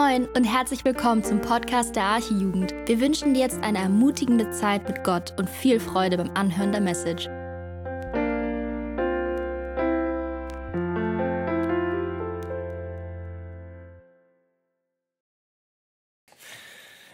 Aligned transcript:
Moin 0.00 0.26
und 0.28 0.44
herzlich 0.44 0.82
willkommen 0.86 1.22
zum 1.22 1.42
Podcast 1.42 1.94
der 1.94 2.04
Archijugend. 2.04 2.72
Wir 2.86 3.00
wünschen 3.00 3.34
dir 3.34 3.40
jetzt 3.40 3.62
eine 3.62 3.80
ermutigende 3.80 4.50
Zeit 4.50 4.88
mit 4.88 5.04
Gott 5.04 5.34
und 5.38 5.50
viel 5.50 5.78
Freude 5.78 6.16
beim 6.16 6.30
Anhören 6.30 6.72
der 6.72 6.80
Message. 6.80 7.28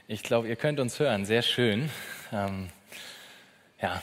Ich 0.06 0.22
glaube, 0.22 0.46
ihr 0.46 0.54
könnt 0.54 0.78
uns 0.78 1.00
hören. 1.00 1.24
Sehr 1.24 1.42
schön. 1.42 1.90
Ähm, 2.32 2.68
ja, 3.82 4.00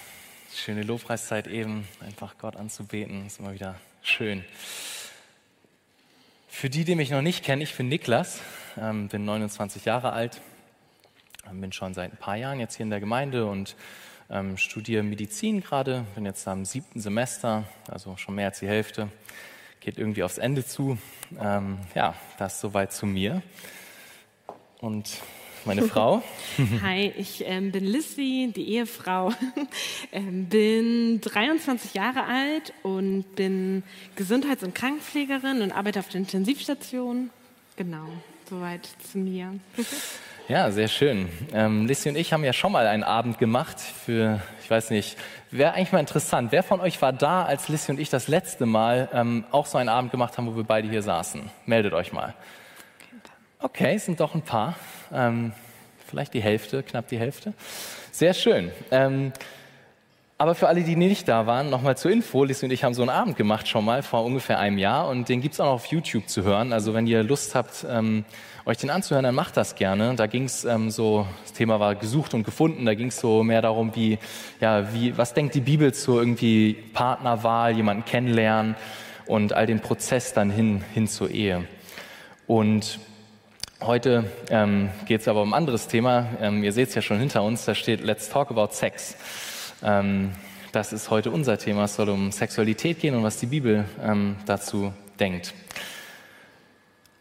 schöne 0.53 0.83
Lobpreiszeit 0.83 1.47
eben, 1.47 1.87
einfach 2.01 2.37
Gott 2.37 2.57
anzubeten, 2.57 3.27
ist 3.27 3.39
immer 3.39 3.53
wieder 3.53 3.79
schön. 4.01 4.43
Für 6.49 6.69
die, 6.69 6.83
die 6.83 6.95
mich 6.95 7.11
noch 7.11 7.21
nicht 7.21 7.45
kennen, 7.45 7.61
ich 7.61 7.75
bin 7.75 7.87
Niklas, 7.87 8.41
ähm, 8.77 9.07
bin 9.07 9.25
29 9.25 9.85
Jahre 9.85 10.13
alt, 10.13 10.41
ähm, 11.49 11.61
bin 11.61 11.71
schon 11.71 11.93
seit 11.93 12.11
ein 12.11 12.17
paar 12.17 12.35
Jahren 12.35 12.59
jetzt 12.59 12.75
hier 12.75 12.83
in 12.83 12.89
der 12.89 12.99
Gemeinde 12.99 13.45
und 13.45 13.75
ähm, 14.29 14.57
studiere 14.57 15.03
Medizin 15.03 15.61
gerade, 15.61 16.05
bin 16.15 16.25
jetzt 16.25 16.47
am 16.47 16.65
siebten 16.65 16.99
Semester, 16.99 17.65
also 17.89 18.17
schon 18.17 18.35
mehr 18.35 18.47
als 18.47 18.59
die 18.59 18.67
Hälfte, 18.67 19.09
geht 19.79 19.97
irgendwie 19.97 20.23
aufs 20.23 20.37
Ende 20.37 20.65
zu. 20.65 20.97
Ähm, 21.39 21.79
ja, 21.93 22.15
das 22.37 22.61
soweit 22.61 22.93
zu 22.93 23.05
mir. 23.05 23.41
Und 24.79 25.21
meine 25.65 25.81
Frau. 25.87 26.23
Hi, 26.81 27.13
ich 27.17 27.43
ähm, 27.45 27.71
bin 27.71 27.85
Lissy, 27.85 28.51
die 28.55 28.69
Ehefrau. 28.69 29.33
ähm, 30.11 30.45
bin 30.45 31.21
23 31.21 31.93
Jahre 31.93 32.23
alt 32.23 32.73
und 32.83 33.35
bin 33.35 33.83
Gesundheits- 34.15 34.63
und 34.63 34.73
Krankenpflegerin 34.73 35.61
und 35.61 35.71
arbeite 35.71 35.99
auf 35.99 36.09
der 36.09 36.21
Intensivstation. 36.21 37.29
Genau, 37.75 38.07
soweit 38.49 38.87
zu 39.11 39.17
mir. 39.17 39.53
ja, 40.47 40.71
sehr 40.71 40.87
schön. 40.87 41.29
Ähm, 41.53 41.85
Lissy 41.85 42.09
und 42.09 42.15
ich 42.15 42.33
haben 42.33 42.43
ja 42.43 42.53
schon 42.53 42.71
mal 42.71 42.87
einen 42.87 43.03
Abend 43.03 43.37
gemacht 43.37 43.79
für, 43.79 44.41
ich 44.63 44.69
weiß 44.69 44.89
nicht, 44.89 45.17
wäre 45.51 45.73
eigentlich 45.73 45.91
mal 45.91 45.99
interessant. 45.99 46.51
Wer 46.51 46.63
von 46.63 46.81
euch 46.81 47.01
war 47.01 47.13
da, 47.13 47.43
als 47.43 47.69
Lissy 47.69 47.91
und 47.91 47.99
ich 47.99 48.09
das 48.09 48.27
letzte 48.27 48.65
Mal 48.65 49.09
ähm, 49.13 49.45
auch 49.51 49.65
so 49.65 49.77
einen 49.77 49.89
Abend 49.89 50.11
gemacht 50.11 50.37
haben, 50.37 50.47
wo 50.47 50.55
wir 50.55 50.63
beide 50.63 50.89
hier 50.89 51.01
saßen? 51.01 51.49
Meldet 51.65 51.93
euch 51.93 52.13
mal. 52.13 52.33
Okay, 53.59 53.97
sind 53.97 54.19
doch 54.19 54.35
ein 54.35 54.41
paar. 54.41 54.75
Ähm, 55.13 55.53
vielleicht 56.07 56.33
die 56.33 56.41
Hälfte, 56.41 56.83
knapp 56.83 57.07
die 57.07 57.17
Hälfte. 57.17 57.53
Sehr 58.11 58.33
schön. 58.33 58.71
Ähm, 58.91 59.31
aber 60.43 60.55
für 60.55 60.67
alle, 60.67 60.81
die 60.81 60.97
nicht 60.97 61.29
da 61.29 61.47
waren, 61.47 61.69
nochmal 61.69 61.95
zur 61.95 62.11
Info, 62.11 62.43
Lisa 62.43 62.65
und 62.65 62.71
ich 62.73 62.83
haben 62.83 62.93
so 62.93 63.01
einen 63.01 63.11
Abend 63.11 63.37
gemacht 63.37 63.65
schon 63.65 63.85
mal 63.85 64.03
vor 64.03 64.25
ungefähr 64.25 64.59
einem 64.59 64.77
Jahr 64.77 65.07
und 65.07 65.29
den 65.29 65.39
gibt's 65.39 65.61
auch 65.61 65.67
noch 65.67 65.73
auf 65.75 65.85
YouTube 65.85 66.27
zu 66.27 66.43
hören. 66.43 66.73
Also 66.73 66.93
wenn 66.93 67.07
ihr 67.07 67.23
Lust 67.23 67.55
habt, 67.55 67.85
ähm, 67.89 68.25
euch 68.65 68.75
den 68.75 68.89
anzuhören, 68.89 69.23
dann 69.23 69.35
macht 69.35 69.55
das 69.55 69.75
gerne. 69.75 70.15
Da 70.17 70.27
ging's 70.27 70.65
ähm, 70.65 70.89
so, 70.89 71.25
das 71.43 71.53
Thema 71.53 71.79
war 71.79 71.95
gesucht 71.95 72.33
und 72.33 72.43
gefunden, 72.43 72.85
da 72.85 72.93
ging's 72.93 73.21
so 73.21 73.41
mehr 73.41 73.61
darum, 73.61 73.95
wie, 73.95 74.19
ja, 74.59 74.93
wie, 74.93 75.17
was 75.17 75.33
denkt 75.33 75.55
die 75.55 75.61
Bibel 75.61 75.93
zur 75.93 76.19
irgendwie 76.19 76.73
Partnerwahl, 76.91 77.73
jemanden 77.77 78.03
kennenlernen 78.03 78.75
und 79.27 79.53
all 79.53 79.65
den 79.65 79.79
Prozess 79.79 80.33
dann 80.33 80.49
hin, 80.49 80.83
hin 80.93 81.07
zur 81.07 81.31
Ehe. 81.31 81.69
Und 82.47 82.99
Heute 83.81 84.31
ähm, 84.49 84.91
geht 85.07 85.19
es 85.21 85.27
aber 85.27 85.41
um 85.41 85.53
ein 85.53 85.57
anderes 85.57 85.89
Thema. 85.89 86.27
Ähm, 86.39 86.63
ihr 86.63 86.71
seht 86.71 86.87
es 86.87 86.95
ja 86.95 87.01
schon 87.01 87.19
hinter 87.19 87.43
uns, 87.43 87.65
da 87.65 87.75
steht 87.75 88.01
Let's 88.01 88.29
Talk 88.29 88.49
About 88.49 88.69
Sex. 88.71 89.17
Ähm, 89.83 90.31
das 90.71 90.93
ist 90.93 91.09
heute 91.09 91.29
unser 91.29 91.57
Thema. 91.57 91.83
Es 91.83 91.95
soll 91.95 92.09
um 92.09 92.31
Sexualität 92.31 92.99
gehen 92.99 93.15
und 93.15 93.23
was 93.23 93.37
die 93.37 93.45
Bibel 93.45 93.85
ähm, 94.01 94.37
dazu 94.45 94.93
denkt. 95.19 95.53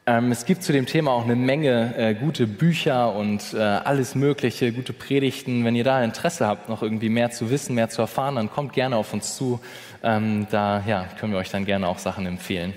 Ähm, 0.06 0.32
es 0.32 0.46
gibt 0.46 0.62
zu 0.62 0.72
dem 0.72 0.86
Thema 0.86 1.12
auch 1.12 1.24
eine 1.24 1.36
Menge 1.36 1.94
äh, 1.96 2.14
gute 2.14 2.46
Bücher 2.46 3.14
und 3.14 3.52
äh, 3.54 3.58
alles 3.58 4.14
Mögliche, 4.14 4.72
gute 4.72 4.92
Predigten. 4.92 5.64
Wenn 5.64 5.76
ihr 5.76 5.84
da 5.84 6.02
Interesse 6.02 6.46
habt, 6.46 6.68
noch 6.68 6.82
irgendwie 6.82 7.08
mehr 7.08 7.30
zu 7.30 7.50
wissen, 7.50 7.74
mehr 7.74 7.88
zu 7.88 8.00
erfahren, 8.00 8.36
dann 8.36 8.50
kommt 8.50 8.72
gerne 8.72 8.96
auf 8.96 9.12
uns 9.12 9.36
zu. 9.36 9.60
Da 10.02 10.82
ja, 10.84 11.06
können 11.20 11.32
wir 11.32 11.38
euch 11.38 11.50
dann 11.50 11.64
gerne 11.64 11.86
auch 11.86 12.00
Sachen 12.00 12.26
empfehlen. 12.26 12.74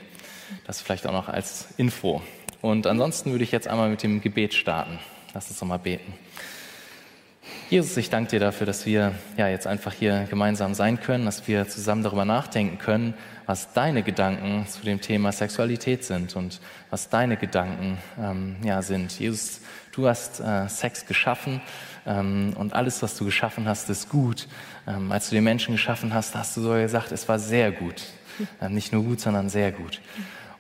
Das 0.68 0.80
vielleicht 0.80 1.08
auch 1.08 1.12
noch 1.12 1.28
als 1.28 1.70
Info. 1.78 2.22
Und 2.62 2.86
ansonsten 2.86 3.32
würde 3.32 3.44
ich 3.44 3.52
jetzt 3.52 3.68
einmal 3.68 3.90
mit 3.90 4.04
dem 4.04 4.22
Gebet 4.22 4.54
starten. 4.54 5.00
Lass 5.34 5.50
uns 5.50 5.60
nochmal 5.60 5.80
beten. 5.80 6.14
Jesus, 7.68 7.98
ich 7.98 8.12
danke 8.12 8.30
dir 8.30 8.40
dafür, 8.40 8.68
dass 8.68 8.86
wir 8.86 9.16
ja 9.38 9.48
jetzt 9.48 9.66
einfach 9.66 9.92
hier 9.92 10.28
gemeinsam 10.30 10.76
sein 10.76 11.02
können, 11.02 11.26
dass 11.26 11.48
wir 11.48 11.68
zusammen 11.68 12.04
darüber 12.04 12.24
nachdenken 12.24 12.78
können, 12.78 13.16
was 13.48 13.74
deine 13.74 14.04
Gedanken 14.04 14.68
zu 14.68 14.84
dem 14.86 15.02
Thema 15.02 15.32
Sexualität 15.32 16.04
sind 16.04 16.36
und 16.36 16.62
was 16.92 17.10
deine 17.10 17.38
Gedanken 17.38 17.98
ähm, 18.22 18.58
ja 18.64 18.84
sind. 18.84 19.18
Jesus, 19.18 19.62
du 19.94 20.08
hast 20.08 20.42
äh, 20.42 20.70
Sex 20.70 21.08
geschaffen 21.08 21.60
ähm, 22.06 22.54
und 22.56 22.74
alles, 22.74 23.02
was 23.02 23.18
du 23.18 23.26
geschaffen 23.26 23.68
hast, 23.68 23.90
ist 23.90 24.10
gut. 24.10 24.48
Ähm, 24.88 25.12
als 25.12 25.30
du 25.30 25.36
den 25.36 25.44
Menschen 25.44 25.74
geschaffen 25.74 26.14
hast, 26.14 26.36
hast 26.36 26.56
du 26.58 26.62
sogar 26.62 26.82
gesagt, 26.82 27.12
es 27.12 27.28
war 27.28 27.40
sehr 27.40 27.72
gut. 27.72 28.04
Ähm, 28.62 28.76
nicht 28.76 28.94
nur 28.94 29.04
gut, 29.04 29.20
sondern 29.20 29.50
sehr 29.50 29.72
gut. 29.72 30.02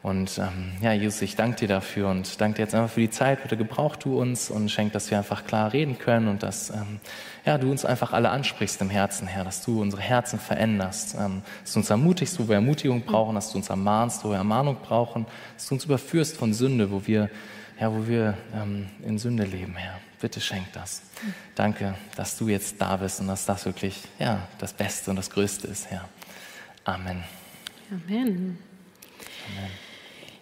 Und 0.05 0.37
ähm, 0.37 0.71
ja, 0.81 0.93
Jesus, 0.93 1.23
ich 1.23 1.35
danke 1.35 1.61
dir 1.61 1.67
dafür 1.67 2.09
und 2.09 2.39
danke 2.39 2.57
dir 2.57 2.61
jetzt 2.61 2.75
einfach 2.75 2.91
für 2.93 2.99
die 2.99 3.09
Zeit. 3.09 3.41
Bitte 3.41 3.57
gebraucht 3.57 4.05
du 4.05 4.21
uns 4.21 4.51
und 4.51 4.69
schenk, 4.69 4.93
dass 4.93 5.09
wir 5.09 5.17
einfach 5.17 5.47
klar 5.47 5.73
reden 5.73 5.97
können 5.97 6.27
und 6.27 6.43
dass 6.43 6.69
ähm, 6.69 6.99
ja, 7.43 7.57
du 7.57 7.71
uns 7.71 7.85
einfach 7.85 8.13
alle 8.13 8.29
ansprichst 8.29 8.79
im 8.81 8.91
Herzen, 8.91 9.25
Herr, 9.25 9.43
dass 9.43 9.65
du 9.65 9.81
unsere 9.81 10.03
Herzen 10.03 10.37
veränderst, 10.37 11.15
ähm, 11.19 11.41
dass 11.63 11.73
du 11.73 11.79
uns 11.79 11.89
ermutigst, 11.89 12.39
wo 12.39 12.47
wir 12.47 12.53
Ermutigung 12.53 13.01
brauchen, 13.01 13.33
dass 13.33 13.51
du 13.51 13.57
uns 13.57 13.71
ermahnst, 13.71 14.23
wo 14.23 14.29
wir 14.29 14.37
Ermahnung 14.37 14.77
brauchen, 14.79 15.25
dass 15.55 15.69
du 15.69 15.73
uns 15.73 15.85
überführst 15.85 16.37
von 16.37 16.53
Sünde, 16.53 16.91
wo 16.91 17.07
wir, 17.07 17.31
ja, 17.79 17.91
wo 17.91 18.07
wir 18.07 18.37
ähm, 18.53 18.85
in 19.03 19.17
Sünde 19.17 19.43
leben, 19.43 19.75
Herr. 19.75 19.97
Bitte 20.21 20.39
schenk 20.39 20.71
das. 20.73 21.01
Danke, 21.55 21.95
dass 22.15 22.37
du 22.37 22.47
jetzt 22.47 22.79
da 22.79 22.97
bist 22.97 23.21
und 23.21 23.27
dass 23.27 23.47
das 23.47 23.65
wirklich 23.65 24.03
ja, 24.19 24.47
das 24.59 24.71
Beste 24.71 25.09
und 25.09 25.15
das 25.15 25.31
Größte 25.31 25.65
ist, 25.65 25.89
Herr. 25.89 26.07
Amen. 26.83 27.23
Amen. 27.89 28.59
Amen. 29.47 29.84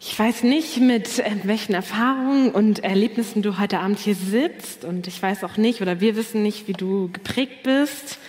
Ich 0.05 0.19
weiß 0.19 0.43
nicht, 0.43 0.81
mit 0.81 1.19
äh, 1.19 1.31
welchen 1.43 1.73
Erfahrungen 1.73 2.51
und 2.51 2.83
Erlebnissen 2.83 3.41
du 3.41 3.57
heute 3.57 3.79
Abend 3.79 3.99
hier 3.99 4.15
sitzt. 4.15 4.83
Und 4.83 5.07
ich 5.07 5.23
weiß 5.23 5.45
auch 5.45 5.55
nicht 5.55 5.81
oder 5.81 6.01
wir 6.01 6.17
wissen 6.17 6.43
nicht, 6.43 6.67
wie 6.67 6.73
du 6.73 7.09
geprägt 7.13 7.63
bist. 7.63 8.19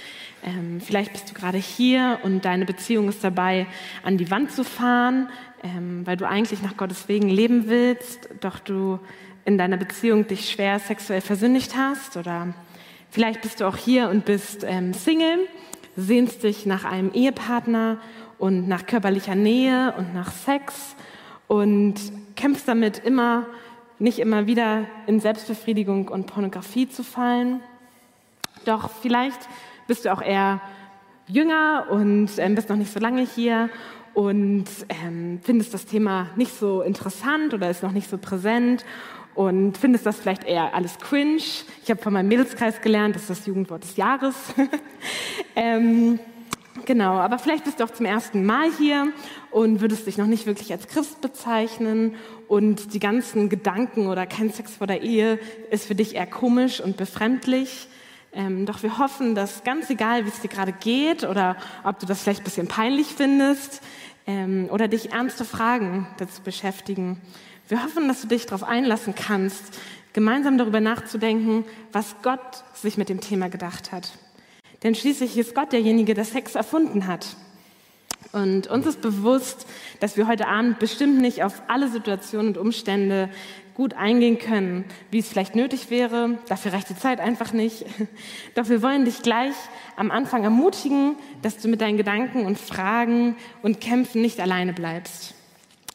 Ähm, 0.44 0.80
vielleicht 0.80 1.12
bist 1.12 1.30
du 1.30 1.34
gerade 1.34 1.58
hier 1.58 2.20
und 2.22 2.44
deine 2.44 2.64
Beziehung 2.64 3.08
ist 3.08 3.24
dabei, 3.24 3.66
an 4.04 4.18
die 4.18 4.30
Wand 4.30 4.52
zu 4.52 4.62
fahren, 4.62 5.28
ähm, 5.64 6.06
weil 6.06 6.16
du 6.16 6.28
eigentlich 6.28 6.62
nach 6.62 6.76
Gottes 6.76 7.08
Wegen 7.08 7.28
leben 7.28 7.64
willst, 7.66 8.28
doch 8.40 8.60
du 8.60 9.00
in 9.44 9.58
deiner 9.58 9.76
Beziehung 9.76 10.28
dich 10.28 10.52
schwer 10.52 10.78
sexuell 10.78 11.22
versündigt 11.22 11.72
hast. 11.76 12.16
Oder 12.16 12.54
vielleicht 13.10 13.42
bist 13.42 13.60
du 13.60 13.64
auch 13.66 13.76
hier 13.76 14.10
und 14.10 14.24
bist 14.26 14.64
ähm, 14.64 14.94
Single, 14.94 15.48
sehnst 15.96 16.44
dich 16.44 16.66
nach 16.66 16.84
einem 16.84 17.10
Ehepartner 17.12 17.98
und 18.38 18.68
nach 18.68 18.86
körperlicher 18.86 19.34
Nähe 19.34 19.92
und 19.98 20.14
nach 20.14 20.30
Sex 20.30 20.94
und 21.48 21.94
kämpfst 22.36 22.66
damit 22.66 22.98
immer, 22.98 23.46
nicht 23.98 24.18
immer 24.18 24.46
wieder 24.46 24.86
in 25.06 25.20
Selbstbefriedigung 25.20 26.08
und 26.08 26.26
Pornografie 26.26 26.88
zu 26.88 27.04
fallen. 27.04 27.60
Doch 28.64 28.90
vielleicht 28.90 29.40
bist 29.86 30.04
du 30.04 30.12
auch 30.12 30.22
eher 30.22 30.60
jünger 31.26 31.86
und 31.90 32.30
ähm, 32.38 32.54
bist 32.54 32.68
noch 32.68 32.76
nicht 32.76 32.92
so 32.92 33.00
lange 33.00 33.22
hier 33.22 33.70
und 34.14 34.66
ähm, 34.88 35.40
findest 35.42 35.74
das 35.74 35.86
Thema 35.86 36.28
nicht 36.36 36.56
so 36.56 36.82
interessant 36.82 37.54
oder 37.54 37.70
ist 37.70 37.82
noch 37.82 37.92
nicht 37.92 38.08
so 38.08 38.18
präsent 38.18 38.84
und 39.34 39.76
findest 39.76 40.06
das 40.06 40.20
vielleicht 40.20 40.44
eher 40.44 40.74
alles 40.74 40.98
cringe. 40.98 41.42
Ich 41.82 41.90
habe 41.90 42.00
von 42.00 42.12
meinem 42.12 42.28
Mädelskreis 42.28 42.80
gelernt, 42.80 43.16
das 43.16 43.22
ist 43.22 43.30
das 43.30 43.46
Jugendwort 43.46 43.82
des 43.82 43.96
Jahres. 43.96 44.34
ähm, 45.56 46.18
Genau, 46.86 47.12
aber 47.14 47.38
vielleicht 47.38 47.64
bist 47.64 47.80
du 47.80 47.84
auch 47.84 47.90
zum 47.90 48.04
ersten 48.04 48.44
Mal 48.44 48.70
hier 48.78 49.08
und 49.54 49.80
würdest 49.80 50.08
dich 50.08 50.18
noch 50.18 50.26
nicht 50.26 50.46
wirklich 50.46 50.72
als 50.72 50.88
Christ 50.88 51.20
bezeichnen 51.20 52.16
und 52.48 52.92
die 52.92 52.98
ganzen 52.98 53.48
Gedanken 53.48 54.08
oder 54.08 54.26
kein 54.26 54.50
Sex 54.52 54.74
vor 54.74 54.88
der 54.88 55.02
Ehe 55.02 55.38
ist 55.70 55.86
für 55.86 55.94
dich 55.94 56.16
eher 56.16 56.26
komisch 56.26 56.80
und 56.80 56.96
befremdlich. 56.96 57.86
Ähm, 58.32 58.66
doch 58.66 58.82
wir 58.82 58.98
hoffen, 58.98 59.36
dass 59.36 59.62
ganz 59.62 59.88
egal, 59.90 60.24
wie 60.24 60.30
es 60.30 60.40
dir 60.40 60.48
gerade 60.48 60.72
geht 60.72 61.22
oder 61.22 61.56
ob 61.84 62.00
du 62.00 62.06
das 62.06 62.22
vielleicht 62.22 62.40
ein 62.40 62.44
bisschen 62.44 62.66
peinlich 62.66 63.06
findest 63.06 63.80
ähm, 64.26 64.68
oder 64.72 64.88
dich 64.88 65.12
ernste 65.12 65.44
Fragen 65.44 66.08
dazu 66.18 66.42
beschäftigen, 66.42 67.20
wir 67.68 67.84
hoffen, 67.84 68.08
dass 68.08 68.22
du 68.22 68.26
dich 68.26 68.46
darauf 68.46 68.64
einlassen 68.64 69.14
kannst, 69.14 69.78
gemeinsam 70.12 70.58
darüber 70.58 70.80
nachzudenken, 70.80 71.64
was 71.92 72.16
Gott 72.24 72.64
sich 72.74 72.98
mit 72.98 73.08
dem 73.08 73.20
Thema 73.20 73.48
gedacht 73.50 73.92
hat. 73.92 74.10
Denn 74.82 74.96
schließlich 74.96 75.38
ist 75.38 75.54
Gott 75.54 75.72
derjenige, 75.72 76.14
der 76.14 76.24
Sex 76.24 76.56
erfunden 76.56 77.06
hat. 77.06 77.36
Und 78.32 78.66
uns 78.66 78.86
ist 78.86 79.00
bewusst, 79.00 79.66
dass 80.00 80.16
wir 80.16 80.26
heute 80.26 80.48
Abend 80.48 80.78
bestimmt 80.78 81.20
nicht 81.20 81.42
auf 81.42 81.62
alle 81.68 81.88
Situationen 81.88 82.48
und 82.48 82.58
Umstände 82.58 83.28
gut 83.74 83.94
eingehen 83.94 84.38
können, 84.38 84.84
wie 85.10 85.18
es 85.18 85.28
vielleicht 85.28 85.56
nötig 85.56 85.90
wäre. 85.90 86.38
Dafür 86.48 86.72
reicht 86.72 86.90
die 86.90 86.96
Zeit 86.96 87.20
einfach 87.20 87.52
nicht. 87.52 87.84
Doch 88.54 88.68
wir 88.68 88.82
wollen 88.82 89.04
dich 89.04 89.22
gleich 89.22 89.54
am 89.96 90.10
Anfang 90.10 90.44
ermutigen, 90.44 91.16
dass 91.42 91.58
du 91.58 91.68
mit 91.68 91.80
deinen 91.80 91.96
Gedanken 91.96 92.46
und 92.46 92.58
Fragen 92.58 93.36
und 93.62 93.80
Kämpfen 93.80 94.22
nicht 94.22 94.40
alleine 94.40 94.72
bleibst. 94.72 95.34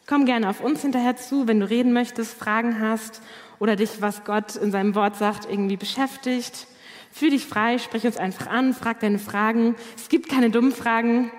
Komm 0.08 0.26
gerne 0.26 0.50
auf 0.50 0.62
uns 0.62 0.82
hinterher 0.82 1.16
zu, 1.16 1.48
wenn 1.48 1.60
du 1.60 1.70
reden 1.70 1.94
möchtest, 1.94 2.34
Fragen 2.34 2.80
hast 2.82 3.22
oder 3.60 3.76
dich, 3.76 4.02
was 4.02 4.24
Gott 4.24 4.56
in 4.56 4.72
seinem 4.72 4.96
Wort 4.96 5.16
sagt, 5.16 5.48
irgendwie 5.50 5.78
beschäftigt. 5.78 6.68
Fühl 7.12 7.32
dich 7.32 7.46
frei, 7.46 7.78
sprich 7.78 8.06
uns 8.06 8.18
einfach 8.18 8.48
an, 8.48 8.74
frag 8.74 9.00
deine 9.00 9.20
Fragen. 9.20 9.76
Es 9.96 10.10
gibt 10.10 10.30
keine 10.30 10.50
dummen 10.50 10.72
Fragen, 10.72 11.32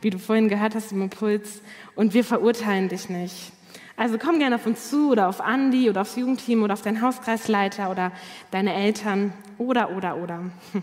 wie 0.00 0.10
du 0.10 0.18
vorhin 0.18 0.48
gehört 0.48 0.74
hast 0.74 0.92
im 0.92 1.02
Impuls. 1.02 1.60
Und 1.94 2.14
wir 2.14 2.24
verurteilen 2.24 2.88
dich 2.88 3.08
nicht. 3.08 3.52
Also 3.96 4.18
komm 4.18 4.38
gerne 4.38 4.56
auf 4.56 4.66
uns 4.66 4.90
zu 4.90 5.12
oder 5.12 5.28
auf 5.28 5.40
Andi 5.40 5.88
oder 5.88 6.00
aufs 6.00 6.16
Jugendteam 6.16 6.62
oder 6.62 6.74
auf 6.74 6.82
deinen 6.82 7.00
Hauskreisleiter 7.00 7.90
oder 7.90 8.10
deine 8.50 8.74
Eltern 8.74 9.32
oder, 9.58 9.90
oder, 9.90 10.16
oder. 10.16 10.40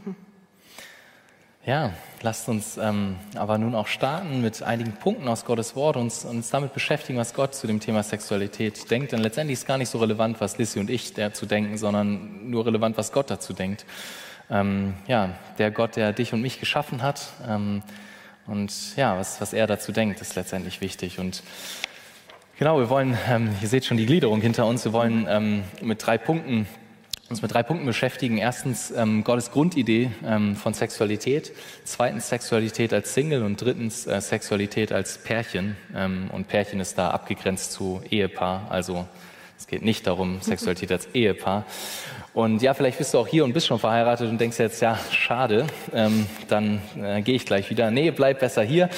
Ja, 1.64 1.94
lasst 2.24 2.50
uns 2.50 2.78
ähm, 2.78 3.18
aber 3.36 3.60
nun 3.60 3.76
auch 3.76 3.86
starten 3.86 4.42
mit 4.42 4.64
einigen 4.64 4.94
Punkten 4.94 5.28
aus 5.28 5.46
Gottes 5.46 5.76
Wort 5.76 5.96
und 5.96 6.04
uns, 6.06 6.26
uns 6.26 6.50
damit 6.50 6.74
beschäftigen, 6.74 7.20
was 7.20 7.36
Gott 7.36 7.54
zu 7.54 7.68
dem 7.68 7.80
Thema 7.80 8.02
Sexualität 8.02 8.90
denkt. 8.90 9.12
Denn 9.12 9.20
letztendlich 9.20 9.60
ist 9.60 9.68
gar 9.68 9.78
nicht 9.78 9.90
so 9.90 10.00
relevant, 10.00 10.42
was 10.42 10.58
Lissy 10.58 10.80
und 10.80 10.90
ich 10.90 11.14
dazu 11.14 11.46
denken, 11.46 11.78
sondern 11.78 12.50
nur 12.50 12.66
relevant, 12.66 12.98
was 12.98 13.12
Gott 13.12 13.30
dazu 13.30 13.54
denkt. 13.54 13.86
Ähm, 14.50 14.96
ja, 15.06 15.36
der 15.60 15.70
Gott, 15.70 15.98
der 15.98 16.14
dich 16.14 16.34
und 16.34 16.42
mich 16.42 16.60
geschaffen 16.60 17.04
hat. 17.04 17.28
Ähm, 17.48 17.84
und 18.52 18.98
ja, 18.98 19.18
was, 19.18 19.40
was 19.40 19.54
er 19.54 19.66
dazu 19.66 19.94
denkt, 19.94 20.20
ist 20.20 20.36
letztendlich 20.36 20.82
wichtig. 20.82 21.20
Und 21.20 21.42
genau, 22.60 22.80
wir 22.80 22.90
wollen, 22.90 23.18
ähm, 23.30 23.50
ihr 23.62 23.68
seht 23.70 23.86
schon 23.86 23.96
die 23.96 24.06
Gliederung 24.06 24.42
hinter 24.42 24.66
uns, 24.66 24.84
wir 24.84 24.92
wollen 24.92 25.26
ähm, 25.30 25.64
mit 25.82 26.06
drei 26.06 26.18
Punkten 26.18 26.68
uns 27.30 27.42
mit 27.42 27.54
drei 27.54 27.64
Punkten 27.64 27.86
beschäftigen. 27.86 28.38
Erstens 28.38 28.92
ähm, 28.92 29.24
Gottes 29.24 29.52
Grundidee 29.52 30.12
ähm, 30.26 30.58
von 30.58 30.74
Sexualität, 30.74 31.54
zweitens 31.86 32.28
Sexualität 32.28 32.92
als 32.92 33.14
Single 33.14 33.44
und 33.44 33.62
drittens 33.62 34.06
äh, 34.06 34.20
Sexualität 34.20 34.92
als 34.92 35.18
Pärchen. 35.18 35.78
Ähm, 35.96 36.30
und 36.34 36.50
Pärchen 36.50 36.82
ist 36.82 36.98
da 36.98 37.12
abgegrenzt 37.12 37.72
zu 37.72 38.02
Ehepaar, 38.10 38.68
also 38.70 39.08
es 39.62 39.68
geht 39.68 39.84
nicht 39.84 40.08
darum, 40.08 40.42
Sexualität 40.42 40.92
als 40.92 41.08
Ehepaar. 41.14 41.66
Und 42.34 42.64
ja, 42.64 42.74
vielleicht 42.74 42.98
bist 42.98 43.14
du 43.14 43.20
auch 43.20 43.28
hier 43.28 43.44
und 43.44 43.54
bist 43.54 43.68
schon 43.68 43.78
verheiratet 43.78 44.28
und 44.28 44.42
denkst 44.42 44.58
jetzt, 44.58 44.82
ja, 44.82 44.98
schade, 45.12 45.68
ähm, 45.94 46.26
dann 46.48 46.82
äh, 47.00 47.22
gehe 47.22 47.36
ich 47.36 47.46
gleich 47.46 47.70
wieder. 47.70 47.92
Nee, 47.92 48.10
bleib 48.10 48.40
besser 48.40 48.64
hier. 48.64 48.90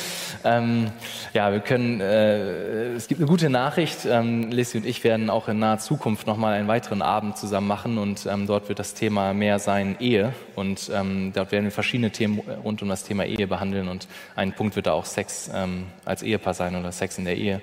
Ähm, 0.46 0.90
ja, 1.34 1.52
wir 1.52 1.60
können, 1.60 2.00
äh, 2.00 2.94
es 2.94 3.10
gibt 3.10 3.20
eine 3.20 3.28
gute 3.28 3.50
Nachricht. 3.50 4.06
Ähm, 4.06 4.52
Lissy 4.52 4.78
und 4.78 4.86
ich 4.86 5.04
werden 5.04 5.30
auch 5.30 5.50
in 5.50 5.60
naher 5.60 5.80
Zukunft 5.80 6.28
nochmal 6.28 6.54
einen 6.54 6.70
weiteren 6.70 7.02
Abend 7.02 7.38
zusammen 7.38 7.68
machen 7.68 7.98
und 7.98 8.26
ähm, 8.26 8.48
dort 8.48 8.70
wird 8.70 8.80
das 8.80 8.94
Thema 8.94 9.34
mehr 9.34 9.60
sein 9.60 9.98
Ehe. 10.00 10.34
Und 10.56 10.90
ähm, 10.94 11.34
dort 11.36 11.52
werden 11.52 11.66
wir 11.66 11.72
verschiedene 11.72 12.12
Themen 12.12 12.40
rund 12.64 12.82
um 12.82 12.88
das 12.88 13.04
Thema 13.04 13.26
Ehe 13.26 13.48
behandeln 13.48 13.90
und 13.90 14.08
ein 14.38 14.54
Punkt 14.54 14.78
wird 14.78 14.86
da 14.86 14.94
auch 14.94 15.06
Sex 15.06 15.50
ähm, 15.54 15.88
als 16.06 16.24
Ehepaar 16.24 16.54
sein 16.54 16.78
oder 16.78 16.94
Sex 16.94 17.18
in 17.18 17.26
der 17.26 17.36
Ehe. 17.36 17.62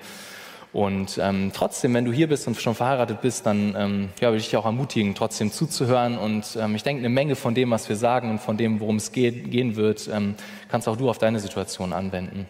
Und 0.72 1.18
ähm, 1.20 1.50
trotzdem, 1.52 1.94
wenn 1.94 2.04
du 2.04 2.12
hier 2.12 2.28
bist 2.28 2.46
und 2.46 2.56
schon 2.56 2.76
verheiratet 2.76 3.20
bist, 3.20 3.44
dann 3.44 3.74
ähm, 3.76 4.08
ja, 4.20 4.28
würde 4.28 4.36
ich 4.36 4.44
dich 4.44 4.56
auch 4.56 4.66
ermutigen, 4.66 5.16
trotzdem 5.16 5.50
zuzuhören. 5.50 6.16
Und 6.16 6.56
ähm, 6.60 6.76
ich 6.76 6.84
denke, 6.84 7.00
eine 7.00 7.08
Menge 7.08 7.34
von 7.34 7.54
dem, 7.54 7.70
was 7.70 7.88
wir 7.88 7.96
sagen 7.96 8.30
und 8.30 8.40
von 8.40 8.56
dem, 8.56 8.78
worum 8.78 8.96
es 8.96 9.10
geht, 9.10 9.50
gehen 9.50 9.74
wird, 9.74 10.08
ähm, 10.12 10.36
kannst 10.68 10.86
auch 10.86 10.96
du 10.96 11.10
auf 11.10 11.18
deine 11.18 11.40
Situation 11.40 11.92
anwenden. 11.92 12.46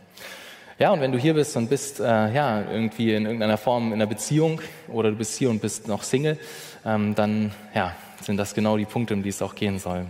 Ja, 0.79 0.93
und 0.93 1.01
wenn 1.01 1.13
du 1.13 1.19
hier 1.19 1.35
bist 1.35 1.57
und 1.57 1.69
bist 1.69 2.01
äh, 2.01 2.05
ja 2.05 2.63
irgendwie 2.71 3.15
in 3.15 3.25
irgendeiner 3.25 3.59
Form 3.59 3.89
in 3.89 3.95
einer 3.95 4.07
Beziehung 4.07 4.61
oder 4.89 5.11
du 5.11 5.17
bist 5.17 5.39
hier 5.39 5.51
und 5.51 5.61
bist 5.61 5.89
noch 5.89 6.03
Single, 6.03 6.39
ähm, 6.85 7.15
dann 7.15 7.53
ja, 7.75 7.95
sind 8.23 8.37
das 8.37 8.55
genau 8.55 8.77
die 8.77 8.87
Punkte, 8.87 9.15
um 9.15 9.23
die 9.23 9.29
es 9.31 9.41
auch 9.43 9.55
gehen 9.55 9.79
soll. 9.79 10.07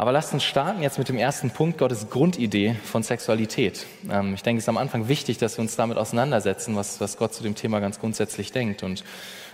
Aber 0.00 0.12
lasst 0.12 0.32
uns 0.32 0.44
starten 0.44 0.80
jetzt 0.80 0.96
mit 0.96 1.10
dem 1.10 1.18
ersten 1.18 1.50
Punkt, 1.50 1.76
Gottes 1.76 2.08
Grundidee 2.08 2.74
von 2.84 3.02
Sexualität. 3.02 3.84
Ähm, 4.10 4.32
ich 4.32 4.42
denke, 4.42 4.56
es 4.56 4.64
ist 4.64 4.68
am 4.70 4.78
Anfang 4.78 5.08
wichtig, 5.08 5.36
dass 5.36 5.58
wir 5.58 5.60
uns 5.60 5.76
damit 5.76 5.98
auseinandersetzen, 5.98 6.74
was, 6.74 7.02
was 7.02 7.18
Gott 7.18 7.34
zu 7.34 7.42
dem 7.42 7.54
Thema 7.54 7.80
ganz 7.80 8.00
grundsätzlich 8.00 8.50
denkt 8.50 8.82
und 8.82 9.04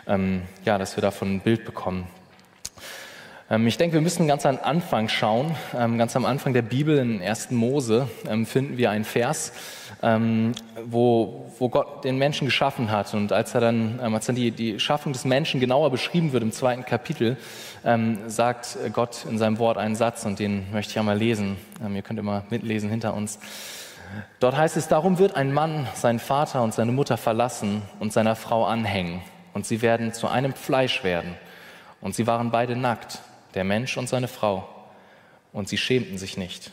ähm, 0.06 0.42
ja, 0.64 0.78
dass 0.78 0.96
wir 0.96 1.02
davon 1.02 1.34
ein 1.34 1.40
Bild 1.40 1.64
bekommen. 1.64 2.06
Ähm, 3.48 3.66
ich 3.66 3.76
denke, 3.76 3.94
wir 3.94 4.00
müssen 4.00 4.26
ganz 4.26 4.44
am 4.44 4.58
Anfang 4.62 5.08
schauen. 5.08 5.54
Ähm, 5.76 5.98
ganz 5.98 6.16
am 6.16 6.24
Anfang 6.24 6.52
der 6.52 6.62
Bibel 6.62 6.98
in 6.98 7.22
1. 7.22 7.52
Mose 7.52 8.08
ähm, 8.28 8.46
finden 8.46 8.76
wir 8.76 8.90
einen 8.90 9.04
Vers, 9.04 9.52
wo, 10.84 11.46
wo 11.58 11.70
Gott 11.70 12.04
den 12.04 12.18
Menschen 12.18 12.44
geschaffen 12.44 12.90
hat. 12.90 13.14
Und 13.14 13.32
als 13.32 13.54
er 13.54 13.62
dann, 13.62 13.98
als 13.98 14.26
dann 14.26 14.36
die, 14.36 14.50
die 14.50 14.78
Schaffung 14.78 15.14
des 15.14 15.24
Menschen 15.24 15.58
genauer 15.58 15.90
beschrieben 15.90 16.32
wird 16.32 16.42
im 16.42 16.52
zweiten 16.52 16.84
Kapitel, 16.84 17.38
sagt 18.26 18.76
Gott 18.92 19.24
in 19.28 19.38
seinem 19.38 19.58
Wort 19.58 19.78
einen 19.78 19.96
Satz 19.96 20.26
und 20.26 20.38
den 20.38 20.70
möchte 20.70 20.90
ich 20.90 20.98
einmal 20.98 21.16
lesen. 21.16 21.56
Ihr 21.94 22.02
könnt 22.02 22.18
immer 22.18 22.44
mitlesen 22.50 22.90
hinter 22.90 23.14
uns. 23.14 23.38
Dort 24.38 24.56
heißt 24.56 24.76
es, 24.76 24.86
darum 24.86 25.18
wird 25.18 25.34
ein 25.34 25.50
Mann 25.50 25.88
seinen 25.94 26.18
Vater 26.18 26.62
und 26.62 26.74
seine 26.74 26.92
Mutter 26.92 27.16
verlassen 27.16 27.80
und 27.98 28.12
seiner 28.12 28.36
Frau 28.36 28.66
anhängen 28.66 29.22
und 29.54 29.64
sie 29.64 29.80
werden 29.80 30.12
zu 30.12 30.28
einem 30.28 30.52
Fleisch 30.52 31.04
werden. 31.04 31.36
Und 32.02 32.14
sie 32.14 32.26
waren 32.26 32.50
beide 32.50 32.76
nackt, 32.76 33.20
der 33.56 33.64
Mensch 33.64 33.96
und 33.96 34.08
seine 34.08 34.28
Frau, 34.28 34.68
und 35.52 35.68
sie 35.68 35.78
schämten 35.78 36.18
sich 36.18 36.36
nicht. 36.36 36.70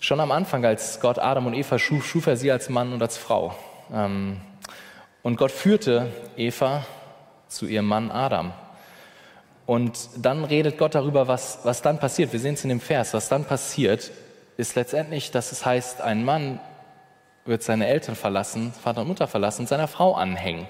Schon 0.00 0.20
am 0.20 0.32
Anfang, 0.32 0.64
als 0.64 1.00
Gott 1.00 1.18
Adam 1.18 1.46
und 1.46 1.54
Eva 1.54 1.78
schuf, 1.78 2.06
schuf 2.06 2.26
er 2.26 2.36
sie 2.36 2.50
als 2.50 2.68
Mann 2.68 2.92
und 2.92 3.02
als 3.02 3.16
Frau. 3.16 3.54
Ähm, 3.92 4.40
und 5.22 5.36
Gott 5.36 5.52
führte 5.52 6.12
Eva 6.36 6.84
zu 7.48 7.66
ihrem 7.66 7.86
Mann 7.86 8.10
Adam. 8.10 8.52
Und 9.66 10.08
dann 10.16 10.44
redet 10.44 10.78
Gott 10.78 10.94
darüber, 10.94 11.28
was, 11.28 11.60
was 11.62 11.82
dann 11.82 12.00
passiert. 12.00 12.32
Wir 12.32 12.40
sehen 12.40 12.54
es 12.54 12.64
in 12.64 12.68
dem 12.68 12.80
Vers. 12.80 13.14
Was 13.14 13.28
dann 13.28 13.44
passiert, 13.44 14.10
ist 14.56 14.74
letztendlich, 14.74 15.30
dass 15.30 15.52
es 15.52 15.64
heißt, 15.64 16.00
ein 16.00 16.24
Mann 16.24 16.58
wird 17.44 17.62
seine 17.62 17.86
Eltern 17.86 18.16
verlassen, 18.16 18.72
Vater 18.72 19.02
und 19.02 19.08
Mutter 19.08 19.28
verlassen, 19.28 19.66
seiner 19.66 19.88
Frau 19.88 20.14
anhängen. 20.14 20.66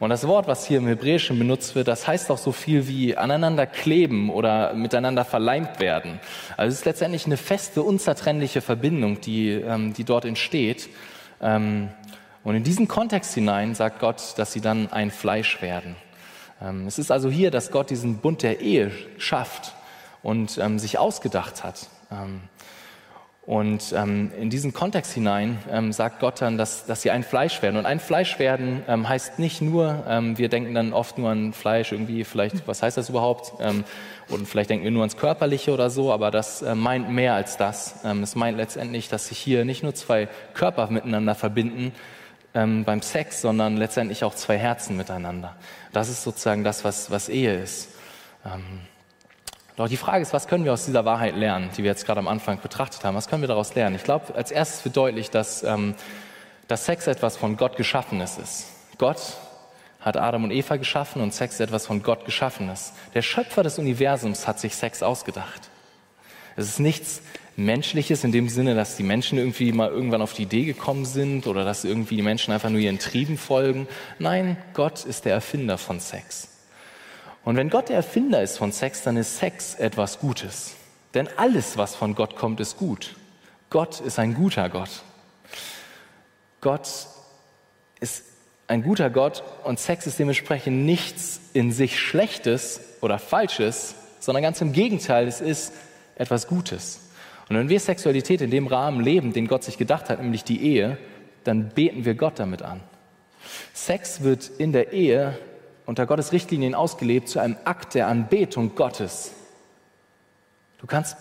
Und 0.00 0.08
das 0.08 0.26
Wort, 0.26 0.48
was 0.48 0.66
hier 0.66 0.78
im 0.78 0.86
Hebräischen 0.86 1.38
benutzt 1.38 1.74
wird, 1.74 1.86
das 1.86 2.08
heißt 2.08 2.30
auch 2.30 2.38
so 2.38 2.52
viel 2.52 2.88
wie 2.88 3.18
aneinander 3.18 3.66
kleben 3.66 4.30
oder 4.30 4.72
miteinander 4.72 5.26
verleimt 5.26 5.78
werden. 5.78 6.20
Also 6.56 6.72
es 6.72 6.78
ist 6.80 6.84
letztendlich 6.86 7.26
eine 7.26 7.36
feste, 7.36 7.82
unzertrennliche 7.82 8.62
Verbindung, 8.62 9.20
die, 9.20 9.50
ähm, 9.50 9.92
die 9.92 10.04
dort 10.04 10.24
entsteht. 10.24 10.88
Ähm, 11.42 11.90
und 12.44 12.54
in 12.54 12.64
diesen 12.64 12.88
Kontext 12.88 13.34
hinein 13.34 13.74
sagt 13.74 14.00
Gott, 14.00 14.38
dass 14.38 14.54
sie 14.54 14.62
dann 14.62 14.90
ein 14.90 15.10
Fleisch 15.10 15.60
werden. 15.60 15.96
Ähm, 16.62 16.86
es 16.86 16.98
ist 16.98 17.12
also 17.12 17.28
hier, 17.28 17.50
dass 17.50 17.70
Gott 17.70 17.90
diesen 17.90 18.18
Bund 18.18 18.42
der 18.42 18.60
Ehe 18.60 18.90
schafft 19.18 19.74
und 20.22 20.56
ähm, 20.56 20.78
sich 20.78 20.98
ausgedacht 20.98 21.62
hat. 21.62 21.88
Ähm, 22.10 22.40
und 23.50 23.92
ähm, 23.96 24.30
in 24.40 24.48
diesen 24.48 24.72
Kontext 24.72 25.12
hinein 25.12 25.58
ähm, 25.68 25.92
sagt 25.92 26.20
Gott 26.20 26.40
dann, 26.40 26.56
dass, 26.56 26.86
dass 26.86 27.02
sie 27.02 27.10
ein 27.10 27.24
Fleisch 27.24 27.60
werden. 27.62 27.78
Und 27.78 27.84
ein 27.84 27.98
Fleisch 27.98 28.38
werden 28.38 28.84
ähm, 28.86 29.08
heißt 29.08 29.40
nicht 29.40 29.60
nur, 29.60 30.04
wir 30.36 30.48
denken 30.48 30.72
dann 30.72 30.92
oft 30.92 31.18
nur 31.18 31.30
an 31.30 31.52
Fleisch, 31.52 31.90
irgendwie 31.90 32.22
vielleicht, 32.22 32.68
was 32.68 32.80
heißt 32.80 32.96
das 32.96 33.08
überhaupt? 33.08 33.54
und 34.28 34.46
vielleicht 34.46 34.70
denken 34.70 34.84
wir 34.84 34.92
nur 34.92 35.02
ans 35.02 35.16
Körperliche 35.16 35.72
oder 35.72 35.90
so, 35.90 36.12
aber 36.12 36.30
das 36.30 36.62
äh, 36.62 36.76
meint 36.76 37.10
mehr 37.10 37.34
als 37.34 37.56
das. 37.56 38.04
es 38.04 38.36
meint 38.36 38.56
letztendlich, 38.56 39.08
dass 39.08 39.26
sich 39.26 39.38
hier 39.38 39.64
nicht 39.64 39.82
nur 39.82 39.94
zwei 39.96 40.28
Körper 40.54 40.88
miteinander 40.88 41.34
verbinden, 41.34 41.92
ähm, 42.54 42.84
beim 42.84 43.02
Sex, 43.02 43.40
sondern 43.40 43.76
letztendlich 43.76 44.22
auch 44.22 44.34
zwei 44.36 44.58
Herzen 44.58 44.96
miteinander. 44.96 45.56
Das 45.92 46.08
ist 46.08 46.22
sozusagen 46.22 46.62
das, 46.62 46.84
was, 46.84 47.10
was 47.10 47.28
Ehe 47.28 47.60
ist. 47.60 47.88
Doch 49.80 49.88
die 49.88 49.96
Frage 49.96 50.20
ist, 50.20 50.34
was 50.34 50.46
können 50.46 50.66
wir 50.66 50.74
aus 50.74 50.84
dieser 50.84 51.06
Wahrheit 51.06 51.36
lernen, 51.36 51.70
die 51.74 51.82
wir 51.82 51.90
jetzt 51.90 52.04
gerade 52.04 52.20
am 52.20 52.28
Anfang 52.28 52.60
betrachtet 52.60 53.02
haben? 53.02 53.16
Was 53.16 53.28
können 53.28 53.42
wir 53.42 53.48
daraus 53.48 53.74
lernen? 53.74 53.96
Ich 53.96 54.04
glaube, 54.04 54.34
als 54.34 54.50
erstes 54.50 54.84
wird 54.84 54.94
deutlich, 54.94 55.30
dass, 55.30 55.62
ähm, 55.62 55.94
dass 56.68 56.84
Sex 56.84 57.06
etwas 57.06 57.38
von 57.38 57.56
Gott 57.56 57.78
Geschaffenes 57.78 58.36
ist. 58.36 58.66
Gott 58.98 59.38
hat 59.98 60.18
Adam 60.18 60.44
und 60.44 60.50
Eva 60.50 60.76
geschaffen 60.76 61.22
und 61.22 61.32
Sex 61.32 61.54
ist 61.54 61.60
etwas 61.60 61.86
von 61.86 62.02
Gott 62.02 62.26
Geschaffenes. 62.26 62.92
Der 63.14 63.22
Schöpfer 63.22 63.62
des 63.62 63.78
Universums 63.78 64.46
hat 64.46 64.60
sich 64.60 64.74
Sex 64.74 65.02
ausgedacht. 65.02 65.70
Es 66.56 66.68
ist 66.68 66.78
nichts 66.78 67.22
Menschliches 67.56 68.22
in 68.22 68.32
dem 68.32 68.50
Sinne, 68.50 68.74
dass 68.74 68.98
die 68.98 69.02
Menschen 69.02 69.38
irgendwie 69.38 69.72
mal 69.72 69.88
irgendwann 69.88 70.20
auf 70.20 70.34
die 70.34 70.42
Idee 70.42 70.66
gekommen 70.66 71.06
sind 71.06 71.46
oder 71.46 71.64
dass 71.64 71.84
irgendwie 71.84 72.16
die 72.16 72.22
Menschen 72.22 72.52
einfach 72.52 72.68
nur 72.68 72.80
ihren 72.80 72.98
Trieben 72.98 73.38
folgen. 73.38 73.88
Nein, 74.18 74.58
Gott 74.74 75.06
ist 75.06 75.24
der 75.24 75.32
Erfinder 75.32 75.78
von 75.78 76.00
Sex. 76.00 76.50
Und 77.44 77.56
wenn 77.56 77.70
Gott 77.70 77.88
der 77.88 77.96
Erfinder 77.96 78.42
ist 78.42 78.58
von 78.58 78.72
Sex, 78.72 79.02
dann 79.02 79.16
ist 79.16 79.38
Sex 79.38 79.74
etwas 79.74 80.18
Gutes. 80.18 80.74
Denn 81.14 81.28
alles, 81.36 81.76
was 81.76 81.94
von 81.94 82.14
Gott 82.14 82.36
kommt, 82.36 82.60
ist 82.60 82.76
gut. 82.76 83.16
Gott 83.70 84.00
ist 84.00 84.18
ein 84.18 84.34
guter 84.34 84.68
Gott. 84.68 85.02
Gott 86.60 86.88
ist 88.00 88.24
ein 88.66 88.82
guter 88.82 89.10
Gott 89.10 89.42
und 89.64 89.80
Sex 89.80 90.06
ist 90.06 90.18
dementsprechend 90.18 90.84
nichts 90.84 91.40
in 91.52 91.72
sich 91.72 91.98
Schlechtes 91.98 92.80
oder 93.00 93.18
Falsches, 93.18 93.94
sondern 94.20 94.42
ganz 94.42 94.60
im 94.60 94.72
Gegenteil, 94.72 95.26
es 95.26 95.40
ist 95.40 95.72
etwas 96.14 96.46
Gutes. 96.46 97.00
Und 97.48 97.56
wenn 97.56 97.68
wir 97.68 97.80
Sexualität 97.80 98.42
in 98.42 98.50
dem 98.50 98.68
Rahmen 98.68 99.00
leben, 99.00 99.32
den 99.32 99.48
Gott 99.48 99.64
sich 99.64 99.76
gedacht 99.76 100.08
hat, 100.08 100.22
nämlich 100.22 100.44
die 100.44 100.62
Ehe, 100.62 100.98
dann 101.42 101.70
beten 101.70 102.04
wir 102.04 102.14
Gott 102.14 102.38
damit 102.38 102.62
an. 102.62 102.80
Sex 103.72 104.22
wird 104.22 104.48
in 104.58 104.72
der 104.72 104.92
Ehe 104.92 105.36
unter 105.90 106.06
Gottes 106.06 106.30
Richtlinien 106.30 106.76
ausgelebt 106.76 107.28
zu 107.28 107.40
einem 107.40 107.56
Akt 107.64 107.94
der 107.94 108.06
Anbetung 108.06 108.76
Gottes. 108.76 109.32
Du 110.78 110.86
kannst 110.86 111.16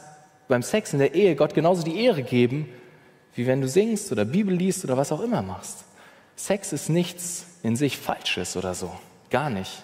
beim 0.48 0.62
Sex 0.62 0.94
in 0.94 1.00
der 1.00 1.16
Ehe 1.16 1.36
Gott 1.36 1.56
genauso 1.56 1.82
die 1.82 2.00
Ehre 2.06 2.22
geben, 2.22 2.70
wie 3.34 3.48
wenn 3.48 3.62
du 3.62 3.68
singst 3.68 4.12
oder 4.12 4.26
Bibel 4.26 4.54
liest 4.54 4.84
oder 4.84 4.96
was 4.96 5.12
auch 5.12 5.22
immer 5.22 5.42
machst. 5.42 5.86
Sex 6.36 6.72
ist 6.72 6.88
nichts 6.88 7.48
in 7.64 7.76
sich 7.76 7.98
Falsches 7.98 8.56
oder 8.56 8.76
so. 8.76 8.92
Gar 9.32 9.50
nicht. 9.50 9.82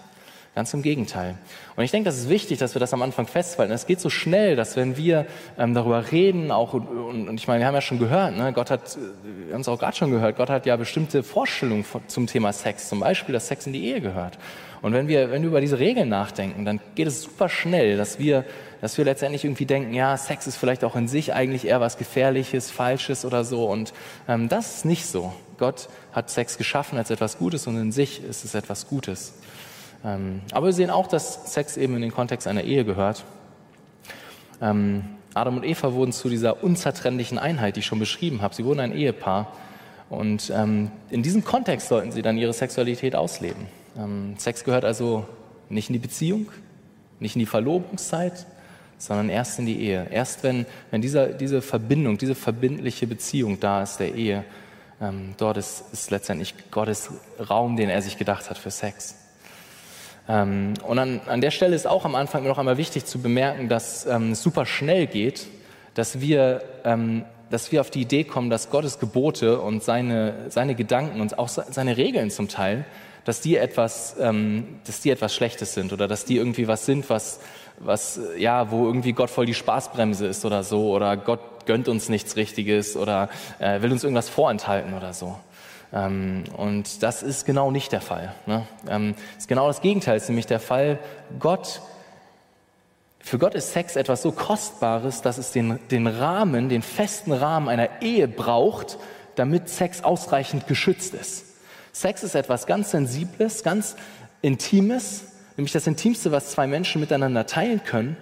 Ganz 0.55 0.73
im 0.73 0.81
Gegenteil. 0.81 1.37
Und 1.75 1.83
ich 1.83 1.91
denke, 1.91 2.05
das 2.05 2.17
ist 2.17 2.29
wichtig, 2.29 2.59
dass 2.59 2.75
wir 2.75 2.79
das 2.79 2.93
am 2.93 3.01
Anfang 3.01 3.27
festhalten. 3.27 3.73
Es 3.73 3.87
geht 3.87 3.99
so 3.99 4.09
schnell, 4.09 4.55
dass 4.55 4.77
wenn 4.77 4.95
wir 4.95 5.25
ähm, 5.59 5.73
darüber 5.73 6.13
reden, 6.13 6.49
auch 6.49 6.73
und, 6.73 7.27
und, 7.27 7.37
ich 7.37 7.49
meine, 7.49 7.59
wir 7.59 7.67
haben 7.67 7.73
ja 7.73 7.81
schon 7.81 7.99
gehört, 7.99 8.37
ne, 8.37 8.53
Gott 8.53 8.71
hat, 8.71 8.97
wir 9.23 9.53
haben 9.53 9.59
es 9.59 9.67
auch 9.67 9.77
gerade 9.77 9.97
schon 9.97 10.11
gehört, 10.11 10.37
Gott 10.37 10.49
hat 10.49 10.65
ja 10.65 10.77
bestimmte 10.77 11.23
Vorstellungen 11.23 11.83
zum 12.07 12.27
Thema 12.27 12.53
Sex, 12.53 12.87
zum 12.87 13.01
Beispiel, 13.01 13.33
dass 13.33 13.49
Sex 13.49 13.67
in 13.67 13.73
die 13.73 13.85
Ehe 13.85 13.99
gehört. 13.99 14.37
Und 14.81 14.93
wenn 14.93 15.09
wir, 15.09 15.29
wenn 15.29 15.41
wir 15.41 15.49
über 15.49 15.59
diese 15.59 15.79
Regeln 15.79 16.07
nachdenken, 16.07 16.63
dann 16.63 16.79
geht 16.95 17.07
es 17.07 17.23
super 17.23 17.49
schnell, 17.49 17.97
dass 17.97 18.19
wir, 18.19 18.45
dass 18.79 18.97
wir 18.97 19.03
letztendlich 19.03 19.43
irgendwie 19.43 19.65
denken, 19.65 19.93
ja, 19.93 20.15
Sex 20.15 20.47
ist 20.47 20.55
vielleicht 20.55 20.85
auch 20.85 20.95
in 20.95 21.09
sich 21.09 21.33
eigentlich 21.33 21.65
eher 21.65 21.81
was 21.81 21.97
Gefährliches, 21.97 22.71
Falsches 22.71 23.25
oder 23.25 23.43
so. 23.43 23.65
Und 23.65 23.93
ähm, 24.29 24.47
das 24.47 24.77
ist 24.77 24.85
nicht 24.85 25.05
so. 25.05 25.33
Gott 25.57 25.89
hat 26.13 26.29
Sex 26.29 26.57
geschaffen 26.57 26.97
als 26.97 27.09
etwas 27.09 27.37
Gutes 27.39 27.67
und 27.67 27.77
in 27.77 27.91
sich 27.91 28.23
ist 28.23 28.45
es 28.45 28.55
etwas 28.55 28.87
Gutes. 28.87 29.33
Ähm, 30.05 30.41
aber 30.51 30.67
wir 30.67 30.73
sehen 30.73 30.91
auch, 30.91 31.07
dass 31.07 31.51
Sex 31.51 31.77
eben 31.77 31.95
in 31.95 32.01
den 32.01 32.11
Kontext 32.11 32.47
einer 32.47 32.63
Ehe 32.63 32.85
gehört. 32.85 33.23
Ähm, 34.61 35.03
Adam 35.33 35.57
und 35.57 35.63
Eva 35.63 35.93
wurden 35.93 36.13
zu 36.13 36.29
dieser 36.29 36.63
unzertrennlichen 36.63 37.39
Einheit, 37.39 37.75
die 37.75 37.79
ich 37.79 37.85
schon 37.87 37.99
beschrieben 37.99 38.41
habe. 38.41 38.53
Sie 38.53 38.63
wurden 38.63 38.79
ein 38.79 38.93
Ehepaar. 38.93 39.51
Und 40.09 40.53
ähm, 40.55 40.91
in 41.09 41.23
diesem 41.23 41.43
Kontext 41.43 41.87
sollten 41.87 42.11
sie 42.11 42.21
dann 42.21 42.37
ihre 42.37 42.53
Sexualität 42.53 43.15
ausleben. 43.15 43.65
Sex 44.37 44.65
gehört 44.65 44.83
also 44.83 45.25
nicht 45.69 45.89
in 45.89 45.93
die 45.93 45.99
Beziehung, 45.99 46.51
nicht 47.21 47.37
in 47.37 47.39
die 47.39 47.45
Verlobungszeit, 47.45 48.45
sondern 48.97 49.29
erst 49.29 49.57
in 49.57 49.65
die 49.65 49.79
Ehe. 49.79 50.07
Erst 50.11 50.43
wenn, 50.43 50.65
wenn 50.91 51.01
dieser, 51.01 51.27
diese 51.27 51.61
Verbindung, 51.61 52.17
diese 52.17 52.35
verbindliche 52.35 53.07
Beziehung 53.07 53.57
da 53.61 53.83
ist, 53.83 53.97
der 53.97 54.13
Ehe, 54.13 54.43
dort 55.37 55.55
ist, 55.55 55.85
ist 55.93 56.11
letztendlich 56.11 56.55
Gottes 56.71 57.09
Raum, 57.49 57.77
den 57.77 57.89
er 57.89 58.01
sich 58.01 58.17
gedacht 58.17 58.49
hat 58.49 58.57
für 58.57 58.69
Sex. 58.69 59.15
Ähm, 60.27 60.73
und 60.87 60.99
an, 60.99 61.21
an 61.27 61.41
der 61.41 61.51
Stelle 61.51 61.75
ist 61.75 61.87
auch 61.87 62.05
am 62.05 62.15
Anfang 62.15 62.47
noch 62.47 62.57
einmal 62.57 62.77
wichtig 62.77 63.05
zu 63.05 63.19
bemerken, 63.19 63.69
dass 63.69 64.05
ähm, 64.05 64.31
es 64.31 64.41
super 64.41 64.65
schnell 64.65 65.07
geht, 65.07 65.47
dass 65.93 66.19
wir, 66.19 66.63
ähm, 66.83 67.25
dass 67.49 67.71
wir 67.71 67.81
auf 67.81 67.91
die 67.91 68.01
Idee 68.01 68.23
kommen, 68.23 68.49
dass 68.49 68.69
Gottes 68.69 68.99
Gebote 68.99 69.59
und 69.59 69.83
seine, 69.83 70.33
seine 70.49 70.75
Gedanken 70.75 71.21
und 71.21 71.37
auch 71.37 71.47
seine 71.47 71.97
Regeln 71.97 72.31
zum 72.31 72.47
Teil, 72.47 72.85
dass 73.23 73.41
die 73.41 73.57
etwas, 73.57 74.15
ähm, 74.19 74.79
dass 74.85 75.01
die 75.01 75.09
etwas 75.09 75.33
Schlechtes 75.33 75.73
sind 75.73 75.93
oder 75.93 76.07
dass 76.07 76.25
die 76.25 76.37
irgendwie 76.37 76.67
was 76.67 76.85
sind, 76.85 77.09
was, 77.09 77.39
was, 77.79 78.19
ja, 78.37 78.71
wo 78.71 78.85
irgendwie 78.85 79.13
Gott 79.13 79.29
voll 79.29 79.45
die 79.45 79.53
Spaßbremse 79.53 80.27
ist 80.27 80.45
oder 80.45 80.63
so 80.63 80.91
oder 80.91 81.17
Gott 81.17 81.65
gönnt 81.65 81.87
uns 81.87 82.09
nichts 82.09 82.35
Richtiges 82.35 82.95
oder 82.95 83.29
äh, 83.59 83.81
will 83.81 83.91
uns 83.91 84.03
irgendwas 84.03 84.29
vorenthalten 84.29 84.93
oder 84.93 85.13
so. 85.13 85.37
Ähm, 85.95 86.43
und 86.57 87.01
das 87.01 87.23
ist 87.23 87.45
genau 87.45 87.71
nicht 87.71 87.91
der 87.93 88.01
Fall. 88.01 88.35
Ne? 88.45 88.67
Ähm, 88.87 89.15
ist 89.37 89.47
genau 89.47 89.67
das 89.67 89.81
Gegenteil, 89.81 90.17
ist 90.17 90.27
nämlich 90.27 90.45
der 90.45 90.59
Fall. 90.59 90.99
Gott, 91.39 91.81
für 93.19 93.39
Gott 93.39 93.55
ist 93.55 93.71
Sex 93.71 93.95
etwas 93.95 94.21
so 94.21 94.33
Kostbares, 94.33 95.21
dass 95.21 95.37
es 95.37 95.51
den, 95.51 95.79
den 95.89 96.05
Rahmen, 96.05 96.67
den 96.67 96.81
festen 96.81 97.31
Rahmen 97.31 97.69
einer 97.69 98.01
Ehe 98.01 98.27
braucht, 98.27 98.97
damit 99.35 99.69
Sex 99.69 100.03
ausreichend 100.03 100.67
geschützt 100.67 101.13
ist. 101.13 101.45
Sex 101.93 102.23
ist 102.23 102.35
etwas 102.35 102.67
ganz 102.67 102.91
Sensibles, 102.91 103.63
ganz 103.63 103.95
Intimes, 104.41 105.23
nämlich 105.55 105.71
das 105.71 105.87
Intimste, 105.87 106.31
was 106.31 106.51
zwei 106.51 106.67
Menschen 106.67 106.99
miteinander 106.99 107.47
teilen 107.47 107.81
können. 107.83 108.17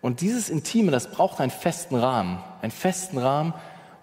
Und 0.00 0.22
dieses 0.22 0.48
Intime, 0.48 0.90
das 0.90 1.10
braucht 1.10 1.40
einen 1.40 1.50
festen 1.50 1.94
Rahmen, 1.94 2.42
einen 2.62 2.72
festen 2.72 3.18
Rahmen. 3.18 3.52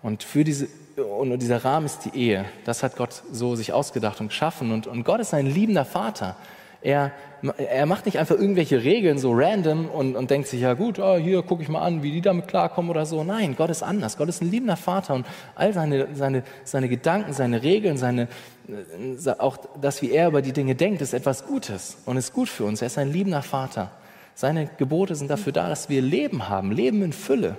Und 0.01 0.23
für 0.23 0.43
diese 0.43 0.67
und 0.99 1.37
dieser 1.39 1.63
Rahmen 1.63 1.85
ist 1.85 2.05
die 2.05 2.17
Ehe. 2.17 2.45
Das 2.65 2.83
hat 2.83 2.95
Gott 2.95 3.23
so 3.31 3.55
sich 3.55 3.73
ausgedacht 3.73 4.19
und 4.21 4.27
geschaffen. 4.27 4.71
Und, 4.71 4.87
und 4.87 5.03
Gott 5.03 5.19
ist 5.19 5.33
ein 5.33 5.45
liebender 5.45 5.85
Vater. 5.85 6.35
Er, 6.81 7.11
er 7.57 7.85
macht 7.85 8.05
nicht 8.05 8.19
einfach 8.19 8.35
irgendwelche 8.35 8.83
Regeln 8.83 9.17
so 9.17 9.33
random 9.33 9.89
und, 9.89 10.15
und 10.15 10.31
denkt 10.31 10.47
sich, 10.47 10.61
ja 10.61 10.75
gut, 10.75 10.97
oh, 10.97 11.17
hier 11.17 11.41
gucke 11.41 11.61
ich 11.61 11.67
mal 11.67 11.81
an, 11.81 12.03
wie 12.03 12.11
die 12.11 12.21
damit 12.21 12.47
klarkommen 12.47 12.89
oder 12.89 13.05
so. 13.05 13.23
Nein, 13.23 13.55
Gott 13.57 13.69
ist 13.69 13.83
anders. 13.83 14.17
Gott 14.17 14.29
ist 14.29 14.41
ein 14.41 14.49
liebender 14.49 14.77
Vater 14.77 15.15
und 15.15 15.25
all 15.55 15.73
seine, 15.73 16.07
seine, 16.13 16.43
seine 16.63 16.87
Gedanken, 16.87 17.33
seine 17.33 17.63
Regeln, 17.63 17.97
seine, 17.97 18.29
äh, 18.67 19.29
auch 19.39 19.57
das, 19.81 20.01
wie 20.01 20.11
er 20.11 20.29
über 20.29 20.41
die 20.41 20.53
Dinge 20.53 20.75
denkt, 20.75 21.01
ist 21.01 21.13
etwas 21.13 21.45
Gutes 21.45 21.97
und 22.05 22.15
ist 22.15 22.31
gut 22.33 22.47
für 22.47 22.63
uns. 22.63 22.81
Er 22.81 22.87
ist 22.87 22.97
ein 22.97 23.11
liebender 23.11 23.41
Vater. 23.41 23.91
Seine 24.33 24.69
Gebote 24.77 25.15
sind 25.15 25.29
dafür 25.29 25.51
da, 25.51 25.67
dass 25.67 25.89
wir 25.89 26.01
Leben 26.01 26.47
haben, 26.47 26.71
Leben 26.71 27.01
in 27.01 27.11
Fülle. 27.11 27.57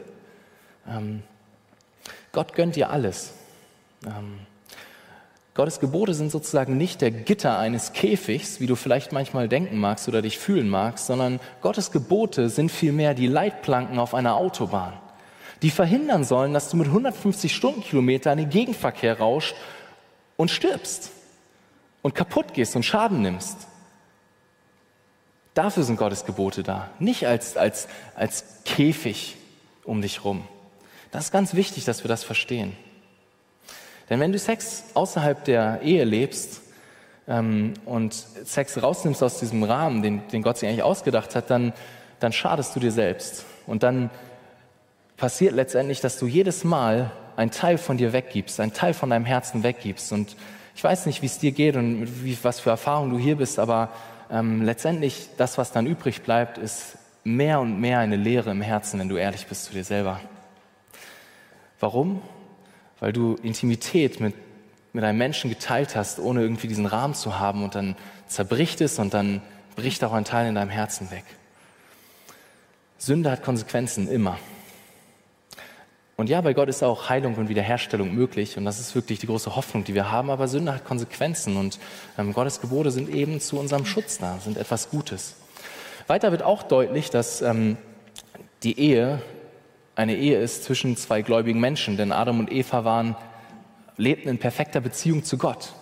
Ähm, 0.88 1.22
Gott 2.32 2.54
gönnt 2.54 2.76
dir 2.76 2.90
alles. 2.90 3.32
Ähm, 4.06 4.38
Gottes 5.54 5.80
Gebote 5.80 6.14
sind 6.14 6.30
sozusagen 6.30 6.76
nicht 6.76 7.00
der 7.00 7.10
Gitter 7.10 7.58
eines 7.58 7.92
Käfigs, 7.92 8.60
wie 8.60 8.66
du 8.66 8.76
vielleicht 8.76 9.12
manchmal 9.12 9.48
denken 9.48 9.78
magst 9.78 10.08
oder 10.08 10.22
dich 10.22 10.38
fühlen 10.38 10.68
magst, 10.68 11.06
sondern 11.06 11.40
Gottes 11.60 11.90
Gebote 11.90 12.48
sind 12.48 12.70
vielmehr 12.70 13.14
die 13.14 13.26
Leitplanken 13.26 13.98
auf 13.98 14.14
einer 14.14 14.36
Autobahn, 14.36 14.92
die 15.62 15.70
verhindern 15.70 16.24
sollen, 16.24 16.54
dass 16.54 16.70
du 16.70 16.76
mit 16.76 16.86
150 16.86 17.54
Stundenkilometer 17.54 18.32
in 18.32 18.38
den 18.38 18.50
Gegenverkehr 18.50 19.18
rauscht 19.18 19.56
und 20.36 20.50
stirbst 20.50 21.10
und 22.00 22.14
kaputt 22.14 22.54
gehst 22.54 22.76
und 22.76 22.84
Schaden 22.84 23.20
nimmst. 23.20 23.66
Dafür 25.54 25.82
sind 25.82 25.96
Gottes 25.96 26.24
Gebote 26.24 26.62
da, 26.62 26.88
nicht 27.00 27.26
als, 27.26 27.56
als, 27.56 27.88
als 28.14 28.44
Käfig 28.64 29.36
um 29.84 30.00
dich 30.00 30.24
rum. 30.24 30.46
Das 31.10 31.26
ist 31.26 31.32
ganz 31.32 31.54
wichtig, 31.54 31.84
dass 31.84 32.04
wir 32.04 32.08
das 32.08 32.24
verstehen. 32.24 32.76
Denn 34.08 34.20
wenn 34.20 34.32
du 34.32 34.38
Sex 34.38 34.84
außerhalb 34.94 35.44
der 35.44 35.82
Ehe 35.82 36.04
lebst 36.04 36.62
ähm, 37.28 37.74
und 37.84 38.12
Sex 38.12 38.82
rausnimmst 38.82 39.22
aus 39.22 39.38
diesem 39.38 39.62
Rahmen, 39.62 40.02
den, 40.02 40.26
den 40.28 40.42
Gott 40.42 40.58
sich 40.58 40.68
eigentlich 40.68 40.82
ausgedacht 40.82 41.34
hat, 41.34 41.50
dann, 41.50 41.72
dann 42.18 42.32
schadest 42.32 42.74
du 42.74 42.80
dir 42.80 42.92
selbst. 42.92 43.44
Und 43.66 43.82
dann 43.82 44.10
passiert 45.16 45.54
letztendlich, 45.54 46.00
dass 46.00 46.18
du 46.18 46.26
jedes 46.26 46.64
Mal 46.64 47.12
einen 47.36 47.50
Teil 47.50 47.78
von 47.78 47.96
dir 47.96 48.12
weggibst, 48.12 48.58
einen 48.60 48.72
Teil 48.72 48.94
von 48.94 49.10
deinem 49.10 49.24
Herzen 49.24 49.62
weggibst. 49.62 50.12
Und 50.12 50.36
ich 50.74 50.82
weiß 50.82 51.06
nicht, 51.06 51.22
wie 51.22 51.26
es 51.26 51.38
dir 51.38 51.52
geht 51.52 51.76
und 51.76 52.24
wie, 52.24 52.36
was 52.42 52.60
für 52.60 52.70
Erfahrungen 52.70 53.10
du 53.10 53.18
hier 53.18 53.36
bist, 53.36 53.58
aber 53.58 53.90
ähm, 54.30 54.62
letztendlich 54.62 55.28
das, 55.36 55.58
was 55.58 55.72
dann 55.72 55.86
übrig 55.86 56.22
bleibt, 56.22 56.58
ist 56.58 56.96
mehr 57.22 57.60
und 57.60 57.80
mehr 57.80 57.98
eine 57.98 58.16
Leere 58.16 58.50
im 58.50 58.62
Herzen, 58.62 58.98
wenn 58.98 59.08
du 59.08 59.16
ehrlich 59.16 59.46
bist 59.46 59.66
zu 59.66 59.72
dir 59.72 59.84
selber. 59.84 60.20
Warum? 61.80 62.22
Weil 63.00 63.12
du 63.12 63.36
Intimität 63.42 64.20
mit, 64.20 64.34
mit 64.92 65.02
einem 65.02 65.18
Menschen 65.18 65.50
geteilt 65.50 65.96
hast, 65.96 66.18
ohne 66.18 66.42
irgendwie 66.42 66.68
diesen 66.68 66.86
Rahmen 66.86 67.14
zu 67.14 67.38
haben 67.38 67.64
und 67.64 67.74
dann 67.74 67.96
zerbricht 68.26 68.80
es 68.82 68.98
und 68.98 69.14
dann 69.14 69.42
bricht 69.76 70.04
auch 70.04 70.12
ein 70.12 70.24
Teil 70.24 70.48
in 70.48 70.54
deinem 70.54 70.70
Herzen 70.70 71.10
weg. 71.10 71.24
Sünde 72.98 73.30
hat 73.30 73.42
Konsequenzen 73.42 74.08
immer. 74.08 74.38
Und 76.16 76.28
ja, 76.28 76.42
bei 76.42 76.52
Gott 76.52 76.68
ist 76.68 76.82
auch 76.82 77.08
Heilung 77.08 77.34
und 77.36 77.48
Wiederherstellung 77.48 78.14
möglich 78.14 78.58
und 78.58 78.66
das 78.66 78.78
ist 78.78 78.94
wirklich 78.94 79.20
die 79.20 79.26
große 79.26 79.56
Hoffnung, 79.56 79.84
die 79.84 79.94
wir 79.94 80.10
haben, 80.10 80.28
aber 80.28 80.48
Sünde 80.48 80.74
hat 80.74 80.84
Konsequenzen 80.84 81.56
und 81.56 81.78
ähm, 82.18 82.34
Gottes 82.34 82.60
Gebote 82.60 82.90
sind 82.90 83.08
eben 83.08 83.40
zu 83.40 83.58
unserem 83.58 83.86
Schutz 83.86 84.18
da, 84.18 84.36
sind 84.38 84.58
etwas 84.58 84.90
Gutes. 84.90 85.36
Weiter 86.08 86.30
wird 86.30 86.42
auch 86.42 86.62
deutlich, 86.62 87.08
dass 87.08 87.40
ähm, 87.40 87.78
die 88.64 88.78
Ehe 88.78 89.22
eine 90.00 90.16
Ehe 90.16 90.40
ist 90.40 90.64
zwischen 90.64 90.96
zwei 90.96 91.20
gläubigen 91.20 91.60
Menschen, 91.60 91.98
denn 91.98 92.10
Adam 92.10 92.40
und 92.40 92.50
Eva 92.50 92.84
waren, 92.84 93.16
lebten 93.98 94.30
in 94.30 94.38
perfekter 94.38 94.80
Beziehung 94.80 95.24
zu 95.24 95.36
Gott. 95.36 95.74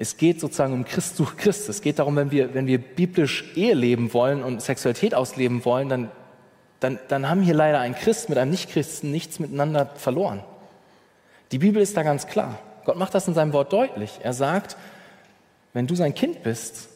Es 0.00 0.16
geht 0.16 0.40
sozusagen 0.40 0.72
um 0.72 0.84
Christ 0.84 1.16
durch 1.20 1.36
Christ. 1.36 1.68
Es 1.68 1.82
geht 1.82 2.00
darum, 2.00 2.16
wenn 2.16 2.32
wir, 2.32 2.52
wenn 2.52 2.66
wir 2.66 2.78
biblisch 2.78 3.44
Ehe 3.54 3.74
leben 3.74 4.12
wollen 4.12 4.42
und 4.42 4.60
Sexualität 4.60 5.14
ausleben 5.14 5.64
wollen, 5.64 5.88
dann, 5.88 6.10
dann, 6.80 6.98
dann 7.06 7.28
haben 7.28 7.42
hier 7.42 7.54
leider 7.54 7.78
ein 7.78 7.94
Christ 7.94 8.28
mit 8.28 8.38
einem 8.38 8.50
Nichtchristen 8.50 9.12
nichts 9.12 9.38
miteinander 9.38 9.86
verloren. 9.94 10.42
Die 11.52 11.58
Bibel 11.58 11.80
ist 11.80 11.96
da 11.96 12.02
ganz 12.02 12.26
klar. 12.26 12.58
Gott 12.84 12.96
macht 12.96 13.14
das 13.14 13.28
in 13.28 13.34
seinem 13.34 13.52
Wort 13.52 13.72
deutlich. 13.72 14.18
Er 14.20 14.32
sagt, 14.32 14.76
wenn 15.74 15.86
du 15.86 15.94
sein 15.94 16.14
Kind 16.14 16.42
bist, 16.42 16.88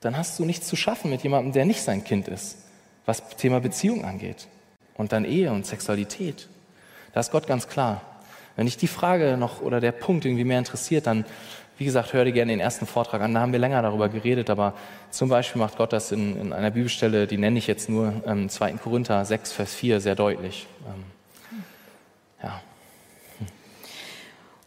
dann 0.00 0.16
hast 0.16 0.40
du 0.40 0.44
nichts 0.44 0.66
zu 0.66 0.74
schaffen 0.74 1.08
mit 1.08 1.22
jemandem, 1.22 1.52
der 1.52 1.66
nicht 1.66 1.82
sein 1.82 2.02
Kind 2.02 2.26
ist, 2.26 2.56
was 3.04 3.22
Thema 3.36 3.60
Beziehung 3.60 4.04
angeht 4.04 4.48
und 4.96 5.12
dann 5.12 5.24
Ehe 5.24 5.52
und 5.52 5.66
Sexualität. 5.66 6.48
Da 7.12 7.20
ist 7.20 7.30
Gott 7.30 7.46
ganz 7.46 7.68
klar. 7.68 8.02
Wenn 8.56 8.66
dich 8.66 8.76
die 8.76 8.88
Frage 8.88 9.36
noch 9.36 9.60
oder 9.60 9.80
der 9.80 9.92
Punkt 9.92 10.24
irgendwie 10.24 10.44
mehr 10.44 10.58
interessiert, 10.58 11.06
dann, 11.06 11.24
wie 11.76 11.84
gesagt, 11.84 12.14
hör 12.14 12.24
dir 12.24 12.32
gerne 12.32 12.52
den 12.52 12.60
ersten 12.60 12.86
Vortrag 12.86 13.20
an. 13.20 13.34
Da 13.34 13.40
haben 13.40 13.52
wir 13.52 13.58
länger 13.58 13.82
darüber 13.82 14.08
geredet, 14.08 14.48
aber 14.48 14.72
zum 15.10 15.28
Beispiel 15.28 15.60
macht 15.60 15.76
Gott 15.76 15.92
das 15.92 16.10
in, 16.12 16.40
in 16.40 16.52
einer 16.52 16.70
Bibelstelle, 16.70 17.26
die 17.26 17.36
nenne 17.36 17.58
ich 17.58 17.66
jetzt 17.66 17.88
nur 17.88 18.22
ähm, 18.26 18.48
2. 18.48 18.72
Korinther 18.72 19.24
6, 19.24 19.52
Vers 19.52 19.74
4, 19.74 20.00
sehr 20.00 20.14
deutlich. 20.14 20.66
Ähm, 20.86 21.04
ja. 22.42 22.60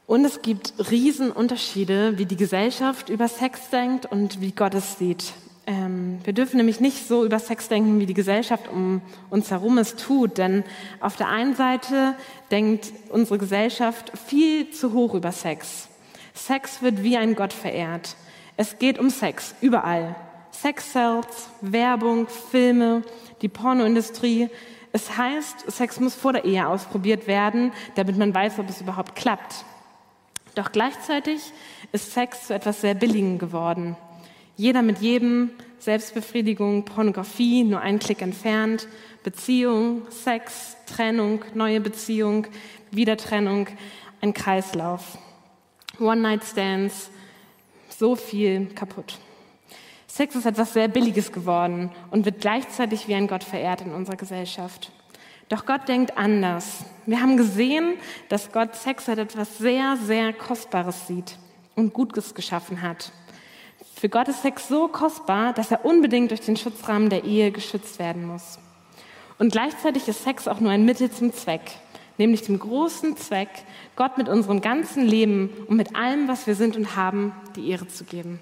Und 0.05 0.25
es 0.25 0.41
gibt 0.41 0.73
Riesenunterschiede, 0.89 2.17
wie 2.17 2.25
die 2.25 2.35
Gesellschaft 2.35 3.09
über 3.09 3.27
Sex 3.27 3.69
denkt 3.69 4.05
und 4.05 4.41
wie 4.41 4.51
Gott 4.51 4.73
es 4.75 4.97
sieht. 4.97 5.33
Ähm, 5.69 6.19
wir 6.23 6.33
dürfen 6.33 6.57
nämlich 6.57 6.79
nicht 6.79 7.07
so 7.07 7.23
über 7.23 7.37
Sex 7.37 7.69
denken, 7.69 7.99
wie 7.99 8.07
die 8.07 8.15
Gesellschaft 8.15 8.67
um 8.67 9.01
uns 9.29 9.51
herum 9.51 9.77
es 9.77 9.95
tut. 9.95 10.39
Denn 10.39 10.63
auf 10.99 11.15
der 11.15 11.27
einen 11.27 11.53
Seite 11.55 12.15
denkt 12.49 12.91
unsere 13.09 13.37
Gesellschaft 13.37 14.11
viel 14.17 14.71
zu 14.71 14.93
hoch 14.93 15.13
über 15.13 15.31
Sex. 15.31 15.87
Sex 16.33 16.81
wird 16.81 17.03
wie 17.03 17.17
ein 17.17 17.35
Gott 17.35 17.53
verehrt. 17.53 18.15
Es 18.57 18.79
geht 18.79 18.97
um 18.97 19.11
Sex, 19.11 19.53
überall. 19.61 20.15
Sex-Cells, 20.49 21.49
Werbung, 21.61 22.27
Filme, 22.27 23.03
die 23.43 23.47
Pornoindustrie. 23.47 24.49
Es 24.91 25.17
heißt, 25.17 25.69
Sex 25.69 25.99
muss 25.99 26.15
vor 26.15 26.33
der 26.33 26.45
Ehe 26.45 26.67
ausprobiert 26.67 27.27
werden, 27.27 27.71
damit 27.93 28.17
man 28.17 28.33
weiß, 28.33 28.57
ob 28.57 28.67
es 28.69 28.81
überhaupt 28.81 29.15
klappt. 29.15 29.65
Doch 30.55 30.71
gleichzeitig 30.71 31.53
ist 31.91 32.11
Sex 32.11 32.47
zu 32.47 32.55
etwas 32.55 32.81
sehr 32.81 32.95
Billigem 32.95 33.37
geworden. 33.37 33.95
Jeder 34.59 34.81
mit 34.81 34.99
jedem, 34.99 35.51
Selbstbefriedigung, 35.77 36.83
Pornografie, 36.83 37.63
nur 37.63 37.79
einen 37.79 37.97
Klick 37.97 38.21
entfernt, 38.21 38.89
Beziehung, 39.23 40.01
Sex, 40.09 40.75
Trennung, 40.85 41.45
neue 41.53 41.79
Beziehung, 41.79 42.45
Wiedertrennung, 42.91 43.67
ein 44.19 44.33
Kreislauf. 44.33 45.17
One-Night-Stands, 45.97 47.09
so 47.87 48.17
viel 48.17 48.65
kaputt. 48.75 49.17
Sex 50.07 50.35
ist 50.35 50.45
etwas 50.45 50.73
sehr 50.73 50.89
Billiges 50.89 51.31
geworden 51.31 51.89
und 52.11 52.25
wird 52.25 52.41
gleichzeitig 52.41 53.07
wie 53.07 53.15
ein 53.15 53.27
Gott 53.27 53.45
verehrt 53.45 53.79
in 53.79 53.93
unserer 53.93 54.17
Gesellschaft. 54.17 54.91
Doch 55.47 55.65
Gott 55.65 55.87
denkt 55.87 56.17
anders. 56.17 56.83
Wir 57.05 57.21
haben 57.21 57.37
gesehen, 57.37 57.93
dass 58.27 58.51
Gott 58.51 58.75
Sex 58.75 59.07
als 59.07 59.19
etwas 59.19 59.57
sehr, 59.57 59.95
sehr 59.95 60.33
Kostbares 60.33 61.07
sieht 61.07 61.37
und 61.77 61.93
Gutes 61.93 62.35
geschaffen 62.35 62.81
hat. 62.81 63.13
Für 63.95 64.09
Gott 64.09 64.27
ist 64.27 64.41
Sex 64.41 64.67
so 64.67 64.87
kostbar, 64.87 65.53
dass 65.53 65.71
er 65.71 65.85
unbedingt 65.85 66.31
durch 66.31 66.41
den 66.41 66.57
Schutzrahmen 66.57 67.09
der 67.09 67.23
Ehe 67.23 67.51
geschützt 67.51 67.99
werden 67.99 68.25
muss. 68.25 68.59
Und 69.37 69.51
gleichzeitig 69.51 70.07
ist 70.07 70.23
Sex 70.23 70.47
auch 70.47 70.59
nur 70.59 70.71
ein 70.71 70.85
Mittel 70.85 71.11
zum 71.11 71.33
Zweck, 71.33 71.61
nämlich 72.17 72.43
dem 72.43 72.59
großen 72.59 73.17
Zweck, 73.17 73.49
Gott 73.95 74.17
mit 74.17 74.29
unserem 74.29 74.61
ganzen 74.61 75.05
Leben 75.05 75.49
und 75.67 75.77
mit 75.77 75.95
allem, 75.95 76.27
was 76.27 76.47
wir 76.47 76.55
sind 76.55 76.75
und 76.75 76.95
haben, 76.95 77.33
die 77.55 77.69
Ehre 77.69 77.87
zu 77.87 78.03
geben. 78.03 78.39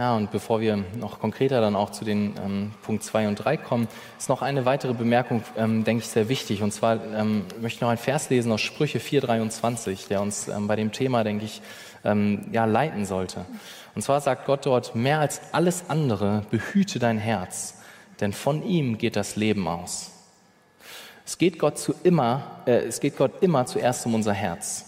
Ja, 0.00 0.16
und 0.16 0.30
bevor 0.30 0.62
wir 0.62 0.82
noch 0.98 1.18
konkreter 1.18 1.60
dann 1.60 1.76
auch 1.76 1.90
zu 1.90 2.06
den 2.06 2.32
ähm, 2.42 2.72
Punkt 2.84 3.04
2 3.04 3.28
und 3.28 3.34
3 3.34 3.58
kommen, 3.58 3.86
ist 4.18 4.30
noch 4.30 4.40
eine 4.40 4.64
weitere 4.64 4.94
Bemerkung, 4.94 5.42
ähm, 5.58 5.84
denke 5.84 6.02
ich, 6.02 6.08
sehr 6.08 6.30
wichtig. 6.30 6.62
Und 6.62 6.72
zwar 6.72 7.04
ähm, 7.14 7.44
möchte 7.60 7.76
ich 7.76 7.80
noch 7.82 7.90
ein 7.90 7.98
Vers 7.98 8.30
lesen 8.30 8.50
aus 8.50 8.62
Sprüche 8.62 8.98
4,23, 8.98 10.08
der 10.08 10.22
uns 10.22 10.48
ähm, 10.48 10.68
bei 10.68 10.76
dem 10.76 10.92
Thema, 10.92 11.22
denke 11.22 11.44
ich, 11.44 11.60
ähm, 12.02 12.46
ja, 12.50 12.64
leiten 12.64 13.04
sollte. 13.04 13.44
Und 13.94 14.00
zwar 14.00 14.22
sagt 14.22 14.46
Gott 14.46 14.64
dort, 14.64 14.94
mehr 14.94 15.20
als 15.20 15.42
alles 15.52 15.84
andere 15.88 16.46
behüte 16.50 16.98
dein 16.98 17.18
Herz, 17.18 17.74
denn 18.20 18.32
von 18.32 18.62
ihm 18.62 18.96
geht 18.96 19.16
das 19.16 19.36
Leben 19.36 19.68
aus. 19.68 20.12
Es 21.26 21.36
geht 21.36 21.58
Gott, 21.58 21.78
zu 21.78 21.94
immer, 22.04 22.62
äh, 22.64 22.86
es 22.86 23.00
geht 23.00 23.18
Gott 23.18 23.42
immer 23.42 23.66
zuerst 23.66 24.06
um 24.06 24.14
unser 24.14 24.32
Herz. 24.32 24.86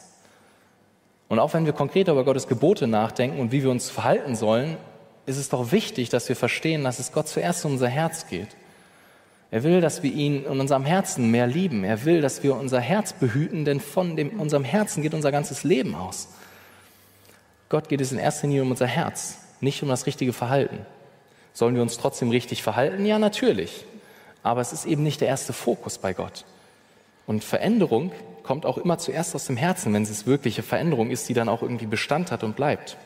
Und 1.29 1.39
auch 1.39 1.53
wenn 1.53 1.67
wir 1.67 1.75
konkret 1.75 2.09
über 2.09 2.25
Gottes 2.25 2.49
Gebote 2.49 2.87
nachdenken 2.87 3.41
und 3.41 3.53
wie 3.53 3.63
wir 3.63 3.71
uns 3.71 3.91
verhalten 3.91 4.37
sollen, 4.37 4.79
ist 5.27 5.37
es 5.37 5.49
doch 5.49 5.73
wichtig, 5.73 6.09
dass 6.09 6.29
wir 6.29 6.37
verstehen, 6.37 6.85
dass 6.85 6.99
es 6.99 7.13
Gott 7.13 7.29
zuerst 7.29 7.65
um 7.65 7.73
unser 7.73 7.89
Herz 7.89 8.27
geht. 8.27 8.49
Er 9.51 9.63
will, 9.63 9.81
dass 9.81 10.03
wir 10.03 10.13
ihn 10.13 10.45
in 10.45 10.61
unserem 10.61 10.85
Herzen 10.85 11.31
mehr 11.31 11.47
lieben. 11.47 11.85
Er 11.85 12.05
will, 12.05 12.21
dass 12.21 12.43
wir 12.43 12.57
unser 12.57 12.81
Herz 12.81 13.13
behüten, 13.13 13.65
denn 13.65 13.81
von 13.81 14.17
dem, 14.17 14.41
unserem 14.41 14.65
Herzen 14.65 15.03
geht 15.03 15.15
unser 15.15 15.31
ganzes 15.31 15.63
Leben 15.63 15.95
aus. 15.95 16.29
Gott 17.69 17.89
geht 17.89 18.01
es 18.01 18.13
in 18.13 18.19
erster 18.19 18.47
Linie 18.47 18.63
um 18.63 18.71
unser 18.71 18.87
Herz, 18.87 19.39
nicht 19.61 19.83
um 19.83 19.89
das 19.89 20.07
richtige 20.07 20.33
Verhalten. 20.33 20.79
Sollen 21.53 21.75
wir 21.75 21.83
uns 21.83 21.99
trotzdem 21.99 22.31
richtig 22.31 22.63
verhalten? 22.63 23.05
Ja, 23.05 23.19
natürlich 23.19 23.85
aber 24.43 24.61
es 24.61 24.73
ist 24.73 24.87
eben 24.87 25.03
nicht 25.03 25.21
der 25.21 25.29
erste 25.29 25.53
Fokus 25.53 25.99
bei 25.99 26.13
Gott. 26.13 26.45
Und 27.27 27.45
Veränderung 27.45 28.13
kommt 28.43 28.67
auch 28.67 28.79
immer 28.79 28.99
zuerst 28.99 29.35
aus 29.35 29.47
dem 29.47 29.57
Herzen, 29.57 29.93
wenn 29.93 30.03
es 30.03 30.27
wirkliche 30.27 30.63
Veränderung 30.63 31.11
ist, 31.11 31.29
die 31.29 31.35
dann 31.35 31.49
auch 31.49 31.63
irgendwie 31.63 31.87
Bestand 31.87 32.33
hat 32.33 32.43
und 32.43 32.57
bleibt. 32.57 32.97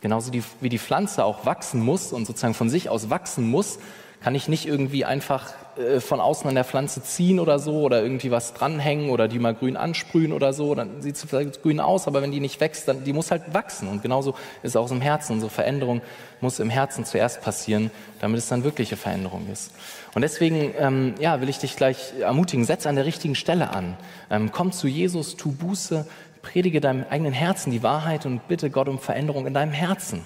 Genauso 0.00 0.32
wie 0.32 0.68
die 0.68 0.78
Pflanze 0.78 1.24
auch 1.24 1.44
wachsen 1.44 1.80
muss 1.80 2.12
und 2.12 2.26
sozusagen 2.26 2.54
von 2.54 2.70
sich 2.70 2.88
aus 2.88 3.10
wachsen 3.10 3.48
muss, 3.48 3.78
kann 4.20 4.34
ich 4.34 4.48
nicht 4.48 4.66
irgendwie 4.66 5.04
einfach 5.04 5.52
äh, 5.78 6.00
von 6.00 6.20
außen 6.20 6.48
an 6.48 6.54
der 6.54 6.64
Pflanze 6.64 7.02
ziehen 7.02 7.38
oder 7.38 7.58
so 7.58 7.82
oder 7.82 8.02
irgendwie 8.02 8.30
was 8.30 8.52
dranhängen 8.52 9.10
oder 9.10 9.28
die 9.28 9.38
mal 9.38 9.54
grün 9.54 9.76
ansprühen 9.76 10.32
oder 10.32 10.52
so. 10.52 10.74
Dann 10.74 11.02
sieht 11.02 11.16
sie 11.16 11.28
vielleicht 11.28 11.62
grün 11.62 11.78
aus, 11.78 12.08
aber 12.08 12.20
wenn 12.20 12.32
die 12.32 12.40
nicht 12.40 12.60
wächst, 12.60 12.88
dann 12.88 13.04
die 13.04 13.12
muss 13.12 13.30
halt 13.30 13.54
wachsen. 13.54 13.88
Und 13.88 14.02
genauso 14.02 14.30
ist 14.62 14.70
es 14.70 14.76
auch 14.76 14.90
im 14.90 15.00
Herzen. 15.00 15.34
Unsere 15.34 15.50
Veränderung 15.50 16.00
muss 16.40 16.58
im 16.58 16.70
Herzen 16.70 17.04
zuerst 17.04 17.42
passieren, 17.42 17.90
damit 18.20 18.38
es 18.38 18.48
dann 18.48 18.64
wirkliche 18.64 18.96
Veränderung 18.96 19.46
ist. 19.52 19.72
Und 20.14 20.22
deswegen 20.22 20.74
ähm, 20.78 21.14
ja, 21.20 21.40
will 21.40 21.48
ich 21.48 21.58
dich 21.58 21.76
gleich 21.76 22.14
ermutigen, 22.20 22.64
setz 22.64 22.86
an 22.86 22.96
der 22.96 23.04
richtigen 23.04 23.36
Stelle 23.36 23.70
an. 23.70 23.96
Ähm, 24.30 24.50
komm 24.52 24.72
zu 24.72 24.88
Jesus, 24.88 25.36
tu 25.36 25.52
Buße, 25.52 26.06
predige 26.48 26.80
deinem 26.80 27.04
eigenen 27.10 27.34
Herzen 27.34 27.70
die 27.70 27.82
Wahrheit 27.82 28.24
und 28.24 28.48
bitte 28.48 28.70
Gott 28.70 28.88
um 28.88 28.98
Veränderung 28.98 29.46
in 29.46 29.52
deinem 29.52 29.72
Herzen. 29.72 30.24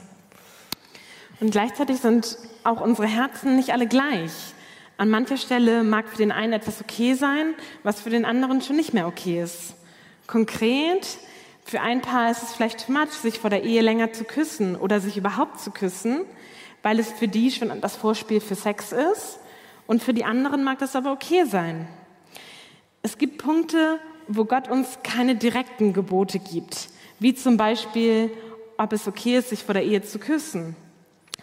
Und 1.40 1.50
gleichzeitig 1.50 1.98
sind 1.98 2.38
auch 2.62 2.80
unsere 2.80 3.08
Herzen 3.08 3.56
nicht 3.56 3.72
alle 3.72 3.88
gleich. 3.88 4.30
An 4.98 5.11
mancher 5.11 5.37
Stelle 5.37 5.82
mag 5.82 6.08
für 6.08 6.18
den 6.18 6.30
einen 6.30 6.52
etwas 6.52 6.80
okay 6.80 7.14
sein, 7.14 7.54
was 7.82 8.00
für 8.00 8.11
den 8.11 8.24
anderen 8.24 8.62
schon 8.62 8.76
nicht 8.76 8.94
mehr 8.94 9.08
okay 9.08 9.42
ist. 9.42 9.74
Konkret, 10.28 11.18
für 11.64 11.80
ein 11.80 12.02
Paar 12.02 12.30
ist 12.30 12.44
es 12.44 12.52
vielleicht 12.52 12.87
too 12.87 12.92
much, 12.92 13.11
sich 13.11 13.40
vor 13.40 13.50
der 13.50 13.64
Ehe 13.64 13.82
länger 13.82 14.12
zu 14.12 14.22
küssen 14.22 14.76
oder 14.76 15.00
sich 15.00 15.16
überhaupt 15.16 15.58
zu 15.58 15.72
küssen, 15.72 16.20
weil 16.85 17.00
es 17.00 17.11
für 17.11 17.26
die 17.26 17.50
schon 17.50 17.80
das 17.80 17.96
Vorspiel 17.96 18.40
für 18.40 18.54
Sex 18.54 18.92
ist. 18.92 19.40
Und 19.88 20.04
für 20.04 20.14
die 20.14 20.24
anderen 20.24 20.62
mag 20.62 20.78
das 20.78 20.94
aber 20.94 21.11
okay 21.11 21.44
sein. 21.46 21.88
Es 23.02 23.18
gibt 23.18 23.38
Punkte, 23.38 23.98
wo 24.28 24.44
Gott 24.44 24.68
uns 24.68 24.98
keine 25.02 25.35
direkten 25.35 25.92
Gebote 25.92 26.38
gibt, 26.38 26.88
wie 27.18 27.35
zum 27.35 27.56
Beispiel, 27.56 28.30
ob 28.78 28.92
es 28.92 29.06
okay 29.06 29.38
ist, 29.38 29.50
sich 29.50 29.64
vor 29.64 29.74
der 29.74 29.85
Ehe 29.85 30.02
zu 30.02 30.18
küssen. 30.18 30.76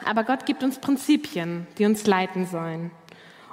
Aber 0.05 0.23
Gott 0.23 0.45
gibt 0.45 0.63
uns 0.63 0.79
Prinzipien, 0.79 1.67
die 1.77 1.85
uns 1.85 2.05
leiten 2.07 2.45
sollen. 2.45 2.91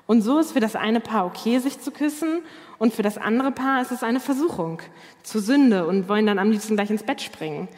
Und 0.06 0.22
so 0.22 0.38
ist 0.38 0.52
für 0.52 0.60
das 0.60 0.76
eine 0.76 1.00
Paar 1.00 1.26
okay, 1.26 1.58
sich 1.58 1.80
zu 1.80 1.90
küssen, 1.90 2.42
und 2.78 2.92
für 2.92 3.02
das 3.02 3.18
andere 3.18 3.52
Paar 3.52 3.80
ist 3.82 3.90
es 3.90 4.02
eine 4.02 4.20
Versuchung 4.20 4.82
zur 5.22 5.40
Sünde 5.40 5.86
und 5.86 6.08
wollen 6.08 6.26
dann 6.26 6.38
am 6.38 6.50
liebsten 6.50 6.76
gleich 6.76 6.90
ins 6.90 7.02
Bett 7.02 7.22
springen. 7.22 7.68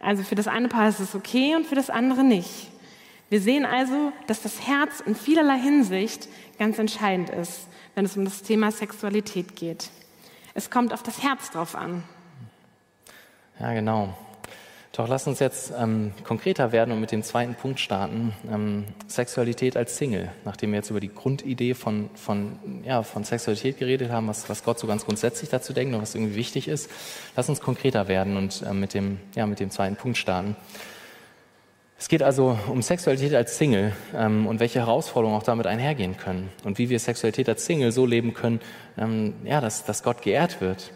Also 0.00 0.22
für 0.22 0.34
das 0.34 0.48
eine 0.48 0.68
Paar 0.68 0.88
ist 0.88 1.00
es 1.00 1.14
okay 1.14 1.54
und 1.56 1.66
für 1.66 1.74
das 1.74 1.90
andere 1.90 2.24
nicht. 2.24 2.68
Wir 3.28 3.40
sehen 3.40 3.64
also, 3.64 4.12
dass 4.26 4.42
das 4.42 4.66
Herz 4.66 5.00
in 5.04 5.14
vielerlei 5.14 5.58
Hinsicht 5.58 6.28
ganz 6.58 6.78
entscheidend 6.78 7.30
ist, 7.30 7.66
wenn 7.94 8.04
es 8.04 8.16
um 8.16 8.24
das 8.24 8.42
Thema 8.42 8.70
Sexualität 8.70 9.56
geht. 9.56 9.90
Es 10.56 10.70
kommt 10.70 10.94
auf 10.94 11.02
das 11.02 11.22
Herz 11.22 11.50
drauf 11.50 11.74
an. 11.74 12.02
Ja, 13.60 13.74
genau. 13.74 14.16
Doch 14.92 15.06
lass 15.06 15.26
uns 15.26 15.38
jetzt 15.38 15.70
ähm, 15.78 16.14
konkreter 16.24 16.72
werden 16.72 16.92
und 16.92 17.00
mit 17.02 17.12
dem 17.12 17.22
zweiten 17.22 17.54
Punkt 17.54 17.78
starten. 17.78 18.32
Ähm, 18.50 18.86
Sexualität 19.06 19.76
als 19.76 19.98
Single. 19.98 20.32
Nachdem 20.46 20.70
wir 20.70 20.78
jetzt 20.78 20.88
über 20.88 21.00
die 21.00 21.14
Grundidee 21.14 21.74
von, 21.74 22.08
von, 22.14 22.58
ja, 22.84 23.02
von 23.02 23.22
Sexualität 23.22 23.78
geredet 23.78 24.10
haben, 24.10 24.28
was, 24.28 24.48
was 24.48 24.64
Gott 24.64 24.78
so 24.78 24.86
ganz 24.86 25.04
grundsätzlich 25.04 25.50
dazu 25.50 25.74
denkt 25.74 25.94
und 25.94 26.00
was 26.00 26.14
irgendwie 26.14 26.36
wichtig 26.36 26.68
ist, 26.68 26.90
lass 27.36 27.50
uns 27.50 27.60
konkreter 27.60 28.08
werden 28.08 28.38
und 28.38 28.64
ähm, 28.66 28.80
mit, 28.80 28.94
dem, 28.94 29.20
ja, 29.34 29.44
mit 29.44 29.60
dem 29.60 29.70
zweiten 29.70 29.96
Punkt 29.96 30.16
starten. 30.16 30.56
Es 31.98 32.08
geht 32.08 32.22
also 32.22 32.58
um 32.68 32.82
Sexualität 32.82 33.34
als 33.34 33.56
Single 33.56 33.92
ähm, 34.14 34.46
und 34.46 34.60
welche 34.60 34.80
Herausforderungen 34.80 35.38
auch 35.38 35.42
damit 35.42 35.66
einhergehen 35.66 36.16
können 36.18 36.50
und 36.62 36.76
wie 36.78 36.90
wir 36.90 36.98
Sexualität 36.98 37.48
als 37.48 37.64
Single 37.64 37.90
so 37.90 38.04
leben 38.04 38.34
können, 38.34 38.60
ähm, 38.98 39.32
ja, 39.44 39.62
dass, 39.62 39.84
dass 39.84 40.02
Gott 40.02 40.20
geehrt 40.20 40.60
wird. 40.60 40.92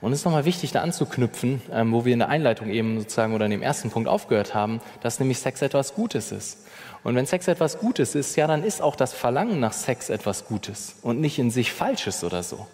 Und 0.00 0.12
es 0.12 0.20
ist 0.20 0.24
nochmal 0.26 0.44
wichtig, 0.44 0.70
da 0.70 0.82
anzuknüpfen, 0.82 1.60
ähm, 1.72 1.92
wo 1.92 2.04
wir 2.04 2.12
in 2.12 2.20
der 2.20 2.28
Einleitung 2.28 2.68
eben 2.68 3.00
sozusagen 3.00 3.34
oder 3.34 3.46
in 3.46 3.50
dem 3.50 3.62
ersten 3.62 3.90
Punkt 3.90 4.08
aufgehört 4.08 4.54
haben, 4.54 4.80
dass 5.00 5.18
nämlich 5.18 5.40
Sex 5.40 5.60
etwas 5.60 5.94
Gutes 5.94 6.30
ist. 6.30 6.66
Und 7.02 7.16
wenn 7.16 7.26
Sex 7.26 7.48
etwas 7.48 7.78
Gutes 7.78 8.14
ist, 8.14 8.36
ja, 8.36 8.46
dann 8.46 8.62
ist 8.62 8.80
auch 8.80 8.94
das 8.94 9.12
Verlangen 9.12 9.58
nach 9.58 9.72
Sex 9.72 10.08
etwas 10.08 10.46
Gutes 10.46 10.96
und 11.02 11.20
nicht 11.20 11.38
in 11.38 11.50
sich 11.50 11.72
Falsches 11.72 12.22
oder 12.22 12.44
so. 12.44 12.66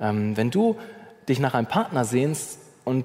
Ähm, 0.00 0.36
wenn 0.36 0.50
du 0.50 0.76
dich 1.28 1.40
nach 1.40 1.54
einem 1.54 1.66
Partner 1.66 2.04
sehnst 2.04 2.60
und 2.84 3.04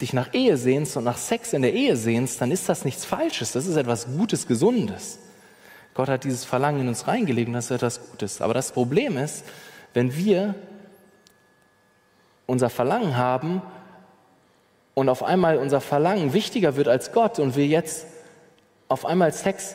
dich 0.00 0.12
nach 0.12 0.34
Ehe 0.34 0.56
sehnst 0.56 0.96
und 0.96 1.04
nach 1.04 1.16
Sex 1.16 1.52
in 1.52 1.62
der 1.62 1.72
Ehe 1.72 1.96
sehnst, 1.96 2.40
dann 2.40 2.50
ist 2.50 2.68
das 2.68 2.84
nichts 2.84 3.04
Falsches, 3.04 3.52
das 3.52 3.66
ist 3.66 3.76
etwas 3.76 4.06
Gutes, 4.06 4.46
Gesundes. 4.46 5.18
Gott 5.94 6.08
hat 6.08 6.24
dieses 6.24 6.44
Verlangen 6.44 6.82
in 6.82 6.88
uns 6.88 7.08
reingelegt 7.08 7.48
und 7.48 7.54
das 7.54 7.66
ist 7.66 7.70
etwas 7.70 8.10
Gutes. 8.10 8.42
Aber 8.42 8.52
das 8.52 8.72
Problem 8.72 9.16
ist, 9.16 9.44
wenn 9.94 10.14
wir 10.14 10.54
unser 12.44 12.68
Verlangen 12.68 13.16
haben 13.16 13.62
und 14.92 15.08
auf 15.08 15.22
einmal 15.22 15.56
unser 15.56 15.80
Verlangen 15.80 16.34
wichtiger 16.34 16.76
wird 16.76 16.88
als 16.88 17.12
Gott 17.12 17.38
und 17.38 17.56
wir 17.56 17.66
jetzt 17.66 18.06
auf 18.88 19.06
einmal 19.06 19.32
Sex 19.32 19.74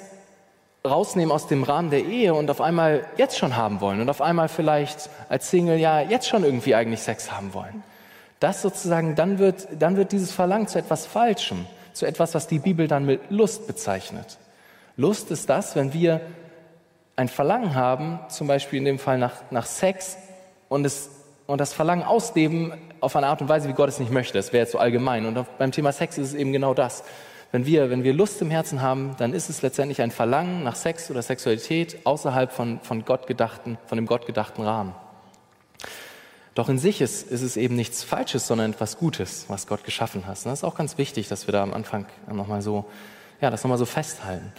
rausnehmen 0.86 1.32
aus 1.32 1.48
dem 1.48 1.64
Rahmen 1.64 1.90
der 1.90 2.06
Ehe 2.06 2.34
und 2.34 2.50
auf 2.50 2.62
einmal 2.62 3.06
jetzt 3.18 3.38
schon 3.38 3.56
haben 3.56 3.82
wollen 3.82 4.02
und 4.02 4.10
auf 4.10 4.22
einmal 4.22 4.48
vielleicht 4.48 5.10
als 5.30 5.50
Single 5.50 5.78
ja 5.78 6.02
jetzt 6.02 6.28
schon 6.28 6.44
irgendwie 6.44 6.76
eigentlich 6.76 7.02
Sex 7.02 7.32
haben 7.32 7.54
wollen. 7.54 7.84
Das 8.41 8.62
sozusagen, 8.62 9.15
dann 9.15 9.39
wird, 9.39 9.69
dann 9.80 9.95
wird 9.95 10.12
dieses 10.12 10.34
Verlangen 10.34 10.67
zu 10.67 10.77
etwas 10.77 11.06
Falschem, 11.06 11.65
zu 11.93 12.06
etwas, 12.06 12.36
was 12.36 12.47
die 12.47 12.60
Bibel 12.60 12.89
dann 12.89 13.06
mit 13.06 13.21
Lust 13.30 13.67
bezeichnet. 13.67 14.38
Lust 14.97 15.32
ist 15.32 15.49
das, 15.49 15.77
wenn 15.77 15.93
wir 15.93 16.19
ein 17.15 17.30
Verlangen 17.30 17.75
haben, 17.75 18.19
zum 18.27 18.47
Beispiel 18.47 18.80
in 18.80 18.86
dem 18.86 18.99
Fall 18.99 19.17
nach, 19.17 19.36
nach 19.51 19.65
Sex, 19.65 20.17
und 20.67 20.86
es 20.86 21.10
und 21.51 21.60
das 21.60 21.73
Verlangen 21.73 22.04
ausleben 22.04 22.73
auf 23.01 23.15
eine 23.15 23.27
Art 23.27 23.41
und 23.41 23.49
Weise, 23.49 23.67
wie 23.67 23.73
Gott 23.73 23.89
es 23.89 23.99
nicht 23.99 24.12
möchte. 24.12 24.38
Das 24.38 24.54
wäre 24.54 24.63
jetzt 24.63 24.71
so 24.71 24.80
allgemein. 24.80 25.25
Und 25.25 25.45
beim 25.58 25.71
Thema 25.71 25.91
Sex 25.91 26.17
ist 26.17 26.30
es 26.30 26.34
eben 26.34 26.54
genau 26.54 26.73
das. 26.73 27.04
Wenn 27.51 27.65
wir, 27.65 27.89
wenn 27.89 28.06
wir 28.06 28.13
Lust 28.13 28.41
im 28.41 28.49
Herzen 28.49 28.82
haben, 28.82 29.15
dann 29.17 29.34
ist 29.34 29.49
es 29.49 29.62
letztendlich 29.62 30.01
ein 30.01 30.12
Verlangen 30.12 30.63
nach 30.63 30.75
Sex 30.75 31.12
oder 31.12 31.21
Sexualität 31.21 32.06
außerhalb 32.06 32.54
von, 32.54 32.80
von, 32.80 33.04
Gott 33.04 33.27
gedachten, 33.27 33.77
von 33.86 33.97
dem 33.97 34.06
Gott 34.06 34.25
gedachten 34.25 34.62
Rahmen. 34.62 34.95
Doch 36.54 36.68
in 36.68 36.78
sich 36.78 37.00
ist, 37.00 37.32
ist 37.32 37.42
es 37.42 37.56
eben 37.56 37.76
nichts 37.76 38.04
Falsches, 38.04 38.46
sondern 38.46 38.74
etwas 38.74 38.98
Gutes, 38.98 39.46
was 39.48 39.68
Gott 39.68 39.86
geschaffen 39.86 40.28
hat. 40.28 40.38
Und 40.38 40.46
das 40.46 40.60
ist 40.60 40.64
auch 40.64 40.76
ganz 40.76 40.98
wichtig, 40.98 41.30
dass 41.30 41.48
wir 41.48 41.54
da 41.54 41.64
am 41.64 41.74
Anfang 41.74 42.06
nochmal 42.32 42.62
so, 42.62 42.86
ja, 43.40 43.50
das 43.50 43.64
nochmal 43.64 43.78
so 43.78 43.86
festhalten. 43.86 44.52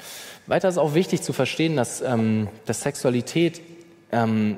Weiter 0.46 0.68
ist 0.68 0.78
auch 0.78 0.94
wichtig 0.94 1.22
zu 1.22 1.34
verstehen, 1.34 1.76
dass, 1.76 2.00
ähm, 2.00 2.48
dass 2.64 2.80
Sexualität, 2.80 3.60
ähm, 4.10 4.56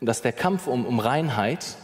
dass 0.00 0.22
der 0.22 0.32
Kampf 0.32 0.66
um, 0.66 0.86
um 0.86 1.00
Reinheit, 1.00 1.76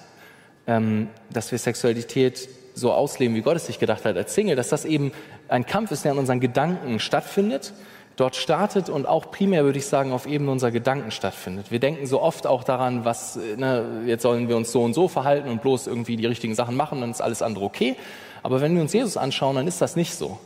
ähm, 0.66 1.08
dass 1.30 1.52
wir 1.52 1.58
Sexualität 1.58 2.48
so 2.74 2.92
ausleben, 2.92 3.34
wie 3.34 3.42
Gott 3.42 3.56
es 3.56 3.66
sich 3.66 3.78
gedacht 3.78 4.04
hat 4.06 4.16
als 4.16 4.34
Single, 4.34 4.56
dass 4.56 4.70
das 4.70 4.86
eben 4.86 5.12
ein 5.48 5.66
Kampf 5.66 5.90
ist, 5.90 6.04
der 6.04 6.12
in 6.12 6.18
unseren 6.18 6.40
Gedanken 6.40 7.00
stattfindet 7.00 7.74
dort 8.20 8.36
startet 8.36 8.88
und 8.88 9.06
auch 9.06 9.30
primär, 9.30 9.64
würde 9.64 9.78
ich 9.78 9.86
sagen, 9.86 10.12
auf 10.12 10.26
Ebene 10.26 10.50
unserer 10.50 10.70
Gedanken 10.70 11.10
stattfindet. 11.10 11.70
Wir 11.70 11.80
denken 11.80 12.06
so 12.06 12.20
oft 12.20 12.46
auch 12.46 12.64
daran, 12.64 13.04
was, 13.04 13.38
ne, 13.56 14.02
jetzt 14.06 14.22
sollen 14.22 14.48
wir 14.48 14.56
uns 14.56 14.72
so 14.72 14.82
und 14.82 14.92
so 14.92 15.08
verhalten 15.08 15.48
und 15.48 15.62
bloß 15.62 15.86
irgendwie 15.86 16.16
die 16.16 16.26
richtigen 16.26 16.54
Sachen 16.54 16.76
machen, 16.76 17.00
dann 17.00 17.10
ist 17.10 17.22
alles 17.22 17.40
andere 17.40 17.64
okay. 17.64 17.96
Aber 18.42 18.60
wenn 18.60 18.74
wir 18.74 18.82
uns 18.82 18.92
Jesus 18.92 19.16
anschauen, 19.16 19.56
dann 19.56 19.66
ist 19.66 19.80
das 19.80 19.96
nicht 19.96 20.14
so. 20.14 20.38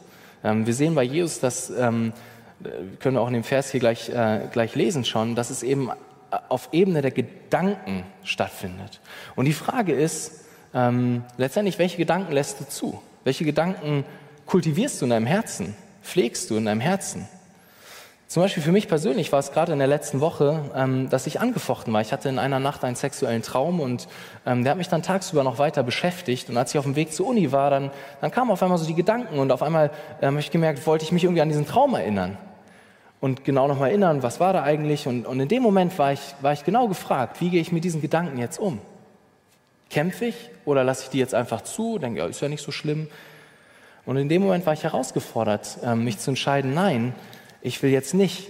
Ähm, 0.44 0.66
wir 0.66 0.74
sehen 0.74 0.94
bei 0.94 1.02
Jesus, 1.02 1.40
dass, 1.40 1.70
ähm, 1.70 2.12
können 3.00 3.16
wir 3.16 3.20
auch 3.20 3.28
in 3.28 3.34
dem 3.34 3.44
Vers 3.44 3.70
hier 3.70 3.80
gleich, 3.80 4.08
äh, 4.08 4.48
gleich 4.52 4.74
lesen 4.74 5.04
schon, 5.04 5.34
dass 5.34 5.50
es 5.50 5.62
eben 5.62 5.90
auf 6.48 6.68
Ebene 6.72 7.02
der 7.02 7.10
Gedanken 7.10 8.04
stattfindet. 8.22 9.00
Und 9.37 9.46
die 9.46 9.52
Frage 9.52 9.92
ist 9.92 10.44
ähm, 10.74 11.24
letztendlich, 11.37 11.78
welche 11.78 11.96
Gedanken 11.96 12.32
lässt 12.32 12.60
du 12.60 12.68
zu? 12.68 13.00
Welche 13.24 13.44
Gedanken 13.44 14.04
kultivierst 14.46 15.00
du 15.00 15.06
in 15.06 15.10
deinem 15.10 15.26
Herzen? 15.26 15.74
Pflegst 16.02 16.50
du 16.50 16.56
in 16.56 16.66
deinem 16.66 16.80
Herzen? 16.80 17.28
Zum 18.35 18.42
Beispiel 18.42 18.64
für 18.64 18.73
mich 18.73 18.88
persönlich 18.88 19.31
war 19.31 19.38
es 19.38 19.53
gerade 19.53 19.73
in 19.73 19.79
der 19.79 19.87
letzten 19.87 20.20
Woche, 20.20 20.61
ähm, 20.75 21.09
dass 21.09 21.29
ich 21.29 21.40
angefochten 21.40 21.92
war. 21.92 22.01
Ich 22.01 22.12
hatte 22.12 22.29
in 22.29 22.40
einer 22.40 22.59
Nacht 22.59 22.83
einen 22.83 22.97
sexuellen 22.97 23.42
Traum 23.42 23.79
und 23.79 24.09
ähm, 24.44 24.64
der 24.64 24.73
hat 24.73 24.77
mich 24.77 24.88
dann 24.88 25.05
tagsüber 25.05 25.44
noch 25.44 25.59
weiter 25.59 25.85
beschäftigt. 25.85 26.51
Und 26.51 26.57
als 26.57 26.73
ich 26.73 26.79
auf 26.81 26.85
dem 26.85 26.97
Weg 26.97 27.12
zur 27.12 27.29
Uni 27.29 27.53
war, 27.53 27.70
dann, 27.70 27.92
dann 28.20 28.33
kamen 28.33 28.51
auf 28.51 28.61
einmal 28.61 28.77
so 28.79 28.87
die 28.87 28.94
Gedanken 28.97 29.38
und 29.38 29.53
auf 29.53 29.62
einmal 29.62 29.92
ähm, 30.20 30.31
habe 30.31 30.40
ich 30.40 30.51
gemerkt, 30.51 30.85
wollte 30.85 31.05
ich 31.05 31.12
mich 31.12 31.23
irgendwie 31.23 31.42
an 31.42 31.49
diesen 31.49 31.64
Traum 31.64 31.94
erinnern. 31.94 32.37
Und 33.20 33.44
genau 33.44 33.68
nochmal 33.68 33.90
erinnern, 33.90 34.25
was 34.25 34.40
war 34.40 34.53
da 34.53 34.64
eigentlich? 34.64 35.07
Und, 35.07 35.27
und 35.27 35.38
in 35.38 35.47
dem 35.47 35.62
Moment 35.62 35.97
war 36.01 36.12
ich, 36.12 36.35
war 36.40 36.53
ich 36.53 36.64
genau 36.64 36.88
gefragt, 36.88 37.40
wie 37.40 37.51
gehe 37.51 37.61
ich 37.61 37.70
mit 37.70 37.85
diesen 37.85 38.03
Gedanken 38.03 38.40
jetzt 38.40 38.59
um? 38.59 38.81
Kämpfe 39.90 40.25
ich 40.25 40.51
oder 40.64 40.83
lasse 40.83 41.05
ich 41.05 41.11
die 41.11 41.18
jetzt 41.18 41.37
einfach 41.37 41.61
zu? 41.61 42.01
Denke, 42.01 42.18
ja, 42.18 42.27
ist 42.27 42.40
ja 42.40 42.49
nicht 42.49 42.64
so 42.64 42.73
schlimm. 42.73 43.07
Und 44.07 44.16
in 44.16 44.29
dem 44.29 44.42
Moment 44.42 44.66
war 44.66 44.73
ich 44.73 44.83
herausgefordert, 44.83 45.79
ähm, 45.85 46.03
mich 46.03 46.18
zu 46.18 46.33
entscheiden, 46.33 46.75
nein, 46.75 47.14
ich 47.64 47.83
will 47.83 47.90
jetzt 47.90 48.14
nicht 48.14 48.48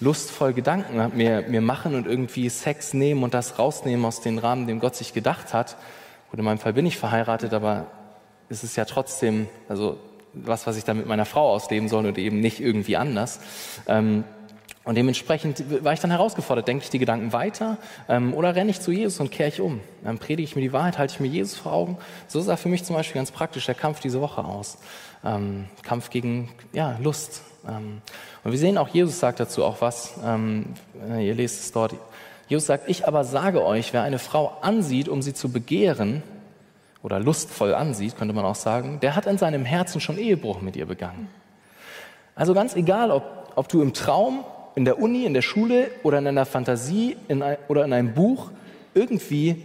lustvoll 0.00 0.54
Gedanken 0.54 1.16
mir, 1.16 1.42
mir 1.42 1.60
machen 1.60 1.94
und 1.94 2.06
irgendwie 2.06 2.48
Sex 2.48 2.94
nehmen 2.94 3.22
und 3.22 3.34
das 3.34 3.58
rausnehmen 3.58 4.04
aus 4.04 4.22
dem 4.22 4.38
Rahmen, 4.38 4.66
den 4.66 4.80
Gott 4.80 4.96
sich 4.96 5.12
gedacht 5.12 5.54
hat. 5.54 5.76
Gut, 6.30 6.38
in 6.40 6.44
meinem 6.44 6.58
Fall 6.58 6.72
bin 6.72 6.86
ich 6.86 6.96
verheiratet, 6.96 7.52
aber 7.52 7.86
es 8.48 8.64
ist 8.64 8.76
ja 8.76 8.86
trotzdem, 8.86 9.48
also 9.68 9.98
was, 10.32 10.66
was 10.66 10.76
ich 10.78 10.84
dann 10.84 10.96
mit 10.96 11.06
meiner 11.06 11.26
Frau 11.26 11.50
ausleben 11.50 11.88
soll 11.88 12.06
und 12.06 12.18
eben 12.18 12.40
nicht 12.40 12.58
irgendwie 12.58 12.96
anders. 12.96 13.38
Ähm, 13.86 14.24
und 14.84 14.96
dementsprechend 14.96 15.84
war 15.84 15.92
ich 15.92 16.00
dann 16.00 16.10
herausgefordert, 16.10 16.66
denke 16.66 16.84
ich 16.84 16.90
die 16.90 16.98
Gedanken 16.98 17.32
weiter 17.32 17.76
ähm, 18.08 18.34
oder 18.34 18.56
renne 18.56 18.70
ich 18.70 18.80
zu 18.80 18.92
Jesus 18.92 19.20
und 19.20 19.30
kehre 19.30 19.48
ich 19.50 19.60
um? 19.60 19.80
Dann 20.02 20.18
predige 20.18 20.42
ich 20.42 20.56
mir 20.56 20.62
die 20.62 20.72
Wahrheit, 20.72 20.98
halte 20.98 21.14
ich 21.14 21.20
mir 21.20 21.28
Jesus 21.28 21.58
vor 21.58 21.72
Augen. 21.72 21.98
So 22.28 22.40
sah 22.40 22.56
für 22.56 22.68
mich 22.68 22.84
zum 22.84 22.96
Beispiel 22.96 23.20
ganz 23.20 23.30
praktisch 23.30 23.66
der 23.66 23.74
Kampf 23.74 24.00
diese 24.00 24.20
Woche 24.20 24.42
aus. 24.42 24.78
Ähm, 25.22 25.66
Kampf 25.82 26.10
gegen 26.10 26.50
ja, 26.72 26.98
Lust, 27.02 27.42
ähm, 27.66 28.02
und 28.44 28.52
wir 28.52 28.58
sehen 28.58 28.78
auch, 28.78 28.88
Jesus 28.88 29.18
sagt 29.18 29.40
dazu 29.40 29.64
auch 29.64 29.80
was. 29.80 30.14
Ähm, 30.24 30.74
ihr 31.18 31.34
lest 31.34 31.60
es 31.60 31.72
dort. 31.72 31.94
Jesus 32.46 32.66
sagt, 32.66 32.88
ich 32.88 33.08
aber 33.08 33.24
sage 33.24 33.64
euch, 33.64 33.92
wer 33.92 34.02
eine 34.02 34.18
Frau 34.18 34.58
ansieht, 34.60 35.08
um 35.08 35.22
sie 35.22 35.32
zu 35.32 35.50
begehren, 35.50 36.22
oder 37.04 37.20
lustvoll 37.20 37.74
ansieht, 37.74 38.16
könnte 38.16 38.34
man 38.34 38.46
auch 38.46 38.54
sagen, 38.54 38.98
der 39.00 39.14
hat 39.14 39.26
in 39.26 39.36
seinem 39.36 39.66
Herzen 39.66 40.00
schon 40.00 40.16
Ehebruch 40.16 40.62
mit 40.62 40.74
ihr 40.74 40.86
begangen. 40.86 41.28
Also 42.34 42.54
ganz 42.54 42.74
egal, 42.74 43.10
ob, 43.10 43.52
ob 43.56 43.68
du 43.68 43.82
im 43.82 43.92
Traum, 43.92 44.42
in 44.74 44.86
der 44.86 44.98
Uni, 44.98 45.24
in 45.26 45.34
der 45.34 45.42
Schule 45.42 45.90
oder 46.02 46.18
in 46.18 46.24
deiner 46.24 46.46
Fantasie 46.46 47.16
in 47.28 47.42
ein, 47.42 47.58
oder 47.68 47.84
in 47.84 47.92
einem 47.92 48.14
Buch 48.14 48.50
irgendwie 48.94 49.64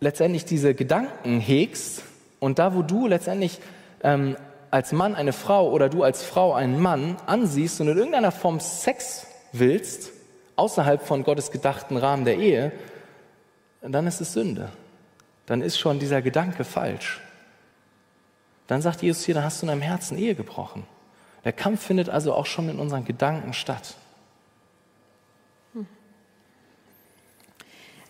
letztendlich 0.00 0.44
diese 0.44 0.74
Gedanken 0.74 1.38
hegst 1.38 2.02
und 2.40 2.58
da, 2.58 2.74
wo 2.74 2.82
du 2.82 3.06
letztendlich 3.06 3.60
ähm, 4.02 4.36
als 4.76 4.92
Mann 4.92 5.14
eine 5.14 5.32
Frau 5.32 5.70
oder 5.70 5.88
du 5.88 6.02
als 6.02 6.22
Frau 6.22 6.52
einen 6.52 6.78
Mann 6.78 7.16
ansiehst 7.24 7.80
und 7.80 7.88
in 7.88 7.96
irgendeiner 7.96 8.30
Form 8.30 8.60
Sex 8.60 9.26
willst, 9.52 10.12
außerhalb 10.56 11.00
von 11.02 11.24
Gottes 11.24 11.50
gedachten 11.50 11.96
Rahmen 11.96 12.26
der 12.26 12.36
Ehe, 12.36 12.72
dann 13.80 14.06
ist 14.06 14.20
es 14.20 14.34
Sünde. 14.34 14.70
Dann 15.46 15.62
ist 15.62 15.78
schon 15.78 15.98
dieser 15.98 16.20
Gedanke 16.20 16.62
falsch. 16.64 17.22
Dann 18.66 18.82
sagt 18.82 19.00
Jesus 19.00 19.24
hier, 19.24 19.34
da 19.34 19.44
hast 19.44 19.62
du 19.62 19.64
in 19.64 19.68
deinem 19.68 19.80
Herzen 19.80 20.18
Ehe 20.18 20.34
gebrochen. 20.34 20.84
Der 21.46 21.54
Kampf 21.54 21.82
findet 21.82 22.10
also 22.10 22.34
auch 22.34 22.44
schon 22.44 22.68
in 22.68 22.78
unseren 22.78 23.06
Gedanken 23.06 23.54
statt. 23.54 23.94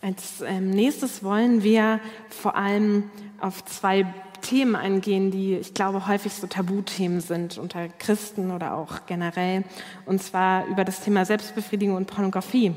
Als 0.01 0.41
ähm, 0.41 0.71
nächstes 0.71 1.23
wollen 1.23 1.63
wir 1.63 2.01
vor 2.29 2.57
allem 2.57 3.09
auf 3.39 3.63
zwei 3.63 4.05
Themen 4.41 4.75
eingehen, 4.75 5.31
die 5.31 5.55
ich 5.55 5.73
glaube 5.73 6.07
häufig 6.07 6.33
so 6.33 6.47
Tabuthemen 6.47 7.21
sind 7.21 7.57
unter 7.57 7.87
Christen 7.89 8.51
oder 8.51 8.75
auch 8.75 9.05
generell. 9.05 9.63
Und 10.05 10.21
zwar 10.21 10.65
über 10.67 10.83
das 10.83 11.01
Thema 11.01 11.25
Selbstbefriedigung 11.25 11.95
und 11.95 12.07
Pornografie. 12.07 12.73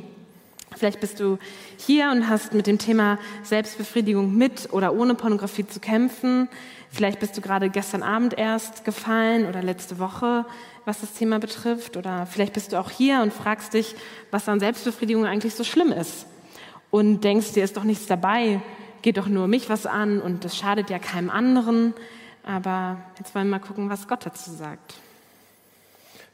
Vielleicht 0.76 1.00
bist 1.00 1.18
du 1.18 1.38
hier 1.78 2.10
und 2.10 2.28
hast 2.28 2.54
mit 2.54 2.66
dem 2.66 2.78
Thema 2.78 3.18
Selbstbefriedigung 3.42 4.36
mit 4.36 4.72
oder 4.72 4.94
ohne 4.94 5.14
Pornografie 5.14 5.66
zu 5.66 5.80
kämpfen. 5.80 6.48
Vielleicht 6.90 7.18
bist 7.20 7.36
du 7.36 7.40
gerade 7.40 7.70
gestern 7.70 8.02
Abend 8.02 8.38
erst 8.38 8.84
gefallen 8.84 9.46
oder 9.46 9.62
letzte 9.62 9.98
Woche, 9.98 10.46
was 10.84 11.00
das 11.00 11.12
Thema 11.14 11.38
betrifft. 11.38 11.96
Oder 11.96 12.26
vielleicht 12.26 12.52
bist 12.52 12.72
du 12.72 12.78
auch 12.78 12.90
hier 12.90 13.20
und 13.22 13.32
fragst 13.32 13.74
dich, 13.74 13.94
was 14.30 14.48
an 14.48 14.60
Selbstbefriedigung 14.60 15.26
eigentlich 15.26 15.54
so 15.54 15.64
schlimm 15.64 15.92
ist. 15.92 16.26
Und 16.90 17.22
denkst 17.22 17.52
dir, 17.52 17.64
ist 17.64 17.76
doch 17.76 17.84
nichts 17.84 18.06
dabei 18.06 18.60
geht 19.02 19.16
doch 19.16 19.26
nur 19.26 19.46
mich 19.48 19.68
was 19.68 19.86
an 19.86 20.20
und 20.20 20.44
das 20.44 20.56
schadet 20.56 20.90
ja 20.90 20.98
keinem 20.98 21.30
anderen. 21.30 21.94
Aber 22.42 22.98
jetzt 23.18 23.34
wollen 23.34 23.48
wir 23.48 23.58
mal 23.58 23.64
gucken, 23.64 23.90
was 23.90 24.08
Gott 24.08 24.24
dazu 24.24 24.50
sagt. 24.50 24.94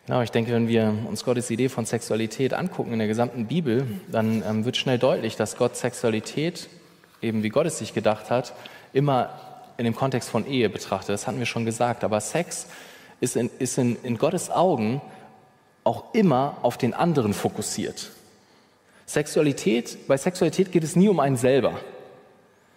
Genau, 0.07 0.23
ich 0.23 0.31
denke, 0.31 0.53
wenn 0.53 0.69
wir 0.69 0.95
uns 1.09 1.25
Gottes 1.25 1.51
Idee 1.51 1.69
von 1.69 1.85
Sexualität 1.85 2.55
angucken 2.55 2.93
in 2.93 3.01
der 3.01 3.09
gesamten 3.09 3.47
Bibel, 3.47 3.87
dann 4.07 4.43
ähm, 4.47 4.65
wird 4.65 4.77
schnell 4.77 4.99
deutlich, 4.99 5.35
dass 5.35 5.57
Gott 5.57 5.77
Sexualität, 5.77 6.69
eben 7.21 7.43
wie 7.43 7.49
Gott 7.49 7.67
es 7.67 7.79
sich 7.79 7.93
gedacht 7.93 8.31
hat, 8.31 8.55
immer 8.93 9.31
in 9.79 9.85
dem 9.85 9.97
Kontext 9.97 10.29
von 10.29 10.47
Ehe 10.47 10.69
betrachtet. 10.71 11.11
Das 11.11 11.27
hatten 11.27 11.41
wir 11.41 11.47
schon 11.47 11.65
gesagt. 11.65 12.05
Aber 12.05 12.21
Sex 12.21 12.69
ist 13.21 13.37
in, 13.37 13.51
ist 13.59 13.79
in, 13.79 13.97
in 14.05 14.17
Gottes 14.17 14.49
Augen 14.49 15.03
auch 15.83 16.15
immer 16.15 16.59
auf 16.63 16.79
den 16.79 16.95
anderen 16.95 17.35
fokussiert. 17.35 18.13
Sexualität, 19.07 20.07
bei 20.09 20.17
Sexualität 20.17 20.73
geht 20.73 20.85
es 20.85 20.97
nie 20.97 21.09
um 21.09 21.21
einen 21.21 21.37
selber. 21.37 21.81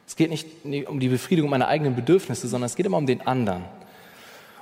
Es 0.10 0.16
geht 0.16 0.32
nicht 0.32 0.88
um 0.88 1.00
die 1.00 1.08
Befriedigung 1.08 1.52
meiner 1.52 1.68
eigenen 1.68 1.96
Bedürfnisse, 1.96 2.48
sondern 2.48 2.66
es 2.66 2.76
geht 2.76 2.88
immer 2.88 2.98
um 2.98 3.06
den 3.06 3.22
anderen. 3.22 3.64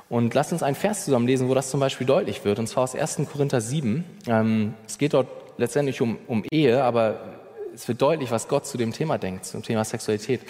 Und 0.10 0.34
lasst 0.34 0.52
uns 0.52 0.62
einen 0.62 0.76
Vers 0.76 1.06
zusammenlesen, 1.06 1.48
wo 1.48 1.54
das 1.54 1.72
zum 1.72 1.80
Beispiel 1.80 2.06
deutlich 2.06 2.44
wird, 2.44 2.60
und 2.60 2.68
zwar 2.68 2.84
aus 2.84 2.96
1. 2.96 3.22
Korinther 3.32 3.62
7. 3.62 4.04
Ähm, 4.28 4.74
es 4.86 4.98
geht 4.98 5.14
dort 5.14 5.30
letztendlich 5.58 6.02
um, 6.02 6.18
um 6.28 6.44
Ehe, 6.52 6.84
aber 6.84 7.22
es 7.74 7.88
wird 7.88 8.02
deutlich, 8.02 8.30
was 8.30 8.50
Gott 8.50 8.68
zu 8.68 8.78
dem 8.78 8.92
Thema 8.92 9.18
denkt, 9.18 9.46
zum 9.46 9.64
Thema 9.64 9.86
Sexualität. 9.86 10.42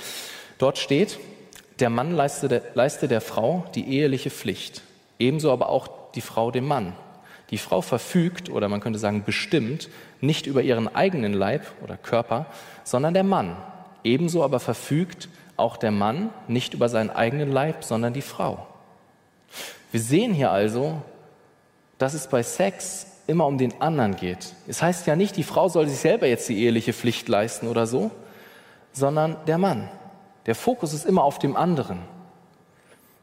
Dort 0.57 0.79
steht, 0.79 1.19
der 1.77 1.91
Mann 1.91 2.13
leiste 2.13 2.47
der, 2.47 2.63
leiste 2.73 3.07
der 3.07 3.21
Frau 3.21 3.65
die 3.75 3.99
eheliche 3.99 4.31
Pflicht, 4.31 4.81
ebenso 5.19 5.51
aber 5.51 5.69
auch 5.69 5.89
die 6.15 6.21
Frau 6.21 6.49
dem 6.49 6.65
Mann. 6.65 6.93
Die 7.51 7.59
Frau 7.59 7.81
verfügt, 7.81 8.49
oder 8.49 8.67
man 8.67 8.81
könnte 8.81 8.97
sagen 8.97 9.23
bestimmt, 9.23 9.89
nicht 10.21 10.47
über 10.47 10.63
ihren 10.63 10.87
eigenen 10.95 11.33
Leib 11.33 11.61
oder 11.83 11.97
Körper, 11.97 12.47
sondern 12.83 13.13
der 13.13 13.23
Mann. 13.23 13.57
Ebenso 14.07 14.41
aber 14.41 14.61
verfügt 14.61 15.27
auch 15.57 15.75
der 15.75 15.91
Mann 15.91 16.29
nicht 16.47 16.73
über 16.73 16.87
seinen 16.87 17.09
eigenen 17.09 17.51
Leib, 17.51 17.83
sondern 17.83 18.13
die 18.13 18.21
Frau. 18.21 18.65
Wir 19.91 19.99
sehen 19.99 20.33
hier 20.33 20.49
also, 20.49 21.01
dass 21.97 22.13
es 22.13 22.27
bei 22.27 22.41
Sex 22.41 23.07
immer 23.27 23.45
um 23.45 23.57
den 23.57 23.81
anderen 23.81 24.15
geht. 24.15 24.53
Es 24.65 24.81
heißt 24.81 25.07
ja 25.07 25.17
nicht, 25.17 25.35
die 25.35 25.43
Frau 25.43 25.67
soll 25.67 25.89
sich 25.89 25.99
selber 25.99 26.25
jetzt 26.25 26.47
die 26.47 26.63
eheliche 26.63 26.93
Pflicht 26.93 27.27
leisten 27.27 27.67
oder 27.67 27.85
so, 27.85 28.09
sondern 28.93 29.35
der 29.45 29.57
Mann. 29.57 29.89
Der 30.45 30.55
Fokus 30.55 30.93
ist 30.93 31.05
immer 31.05 31.25
auf 31.25 31.37
dem 31.37 31.57
anderen. 31.57 31.99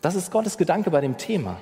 Das 0.03 0.15
ist 0.15 0.31
Gottes 0.31 0.59
Gedanke 0.59 0.91
bei 0.91 1.01
dem 1.01 1.17
Thema. 1.17 1.57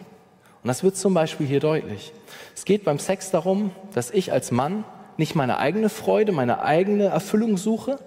Und 0.64 0.68
das 0.68 0.82
wird 0.82 0.96
zum 0.96 1.14
Beispiel 1.14 1.46
hier 1.46 1.60
deutlich. 1.60 2.12
Es 2.56 2.64
geht 2.64 2.84
beim 2.84 2.98
Sex 2.98 3.30
darum, 3.30 3.70
dass 3.94 4.10
ich 4.10 4.32
als 4.32 4.50
Mann 4.50 4.82
nicht 5.16 5.36
meine 5.36 5.58
eigene 5.58 5.88
Freude, 5.88 6.32
meine 6.32 6.62
eigene 6.62 7.04
Erfüllung 7.04 7.56
suche, 7.56 8.00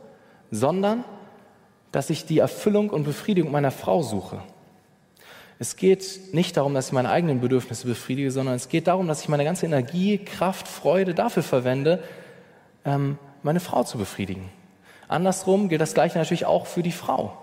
sondern 0.55 1.03
dass 1.91 2.09
ich 2.09 2.25
die 2.25 2.39
Erfüllung 2.39 2.89
und 2.89 3.03
Befriedigung 3.03 3.51
meiner 3.51 3.71
Frau 3.71 4.01
suche. 4.01 4.41
Es 5.59 5.77
geht 5.77 6.33
nicht 6.33 6.57
darum, 6.57 6.73
dass 6.73 6.87
ich 6.87 6.91
meine 6.91 7.09
eigenen 7.09 7.39
Bedürfnisse 7.39 7.87
befriedige, 7.87 8.31
sondern 8.31 8.55
es 8.55 8.67
geht 8.67 8.87
darum, 8.87 9.07
dass 9.07 9.21
ich 9.21 9.29
meine 9.29 9.45
ganze 9.45 9.65
Energie, 9.65 10.17
Kraft, 10.17 10.67
Freude 10.67 11.13
dafür 11.13 11.43
verwende, 11.43 12.03
ähm, 12.83 13.17
meine 13.43 13.61
Frau 13.61 13.83
zu 13.83 13.97
befriedigen. 13.97 14.49
Andersrum 15.07 15.69
gilt 15.69 15.79
das 15.79 15.93
Gleiche 15.93 16.17
natürlich 16.17 16.45
auch 16.45 16.65
für 16.65 16.83
die 16.83 16.91
Frau. 16.91 17.37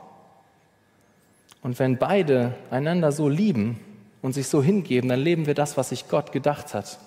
Und 1.62 1.78
wenn 1.78 1.96
beide 1.96 2.54
einander 2.70 3.12
so 3.12 3.28
lieben 3.28 3.80
und 4.20 4.34
sich 4.34 4.48
so 4.48 4.62
hingeben, 4.62 5.08
dann 5.08 5.20
leben 5.20 5.46
wir 5.46 5.54
das, 5.54 5.76
was 5.76 5.90
sich 5.90 6.08
Gott 6.08 6.32
gedacht 6.32 6.74
hat 6.74 6.98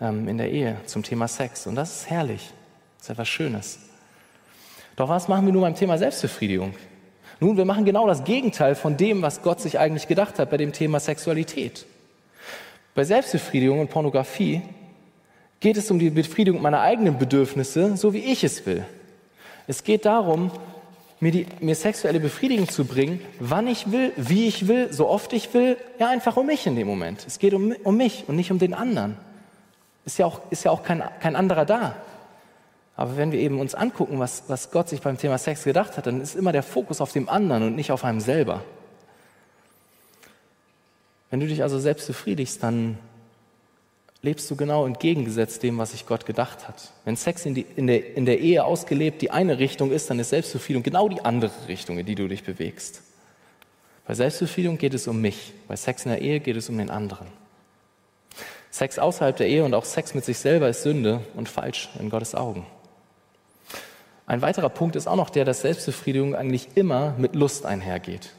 ähm, 0.00 0.28
in 0.28 0.36
der 0.36 0.50
Ehe 0.50 0.76
zum 0.84 1.02
Thema 1.02 1.28
Sex. 1.28 1.66
Und 1.66 1.76
das 1.76 2.00
ist 2.00 2.10
herrlich. 2.10 2.50
Das 2.98 3.06
ist 3.06 3.10
etwas 3.10 3.28
Schönes. 3.28 3.85
Doch 4.96 5.10
was 5.10 5.28
machen 5.28 5.46
wir 5.46 5.52
nun 5.52 5.62
beim 5.62 5.74
Thema 5.74 5.98
Selbstbefriedigung? 5.98 6.74
Nun, 7.38 7.58
wir 7.58 7.66
machen 7.66 7.84
genau 7.84 8.06
das 8.06 8.24
Gegenteil 8.24 8.74
von 8.74 8.96
dem, 8.96 9.20
was 9.20 9.42
Gott 9.42 9.60
sich 9.60 9.78
eigentlich 9.78 10.08
gedacht 10.08 10.38
hat 10.38 10.50
bei 10.50 10.56
dem 10.56 10.72
Thema 10.72 11.00
Sexualität. 11.00 11.84
Bei 12.94 13.04
Selbstbefriedigung 13.04 13.78
und 13.80 13.90
Pornografie 13.90 14.62
geht 15.60 15.76
es 15.76 15.90
um 15.90 15.98
die 15.98 16.08
Befriedigung 16.08 16.62
meiner 16.62 16.80
eigenen 16.80 17.18
Bedürfnisse, 17.18 17.96
so 17.96 18.14
wie 18.14 18.20
ich 18.20 18.42
es 18.42 18.64
will. 18.64 18.86
Es 19.66 19.84
geht 19.84 20.06
darum, 20.06 20.50
mir, 21.20 21.30
die, 21.30 21.46
mir 21.60 21.74
sexuelle 21.74 22.20
Befriedigung 22.20 22.68
zu 22.68 22.86
bringen, 22.86 23.20
wann 23.38 23.66
ich 23.66 23.90
will, 23.90 24.12
wie 24.16 24.46
ich 24.46 24.66
will, 24.66 24.92
so 24.92 25.08
oft 25.08 25.32
ich 25.34 25.52
will, 25.52 25.76
ja 25.98 26.08
einfach 26.08 26.38
um 26.38 26.46
mich 26.46 26.66
in 26.66 26.74
dem 26.74 26.86
Moment. 26.86 27.24
Es 27.26 27.38
geht 27.38 27.52
um, 27.52 27.74
um 27.84 27.96
mich 27.98 28.24
und 28.28 28.36
nicht 28.36 28.50
um 28.50 28.58
den 28.58 28.72
anderen. 28.72 29.16
Ist 30.06 30.18
ja 30.18 30.26
auch, 30.26 30.40
ist 30.50 30.64
ja 30.64 30.70
auch 30.70 30.82
kein, 30.82 31.02
kein 31.20 31.36
anderer 31.36 31.66
da. 31.66 31.96
Aber 32.96 33.16
wenn 33.16 33.30
wir 33.30 33.38
eben 33.38 33.60
uns 33.60 33.74
angucken, 33.74 34.18
was, 34.18 34.44
was 34.48 34.70
Gott 34.70 34.88
sich 34.88 35.02
beim 35.02 35.18
Thema 35.18 35.36
Sex 35.36 35.64
gedacht 35.64 35.96
hat, 35.96 36.06
dann 36.06 36.20
ist 36.20 36.34
immer 36.34 36.52
der 36.52 36.62
Fokus 36.62 37.00
auf 37.00 37.12
dem 37.12 37.28
anderen 37.28 37.62
und 37.64 37.76
nicht 37.76 37.92
auf 37.92 38.04
einem 38.04 38.20
selber. 38.20 38.62
Wenn 41.30 41.40
du 41.40 41.46
dich 41.46 41.62
also 41.62 41.78
selbst 41.78 42.06
befriedigst, 42.06 42.62
dann 42.62 42.98
lebst 44.22 44.50
du 44.50 44.56
genau 44.56 44.86
entgegengesetzt 44.86 45.62
dem, 45.62 45.76
was 45.76 45.92
sich 45.92 46.06
Gott 46.06 46.24
gedacht 46.24 46.66
hat. 46.66 46.92
Wenn 47.04 47.16
Sex 47.16 47.44
in, 47.44 47.54
die, 47.54 47.66
in, 47.76 47.86
der, 47.86 48.16
in 48.16 48.24
der 48.24 48.40
Ehe 48.40 48.64
ausgelebt 48.64 49.20
die 49.20 49.30
eine 49.30 49.58
Richtung 49.58 49.92
ist, 49.92 50.08
dann 50.08 50.18
ist 50.18 50.30
Selbstbefriedigung 50.30 50.82
genau 50.82 51.08
die 51.08 51.20
andere 51.20 51.52
Richtung, 51.68 51.98
in 51.98 52.06
die 52.06 52.14
du 52.14 52.26
dich 52.26 52.44
bewegst. 52.44 53.02
Bei 54.06 54.14
Selbstbefriedigung 54.14 54.78
geht 54.78 54.94
es 54.94 55.06
um 55.06 55.20
mich, 55.20 55.52
bei 55.68 55.76
Sex 55.76 56.06
in 56.06 56.12
der 56.12 56.22
Ehe 56.22 56.40
geht 56.40 56.56
es 56.56 56.68
um 56.68 56.78
den 56.78 56.90
anderen. 56.90 57.26
Sex 58.70 58.98
außerhalb 58.98 59.36
der 59.36 59.48
Ehe 59.48 59.64
und 59.64 59.74
auch 59.74 59.84
Sex 59.84 60.14
mit 60.14 60.24
sich 60.24 60.38
selber 60.38 60.68
ist 60.68 60.82
Sünde 60.82 61.20
und 61.34 61.48
falsch 61.48 61.88
in 61.98 62.10
Gottes 62.10 62.34
Augen. 62.34 62.66
Ein 64.26 64.42
weiterer 64.42 64.68
Punkt 64.68 64.96
ist 64.96 65.06
auch 65.06 65.16
noch 65.16 65.30
der, 65.30 65.44
dass 65.44 65.60
Selbstbefriedigung 65.60 66.34
eigentlich 66.34 66.68
immer 66.74 67.14
mit 67.16 67.36
Lust 67.36 67.64
einhergeht. 67.64 68.30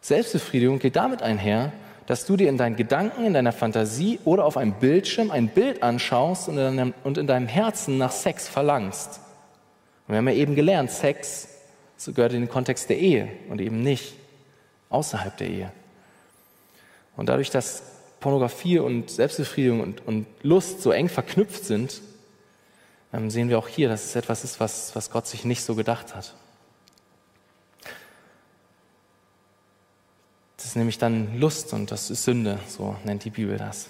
Selbstbefriedigung 0.00 0.78
geht 0.78 0.96
damit 0.96 1.22
einher, 1.22 1.72
dass 2.06 2.24
du 2.24 2.36
dir 2.36 2.48
in 2.48 2.56
deinen 2.56 2.76
Gedanken, 2.76 3.26
in 3.26 3.34
deiner 3.34 3.52
Fantasie 3.52 4.18
oder 4.24 4.46
auf 4.46 4.56
einem 4.56 4.72
Bildschirm 4.72 5.30
ein 5.30 5.48
Bild 5.48 5.82
anschaust 5.82 6.48
und 6.48 6.56
in 6.56 6.76
deinem, 6.76 6.94
und 7.04 7.18
in 7.18 7.26
deinem 7.26 7.46
Herzen 7.46 7.98
nach 7.98 8.10
Sex 8.10 8.48
verlangst. 8.48 9.20
Und 10.08 10.14
wir 10.14 10.18
haben 10.18 10.28
ja 10.28 10.34
eben 10.34 10.54
gelernt, 10.54 10.90
Sex 10.90 11.48
gehört 12.06 12.32
in 12.32 12.40
den 12.40 12.48
Kontext 12.48 12.88
der 12.88 12.98
Ehe 12.98 13.28
und 13.50 13.60
eben 13.60 13.82
nicht 13.82 14.14
außerhalb 14.88 15.36
der 15.36 15.48
Ehe. 15.48 15.72
Und 17.16 17.28
dadurch, 17.28 17.50
dass 17.50 17.82
Pornografie 18.18 18.78
und 18.78 19.10
Selbstbefriedigung 19.10 19.80
und, 19.80 20.06
und 20.06 20.26
Lust 20.42 20.80
so 20.80 20.90
eng 20.90 21.10
verknüpft 21.10 21.64
sind, 21.64 22.00
sehen 23.12 23.48
wir 23.48 23.58
auch 23.58 23.68
hier, 23.68 23.88
dass 23.88 24.04
es 24.04 24.16
etwas 24.16 24.44
ist, 24.44 24.60
was, 24.60 24.94
was 24.94 25.10
Gott 25.10 25.26
sich 25.26 25.44
nicht 25.44 25.62
so 25.62 25.74
gedacht 25.74 26.14
hat. 26.14 26.34
Das 30.56 30.66
ist 30.66 30.76
nämlich 30.76 30.98
dann 30.98 31.38
Lust 31.38 31.72
und 31.72 31.90
das 31.90 32.10
ist 32.10 32.24
Sünde, 32.24 32.58
so 32.68 32.94
nennt 33.04 33.24
die 33.24 33.30
Bibel 33.30 33.56
das. 33.56 33.88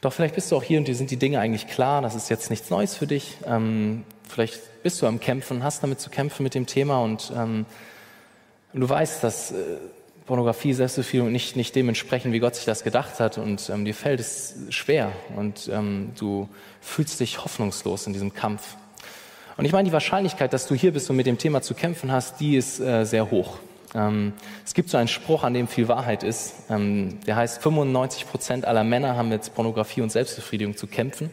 Doch 0.00 0.12
vielleicht 0.12 0.34
bist 0.34 0.50
du 0.50 0.56
auch 0.56 0.62
hier 0.62 0.78
und 0.78 0.88
dir 0.88 0.96
sind 0.96 1.10
die 1.10 1.16
Dinge 1.16 1.38
eigentlich 1.38 1.68
klar, 1.68 2.02
das 2.02 2.16
ist 2.16 2.28
jetzt 2.28 2.50
nichts 2.50 2.68
Neues 2.70 2.96
für 2.96 3.06
dich. 3.06 3.38
Ähm, 3.46 4.04
vielleicht 4.28 4.82
bist 4.82 5.00
du 5.00 5.06
am 5.06 5.20
Kämpfen, 5.20 5.62
hast 5.62 5.82
damit 5.82 6.00
zu 6.00 6.10
kämpfen 6.10 6.42
mit 6.42 6.54
dem 6.54 6.66
Thema 6.66 7.00
und 7.00 7.32
ähm, 7.36 7.64
du 8.72 8.88
weißt, 8.88 9.22
dass 9.22 9.52
äh, 9.52 9.76
Pornografie, 10.32 10.72
Selbstbefriedigung 10.72 11.30
nicht, 11.30 11.56
nicht 11.56 11.76
dementsprechend, 11.76 12.32
wie 12.32 12.38
Gott 12.38 12.54
sich 12.54 12.64
das 12.64 12.84
gedacht 12.84 13.20
hat. 13.20 13.36
Und 13.36 13.68
ähm, 13.68 13.84
dir 13.84 13.94
fällt 13.94 14.18
es 14.18 14.54
schwer 14.70 15.12
und 15.36 15.68
ähm, 15.70 16.12
du 16.18 16.48
fühlst 16.80 17.20
dich 17.20 17.44
hoffnungslos 17.44 18.06
in 18.06 18.14
diesem 18.14 18.32
Kampf. 18.32 18.76
Und 19.58 19.66
ich 19.66 19.72
meine, 19.72 19.84
die 19.84 19.92
Wahrscheinlichkeit, 19.92 20.54
dass 20.54 20.66
du 20.66 20.74
hier 20.74 20.94
bist 20.94 21.10
und 21.10 21.16
mit 21.16 21.26
dem 21.26 21.36
Thema 21.36 21.60
zu 21.60 21.74
kämpfen 21.74 22.10
hast, 22.10 22.40
die 22.40 22.56
ist 22.56 22.80
äh, 22.80 23.04
sehr 23.04 23.30
hoch. 23.30 23.58
Ähm, 23.94 24.32
es 24.64 24.72
gibt 24.72 24.88
so 24.88 24.96
einen 24.96 25.08
Spruch, 25.08 25.44
an 25.44 25.52
dem 25.52 25.68
viel 25.68 25.86
Wahrheit 25.88 26.22
ist. 26.22 26.54
Ähm, 26.70 27.20
der 27.26 27.36
heißt, 27.36 27.60
95 27.60 28.26
Prozent 28.26 28.64
aller 28.64 28.84
Männer 28.84 29.16
haben 29.16 29.28
mit 29.28 29.54
Pornografie 29.54 30.00
und 30.00 30.10
Selbstbefriedigung 30.10 30.78
zu 30.78 30.86
kämpfen. 30.86 31.30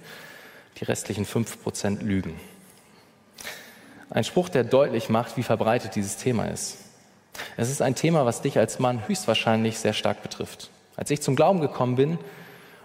Die 0.77 0.83
restlichen 0.83 1.23
5 1.23 1.63
Prozent 1.63 2.03
lügen. 2.03 2.33
Ein 4.09 4.25
Spruch, 4.25 4.49
der 4.49 4.65
deutlich 4.65 5.07
macht, 5.07 5.37
wie 5.37 5.43
verbreitet 5.43 5.95
dieses 5.95 6.17
Thema 6.17 6.47
ist. 6.47 6.88
Es 7.57 7.69
ist 7.69 7.81
ein 7.81 7.95
Thema, 7.95 8.25
was 8.25 8.41
dich 8.41 8.57
als 8.57 8.79
Mann 8.79 9.07
höchstwahrscheinlich 9.07 9.79
sehr 9.79 9.93
stark 9.93 10.21
betrifft. 10.21 10.69
Als 10.95 11.11
ich 11.11 11.21
zum 11.21 11.35
Glauben 11.35 11.61
gekommen 11.61 11.95
bin 11.95 12.17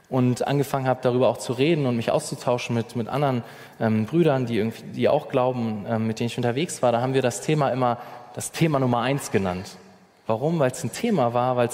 und 0.08 0.46
angefangen 0.46 0.86
habe, 0.86 1.00
darüber 1.02 1.28
auch 1.28 1.38
zu 1.38 1.52
reden 1.52 1.86
und 1.86 1.96
mich 1.96 2.10
auszutauschen 2.10 2.74
mit, 2.74 2.96
mit 2.96 3.08
anderen 3.08 3.42
ähm, 3.80 4.06
Brüdern, 4.06 4.46
die, 4.46 4.58
irgendwie, 4.58 4.82
die 4.84 5.08
auch 5.08 5.28
glauben, 5.28 5.86
ähm, 5.88 6.06
mit 6.06 6.20
denen 6.20 6.28
ich 6.28 6.36
unterwegs 6.36 6.82
war, 6.82 6.92
da 6.92 7.00
haben 7.00 7.14
wir 7.14 7.22
das 7.22 7.40
Thema 7.40 7.70
immer 7.70 7.98
das 8.34 8.50
Thema 8.50 8.78
Nummer 8.78 9.00
eins 9.00 9.30
genannt. 9.30 9.78
Warum? 10.26 10.58
Weil 10.58 10.72
es 10.72 10.84
ein 10.84 10.92
Thema 10.92 11.34
war, 11.34 11.56
weil 11.56 11.68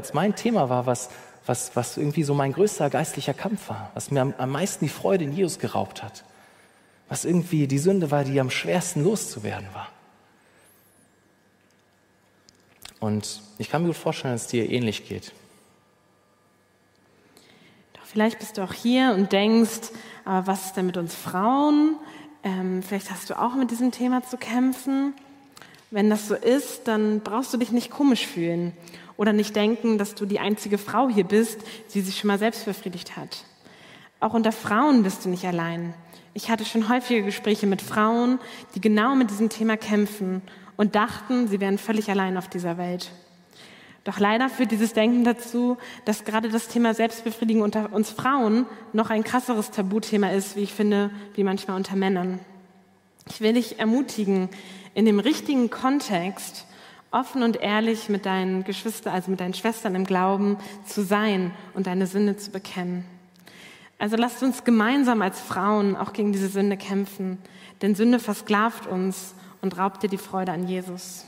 es 0.00 0.14
mein 0.14 0.34
Thema 0.34 0.68
war, 0.68 0.86
was, 0.86 1.10
was, 1.46 1.76
was 1.76 1.96
irgendwie 1.96 2.22
so 2.22 2.34
mein 2.34 2.52
größter 2.52 2.90
geistlicher 2.90 3.34
Kampf 3.34 3.68
war, 3.68 3.90
was 3.94 4.10
mir 4.10 4.22
am, 4.22 4.34
am 4.38 4.50
meisten 4.50 4.84
die 4.84 4.90
Freude 4.90 5.24
in 5.24 5.32
Jesus 5.32 5.58
geraubt 5.58 6.02
hat, 6.02 6.24
was 7.08 7.24
irgendwie 7.24 7.66
die 7.66 7.78
Sünde 7.78 8.10
war, 8.10 8.24
die 8.24 8.40
am 8.40 8.50
schwersten 8.50 9.04
loszuwerden 9.04 9.68
war. 9.74 9.88
Und 13.00 13.40
ich 13.58 13.70
kann 13.70 13.82
mir 13.82 13.88
gut 13.88 13.96
vorstellen, 13.96 14.34
dass 14.34 14.42
es 14.42 14.48
dir 14.48 14.70
ähnlich 14.70 15.08
geht. 15.08 15.32
Doch 17.94 18.04
vielleicht 18.04 18.38
bist 18.38 18.58
du 18.58 18.62
auch 18.62 18.74
hier 18.74 19.12
und 19.14 19.32
denkst, 19.32 19.90
aber 20.24 20.46
was 20.46 20.66
ist 20.66 20.76
denn 20.76 20.86
mit 20.86 20.98
uns 20.98 21.14
Frauen? 21.14 21.96
Ähm, 22.44 22.82
vielleicht 22.82 23.10
hast 23.10 23.30
du 23.30 23.38
auch 23.38 23.54
mit 23.54 23.70
diesem 23.70 23.90
Thema 23.90 24.22
zu 24.22 24.36
kämpfen. 24.36 25.14
Wenn 25.90 26.08
das 26.08 26.28
so 26.28 26.34
ist, 26.34 26.86
dann 26.86 27.20
brauchst 27.20 27.52
du 27.52 27.56
dich 27.56 27.72
nicht 27.72 27.90
komisch 27.90 28.26
fühlen 28.26 28.72
oder 29.16 29.32
nicht 29.32 29.56
denken, 29.56 29.98
dass 29.98 30.14
du 30.14 30.24
die 30.24 30.38
einzige 30.38 30.78
Frau 30.78 31.08
hier 31.08 31.24
bist, 31.24 31.58
die 31.94 32.00
sich 32.00 32.18
schon 32.18 32.28
mal 32.28 32.38
selbst 32.38 32.64
befriedigt 32.64 33.16
hat. 33.16 33.44
Auch 34.20 34.34
unter 34.34 34.52
Frauen 34.52 35.02
bist 35.02 35.24
du 35.24 35.30
nicht 35.30 35.46
allein. 35.46 35.94
Ich 36.32 36.48
hatte 36.48 36.64
schon 36.64 36.88
häufige 36.88 37.24
Gespräche 37.24 37.66
mit 37.66 37.82
Frauen, 37.82 38.38
die 38.74 38.80
genau 38.80 39.16
mit 39.16 39.30
diesem 39.30 39.48
Thema 39.48 39.76
kämpfen 39.76 40.42
und 40.80 40.94
dachten, 40.94 41.46
sie 41.46 41.60
wären 41.60 41.76
völlig 41.76 42.10
allein 42.10 42.38
auf 42.38 42.48
dieser 42.48 42.78
Welt. 42.78 43.10
Doch 44.04 44.18
leider 44.18 44.48
führt 44.48 44.70
dieses 44.70 44.94
Denken 44.94 45.24
dazu, 45.24 45.76
dass 46.06 46.24
gerade 46.24 46.48
das 46.48 46.68
Thema 46.68 46.94
Selbstbefriedigung 46.94 47.60
unter 47.60 47.92
uns 47.92 48.08
Frauen 48.08 48.64
noch 48.94 49.10
ein 49.10 49.22
krasseres 49.22 49.72
Tabuthema 49.72 50.30
ist, 50.30 50.56
wie 50.56 50.62
ich 50.62 50.72
finde, 50.72 51.10
wie 51.34 51.44
manchmal 51.44 51.76
unter 51.76 51.96
Männern. 51.96 52.38
Ich 53.28 53.42
will 53.42 53.52
dich 53.52 53.78
ermutigen, 53.78 54.48
in 54.94 55.04
dem 55.04 55.20
richtigen 55.20 55.68
Kontext 55.68 56.64
offen 57.10 57.42
und 57.42 57.56
ehrlich 57.56 58.08
mit 58.08 58.24
deinen 58.24 58.64
Geschwistern, 58.64 59.12
also 59.12 59.30
mit 59.30 59.40
deinen 59.40 59.52
Schwestern 59.52 59.94
im 59.94 60.06
Glauben 60.06 60.56
zu 60.86 61.02
sein 61.02 61.50
und 61.74 61.88
deine 61.88 62.06
Sünde 62.06 62.38
zu 62.38 62.52
bekennen. 62.52 63.04
Also 63.98 64.16
lasst 64.16 64.42
uns 64.42 64.64
gemeinsam 64.64 65.20
als 65.20 65.40
Frauen 65.40 65.94
auch 65.94 66.14
gegen 66.14 66.32
diese 66.32 66.48
Sünde 66.48 66.78
kämpfen, 66.78 67.36
denn 67.82 67.94
Sünde 67.94 68.18
versklavt 68.18 68.86
uns 68.86 69.34
und 69.60 69.78
raubt 69.78 70.02
dir 70.02 70.08
die 70.08 70.18
Freude 70.18 70.52
an 70.52 70.66
Jesus. 70.68 71.24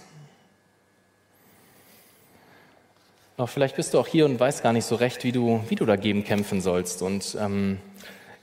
Doch 3.37 3.49
vielleicht 3.49 3.77
bist 3.77 3.95
du 3.95 3.99
auch 3.99 4.07
hier 4.07 4.25
und 4.27 4.38
weißt 4.38 4.62
gar 4.62 4.73
nicht 4.73 4.85
so 4.85 4.95
recht, 4.95 5.25
wie 5.25 5.33
du, 5.33 5.62
wie 5.68 5.75
du 5.75 5.87
dagegen 5.87 6.23
kämpfen 6.23 6.61
sollst. 6.61 7.03
Und 7.03 7.37
ähm, 7.40 7.79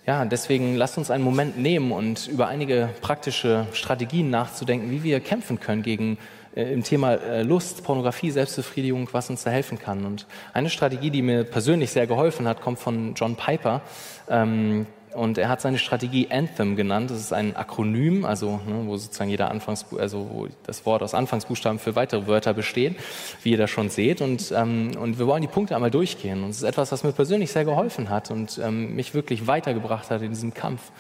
ja, 0.06 0.26
deswegen 0.26 0.76
lass 0.76 0.98
uns 0.98 1.12
einen 1.12 1.24
Moment 1.24 1.58
nehmen 1.58 1.92
und 1.92 2.28
über 2.28 2.48
einige 2.48 2.90
praktische 3.02 3.68
Strategien 3.72 4.30
nachzudenken, 4.30 4.90
wie 4.90 5.04
wir 5.04 5.20
kämpfen 5.20 5.60
können 5.60 5.84
gegen 5.84 6.18
äh, 6.56 6.74
im 6.74 6.84
Thema 6.84 7.14
äh, 7.14 7.44
Lust, 7.44 7.84
Pornografie, 7.84 8.32
Selbstbefriedigung, 8.32 9.08
was 9.12 9.30
uns 9.30 9.44
da 9.44 9.52
helfen 9.52 9.78
kann. 9.78 10.06
Und 10.06 10.26
eine 10.54 10.70
Strategie, 10.70 11.12
die 11.12 11.22
mir 11.22 11.44
persönlich 11.44 11.92
sehr 11.92 12.08
geholfen 12.08 12.48
hat, 12.48 12.62
kommt 12.62 12.80
von 12.80 13.14
John 13.14 13.36
Piper. 13.36 13.82
Ähm, 14.28 14.88
und 15.14 15.38
er 15.38 15.50
hat 15.50 15.62
seine 15.62 15.78
Strategie 15.78 16.30
Anthem 16.30 16.76
genannt. 16.76 17.10
Das 17.10 17.20
ist 17.20 17.34
ein 17.34 17.56
Akronym, 17.56 18.26
also 18.26 18.60
ne, 18.68 18.84
wo 18.86 18.98
sozusagen 18.98 19.30
jeder 19.30 19.50
Anfangsbu 19.50 19.98
also 19.98 20.30
wo 20.32 20.48
das 20.64 20.86
Wort 20.86 21.02
aus 21.02 21.14
Anfangsbuchstaben 21.14 21.80
für 21.80 21.96
weitere 21.96 22.28
Wörter 22.28 22.54
besteht, 22.54 22.96
wie 23.44 23.52
ihr 23.52 23.58
das 23.58 23.70
schon 23.70 23.90
seht. 23.90 24.22
Und, 24.22 24.52
ähm, 24.56 24.92
und 25.00 25.18
wir 25.18 25.28
wollen 25.28 25.42
die 25.42 25.48
Punkte 25.48 25.76
einmal 25.76 25.92
durchgehen. 25.92 26.44
Und 26.44 26.52
es 26.52 26.58
ist 26.58 26.64
etwas, 26.64 26.92
was 26.92 27.04
mir 27.04 27.12
persönlich 27.12 27.52
sehr 27.52 27.66
geholfen 27.66 28.10
hat 28.10 28.30
und 28.30 28.60
ähm, 28.64 28.96
mich 28.96 29.14
wirklich 29.14 29.48
weitergebracht 29.48 30.10
hat 30.12 30.22
in 30.22 30.30
diesem 30.30 30.54
Kampf, 30.54 30.92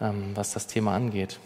ähm, 0.00 0.32
was 0.34 0.52
das 0.52 0.66
Thema 0.66 0.94
angeht. 0.94 1.38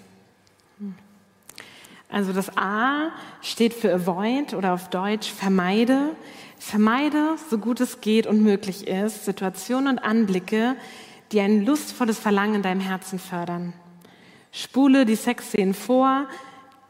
Also 2.08 2.32
das 2.32 2.56
A 2.56 3.10
steht 3.42 3.74
für 3.74 3.92
avoid 3.92 4.54
oder 4.54 4.72
auf 4.72 4.88
Deutsch 4.88 5.30
vermeide. 5.30 6.10
Vermeide, 6.58 7.34
so 7.50 7.58
gut 7.58 7.80
es 7.80 8.00
geht 8.00 8.26
und 8.26 8.42
möglich 8.42 8.86
ist, 8.86 9.26
Situationen 9.26 9.88
und 9.88 9.98
Anblicke, 9.98 10.76
die 11.32 11.40
ein 11.40 11.64
lustvolles 11.64 12.18
Verlangen 12.18 12.56
in 12.56 12.62
deinem 12.62 12.80
Herzen 12.80 13.18
fördern. 13.18 13.72
Spule 14.52 15.04
die 15.04 15.16
Sexszenen 15.16 15.74
vor, 15.74 16.26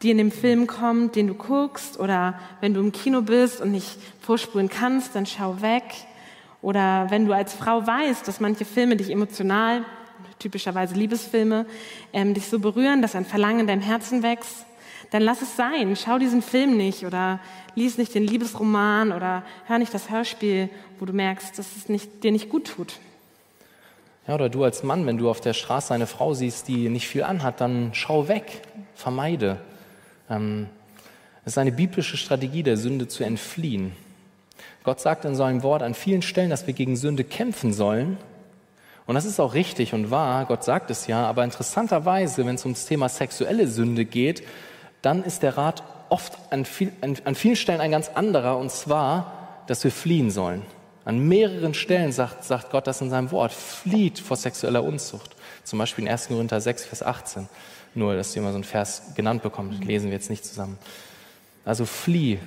die 0.01 0.11
in 0.11 0.17
dem 0.17 0.31
Film 0.31 0.67
kommt, 0.67 1.15
den 1.15 1.27
du 1.27 1.33
guckst, 1.33 1.99
oder 1.99 2.39
wenn 2.61 2.73
du 2.73 2.79
im 2.79 2.91
Kino 2.91 3.21
bist 3.21 3.61
und 3.61 3.71
nicht 3.71 3.97
vorspulen 4.21 4.69
kannst, 4.69 5.15
dann 5.15 5.25
schau 5.25 5.61
weg. 5.61 5.83
Oder 6.61 7.07
wenn 7.09 7.25
du 7.25 7.33
als 7.33 7.53
Frau 7.53 7.85
weißt, 7.85 8.27
dass 8.27 8.39
manche 8.39 8.65
Filme 8.65 8.95
dich 8.95 9.09
emotional, 9.09 9.83
typischerweise 10.39 10.95
Liebesfilme, 10.95 11.65
ähm, 12.13 12.33
dich 12.33 12.47
so 12.47 12.59
berühren, 12.59 13.01
dass 13.01 13.15
ein 13.15 13.25
Verlangen 13.25 13.61
in 13.61 13.67
deinem 13.67 13.81
Herzen 13.81 14.21
wächst, 14.21 14.65
dann 15.11 15.21
lass 15.23 15.41
es 15.41 15.55
sein. 15.55 15.95
Schau 15.95 16.19
diesen 16.19 16.41
Film 16.41 16.77
nicht 16.77 17.05
oder 17.05 17.39
lies 17.75 17.97
nicht 17.97 18.13
den 18.13 18.23
Liebesroman 18.23 19.11
oder 19.11 19.43
hör 19.65 19.79
nicht 19.79 19.93
das 19.93 20.09
Hörspiel, 20.09 20.69
wo 20.99 21.05
du 21.05 21.13
merkst, 21.13 21.57
dass 21.57 21.75
es 21.75 21.89
nicht, 21.89 22.23
dir 22.23 22.31
nicht 22.31 22.49
gut 22.49 22.65
tut. 22.65 22.99
Ja, 24.27 24.35
oder 24.35 24.49
du 24.49 24.63
als 24.65 24.83
Mann, 24.83 25.05
wenn 25.05 25.17
du 25.17 25.29
auf 25.29 25.39
der 25.39 25.53
Straße 25.53 25.93
eine 25.93 26.05
Frau 26.05 26.33
siehst, 26.33 26.67
die 26.67 26.89
nicht 26.89 27.07
viel 27.07 27.23
anhat, 27.23 27.61
dann 27.61 27.91
schau 27.93 28.27
weg, 28.27 28.61
vermeide. 28.93 29.57
Ähm, 30.29 30.67
es 31.45 31.53
ist 31.53 31.57
eine 31.57 31.71
biblische 31.71 32.17
Strategie, 32.17 32.61
der 32.61 32.75
Sünde 32.75 33.07
zu 33.07 33.23
entfliehen. 33.23 33.93
Gott 34.83 34.99
sagt 34.99 35.23
in 35.23 35.35
seinem 35.35 35.63
Wort 35.63 35.81
an 35.81 35.93
vielen 35.93 36.21
Stellen, 36.21 36.49
dass 36.49 36.67
wir 36.67 36.73
gegen 36.73 36.97
Sünde 36.97 37.23
kämpfen 37.23 37.71
sollen. 37.71 38.17
Und 39.05 39.15
das 39.15 39.23
ist 39.23 39.39
auch 39.39 39.53
richtig 39.53 39.93
und 39.93 40.11
wahr, 40.11 40.45
Gott 40.45 40.65
sagt 40.65 40.91
es 40.91 41.07
ja, 41.07 41.25
aber 41.25 41.45
interessanterweise, 41.45 42.45
wenn 42.45 42.55
es 42.55 42.65
ums 42.65 42.85
Thema 42.85 43.07
sexuelle 43.07 43.67
Sünde 43.67 44.03
geht, 44.03 44.43
dann 45.01 45.23
ist 45.23 45.41
der 45.43 45.57
Rat 45.57 45.83
oft 46.09 46.37
an, 46.49 46.65
viel, 46.65 46.91
an, 46.99 47.15
an 47.23 47.35
vielen 47.35 47.55
Stellen 47.55 47.79
ein 47.79 47.91
ganz 47.91 48.09
anderer, 48.09 48.57
und 48.57 48.71
zwar, 48.71 49.63
dass 49.67 49.85
wir 49.85 49.91
fliehen 49.91 50.31
sollen. 50.31 50.63
An 51.07 51.25
mehreren 51.25 51.73
Stellen 51.73 52.11
sagt, 52.11 52.43
sagt 52.43 52.69
Gott 52.69 52.85
das 52.85 52.99
in 52.99 53.09
seinem 53.09 53.31
Wort. 53.31 53.53
Flieht 53.53 54.19
vor 54.19 54.35
sexueller 54.35 54.83
Unzucht. 54.83 55.37
Zum 55.63 55.79
Beispiel 55.79 56.03
in 56.03 56.11
1. 56.11 56.27
Korinther 56.27 56.59
6, 56.59 56.83
Vers 56.83 57.01
18. 57.01 57.47
Nur, 57.95 58.17
dass 58.17 58.35
ihr 58.35 58.41
mal 58.41 58.49
so 58.49 58.55
einen 58.55 58.65
Vers 58.65 59.13
genannt 59.15 59.41
bekommt. 59.41 59.85
Lesen 59.85 60.07
wir 60.07 60.17
jetzt 60.17 60.29
nicht 60.29 60.43
zusammen. 60.43 60.77
Also 61.63 61.85
flieh, 61.85 62.39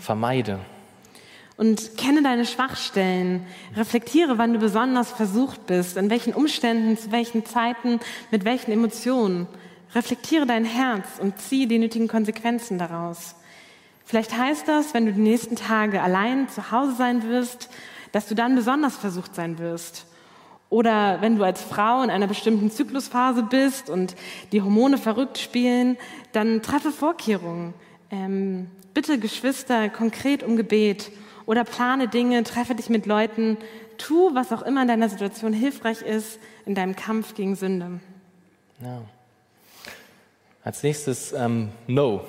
vermeide. 0.00 0.58
Und 1.58 1.98
kenne 1.98 2.22
deine 2.22 2.46
Schwachstellen. 2.46 3.46
Reflektiere, 3.76 4.38
wann 4.38 4.54
du 4.54 4.58
besonders 4.58 5.10
versucht 5.10 5.66
bist, 5.66 5.98
in 5.98 6.08
welchen 6.08 6.32
Umständen, 6.32 6.96
zu 6.96 7.12
welchen 7.12 7.44
Zeiten, 7.44 8.00
mit 8.30 8.46
welchen 8.46 8.72
Emotionen. 8.72 9.46
Reflektiere 9.94 10.46
dein 10.46 10.64
Herz 10.64 11.06
und 11.20 11.38
ziehe 11.38 11.66
die 11.66 11.78
nötigen 11.78 12.08
Konsequenzen 12.08 12.78
daraus. 12.78 13.34
Vielleicht 14.12 14.36
heißt 14.36 14.68
das, 14.68 14.92
wenn 14.92 15.06
du 15.06 15.14
die 15.14 15.22
nächsten 15.22 15.56
Tage 15.56 16.02
allein 16.02 16.46
zu 16.50 16.70
Hause 16.70 16.94
sein 16.96 17.26
wirst, 17.26 17.70
dass 18.12 18.28
du 18.28 18.34
dann 18.34 18.54
besonders 18.54 18.94
versucht 18.94 19.34
sein 19.34 19.58
wirst. 19.58 20.04
Oder 20.68 21.22
wenn 21.22 21.38
du 21.38 21.44
als 21.44 21.62
Frau 21.62 22.02
in 22.02 22.10
einer 22.10 22.26
bestimmten 22.26 22.70
Zyklusphase 22.70 23.42
bist 23.42 23.88
und 23.88 24.14
die 24.52 24.60
Hormone 24.60 24.98
verrückt 24.98 25.38
spielen, 25.38 25.96
dann 26.32 26.60
treffe 26.60 26.92
Vorkehrungen. 26.92 27.72
Ähm, 28.10 28.70
bitte 28.92 29.18
Geschwister 29.18 29.88
konkret 29.88 30.42
um 30.42 30.56
Gebet 30.58 31.10
oder 31.46 31.64
plane 31.64 32.06
Dinge, 32.06 32.42
treffe 32.44 32.74
dich 32.74 32.90
mit 32.90 33.06
Leuten, 33.06 33.56
tu, 33.96 34.34
was 34.34 34.52
auch 34.52 34.60
immer 34.60 34.82
in 34.82 34.88
deiner 34.88 35.08
Situation 35.08 35.54
hilfreich 35.54 36.02
ist 36.02 36.38
in 36.66 36.74
deinem 36.74 36.96
Kampf 36.96 37.34
gegen 37.34 37.56
Sünde. 37.56 38.00
Ja. 38.78 39.00
Als 40.62 40.82
nächstes 40.82 41.32
ähm, 41.32 41.70
No. 41.86 42.26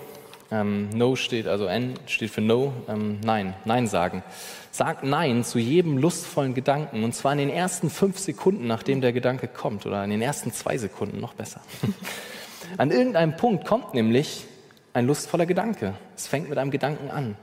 Ähm, 0.53 0.89
no 0.93 1.15
steht, 1.15 1.47
also 1.47 1.65
N 1.65 1.95
steht 2.05 2.29
für 2.29 2.41
No, 2.41 2.73
ähm, 2.87 3.19
Nein, 3.23 3.55
Nein 3.65 3.87
sagen. 3.87 4.21
Sag 4.69 5.03
Nein 5.03 5.43
zu 5.43 5.57
jedem 5.57 5.97
lustvollen 5.97 6.53
Gedanken 6.53 7.03
und 7.03 7.15
zwar 7.15 7.31
in 7.31 7.39
den 7.39 7.49
ersten 7.49 7.89
fünf 7.89 8.19
Sekunden, 8.19 8.67
nachdem 8.67 9.01
der 9.01 9.13
Gedanke 9.13 9.47
kommt 9.47 9.87
oder 9.87 10.03
in 10.03 10.11
den 10.11 10.21
ersten 10.21 10.53
zwei 10.53 10.77
Sekunden, 10.77 11.19
noch 11.19 11.33
besser. 11.33 11.61
An 12.77 12.91
irgendeinem 12.91 13.35
Punkt 13.35 13.65
kommt 13.65 13.95
nämlich 13.95 14.45
ein 14.93 15.07
lustvoller 15.07 15.47
Gedanke. 15.47 15.95
Es 16.15 16.27
fängt 16.27 16.49
mit 16.49 16.59
einem 16.59 16.69
Gedanken 16.69 17.09
an. 17.09 17.35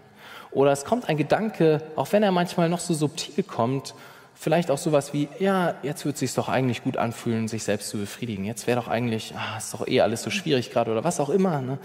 Oder 0.53 0.71
es 0.71 0.85
kommt 0.85 1.09
ein 1.09 1.17
Gedanke, 1.17 1.83
auch 1.97 2.13
wenn 2.13 2.23
er 2.23 2.31
manchmal 2.31 2.69
noch 2.69 2.81
so 2.81 2.95
subtil 2.95 3.43
kommt 3.43 3.95
Vielleicht 4.43 4.71
auch 4.71 4.79
sowas 4.79 5.13
wie, 5.13 5.29
ja, 5.39 5.75
jetzt 5.83 6.07
wird 6.07 6.15
es 6.15 6.21
sich 6.21 6.33
doch 6.33 6.49
eigentlich 6.49 6.83
gut 6.83 6.97
anfühlen, 6.97 7.47
sich 7.47 7.63
selbst 7.63 7.91
zu 7.91 7.99
befriedigen. 7.99 8.47
Jetzt 8.47 8.67
wäre 8.67 8.81
doch 8.81 8.89
eigentlich, 8.89 9.35
ah, 9.37 9.59
ist 9.59 9.75
doch 9.75 9.87
eh 9.87 10.01
alles 10.01 10.23
so 10.23 10.31
schwierig 10.31 10.71
gerade 10.71 10.91
oder 10.91 11.05
was 11.05 11.21
auch 11.21 11.29
immer. 11.29 11.61
Ne? 11.61 11.77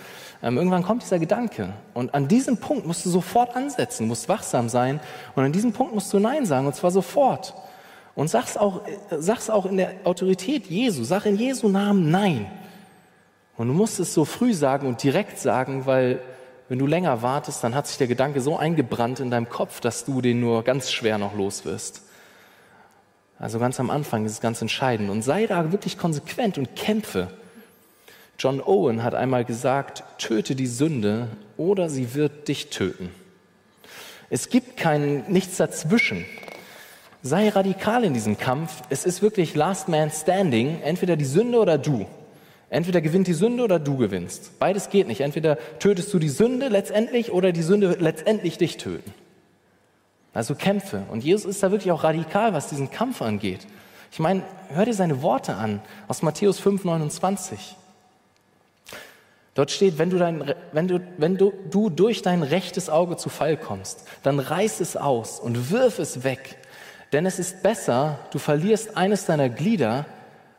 Ähm, 0.42 0.56
irgendwann 0.56 0.82
kommt 0.82 1.04
dieser 1.04 1.20
Gedanke. 1.20 1.74
Und 1.94 2.14
an 2.14 2.30
diesem 2.30 2.56
Punkt 2.56 2.86
musst 2.88 3.06
du 3.06 3.10
sofort 3.10 3.58
ansetzen, 3.58 4.08
musst 4.08 4.30
wachsam 4.30 4.70
sein. 4.70 5.02
Und 5.36 5.44
an 5.44 5.52
diesem 5.52 5.74
Punkt 5.74 5.94
musst 5.94 6.14
du 6.14 6.20
Nein 6.20 6.46
sagen, 6.46 6.66
und 6.66 6.74
zwar 6.74 6.92
sofort. 6.92 7.56
Und 8.16 8.30
sag's 8.30 8.56
auch, 8.56 8.88
äh, 8.88 8.92
sag's 9.20 9.50
auch 9.50 9.66
in 9.66 9.76
der 9.76 9.92
Autorität 10.06 10.68
Jesu. 10.68 11.04
Sag 11.04 11.26
in 11.26 11.36
Jesu 11.36 11.68
Namen 11.68 12.10
Nein. 12.10 12.46
Und 13.58 13.68
du 13.68 13.74
musst 13.74 14.00
es 14.00 14.14
so 14.14 14.24
früh 14.24 14.54
sagen 14.54 14.88
und 14.88 15.04
direkt 15.04 15.40
sagen, 15.40 15.86
weil 15.88 16.22
wenn 16.70 16.80
du 16.80 16.88
länger 16.88 17.22
wartest, 17.22 17.66
dann 17.66 17.76
hat 17.76 17.88
sich 17.88 17.98
der 17.98 18.08
Gedanke 18.08 18.40
so 18.40 18.56
eingebrannt 18.56 19.20
in 19.20 19.30
deinem 19.30 19.50
Kopf, 19.50 19.82
dass 19.82 20.06
du 20.06 20.22
den 20.22 20.40
nur 20.40 20.64
ganz 20.64 20.90
schwer 20.90 21.18
noch 21.18 21.36
los 21.36 21.66
wirst. 21.66 22.05
Also 23.40 23.60
ganz 23.60 23.80
am 23.80 23.90
Anfang 23.90 24.26
ist 24.26 24.34
es 24.34 24.42
ganz 24.42 24.62
entscheidend. 24.62 25.10
Und 25.10 25.22
sei 25.22 25.46
da 25.48 25.72
wirklich 25.72 25.98
konsequent 25.98 26.58
und 26.58 26.76
kämpfe. 26.76 27.30
John 28.40 28.62
Owen 28.62 29.04
hat 29.04 29.16
einmal 29.16 29.46
gesagt, 29.46 30.04
töte 30.18 30.56
die 30.56 30.68
Sünde 30.68 31.30
oder 31.58 31.90
sie 31.90 32.14
wird 32.16 32.48
dich 32.48 32.70
töten. 32.70 33.10
Es 34.30 34.50
gibt 34.50 34.78
kein 34.78 35.24
nichts 35.32 35.58
dazwischen. 35.58 36.26
Sei 37.22 37.50
radikal 37.50 38.04
in 38.04 38.14
diesem 38.14 38.38
Kampf. 38.38 38.84
Es 38.90 39.06
ist 39.06 39.22
wirklich 39.22 39.56
Last 39.56 39.88
Man 39.88 40.12
Standing, 40.12 40.82
entweder 40.84 41.16
die 41.16 41.26
Sünde 41.26 41.60
oder 41.60 41.78
du. 41.78 42.06
Entweder 42.70 43.00
gewinnt 43.02 43.28
die 43.28 43.34
Sünde 43.34 43.64
oder 43.64 43.80
du 43.80 43.98
gewinnst. 43.98 44.60
Beides 44.60 44.90
geht 44.90 45.08
nicht. 45.08 45.22
Entweder 45.22 45.58
tötest 45.80 46.14
du 46.14 46.20
die 46.20 46.30
Sünde 46.30 46.68
letztendlich 46.68 47.32
oder 47.32 47.52
die 47.52 47.62
Sünde 47.62 47.90
wird 47.90 48.02
letztendlich 48.02 48.58
dich 48.58 48.78
töten. 48.78 49.14
Also 50.36 50.54
Kämpfe. 50.54 51.04
Und 51.10 51.24
Jesus 51.24 51.46
ist 51.46 51.64
da 51.64 51.72
wirklich 51.72 51.92
auch 51.92 52.04
radikal, 52.04 52.54
was 52.54 52.68
diesen 52.68 52.92
Kampf 52.92 53.22
angeht. 53.22 53.66
Ich 54.12 54.20
meine, 54.20 54.44
hör 54.70 54.86
dir 54.86 54.94
seine 54.94 55.22
Worte 55.22 55.56
an 55.56 55.82
aus 56.10 56.22
Matthäus 56.22 56.60
5, 56.60 56.84
29. 56.84 57.78
Dort 59.54 59.72
steht, 59.72 59.98
wenn 59.98 60.10
du, 60.10 60.18
dein, 60.18 60.54
wenn, 60.74 60.90
du, 60.90 61.00
wenn 61.18 61.38
du, 61.38 61.54
du 61.72 61.90
durch 61.90 62.22
dein 62.22 62.44
rechtes 62.44 62.90
Auge 62.90 63.16
zu 63.16 63.30
Fall 63.30 63.56
kommst, 63.56 64.06
dann 64.24 64.40
reiß 64.40 64.82
es 64.82 64.98
aus 64.98 65.40
und 65.40 65.72
wirf 65.72 66.00
es 66.00 66.26
weg. 66.26 66.58
Denn 67.14 67.26
es 67.26 67.40
ist 67.40 67.64
besser, 67.64 68.20
du 68.32 68.38
verlierst 68.38 68.98
eines 68.98 69.26
deiner 69.26 69.48
Glieder, 69.48 70.06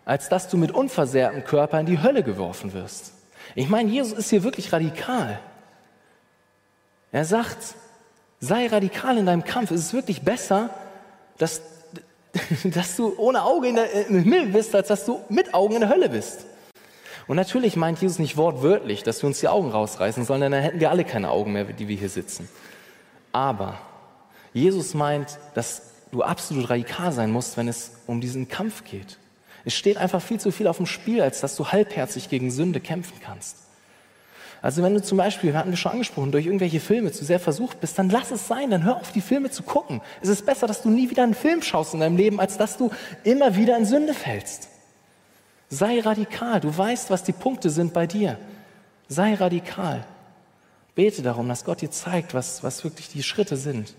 als 0.06 0.30
dass 0.30 0.48
du 0.48 0.56
mit 0.56 0.72
unversehrtem 0.72 1.44
Körper 1.44 1.78
in 1.78 1.86
die 1.86 2.02
Hölle 2.02 2.22
geworfen 2.22 2.72
wirst. 2.72 3.12
Ich 3.54 3.68
meine, 3.68 3.90
Jesus 3.90 4.18
ist 4.18 4.30
hier 4.30 4.42
wirklich 4.42 4.72
radikal. 4.72 5.38
Er 7.12 7.26
sagt, 7.26 7.74
Sei 8.40 8.66
radikal 8.66 9.18
in 9.18 9.26
deinem 9.26 9.44
Kampf. 9.44 9.70
Es 9.70 9.80
ist 9.80 9.94
wirklich 9.94 10.22
besser, 10.22 10.70
dass, 11.38 11.62
dass 12.64 12.96
du 12.96 13.14
ohne 13.16 13.42
Auge 13.42 13.68
in 13.68 13.76
der, 13.76 14.06
im 14.08 14.22
Himmel 14.22 14.46
bist, 14.46 14.74
als 14.74 14.88
dass 14.88 15.04
du 15.04 15.20
mit 15.28 15.54
Augen 15.54 15.74
in 15.74 15.80
der 15.80 15.88
Hölle 15.90 16.08
bist. 16.08 16.46
Und 17.26 17.36
natürlich 17.36 17.76
meint 17.76 18.00
Jesus 18.00 18.18
nicht 18.18 18.36
wortwörtlich, 18.36 19.02
dass 19.02 19.22
wir 19.22 19.26
uns 19.26 19.40
die 19.40 19.48
Augen 19.48 19.70
rausreißen 19.70 20.24
sollen, 20.24 20.42
denn 20.42 20.52
dann 20.52 20.62
hätten 20.62 20.80
wir 20.80 20.90
alle 20.90 21.04
keine 21.04 21.30
Augen 21.30 21.52
mehr, 21.52 21.64
die 21.64 21.88
wir 21.88 21.96
hier 21.96 22.08
sitzen. 22.08 22.48
Aber 23.32 23.78
Jesus 24.52 24.94
meint, 24.94 25.38
dass 25.54 25.82
du 26.12 26.22
absolut 26.22 26.70
radikal 26.70 27.12
sein 27.12 27.30
musst, 27.30 27.56
wenn 27.56 27.68
es 27.68 27.92
um 28.06 28.20
diesen 28.20 28.48
Kampf 28.48 28.84
geht. 28.84 29.18
Es 29.64 29.74
steht 29.74 29.96
einfach 29.96 30.22
viel 30.22 30.38
zu 30.38 30.52
viel 30.52 30.68
auf 30.68 30.76
dem 30.76 30.86
Spiel, 30.86 31.20
als 31.20 31.40
dass 31.40 31.56
du 31.56 31.66
halbherzig 31.66 32.28
gegen 32.28 32.52
Sünde 32.52 32.80
kämpfen 32.80 33.20
kannst. 33.20 33.56
Also 34.66 34.82
wenn 34.82 34.94
du 34.94 35.00
zum 35.00 35.16
Beispiel, 35.16 35.52
wir 35.52 35.60
hatten 35.60 35.70
wir 35.70 35.76
schon 35.76 35.92
angesprochen, 35.92 36.32
durch 36.32 36.44
irgendwelche 36.44 36.80
Filme 36.80 37.12
zu 37.12 37.24
sehr 37.24 37.38
versucht 37.38 37.80
bist, 37.80 38.00
dann 38.00 38.10
lass 38.10 38.32
es 38.32 38.48
sein, 38.48 38.68
dann 38.68 38.82
hör 38.82 38.96
auf, 38.96 39.12
die 39.12 39.20
Filme 39.20 39.48
zu 39.48 39.62
gucken. 39.62 40.00
Es 40.20 40.28
ist 40.28 40.44
besser, 40.44 40.66
dass 40.66 40.82
du 40.82 40.90
nie 40.90 41.08
wieder 41.08 41.22
einen 41.22 41.34
Film 41.34 41.62
schaust 41.62 41.94
in 41.94 42.00
deinem 42.00 42.16
Leben, 42.16 42.40
als 42.40 42.58
dass 42.58 42.76
du 42.76 42.90
immer 43.22 43.54
wieder 43.54 43.76
in 43.78 43.86
Sünde 43.86 44.12
fällst. 44.12 44.66
Sei 45.68 46.00
radikal, 46.00 46.58
du 46.58 46.76
weißt, 46.76 47.10
was 47.10 47.22
die 47.22 47.32
Punkte 47.32 47.70
sind 47.70 47.92
bei 47.92 48.08
dir. 48.08 48.40
Sei 49.06 49.34
radikal. 49.34 50.04
Bete 50.96 51.22
darum, 51.22 51.48
dass 51.48 51.64
Gott 51.64 51.80
dir 51.80 51.92
zeigt, 51.92 52.34
was, 52.34 52.64
was 52.64 52.82
wirklich 52.82 53.08
die 53.08 53.22
Schritte 53.22 53.56
sind. 53.56 53.94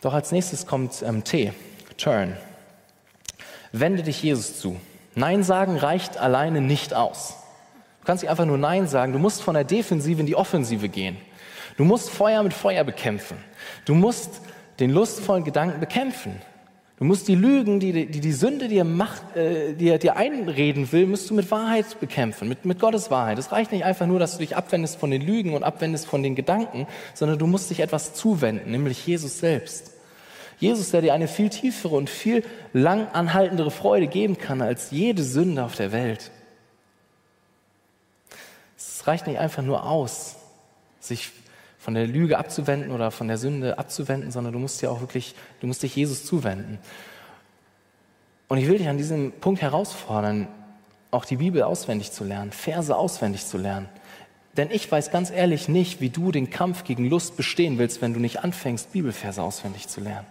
Doch 0.00 0.14
als 0.14 0.32
nächstes 0.32 0.66
kommt 0.66 1.00
ähm, 1.02 1.22
T, 1.22 1.52
Turn. 1.96 2.36
Wende 3.70 4.02
dich 4.02 4.20
Jesus 4.20 4.58
zu. 4.58 4.80
Nein 5.14 5.44
sagen 5.44 5.76
reicht 5.76 6.16
alleine 6.16 6.60
nicht 6.60 6.92
aus. 6.92 7.36
Du 8.02 8.06
kannst 8.06 8.24
nicht 8.24 8.30
einfach 8.30 8.46
nur 8.46 8.58
Nein 8.58 8.88
sagen. 8.88 9.12
Du 9.12 9.20
musst 9.20 9.42
von 9.42 9.54
der 9.54 9.62
Defensive 9.62 10.18
in 10.18 10.26
die 10.26 10.34
Offensive 10.34 10.88
gehen. 10.88 11.16
Du 11.76 11.84
musst 11.84 12.10
Feuer 12.10 12.42
mit 12.42 12.52
Feuer 12.52 12.82
bekämpfen. 12.82 13.36
Du 13.84 13.94
musst 13.94 14.40
den 14.80 14.90
lustvollen 14.90 15.44
Gedanken 15.44 15.78
bekämpfen. 15.78 16.34
Du 16.98 17.04
musst 17.04 17.28
die 17.28 17.36
Lügen, 17.36 17.78
die 17.78 17.92
die, 17.92 18.20
die 18.20 18.32
Sünde 18.32 18.66
dir, 18.66 18.82
macht, 18.82 19.36
äh, 19.36 19.74
dir, 19.74 19.98
dir 19.98 20.16
einreden 20.16 20.90
will, 20.90 21.06
musst 21.06 21.30
du 21.30 21.34
mit 21.34 21.48
Wahrheit 21.52 21.98
bekämpfen, 22.00 22.48
mit, 22.48 22.64
mit 22.64 22.80
Gottes 22.80 23.08
Wahrheit. 23.08 23.38
Es 23.38 23.52
reicht 23.52 23.70
nicht 23.70 23.84
einfach 23.84 24.06
nur, 24.06 24.18
dass 24.18 24.32
du 24.32 24.38
dich 24.38 24.56
abwendest 24.56 24.98
von 24.98 25.12
den 25.12 25.22
Lügen 25.22 25.54
und 25.54 25.62
abwendest 25.62 26.06
von 26.06 26.24
den 26.24 26.34
Gedanken, 26.34 26.88
sondern 27.14 27.38
du 27.38 27.46
musst 27.46 27.70
dich 27.70 27.80
etwas 27.80 28.14
zuwenden, 28.14 28.72
nämlich 28.72 29.06
Jesus 29.06 29.38
selbst. 29.38 29.92
Jesus, 30.58 30.90
der 30.90 31.02
dir 31.02 31.14
eine 31.14 31.28
viel 31.28 31.50
tiefere 31.50 31.94
und 31.94 32.10
viel 32.10 32.44
lang 32.72 33.08
anhaltendere 33.12 33.70
Freude 33.70 34.08
geben 34.08 34.38
kann 34.38 34.60
als 34.60 34.90
jede 34.90 35.22
Sünde 35.22 35.64
auf 35.64 35.76
der 35.76 35.92
Welt. 35.92 36.30
Es 39.02 39.08
reicht 39.08 39.26
nicht 39.26 39.40
einfach 39.40 39.64
nur 39.64 39.84
aus, 39.84 40.36
sich 41.00 41.32
von 41.76 41.94
der 41.94 42.06
Lüge 42.06 42.38
abzuwenden 42.38 42.92
oder 42.92 43.10
von 43.10 43.26
der 43.26 43.36
Sünde 43.36 43.76
abzuwenden, 43.76 44.30
sondern 44.30 44.52
du 44.52 44.60
musst 44.60 44.80
dir 44.80 44.92
auch 44.92 45.00
wirklich, 45.00 45.34
du 45.60 45.66
musst 45.66 45.82
dich 45.82 45.96
Jesus 45.96 46.24
zuwenden. 46.24 46.78
Und 48.46 48.58
ich 48.58 48.68
will 48.68 48.78
dich 48.78 48.86
an 48.86 48.98
diesem 48.98 49.32
Punkt 49.32 49.60
herausfordern, 49.60 50.46
auch 51.10 51.24
die 51.24 51.38
Bibel 51.38 51.64
auswendig 51.64 52.12
zu 52.12 52.22
lernen, 52.22 52.52
Verse 52.52 52.96
auswendig 52.96 53.44
zu 53.44 53.58
lernen. 53.58 53.88
Denn 54.56 54.70
ich 54.70 54.92
weiß 54.92 55.10
ganz 55.10 55.32
ehrlich 55.32 55.66
nicht, 55.66 56.00
wie 56.00 56.10
du 56.10 56.30
den 56.30 56.48
Kampf 56.50 56.84
gegen 56.84 57.10
Lust 57.10 57.36
bestehen 57.36 57.78
willst, 57.78 58.02
wenn 58.02 58.14
du 58.14 58.20
nicht 58.20 58.44
anfängst, 58.44 58.92
Bibelverse 58.92 59.42
auswendig 59.42 59.88
zu 59.88 60.00
lernen. 60.00 60.28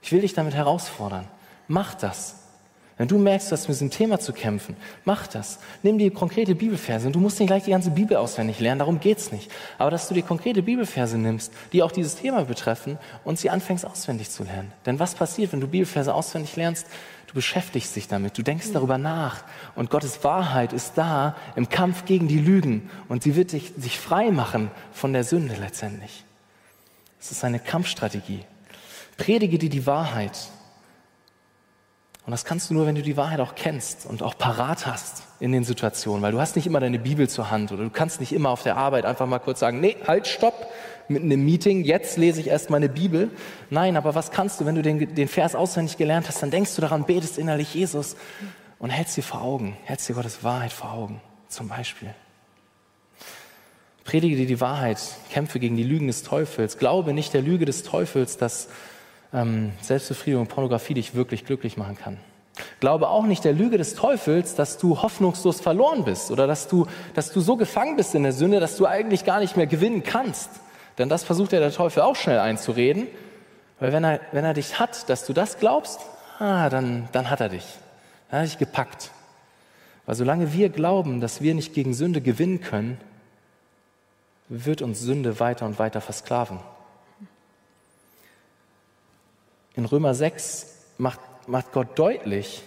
Ich 0.00 0.12
will 0.12 0.20
dich 0.20 0.34
damit 0.34 0.54
herausfordern. 0.54 1.26
Mach 1.66 1.94
das. 1.94 2.37
Wenn 2.98 3.06
du 3.06 3.16
merkst, 3.16 3.48
du 3.48 3.52
hast 3.52 3.68
mit 3.68 3.76
diesem 3.76 3.90
Thema 3.90 4.18
zu 4.18 4.32
kämpfen, 4.32 4.76
mach 5.04 5.28
das. 5.28 5.60
Nimm 5.84 5.98
dir 5.98 6.12
konkrete 6.12 6.56
Bibelverse. 6.56 7.06
Und 7.06 7.14
du 7.14 7.20
musst 7.20 7.38
nicht 7.38 7.48
gleich 7.48 7.62
die 7.62 7.70
ganze 7.70 7.92
Bibel 7.92 8.16
auswendig 8.16 8.58
lernen, 8.58 8.80
darum 8.80 8.98
geht's 8.98 9.30
nicht. 9.30 9.50
Aber 9.78 9.92
dass 9.92 10.08
du 10.08 10.14
dir 10.14 10.24
konkrete 10.24 10.62
Bibelverse 10.62 11.16
nimmst, 11.16 11.52
die 11.72 11.84
auch 11.84 11.92
dieses 11.92 12.16
Thema 12.16 12.44
betreffen 12.44 12.98
und 13.24 13.38
sie 13.38 13.50
anfängst 13.50 13.86
auswendig 13.86 14.30
zu 14.30 14.42
lernen. 14.42 14.72
Denn 14.84 14.98
was 14.98 15.14
passiert, 15.14 15.52
wenn 15.52 15.60
du 15.60 15.68
Bibelverse 15.68 16.12
auswendig 16.12 16.56
lernst? 16.56 16.88
Du 17.28 17.34
beschäftigst 17.34 17.94
dich 17.94 18.08
damit, 18.08 18.36
du 18.36 18.42
denkst 18.42 18.72
darüber 18.72 18.98
nach. 18.98 19.44
Und 19.76 19.90
Gottes 19.90 20.24
Wahrheit 20.24 20.72
ist 20.72 20.94
da 20.96 21.36
im 21.54 21.68
Kampf 21.68 22.04
gegen 22.04 22.26
die 22.26 22.40
Lügen. 22.40 22.90
Und 23.08 23.22
sie 23.22 23.36
wird 23.36 23.52
dich, 23.52 23.74
dich 23.76 23.98
frei 24.00 24.32
machen 24.32 24.72
von 24.92 25.12
der 25.12 25.22
Sünde 25.22 25.54
letztendlich. 25.60 26.24
Es 27.20 27.30
ist 27.30 27.44
eine 27.44 27.60
Kampfstrategie. 27.60 28.40
Predige 29.18 29.58
dir 29.58 29.70
die 29.70 29.86
Wahrheit 29.86 30.50
und 32.28 32.32
das 32.32 32.44
kannst 32.44 32.68
du 32.68 32.74
nur, 32.74 32.84
wenn 32.84 32.94
du 32.94 33.00
die 33.00 33.16
Wahrheit 33.16 33.40
auch 33.40 33.54
kennst 33.54 34.04
und 34.04 34.22
auch 34.22 34.36
parat 34.36 34.84
hast 34.84 35.22
in 35.40 35.50
den 35.50 35.64
Situationen, 35.64 36.20
weil 36.20 36.30
du 36.30 36.38
hast 36.38 36.56
nicht 36.56 36.66
immer 36.66 36.78
deine 36.78 36.98
Bibel 36.98 37.26
zur 37.26 37.50
Hand 37.50 37.72
oder 37.72 37.84
du 37.84 37.88
kannst 37.88 38.20
nicht 38.20 38.34
immer 38.34 38.50
auf 38.50 38.62
der 38.62 38.76
Arbeit 38.76 39.06
einfach 39.06 39.26
mal 39.26 39.38
kurz 39.38 39.60
sagen, 39.60 39.80
nee, 39.80 39.96
halt, 40.06 40.26
stopp, 40.26 40.68
mitten 41.08 41.30
im 41.30 41.42
Meeting, 41.46 41.84
jetzt 41.84 42.18
lese 42.18 42.42
ich 42.42 42.48
erst 42.48 42.68
meine 42.68 42.90
Bibel. 42.90 43.30
Nein, 43.70 43.96
aber 43.96 44.14
was 44.14 44.30
kannst 44.30 44.60
du, 44.60 44.66
wenn 44.66 44.74
du 44.74 44.82
den, 44.82 45.14
den 45.14 45.26
Vers 45.26 45.54
auswendig 45.54 45.96
gelernt 45.96 46.28
hast, 46.28 46.42
dann 46.42 46.50
denkst 46.50 46.76
du 46.76 46.82
daran, 46.82 47.06
betest 47.06 47.38
innerlich 47.38 47.72
Jesus 47.72 48.14
und 48.78 48.90
hältst 48.90 49.16
dir 49.16 49.22
vor 49.22 49.40
Augen, 49.40 49.78
hältst 49.84 50.06
dir 50.06 50.12
Gottes 50.12 50.44
Wahrheit 50.44 50.74
vor 50.74 50.92
Augen, 50.92 51.22
zum 51.48 51.68
Beispiel. 51.68 52.14
Predige 54.04 54.36
dir 54.36 54.46
die 54.46 54.60
Wahrheit, 54.60 55.00
kämpfe 55.30 55.60
gegen 55.60 55.78
die 55.78 55.82
Lügen 55.82 56.08
des 56.08 56.24
Teufels, 56.24 56.76
glaube 56.76 57.14
nicht 57.14 57.32
der 57.32 57.40
Lüge 57.40 57.64
des 57.64 57.84
Teufels, 57.84 58.36
dass 58.36 58.68
ähm, 59.32 59.72
Selbstbefriedigung 59.82 60.42
und 60.42 60.48
Pornografie 60.48 60.94
dich 60.94 61.14
wirklich 61.14 61.44
glücklich 61.44 61.76
machen 61.76 61.96
kann. 61.96 62.18
Glaube 62.80 63.08
auch 63.08 63.24
nicht 63.24 63.44
der 63.44 63.52
Lüge 63.52 63.78
des 63.78 63.94
Teufels, 63.94 64.54
dass 64.54 64.78
du 64.78 65.00
hoffnungslos 65.00 65.60
verloren 65.60 66.04
bist 66.04 66.30
oder 66.30 66.46
dass 66.46 66.68
du, 66.68 66.86
dass 67.14 67.32
du 67.32 67.40
so 67.40 67.56
gefangen 67.56 67.96
bist 67.96 68.14
in 68.14 68.24
der 68.24 68.32
Sünde, 68.32 68.60
dass 68.60 68.76
du 68.76 68.86
eigentlich 68.86 69.24
gar 69.24 69.40
nicht 69.40 69.56
mehr 69.56 69.66
gewinnen 69.66 70.02
kannst. 70.02 70.50
Denn 70.98 71.08
das 71.08 71.22
versucht 71.22 71.52
ja 71.52 71.60
der 71.60 71.72
Teufel 71.72 72.02
auch 72.02 72.16
schnell 72.16 72.40
einzureden. 72.40 73.06
Weil 73.78 73.92
wenn 73.92 74.04
er, 74.04 74.20
wenn 74.32 74.44
er 74.44 74.54
dich 74.54 74.80
hat, 74.80 75.08
dass 75.08 75.24
du 75.24 75.32
das 75.32 75.58
glaubst, 75.58 76.00
ah, 76.40 76.68
dann, 76.68 77.08
dann 77.12 77.30
hat 77.30 77.40
er 77.40 77.48
dich. 77.48 77.64
Dann 78.30 78.40
hat 78.40 78.46
er 78.46 78.48
dich 78.48 78.58
gepackt. 78.58 79.12
Weil 80.06 80.16
solange 80.16 80.52
wir 80.52 80.68
glauben, 80.68 81.20
dass 81.20 81.40
wir 81.40 81.54
nicht 81.54 81.74
gegen 81.74 81.94
Sünde 81.94 82.20
gewinnen 82.20 82.60
können, 82.60 82.98
wird 84.48 84.82
uns 84.82 85.00
Sünde 85.00 85.38
weiter 85.38 85.66
und 85.66 85.78
weiter 85.78 86.00
versklaven. 86.00 86.58
In 89.78 89.84
Römer 89.84 90.12
6 90.12 90.66
macht, 90.98 91.20
macht 91.46 91.70
Gott 91.70 91.96
deutlich, 91.96 92.64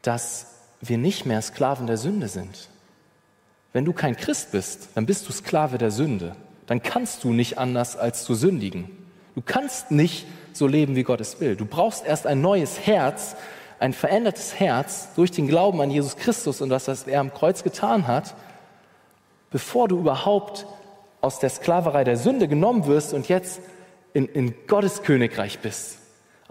dass 0.00 0.46
wir 0.80 0.96
nicht 0.96 1.26
mehr 1.26 1.42
Sklaven 1.42 1.86
der 1.86 1.98
Sünde 1.98 2.28
sind. 2.28 2.70
Wenn 3.74 3.84
du 3.84 3.92
kein 3.92 4.16
Christ 4.16 4.50
bist, 4.50 4.88
dann 4.94 5.04
bist 5.04 5.28
du 5.28 5.32
Sklave 5.32 5.76
der 5.76 5.90
Sünde. 5.90 6.34
Dann 6.64 6.82
kannst 6.82 7.24
du 7.24 7.34
nicht 7.34 7.58
anders 7.58 7.98
als 7.98 8.24
zu 8.24 8.34
sündigen. 8.34 8.88
Du 9.34 9.42
kannst 9.44 9.90
nicht 9.90 10.26
so 10.54 10.66
leben, 10.66 10.96
wie 10.96 11.02
Gott 11.02 11.20
es 11.20 11.40
will. 11.40 11.56
Du 11.56 11.66
brauchst 11.66 12.06
erst 12.06 12.26
ein 12.26 12.40
neues 12.40 12.86
Herz, 12.86 13.36
ein 13.78 13.92
verändertes 13.92 14.58
Herz 14.58 15.08
durch 15.16 15.30
den 15.30 15.46
Glauben 15.46 15.78
an 15.82 15.90
Jesus 15.90 16.16
Christus 16.16 16.62
und 16.62 16.70
das, 16.70 16.88
was 16.88 17.06
er 17.06 17.20
am 17.20 17.34
Kreuz 17.34 17.62
getan 17.62 18.06
hat, 18.06 18.34
bevor 19.50 19.88
du 19.88 19.98
überhaupt 19.98 20.64
aus 21.20 21.38
der 21.38 21.50
Sklaverei 21.50 22.02
der 22.02 22.16
Sünde 22.16 22.48
genommen 22.48 22.86
wirst 22.86 23.12
und 23.12 23.28
jetzt 23.28 23.60
in, 24.14 24.24
in 24.24 24.54
Gottes 24.66 25.02
Königreich 25.02 25.58
bist. 25.58 25.98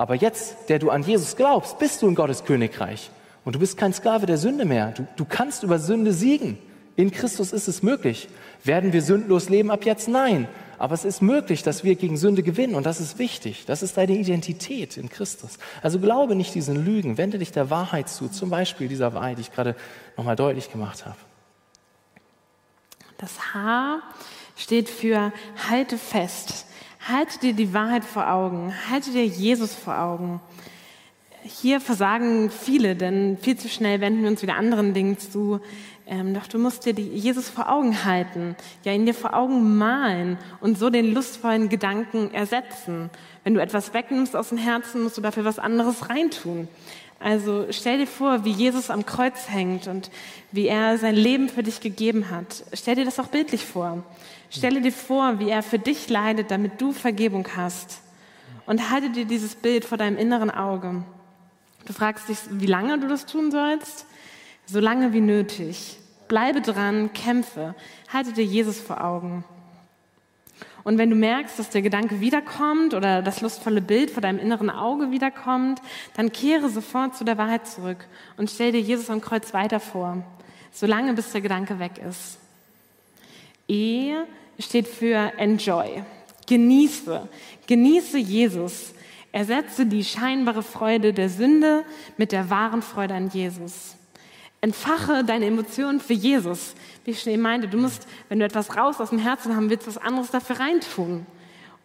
Aber 0.04 0.16
jetzt, 0.16 0.68
der 0.68 0.80
du 0.80 0.90
an 0.90 1.04
Jesus 1.04 1.38
glaubst, 1.38 1.80
bist 1.80 2.02
du 2.02 2.10
in 2.10 2.16
Gottes 2.16 2.44
Königreich. 2.44 3.10
Und 3.46 3.56
du 3.56 3.60
bist 3.60 3.78
kein 3.78 3.94
Sklave 3.94 4.26
der 4.26 4.38
Sünde 4.38 4.66
mehr. 4.66 4.92
Du, 4.92 5.08
du 5.16 5.24
kannst 5.24 5.64
über 5.64 5.80
Sünde 5.80 6.12
siegen. 6.12 6.58
In 6.98 7.10
Christus 7.10 7.54
ist 7.54 7.70
es 7.70 7.84
möglich. 7.84 8.28
Werden 8.66 8.92
wir 8.92 9.02
sündlos 9.02 9.48
leben 9.48 9.72
ab 9.72 9.86
jetzt? 9.86 10.10
Nein. 10.10 10.50
Aber 10.78 10.94
es 10.94 11.06
ist 11.06 11.22
möglich, 11.22 11.64
dass 11.64 11.86
wir 11.86 11.96
gegen 11.96 12.18
Sünde 12.18 12.44
gewinnen. 12.44 12.76
Und 12.76 12.86
das 12.86 13.00
ist 13.00 13.18
wichtig. 13.18 13.64
Das 13.66 13.82
ist 13.82 13.96
deine 13.96 14.18
Identität 14.18 14.98
in 14.98 15.08
Christus. 15.08 15.58
Also 15.82 16.00
glaube 16.00 16.36
nicht 16.36 16.54
diesen 16.54 16.84
Lügen. 16.84 17.18
Wende 17.18 17.40
dich 17.40 17.54
der 17.54 17.70
Wahrheit 17.70 18.10
zu. 18.10 18.28
Zum 18.28 18.50
Beispiel 18.50 18.90
dieser 18.90 19.14
Wahrheit, 19.14 19.38
die 19.38 19.44
ich 19.44 19.54
gerade 19.54 19.74
nochmal 20.18 20.36
deutlich 20.36 20.70
gemacht 20.70 21.06
habe. 21.06 21.16
Das 23.20 23.54
H 23.54 24.02
steht 24.58 24.90
für 24.90 25.32
halte 25.70 25.98
fest. 25.98 26.66
Halte 27.08 27.38
dir 27.40 27.54
die 27.54 27.74
Wahrheit 27.74 28.06
vor 28.06 28.32
Augen, 28.32 28.74
halte 28.90 29.12
dir 29.12 29.26
Jesus 29.26 29.74
vor 29.74 30.00
Augen. 30.00 30.40
Hier 31.44 31.82
versagen 31.82 32.50
viele, 32.50 32.96
denn 32.96 33.38
viel 33.38 33.58
zu 33.58 33.68
schnell 33.68 34.00
wenden 34.00 34.22
wir 34.22 34.30
uns 34.30 34.42
wieder 34.42 34.56
anderen 34.56 34.94
Dingen 34.94 35.18
zu. 35.18 35.60
Ähm, 36.08 36.34
doch 36.34 36.48
du 36.48 36.58
musst 36.60 36.86
dir 36.86 36.94
Jesus 36.94 37.50
vor 37.50 37.70
Augen 37.70 38.06
halten, 38.06 38.56
ja 38.86 38.94
ihn 38.94 39.06
dir 39.06 39.14
vor 39.14 39.34
Augen 39.34 39.78
malen 39.78 40.38
und 40.62 40.78
so 40.78 40.90
den 40.90 41.14
lustvollen 41.14 41.68
Gedanken 41.68 42.34
ersetzen. 42.34 43.10
Wenn 43.44 43.54
du 43.54 43.62
etwas 43.62 43.94
wegnimmst 43.94 44.34
aus 44.34 44.50
dem 44.50 44.58
Herzen, 44.58 45.04
musst 45.04 45.18
du 45.18 45.22
dafür 45.22 45.44
was 45.44 45.60
anderes 45.60 46.10
reintun. 46.10 46.70
Also 47.24 47.68
stell 47.70 48.00
dir 48.00 48.08
vor, 48.08 48.44
wie 48.44 48.52
Jesus 48.52 48.90
am 48.90 49.06
Kreuz 49.06 49.48
hängt 49.48 49.88
und 49.88 50.12
wie 50.52 50.68
er 50.68 50.98
sein 50.98 51.16
Leben 51.16 51.48
für 51.48 51.64
dich 51.64 51.80
gegeben 51.80 52.30
hat. 52.30 52.66
Stell 52.74 52.96
dir 52.96 53.06
das 53.06 53.18
auch 53.18 53.28
bildlich 53.28 53.64
vor. 53.64 54.04
Stelle 54.50 54.82
dir 54.82 54.92
vor, 54.92 55.40
wie 55.40 55.50
er 55.50 55.64
für 55.64 55.80
dich 55.80 56.10
leidet, 56.10 56.52
damit 56.52 56.82
du 56.82 56.92
Vergebung 56.92 57.48
hast. 57.56 58.02
Und 58.66 58.90
halte 58.92 59.10
dir 59.10 59.24
dieses 59.24 59.56
Bild 59.56 59.86
vor 59.86 59.98
deinem 59.98 60.18
inneren 60.18 60.52
Auge. 60.52 61.06
Du 61.86 61.94
fragst 61.94 62.28
dich, 62.28 62.40
wie 62.50 62.66
lange 62.66 63.00
du 63.00 63.08
das 63.08 63.26
tun 63.26 63.52
sollst? 63.52 64.06
So 64.66 64.82
lange 64.82 65.14
wie 65.14 65.22
nötig. 65.22 65.98
Bleibe 66.28 66.60
dran, 66.60 67.14
kämpfe. 67.14 67.74
Halte 68.12 68.34
dir 68.34 68.44
Jesus 68.44 68.82
vor 68.82 69.02
Augen. 69.02 69.46
Und 70.84 70.98
wenn 70.98 71.10
du 71.10 71.16
merkst, 71.16 71.58
dass 71.58 71.70
der 71.70 71.82
Gedanke 71.82 72.20
wiederkommt 72.20 72.94
oder 72.94 73.22
das 73.22 73.42
lustvolle 73.42 73.82
Bild 73.82 74.12
vor 74.12 74.22
deinem 74.22 74.40
inneren 74.40 74.70
Auge 74.70 75.12
wiederkommt, 75.12 75.82
dann 76.16 76.32
kehre 76.32 76.70
sofort 76.70 77.16
zu 77.16 77.24
der 77.24 77.38
Wahrheit 77.38 77.68
zurück 77.68 78.06
und 78.36 78.50
stell 78.50 78.74
dir 78.74 78.82
Jesus 78.82 79.10
am 79.10 79.22
Kreuz 79.22 79.54
weiter 79.54 79.80
vor, 79.80 80.24
solange 80.72 81.14
bis 81.14 81.32
der 81.32 81.42
Gedanke 81.42 81.80
weg 81.80 81.94
ist. 82.08 82.38
E 83.70 84.14
steht 84.60 84.88
für 84.88 85.32
enjoy. 85.38 86.04
Genieße. 86.48 87.30
Genieße 87.68 88.18
Jesus. 88.18 88.94
Ersetze 89.32 89.86
die 89.86 90.04
scheinbare 90.04 90.62
Freude 90.62 91.14
der 91.14 91.30
Sünde 91.30 91.86
mit 92.18 92.32
der 92.32 92.50
wahren 92.50 92.82
Freude 92.82 93.16
an 93.16 93.30
Jesus. 93.30 93.96
Entfache 94.64 95.26
deine 95.26 95.48
Emotionen 95.48 96.00
für 96.00 96.14
Jesus. 96.14 96.74
Wie 97.04 97.12
ich 97.12 97.20
schon 97.20 97.34
eben 97.34 97.42
meinte, 97.42 97.68
du 97.68 97.78
musst, 97.78 98.08
wenn 98.30 98.40
du 98.40 98.46
etwas 98.46 98.78
raus 98.78 99.02
aus 99.02 99.10
dem 99.10 99.20
Herzen 99.20 99.58
haben 99.58 99.70
willst, 99.70 99.88
was 99.88 99.98
anderes 99.98 100.32
dafür 100.32 100.58
reintun. 100.58 101.26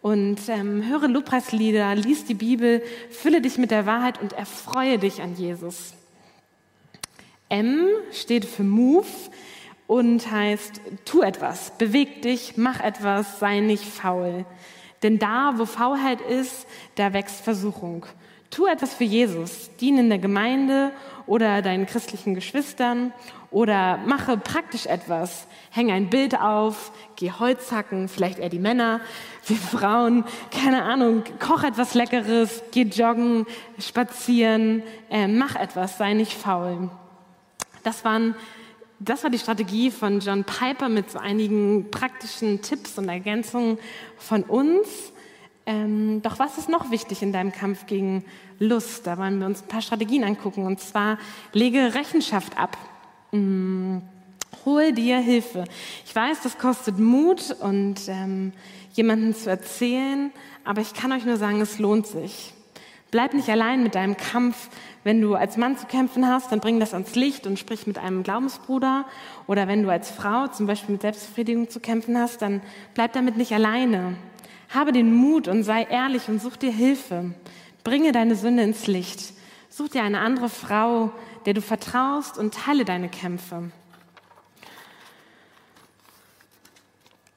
Und 0.01 0.37
ähm, 0.47 0.87
höre 0.87 1.09
Lobpreislieder, 1.09 1.93
lies 1.95 2.23
die 2.23 2.35
Bibel, 2.35 2.81
fülle 3.11 3.41
dich 3.41 3.57
mit 3.57 3.71
der 3.71 3.85
Wahrheit 3.85 4.21
und 4.21 4.31
erfreue 4.31 4.97
dich 4.97 5.21
an 5.21 5.35
Jesus. 5.35 5.93
M 7.49 7.85
steht 8.13 8.45
für 8.45 8.63
Move 8.63 9.07
und 9.85 10.31
heißt, 10.31 10.79
tu 11.03 11.21
etwas, 11.21 11.71
beweg 11.77 12.21
dich, 12.21 12.53
mach 12.55 12.79
etwas, 12.79 13.39
sei 13.39 13.59
nicht 13.59 13.83
faul. 13.83 14.45
Denn 15.03 15.19
da, 15.19 15.55
wo 15.57 15.65
Faulheit 15.65 16.21
ist, 16.21 16.65
da 16.95 17.11
wächst 17.11 17.41
Versuchung. 17.41 18.05
Tu 18.51 18.65
etwas 18.67 18.93
für 18.93 19.03
Jesus, 19.03 19.69
diene 19.81 19.99
in 19.99 20.09
der 20.09 20.17
Gemeinde 20.17 20.91
oder 21.29 21.61
deinen 21.61 21.85
christlichen 21.85 22.33
Geschwistern 22.33 23.13
oder 23.51 23.97
mache 23.97 24.35
praktisch 24.35 24.87
etwas. 24.87 25.45
Häng 25.69 25.91
ein 25.91 26.09
Bild 26.09 26.39
auf, 26.39 26.91
geh 27.15 27.31
Holz 27.31 27.71
hacken, 27.71 28.07
vielleicht 28.07 28.39
eher 28.39 28.49
die 28.49 28.59
Männer, 28.59 28.99
wir 29.45 29.57
Frauen, 29.57 30.25
keine 30.49 30.83
Ahnung, 30.83 31.23
koch 31.39 31.63
etwas 31.63 31.93
Leckeres, 31.93 32.63
geh 32.71 32.83
joggen, 32.83 33.45
spazieren, 33.79 34.81
äh, 35.11 35.27
mach 35.27 35.55
etwas, 35.55 35.97
sei 35.99 36.13
nicht 36.13 36.33
faul. 36.33 36.89
Das 37.83 38.03
waren 38.03 38.35
das 39.01 39.23
war 39.23 39.29
die 39.29 39.39
Strategie 39.39 39.91
von 39.91 40.19
John 40.19 40.43
Piper 40.43 40.89
mit 40.89 41.09
so 41.09 41.19
einigen 41.19 41.89
praktischen 41.89 42.61
Tipps 42.61 42.97
und 42.97 43.07
Ergänzungen 43.07 43.77
von 44.17 44.43
uns. 44.43 45.13
Ähm, 45.65 46.21
doch 46.21 46.37
was 46.37 46.57
ist 46.57 46.67
noch 46.67 46.91
wichtig 46.91 47.21
in 47.21 47.31
deinem 47.31 47.53
Kampf 47.53 47.85
gegen 47.85 48.25
Lust? 48.59 49.07
Da 49.07 49.17
wollen 49.17 49.39
wir 49.39 49.47
uns 49.47 49.63
ein 49.63 49.67
paar 49.67 49.81
Strategien 49.81 50.23
angucken. 50.23 50.65
Und 50.65 50.79
zwar 50.79 51.17
lege 51.53 51.93
Rechenschaft 51.95 52.57
ab. 52.57 52.77
Hm, 53.31 54.01
hol 54.65 54.91
dir 54.91 55.19
Hilfe. 55.19 55.65
Ich 56.05 56.15
weiß, 56.15 56.41
das 56.43 56.57
kostet 56.57 56.99
Mut 56.99 57.55
und 57.59 57.95
ähm, 58.07 58.53
jemanden 58.93 59.33
zu 59.33 59.49
erzählen, 59.49 60.31
aber 60.65 60.81
ich 60.81 60.93
kann 60.93 61.11
euch 61.11 61.25
nur 61.25 61.37
sagen, 61.37 61.61
es 61.61 61.79
lohnt 61.79 62.07
sich. 62.07 62.53
Bleib 63.11 63.33
nicht 63.33 63.49
allein 63.49 63.81
mit 63.81 63.95
deinem 63.95 64.17
Kampf. 64.17 64.69
Wenn 65.03 65.21
du 65.21 65.33
als 65.33 65.57
Mann 65.57 65.77
zu 65.77 65.87
kämpfen 65.87 66.27
hast, 66.27 66.51
dann 66.51 66.59
bring 66.59 66.79
das 66.79 66.93
ans 66.93 67.15
Licht 67.15 67.47
und 67.47 67.57
sprich 67.57 67.87
mit 67.87 67.97
einem 67.97 68.21
Glaubensbruder. 68.21 69.05
Oder 69.47 69.67
wenn 69.67 69.81
du 69.81 69.89
als 69.89 70.11
Frau 70.11 70.47
zum 70.47 70.67
Beispiel 70.67 70.93
mit 70.93 71.01
Selbstbefriedigung 71.01 71.69
zu 71.69 71.79
kämpfen 71.79 72.17
hast, 72.19 72.41
dann 72.41 72.61
bleib 72.93 73.13
damit 73.13 73.35
nicht 73.35 73.51
alleine. 73.51 74.15
Habe 74.69 74.91
den 74.91 75.15
Mut 75.15 75.47
und 75.47 75.63
sei 75.63 75.83
ehrlich 75.89 76.27
und 76.27 76.39
such 76.39 76.57
dir 76.57 76.71
Hilfe. 76.71 77.33
Bringe 77.83 78.11
deine 78.11 78.35
Sünde 78.35 78.63
ins 78.63 78.87
Licht. 78.87 79.33
Such 79.69 79.89
dir 79.89 80.03
eine 80.03 80.19
andere 80.19 80.49
Frau, 80.49 81.11
der 81.45 81.53
du 81.53 81.61
vertraust 81.61 82.37
und 82.37 82.53
teile 82.53 82.85
deine 82.85 83.09
Kämpfe. 83.09 83.71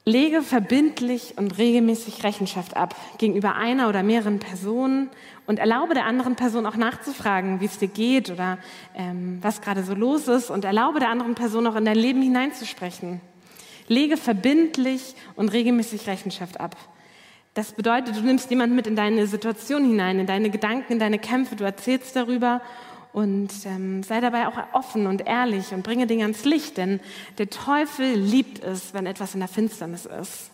Lege 0.05 0.43
verbindlich 0.43 1.35
und 1.37 1.59
regelmäßig 1.59 2.25
Rechenschaft 2.25 2.77
ab 2.77 2.97
gegenüber 3.19 3.55
einer 3.55 3.89
oder 3.89 4.03
mehreren 4.03 4.41
Personen 4.41 5.11
und 5.47 5.61
erlaube 5.61 5.95
der 5.95 6.07
anderen 6.07 6.35
Person 6.35 6.67
auch 6.67 6.75
nachzufragen, 6.75 7.61
wie 7.61 7.67
es 7.67 7.79
dir 7.79 7.87
geht 7.87 8.29
oder 8.29 8.59
ähm, 8.97 9.39
was 9.43 9.61
gerade 9.61 9.85
so 9.85 9.95
los 9.95 10.27
ist 10.27 10.51
und 10.51 10.65
erlaube 10.65 10.99
der 10.99 11.09
anderen 11.09 11.37
Person 11.37 11.69
auch 11.69 11.77
in 11.77 11.85
dein 11.85 11.97
Leben 11.97 12.21
hineinzusprechen. 12.21 13.21
Lege 13.87 14.17
verbindlich 14.17 15.15
und 15.37 15.53
regelmäßig 15.53 16.09
Rechenschaft 16.09 16.59
ab. 16.59 16.77
Das 17.55 17.73
bedeutet, 17.73 18.17
du 18.17 18.21
nimmst 18.23 18.49
jemanden 18.51 18.77
mit 18.77 18.87
in 18.87 18.97
deine 18.97 19.27
Situation 19.27 19.85
hinein, 19.85 20.19
in 20.19 20.27
deine 20.27 20.49
Gedanken, 20.49 20.95
in 20.95 20.99
deine 20.99 21.19
Kämpfe, 21.19 21.55
du 21.55 21.65
erzählst 21.65 22.17
darüber 22.17 22.63
und 23.13 23.51
ähm, 23.67 24.03
sei 24.03 24.21
dabei 24.21 24.49
auch 24.49 24.57
offen 24.73 25.07
und 25.07 25.27
ehrlich 25.27 25.73
und 25.73 25.83
bringe 25.83 26.07
Dinge 26.07 26.23
ans 26.23 26.45
Licht, 26.47 26.79
denn 26.79 26.99
der 27.37 27.51
Teufel 27.51 28.15
liebt 28.15 28.65
es, 28.65 28.95
wenn 28.95 29.05
etwas 29.05 29.35
in 29.35 29.41
der 29.41 29.51
Finsternis 29.51 30.07
ist. 30.07 30.51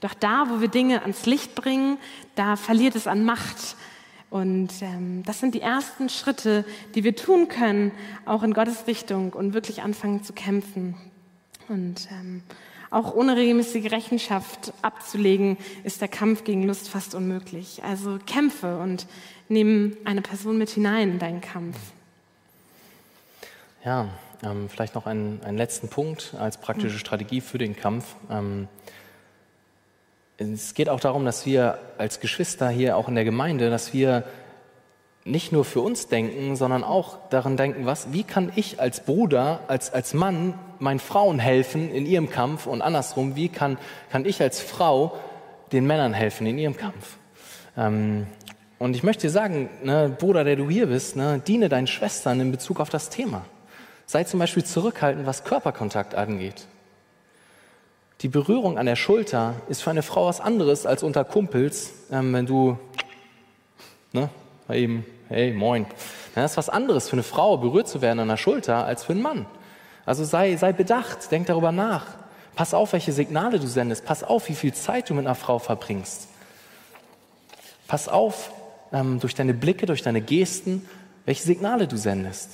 Doch 0.00 0.12
da, 0.12 0.50
wo 0.50 0.60
wir 0.60 0.68
Dinge 0.68 1.00
ans 1.02 1.24
Licht 1.24 1.54
bringen, 1.54 1.96
da 2.34 2.56
verliert 2.56 2.96
es 2.96 3.06
an 3.06 3.24
Macht. 3.24 3.76
Und 4.28 4.82
ähm, 4.82 5.22
das 5.24 5.40
sind 5.40 5.54
die 5.54 5.62
ersten 5.62 6.10
Schritte, 6.10 6.66
die 6.94 7.02
wir 7.02 7.16
tun 7.16 7.48
können, 7.48 7.92
auch 8.26 8.42
in 8.42 8.52
Gottes 8.52 8.86
Richtung 8.86 9.32
und 9.32 9.54
wirklich 9.54 9.80
anfangen 9.80 10.22
zu 10.22 10.34
kämpfen. 10.34 10.96
Und 11.68 12.08
ähm, 12.10 12.42
auch 12.90 13.14
ohne 13.14 13.36
regelmäßige 13.36 13.90
Rechenschaft 13.90 14.72
abzulegen, 14.82 15.56
ist 15.84 16.00
der 16.00 16.08
Kampf 16.08 16.44
gegen 16.44 16.64
Lust 16.64 16.88
fast 16.88 17.14
unmöglich. 17.14 17.82
Also 17.84 18.18
kämpfe 18.26 18.78
und 18.78 19.06
nimm 19.48 19.96
eine 20.04 20.22
Person 20.22 20.58
mit 20.58 20.70
hinein 20.70 21.12
in 21.12 21.18
deinen 21.18 21.40
Kampf. 21.40 21.76
Ja, 23.84 24.08
ähm, 24.42 24.68
vielleicht 24.68 24.94
noch 24.94 25.06
einen, 25.06 25.40
einen, 25.44 25.56
letzten 25.56 25.88
Punkt 25.88 26.34
als 26.38 26.58
praktische 26.58 26.94
hm. 26.94 26.98
Strategie 26.98 27.40
für 27.40 27.58
den 27.58 27.76
Kampf. 27.76 28.16
Ähm, 28.30 28.68
es 30.38 30.74
geht 30.74 30.88
auch 30.88 31.00
darum, 31.00 31.24
dass 31.24 31.46
wir 31.46 31.78
als 31.96 32.20
Geschwister 32.20 32.68
hier 32.68 32.96
auch 32.96 33.08
in 33.08 33.14
der 33.14 33.24
Gemeinde, 33.24 33.70
dass 33.70 33.94
wir 33.94 34.24
nicht 35.24 35.50
nur 35.50 35.64
für 35.64 35.80
uns 35.80 36.08
denken, 36.08 36.56
sondern 36.56 36.84
auch 36.84 37.28
daran 37.30 37.56
denken, 37.56 37.86
was, 37.86 38.12
wie 38.12 38.22
kann 38.22 38.52
ich 38.54 38.80
als 38.80 39.04
Bruder, 39.04 39.60
als, 39.66 39.92
als 39.92 40.14
Mann 40.14 40.54
meinen 40.78 40.98
Frauen 40.98 41.38
helfen 41.38 41.90
in 41.90 42.06
ihrem 42.06 42.30
Kampf 42.30 42.66
und 42.66 42.82
andersrum, 42.82 43.36
wie 43.36 43.48
kann, 43.48 43.78
kann 44.10 44.24
ich 44.24 44.40
als 44.40 44.60
Frau 44.60 45.16
den 45.72 45.86
Männern 45.86 46.12
helfen 46.12 46.46
in 46.46 46.58
ihrem 46.58 46.76
Kampf. 46.76 47.16
Ähm, 47.76 48.26
und 48.78 48.94
ich 48.94 49.02
möchte 49.02 49.22
dir 49.22 49.30
sagen, 49.30 49.70
ne, 49.82 50.14
Bruder, 50.18 50.44
der 50.44 50.56
du 50.56 50.68
hier 50.68 50.86
bist, 50.86 51.16
ne, 51.16 51.40
diene 51.46 51.68
deinen 51.68 51.86
Schwestern 51.86 52.40
in 52.40 52.52
Bezug 52.52 52.80
auf 52.80 52.90
das 52.90 53.10
Thema. 53.10 53.44
Sei 54.06 54.24
zum 54.24 54.38
Beispiel 54.38 54.64
zurückhaltend, 54.64 55.26
was 55.26 55.44
Körperkontakt 55.44 56.14
angeht. 56.14 56.66
Die 58.20 58.28
Berührung 58.28 58.78
an 58.78 58.86
der 58.86 58.96
Schulter 58.96 59.54
ist 59.68 59.82
für 59.82 59.90
eine 59.90 60.02
Frau 60.02 60.26
was 60.26 60.40
anderes 60.40 60.86
als 60.86 61.02
unter 61.02 61.24
Kumpels, 61.24 61.92
ähm, 62.10 62.32
wenn 62.32 62.46
du 62.46 62.78
ne, 64.12 64.30
eben 64.70 65.04
hey, 65.28 65.52
moin. 65.52 65.86
Das 66.34 66.52
ist 66.52 66.56
was 66.56 66.68
anderes 66.68 67.08
für 67.08 67.14
eine 67.14 67.22
Frau, 67.22 67.56
berührt 67.56 67.88
zu 67.88 68.02
werden 68.02 68.20
an 68.20 68.28
der 68.28 68.36
Schulter, 68.36 68.84
als 68.84 69.04
für 69.04 69.12
einen 69.12 69.22
Mann. 69.22 69.46
Also 70.06 70.24
sei, 70.24 70.56
sei 70.56 70.72
bedacht, 70.72 71.30
denk 71.30 71.48
darüber 71.48 71.72
nach. 71.72 72.06
Pass 72.54 72.72
auf, 72.72 72.94
welche 72.94 73.12
Signale 73.12 73.58
du 73.58 73.66
sendest. 73.66 74.06
Pass 74.06 74.22
auf, 74.22 74.48
wie 74.48 74.54
viel 74.54 74.72
Zeit 74.72 75.10
du 75.10 75.14
mit 75.14 75.26
einer 75.26 75.34
Frau 75.34 75.58
verbringst. 75.58 76.28
Pass 77.86 78.08
auf, 78.08 78.52
ähm, 78.92 79.20
durch 79.20 79.34
deine 79.34 79.52
Blicke, 79.52 79.84
durch 79.84 80.02
deine 80.02 80.20
Gesten, 80.22 80.88
welche 81.26 81.42
Signale 81.42 81.86
du 81.88 81.98
sendest. 81.98 82.52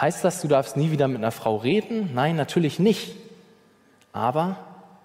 Heißt 0.00 0.22
das, 0.22 0.42
du 0.42 0.48
darfst 0.48 0.76
nie 0.76 0.90
wieder 0.90 1.08
mit 1.08 1.18
einer 1.18 1.32
Frau 1.32 1.56
reden? 1.56 2.10
Nein, 2.14 2.36
natürlich 2.36 2.78
nicht. 2.78 3.16
Aber 4.12 4.56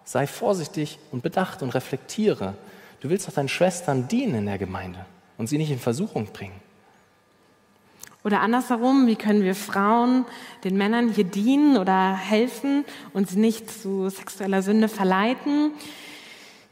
sei 0.04 0.28
vorsichtig 0.28 1.00
und 1.12 1.24
bedacht 1.24 1.64
und 1.64 1.74
reflektiere. 1.74 2.56
Du 3.00 3.10
willst 3.10 3.28
doch 3.28 3.34
deinen 3.34 3.50
Schwestern 3.50 4.08
dienen 4.08 4.36
in 4.36 4.46
der 4.46 4.58
Gemeinde 4.58 5.06
und 5.38 5.48
sie 5.48 5.58
nicht 5.58 5.72
in 5.72 5.80
Versuchung 5.80 6.28
bringen. 6.28 6.60
Oder 8.28 8.42
andersherum, 8.42 9.08
wie 9.08 9.16
können 9.16 9.42
wir 9.42 9.56
Frauen 9.56 10.26
den 10.66 10.76
Männern 10.76 11.08
hier 11.08 11.24
dienen 11.24 11.78
oder 11.78 12.14
helfen 12.14 12.84
und 13.14 13.30
sie 13.30 13.40
nicht 13.40 13.72
zu 13.72 14.10
sexueller 14.10 14.62
Sünde 14.62 14.90
verleiten? 14.90 15.72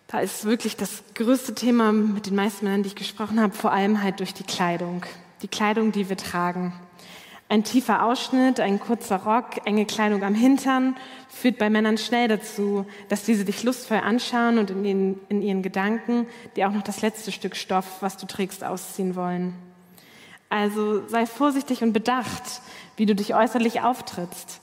Da 0.08 0.20
ist 0.20 0.44
wirklich 0.44 0.76
das 0.76 1.02
größte 1.14 1.56
Thema 1.56 1.94
mit 1.94 2.26
den 2.26 2.36
meisten 2.36 2.66
Männern, 2.66 2.84
die 2.84 2.90
ich 2.90 2.96
gesprochen 2.96 3.40
habe, 3.40 3.54
vor 3.54 3.72
allem 3.72 4.04
halt 4.04 4.20
durch 4.20 4.34
die 4.34 4.44
Kleidung. 4.44 5.06
Die 5.44 5.48
Kleidung, 5.48 5.94
die 5.94 6.10
wir 6.10 6.18
tragen. 6.18 6.74
Ein 7.48 7.64
tiefer 7.64 8.04
Ausschnitt, 8.04 8.60
ein 8.60 8.78
kurzer 8.78 9.24
Rock, 9.24 9.66
enge 9.66 9.86
Kleidung 9.86 10.24
am 10.26 10.36
Hintern 10.36 10.98
führt 11.30 11.58
bei 11.58 11.70
Männern 11.70 11.98
schnell 11.98 12.28
dazu, 12.28 12.86
dass 13.08 13.24
diese 13.24 13.46
dich 13.46 13.64
lustvoll 13.64 14.00
anschauen 14.00 14.58
und 14.58 14.72
in, 14.72 14.84
den, 14.84 15.20
in 15.30 15.42
ihren 15.42 15.62
Gedanken 15.62 16.28
dir 16.58 16.68
auch 16.68 16.74
noch 16.74 16.84
das 16.84 17.02
letzte 17.02 17.32
Stück 17.32 17.56
Stoff, 17.56 18.02
was 18.02 18.18
du 18.18 18.26
trägst, 18.26 18.62
ausziehen 18.66 19.16
wollen. 19.16 19.65
Also 20.50 21.08
sei 21.08 21.26
vorsichtig 21.26 21.82
und 21.84 21.94
bedacht, 21.94 22.44
wie 22.98 23.06
du 23.06 23.16
dich 23.16 23.36
äußerlich 23.36 23.82
auftrittst. 23.82 24.62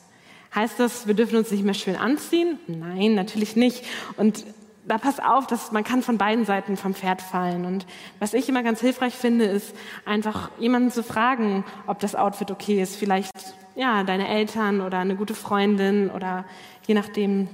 Heißt 0.55 0.79
das, 0.79 1.07
wir 1.07 1.15
dürfen 1.15 1.37
uns 1.37 1.51
nicht 1.51 1.65
mehr 1.65 1.75
schön 1.75 1.97
anziehen? 1.97 2.59
Nein, 2.67 3.15
natürlich 3.15 3.57
nicht. 3.57 3.85
Und 4.17 4.45
da 4.87 4.99
pass 4.99 5.21
auf, 5.21 5.47
dass 5.47 5.73
man 5.73 5.85
kann 5.85 6.03
von 6.03 6.19
beiden 6.19 6.45
Seiten 6.45 6.77
vom 6.77 6.95
Pferd 6.95 7.23
fallen. 7.23 7.65
Und 7.65 7.87
was 8.19 8.35
ich 8.35 8.49
immer 8.49 8.63
ganz 8.63 8.81
hilfreich 8.81 9.15
finde, 9.15 9.45
ist 9.45 9.75
einfach 10.05 10.51
jemanden 10.59 10.91
zu 10.91 11.03
fragen, 11.03 11.65
ob 11.87 12.01
das 12.01 12.15
Outfit 12.15 12.51
okay 12.51 12.83
ist. 12.83 12.97
Vielleicht 12.97 13.33
ja 13.75 14.05
deine 14.05 14.29
Eltern 14.29 14.81
oder 14.81 14.99
eine 14.99 15.17
gute 15.17 15.35
Freundin 15.35 16.11
oder 16.11 16.45
je 16.87 16.95
nachdem 16.95 17.49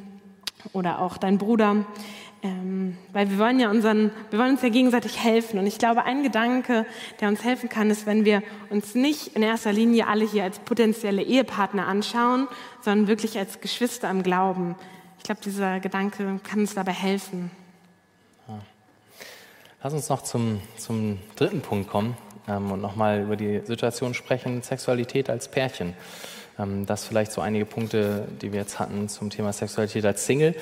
oder 0.72 1.00
auch 1.00 1.18
dein 1.18 1.38
Bruder. 1.38 1.84
Ähm, 2.42 2.96
weil 3.12 3.30
wir 3.30 3.38
wollen 3.38 3.58
ja 3.58 3.68
unseren, 3.68 4.12
wir 4.30 4.38
wollen 4.38 4.52
uns 4.52 4.62
ja 4.62 4.68
gegenseitig 4.68 5.22
helfen. 5.22 5.58
Und 5.58 5.66
ich 5.66 5.78
glaube, 5.78 6.04
ein 6.04 6.22
Gedanke, 6.22 6.86
der 7.20 7.28
uns 7.28 7.42
helfen 7.42 7.68
kann, 7.68 7.90
ist, 7.90 8.06
wenn 8.06 8.24
wir 8.24 8.42
uns 8.70 8.94
nicht 8.94 9.34
in 9.34 9.42
erster 9.42 9.72
Linie 9.72 10.06
alle 10.06 10.24
hier 10.24 10.44
als 10.44 10.60
potenzielle 10.60 11.22
Ehepartner 11.22 11.86
anschauen, 11.88 12.46
sondern 12.80 13.08
wirklich 13.08 13.36
als 13.38 13.60
Geschwister 13.60 14.08
im 14.10 14.22
Glauben. 14.22 14.76
Ich 15.18 15.24
glaube, 15.24 15.40
dieser 15.44 15.80
Gedanke 15.80 16.38
kann 16.44 16.60
uns 16.60 16.74
dabei 16.74 16.92
helfen. 16.92 17.50
Lass 19.82 19.92
uns 19.92 20.08
noch 20.08 20.22
zum, 20.22 20.60
zum 20.76 21.20
dritten 21.36 21.60
Punkt 21.60 21.88
kommen 21.88 22.16
ähm, 22.48 22.72
und 22.72 22.80
nochmal 22.80 23.22
über 23.22 23.36
die 23.36 23.60
Situation 23.64 24.12
sprechen, 24.12 24.62
Sexualität 24.62 25.30
als 25.30 25.48
Pärchen. 25.48 25.94
Ähm, 26.58 26.86
das 26.86 27.04
vielleicht 27.04 27.32
so 27.32 27.40
einige 27.40 27.64
Punkte, 27.64 28.26
die 28.42 28.52
wir 28.52 28.60
jetzt 28.60 28.78
hatten 28.78 29.08
zum 29.08 29.30
Thema 29.30 29.52
Sexualität 29.52 30.04
als 30.04 30.26
Single. 30.26 30.54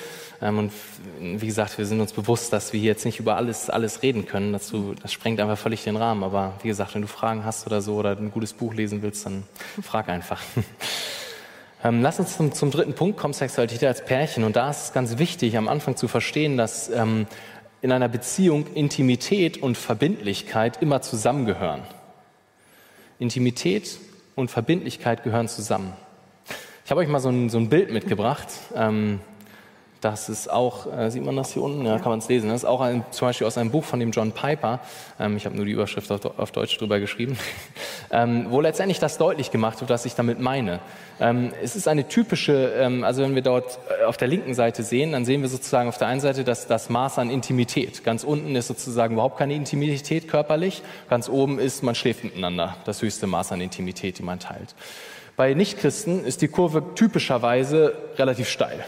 Ähm, 0.42 0.58
und 0.58 0.72
wie 1.20 1.46
gesagt, 1.46 1.78
wir 1.78 1.86
sind 1.86 2.00
uns 2.00 2.12
bewusst, 2.12 2.52
dass 2.52 2.72
wir 2.72 2.80
jetzt 2.80 3.04
nicht 3.04 3.18
über 3.18 3.36
alles, 3.36 3.70
alles 3.70 4.02
reden 4.02 4.26
können. 4.26 4.52
Dazu, 4.52 4.94
das 5.00 5.12
sprengt 5.12 5.40
einfach 5.40 5.58
völlig 5.58 5.84
den 5.84 5.96
Rahmen. 5.96 6.22
Aber 6.22 6.54
wie 6.62 6.68
gesagt, 6.68 6.94
wenn 6.94 7.02
du 7.02 7.08
Fragen 7.08 7.44
hast 7.44 7.66
oder 7.66 7.80
so 7.80 7.96
oder 7.96 8.16
ein 8.16 8.30
gutes 8.30 8.52
Buch 8.52 8.74
lesen 8.74 9.02
willst, 9.02 9.26
dann 9.26 9.44
frag 9.82 10.08
einfach. 10.08 10.40
Ähm, 11.84 12.00
lass 12.00 12.18
uns 12.18 12.36
zum, 12.36 12.52
zum, 12.52 12.70
dritten 12.70 12.94
Punkt 12.94 13.18
kommen, 13.18 13.34
Sexualität 13.34 13.84
als 13.84 14.04
Pärchen. 14.04 14.44
Und 14.44 14.56
da 14.56 14.70
ist 14.70 14.84
es 14.84 14.92
ganz 14.92 15.18
wichtig, 15.18 15.56
am 15.58 15.68
Anfang 15.68 15.94
zu 15.94 16.08
verstehen, 16.08 16.56
dass 16.56 16.88
ähm, 16.88 17.26
in 17.82 17.92
einer 17.92 18.08
Beziehung 18.08 18.66
Intimität 18.74 19.62
und 19.62 19.76
Verbindlichkeit 19.76 20.82
immer 20.82 21.02
zusammengehören. 21.02 21.82
Intimität 23.18 23.98
und 24.36 24.48
Verbindlichkeit 24.50 25.24
gehören 25.24 25.48
zusammen. 25.48 25.92
Ich 26.84 26.90
habe 26.92 27.00
euch 27.00 27.08
mal 27.08 27.18
so 27.18 27.30
ein, 27.30 27.50
so 27.50 27.58
ein 27.58 27.68
Bild 27.68 27.90
mitgebracht. 27.90 28.46
Ähm, 28.76 29.18
das 30.06 30.28
ist 30.28 30.48
auch, 30.52 30.86
äh, 30.96 31.10
sieht 31.10 31.24
man 31.24 31.34
das 31.34 31.52
hier 31.52 31.62
unten? 31.62 31.84
Ja, 31.84 31.98
kann 31.98 32.10
man 32.10 32.20
es 32.20 32.28
lesen. 32.28 32.48
Das 32.48 32.62
ist 32.62 32.64
auch 32.64 32.80
ein, 32.80 33.04
zum 33.10 33.26
Beispiel 33.26 33.44
aus 33.44 33.58
einem 33.58 33.72
Buch 33.72 33.82
von 33.82 33.98
dem 33.98 34.12
John 34.12 34.30
Piper. 34.30 34.78
Ähm, 35.18 35.36
ich 35.36 35.46
habe 35.46 35.56
nur 35.56 35.64
die 35.64 35.72
Überschrift 35.72 36.12
auf, 36.12 36.38
auf 36.38 36.52
Deutsch 36.52 36.78
drüber 36.78 37.00
geschrieben. 37.00 37.36
ähm, 38.12 38.46
wo 38.50 38.60
letztendlich 38.60 39.00
das 39.00 39.18
deutlich 39.18 39.50
gemacht 39.50 39.80
wird, 39.80 39.90
was 39.90 40.06
ich 40.06 40.14
damit 40.14 40.38
meine. 40.38 40.78
Ähm, 41.18 41.52
es 41.60 41.74
ist 41.74 41.88
eine 41.88 42.06
typische, 42.06 42.72
ähm, 42.78 43.02
also 43.02 43.20
wenn 43.22 43.34
wir 43.34 43.42
dort 43.42 43.80
äh, 44.00 44.04
auf 44.04 44.16
der 44.16 44.28
linken 44.28 44.54
Seite 44.54 44.84
sehen, 44.84 45.10
dann 45.10 45.24
sehen 45.24 45.42
wir 45.42 45.48
sozusagen 45.48 45.88
auf 45.88 45.98
der 45.98 46.06
einen 46.06 46.20
Seite 46.20 46.44
das, 46.44 46.68
das 46.68 46.88
Maß 46.88 47.18
an 47.18 47.28
Intimität. 47.28 48.04
Ganz 48.04 48.22
unten 48.22 48.54
ist 48.54 48.68
sozusagen 48.68 49.14
überhaupt 49.14 49.38
keine 49.38 49.54
Intimität 49.54 50.28
körperlich. 50.28 50.82
Ganz 51.10 51.28
oben 51.28 51.58
ist, 51.58 51.82
man 51.82 51.96
schläft 51.96 52.22
miteinander. 52.22 52.76
Das 52.84 53.02
höchste 53.02 53.26
Maß 53.26 53.50
an 53.50 53.60
Intimität, 53.60 54.20
die 54.20 54.22
man 54.22 54.38
teilt. 54.38 54.76
Bei 55.34 55.52
Nichtchristen 55.52 56.24
ist 56.24 56.42
die 56.42 56.48
Kurve 56.48 56.94
typischerweise 56.94 57.92
relativ 58.18 58.48
steil. 58.48 58.84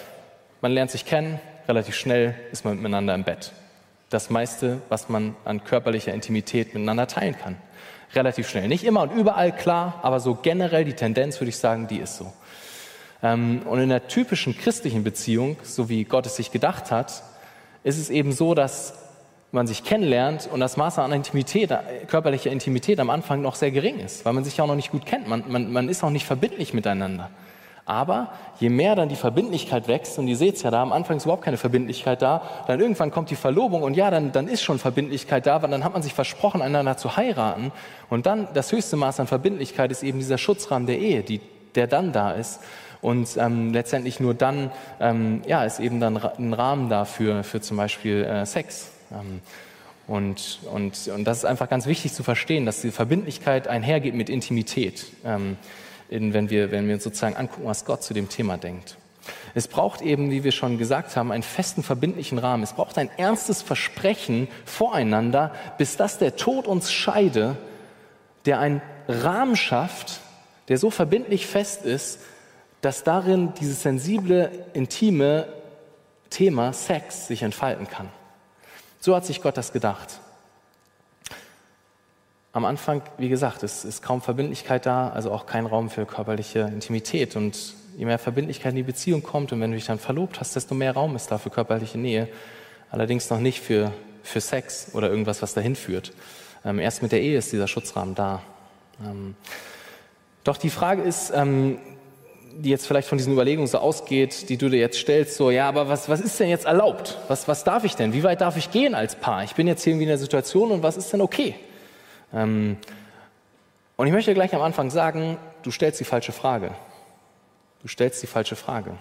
Man 0.60 0.72
lernt 0.72 0.90
sich 0.90 1.04
kennen, 1.04 1.38
relativ 1.68 1.94
schnell 1.94 2.34
ist 2.50 2.64
man 2.64 2.76
miteinander 2.76 3.14
im 3.14 3.22
Bett. 3.22 3.52
Das 4.10 4.30
meiste, 4.30 4.80
was 4.88 5.08
man 5.08 5.36
an 5.44 5.62
körperlicher 5.62 6.12
Intimität 6.12 6.74
miteinander 6.74 7.06
teilen 7.06 7.36
kann. 7.38 7.56
Relativ 8.14 8.48
schnell. 8.48 8.66
Nicht 8.66 8.84
immer 8.84 9.02
und 9.02 9.12
überall 9.12 9.54
klar, 9.54 10.00
aber 10.02 10.18
so 10.18 10.34
generell 10.34 10.84
die 10.84 10.94
Tendenz, 10.94 11.38
würde 11.40 11.50
ich 11.50 11.58
sagen, 11.58 11.86
die 11.86 11.98
ist 11.98 12.16
so. 12.16 12.32
Ähm, 13.22 13.62
und 13.66 13.80
in 13.80 13.88
der 13.88 14.08
typischen 14.08 14.56
christlichen 14.56 15.04
Beziehung, 15.04 15.56
so 15.62 15.88
wie 15.88 16.04
Gott 16.04 16.26
es 16.26 16.36
sich 16.36 16.50
gedacht 16.50 16.90
hat, 16.90 17.22
ist 17.84 17.98
es 17.98 18.10
eben 18.10 18.32
so, 18.32 18.54
dass 18.54 18.94
man 19.52 19.66
sich 19.66 19.84
kennenlernt 19.84 20.48
und 20.52 20.60
das 20.60 20.76
Maß 20.76 20.98
an 20.98 21.12
Intimität, 21.12 21.72
körperlicher 22.08 22.50
Intimität 22.50 22.98
am 23.00 23.10
Anfang 23.10 23.42
noch 23.42 23.54
sehr 23.54 23.70
gering 23.70 23.98
ist, 24.00 24.24
weil 24.24 24.32
man 24.32 24.44
sich 24.44 24.56
ja 24.56 24.64
auch 24.64 24.68
noch 24.68 24.74
nicht 24.74 24.90
gut 24.90 25.06
kennt. 25.06 25.28
Man, 25.28 25.44
man, 25.48 25.72
man 25.72 25.88
ist 25.88 26.02
auch 26.02 26.10
nicht 26.10 26.26
verbindlich 26.26 26.74
miteinander. 26.74 27.30
Aber 27.88 28.28
je 28.60 28.68
mehr 28.68 28.94
dann 28.94 29.08
die 29.08 29.16
Verbindlichkeit 29.16 29.88
wächst, 29.88 30.18
und 30.18 30.28
ihr 30.28 30.36
seht 30.36 30.56
es 30.56 30.62
ja 30.62 30.70
da, 30.70 30.82
am 30.82 30.92
Anfang 30.92 31.16
ist 31.16 31.24
überhaupt 31.24 31.42
keine 31.42 31.56
Verbindlichkeit 31.56 32.20
da, 32.20 32.42
dann 32.66 32.80
irgendwann 32.80 33.10
kommt 33.10 33.30
die 33.30 33.34
Verlobung 33.34 33.82
und 33.82 33.94
ja, 33.96 34.10
dann, 34.10 34.30
dann 34.30 34.46
ist 34.46 34.62
schon 34.62 34.78
Verbindlichkeit 34.78 35.46
da, 35.46 35.62
weil 35.62 35.70
dann 35.70 35.84
hat 35.84 35.94
man 35.94 36.02
sich 36.02 36.12
versprochen, 36.12 36.60
einander 36.60 36.98
zu 36.98 37.16
heiraten. 37.16 37.72
Und 38.10 38.26
dann 38.26 38.46
das 38.52 38.72
höchste 38.72 38.96
Maß 38.96 39.20
an 39.20 39.26
Verbindlichkeit 39.26 39.90
ist 39.90 40.02
eben 40.02 40.18
dieser 40.18 40.36
Schutzrahmen 40.36 40.86
der 40.86 40.98
Ehe, 40.98 41.22
die, 41.22 41.40
der 41.76 41.86
dann 41.86 42.12
da 42.12 42.32
ist. 42.32 42.60
Und 43.00 43.38
ähm, 43.38 43.72
letztendlich 43.72 44.20
nur 44.20 44.34
dann 44.34 44.70
ähm, 45.00 45.40
ja, 45.46 45.64
ist 45.64 45.80
eben 45.80 45.98
dann 45.98 46.18
ein 46.18 46.52
Rahmen 46.52 46.90
dafür, 46.90 47.42
für 47.42 47.62
zum 47.62 47.78
Beispiel 47.78 48.22
äh, 48.22 48.44
Sex. 48.44 48.90
Ähm, 49.12 49.40
und, 50.06 50.58
und, 50.70 51.08
und 51.08 51.24
das 51.24 51.38
ist 51.38 51.44
einfach 51.46 51.70
ganz 51.70 51.86
wichtig 51.86 52.12
zu 52.12 52.22
verstehen, 52.22 52.66
dass 52.66 52.82
die 52.82 52.90
Verbindlichkeit 52.90 53.66
einhergeht 53.66 54.14
mit 54.14 54.28
Intimität. 54.28 55.06
Ähm, 55.24 55.56
in, 56.08 56.32
wenn, 56.32 56.50
wir, 56.50 56.70
wenn 56.70 56.86
wir 56.86 56.94
uns 56.94 57.04
sozusagen 57.04 57.36
angucken, 57.36 57.66
was 57.66 57.84
Gott 57.84 58.02
zu 58.02 58.14
dem 58.14 58.28
Thema 58.28 58.56
denkt. 58.56 58.96
Es 59.54 59.68
braucht 59.68 60.00
eben, 60.00 60.30
wie 60.30 60.44
wir 60.44 60.52
schon 60.52 60.78
gesagt 60.78 61.16
haben, 61.16 61.32
einen 61.32 61.42
festen, 61.42 61.82
verbindlichen 61.82 62.38
Rahmen. 62.38 62.62
Es 62.62 62.72
braucht 62.72 62.96
ein 62.96 63.10
ernstes 63.18 63.60
Versprechen 63.60 64.48
voreinander, 64.64 65.52
bis 65.76 65.96
das 65.96 66.18
der 66.18 66.36
Tod 66.36 66.66
uns 66.66 66.92
scheide, 66.92 67.56
der 68.46 68.58
einen 68.58 68.80
Rahmen 69.06 69.56
schafft, 69.56 70.20
der 70.68 70.78
so 70.78 70.90
verbindlich 70.90 71.46
fest 71.46 71.84
ist, 71.84 72.20
dass 72.80 73.04
darin 73.04 73.52
dieses 73.60 73.82
sensible, 73.82 74.50
intime 74.72 75.48
Thema 76.30 76.72
Sex 76.72 77.26
sich 77.26 77.42
entfalten 77.42 77.88
kann. 77.88 78.08
So 79.00 79.14
hat 79.14 79.26
sich 79.26 79.42
Gott 79.42 79.56
das 79.56 79.72
gedacht 79.72 80.20
am 82.52 82.64
Anfang, 82.64 83.02
wie 83.18 83.28
gesagt, 83.28 83.62
es 83.62 83.84
ist 83.84 84.02
kaum 84.02 84.20
Verbindlichkeit 84.20 84.86
da, 84.86 85.10
also 85.10 85.30
auch 85.30 85.46
kein 85.46 85.66
Raum 85.66 85.90
für 85.90 86.06
körperliche 86.06 86.60
Intimität. 86.60 87.36
Und 87.36 87.74
je 87.96 88.04
mehr 88.04 88.18
Verbindlichkeit 88.18 88.70
in 88.70 88.76
die 88.76 88.82
Beziehung 88.82 89.22
kommt 89.22 89.52
und 89.52 89.60
wenn 89.60 89.70
du 89.70 89.76
dich 89.76 89.86
dann 89.86 89.98
verlobt 89.98 90.40
hast, 90.40 90.56
desto 90.56 90.74
mehr 90.74 90.92
Raum 90.92 91.16
ist 91.16 91.30
da 91.30 91.38
für 91.38 91.50
körperliche 91.50 91.98
Nähe. 91.98 92.28
Allerdings 92.90 93.28
noch 93.28 93.40
nicht 93.40 93.60
für, 93.60 93.92
für 94.22 94.40
Sex 94.40 94.90
oder 94.94 95.10
irgendwas, 95.10 95.42
was 95.42 95.52
dahin 95.54 95.76
führt. 95.76 96.12
Ähm, 96.64 96.78
erst 96.78 97.02
mit 97.02 97.12
der 97.12 97.20
Ehe 97.20 97.38
ist 97.38 97.52
dieser 97.52 97.68
Schutzrahmen 97.68 98.14
da. 98.14 98.42
Ähm, 99.04 99.34
doch 100.44 100.56
die 100.56 100.70
Frage 100.70 101.02
ist, 101.02 101.32
ähm, 101.34 101.78
die 102.56 102.70
jetzt 102.70 102.86
vielleicht 102.86 103.08
von 103.08 103.18
diesen 103.18 103.32
Überlegungen 103.32 103.68
so 103.68 103.78
ausgeht, 103.78 104.48
die 104.48 104.56
du 104.56 104.68
dir 104.68 104.80
jetzt 104.80 104.98
stellst, 104.98 105.36
so, 105.36 105.50
ja, 105.50 105.68
aber 105.68 105.88
was, 105.88 106.08
was 106.08 106.20
ist 106.20 106.40
denn 106.40 106.48
jetzt 106.48 106.64
erlaubt? 106.64 107.18
Was, 107.28 107.46
was 107.46 107.62
darf 107.62 107.84
ich 107.84 107.94
denn? 107.94 108.12
Wie 108.12 108.24
weit 108.24 108.40
darf 108.40 108.56
ich 108.56 108.70
gehen 108.70 108.94
als 108.94 109.14
Paar? 109.14 109.44
Ich 109.44 109.54
bin 109.54 109.68
jetzt 109.68 109.84
hier 109.84 109.92
irgendwie 109.92 110.04
in 110.04 110.08
der 110.08 110.18
Situation 110.18 110.70
und 110.70 110.82
was 110.82 110.96
ist 110.96 111.12
denn 111.12 111.20
okay? 111.20 111.54
Ähm, 112.32 112.76
und 113.96 114.06
ich 114.06 114.12
möchte 114.12 114.34
gleich 114.34 114.54
am 114.54 114.62
Anfang 114.62 114.90
sagen, 114.90 115.38
du 115.62 115.70
stellst 115.70 116.00
die 116.00 116.04
falsche 116.04 116.32
Frage. 116.32 116.72
Du 117.82 117.88
stellst 117.88 118.22
die 118.22 118.26
falsche 118.26 118.56
Frage. 118.56 118.96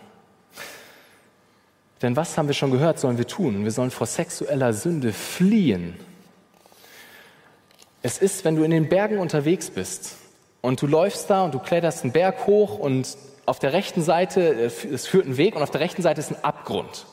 Denn 2.01 2.15
was 2.15 2.38
haben 2.38 2.47
wir 2.47 2.53
schon 2.53 2.71
gehört, 2.71 2.99
sollen 2.99 3.17
wir 3.17 3.28
tun? 3.28 3.63
Wir 3.63 3.71
sollen 3.71 3.91
vor 3.91 4.07
sexueller 4.07 4.73
Sünde 4.73 5.13
fliehen. 5.13 5.99
Es 8.03 8.19
ist, 8.19 8.45
wenn 8.45 8.55
du 8.55 8.63
in 8.63 8.71
den 8.71 8.88
Bergen 8.88 9.17
unterwegs 9.17 9.69
bist 9.69 10.15
und 10.61 10.82
du 10.82 10.88
läufst 10.88 11.30
da 11.30 11.43
und 11.43 11.53
du 11.53 11.59
kletterst 11.59 12.03
einen 12.03 12.13
Berg 12.13 12.45
hoch 12.45 12.78
und 12.78 13.17
auf 13.45 13.59
der 13.59 13.73
rechten 13.73 14.03
Seite, 14.03 14.41
äh, 14.41 14.93
es 14.93 15.07
führt 15.07 15.25
einen 15.25 15.38
Weg 15.38 15.55
und 15.55 15.63
auf 15.63 15.71
der 15.71 15.82
rechten 15.82 16.01
Seite 16.01 16.21
ist 16.21 16.32
ein 16.32 16.43
Abgrund 16.43 17.07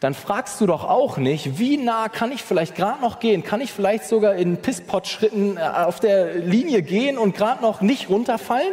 dann 0.00 0.14
fragst 0.14 0.58
du 0.62 0.66
doch 0.66 0.84
auch 0.84 1.18
nicht, 1.18 1.58
wie 1.58 1.76
nah 1.76 2.08
kann 2.08 2.32
ich 2.32 2.42
vielleicht 2.42 2.74
gerade 2.74 3.02
noch 3.02 3.20
gehen? 3.20 3.44
Kann 3.44 3.60
ich 3.60 3.70
vielleicht 3.70 4.04
sogar 4.04 4.34
in 4.34 4.56
Pisspot-Schritten 4.56 5.58
äh, 5.58 5.60
auf 5.60 6.00
der 6.00 6.36
Linie 6.36 6.82
gehen 6.82 7.18
und 7.18 7.36
gerade 7.36 7.60
noch 7.60 7.82
nicht 7.82 8.08
runterfallen? 8.08 8.72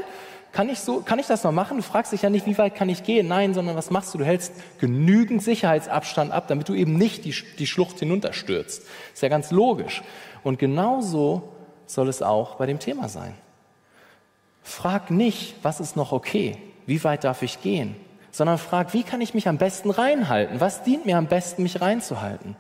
Kann 0.54 0.70
ich, 0.70 0.80
so, 0.80 1.02
kann 1.02 1.20
ich 1.20 1.28
das 1.28 1.44
noch 1.44 1.52
machen? 1.52 1.78
Du 1.78 1.84
fragst 1.84 2.14
dich 2.14 2.22
ja 2.22 2.30
nicht, 2.30 2.46
wie 2.46 2.58
weit 2.58 2.76
kann 2.76 2.88
ich 2.88 3.04
gehen? 3.04 3.28
Nein, 3.28 3.54
sondern 3.54 3.76
was 3.76 3.92
machst 3.92 4.14
du? 4.14 4.18
Du 4.18 4.24
hältst 4.24 4.54
genügend 4.80 5.44
Sicherheitsabstand 5.44 6.32
ab, 6.32 6.48
damit 6.48 6.70
du 6.70 6.74
eben 6.74 6.98
nicht 6.98 7.26
die, 7.26 7.36
die 7.60 7.68
Schlucht 7.68 8.00
hinunterstürzt. 8.00 8.84
Ist 9.14 9.22
ja 9.22 9.28
ganz 9.28 9.52
logisch. 9.52 10.02
Und 10.44 10.60
genauso 10.60 11.52
soll 11.86 12.08
es 12.08 12.22
auch 12.22 12.56
bei 12.56 12.66
dem 12.66 12.80
Thema 12.80 13.10
sein. 13.10 13.36
Frag 14.64 15.12
nicht, 15.12 15.56
was 15.62 15.82
ist 15.82 15.98
noch 15.98 16.14
okay? 16.14 16.58
Wie 16.86 17.04
weit 17.04 17.26
darf 17.26 17.42
ich 17.44 17.62
gehen? 17.62 17.96
Sondern 18.32 18.58
frag, 18.58 18.94
wie 18.94 19.04
kann 19.04 19.22
ich 19.22 19.34
mich 19.34 19.48
am 19.48 19.58
besten 19.58 19.90
reinhalten? 19.90 20.60
Was 20.60 20.84
dient 20.84 21.06
mir 21.06 21.18
am 21.18 21.28
besten, 21.28 21.64
mich 21.64 21.82
reinzuhalten? 21.82 22.56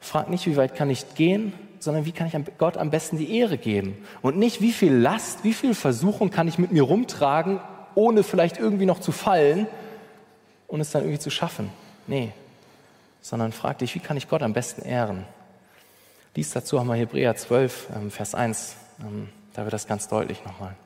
Frag 0.00 0.30
nicht, 0.30 0.46
wie 0.46 0.56
weit 0.56 0.74
kann 0.74 0.90
ich 0.90 1.14
gehen, 1.14 1.52
sondern 1.80 2.04
wie 2.04 2.12
kann 2.12 2.26
ich 2.26 2.34
Gott 2.58 2.76
am 2.76 2.90
besten 2.90 3.18
die 3.18 3.36
Ehre 3.36 3.58
geben? 3.58 3.96
Und 4.22 4.36
nicht, 4.36 4.60
wie 4.60 4.72
viel 4.72 4.92
Last, 4.92 5.44
wie 5.44 5.52
viel 5.52 5.74
Versuchung 5.74 6.30
kann 6.30 6.48
ich 6.48 6.58
mit 6.58 6.72
mir 6.72 6.82
rumtragen, 6.82 7.60
ohne 7.94 8.22
vielleicht 8.22 8.58
irgendwie 8.58 8.86
noch 8.86 9.00
zu 9.00 9.12
fallen 9.12 9.66
und 10.66 10.80
es 10.80 10.90
dann 10.90 11.02
irgendwie 11.02 11.18
zu 11.18 11.30
schaffen. 11.30 11.70
Nee, 12.06 12.32
sondern 13.20 13.52
frag 13.52 13.78
dich, 13.78 13.94
wie 13.94 14.00
kann 14.00 14.16
ich 14.16 14.28
Gott 14.28 14.42
am 14.42 14.52
besten 14.52 14.82
ehren? 14.82 15.26
Lies 16.34 16.52
dazu 16.52 16.78
auch 16.78 16.84
mal 16.84 16.96
Hebräer 16.96 17.34
12, 17.34 17.88
ähm, 17.96 18.10
Vers 18.12 18.34
1, 18.34 18.76
ähm, 19.00 19.28
da 19.54 19.64
wird 19.64 19.72
das 19.72 19.88
ganz 19.88 20.06
deutlich 20.06 20.44
nochmal. 20.44 20.76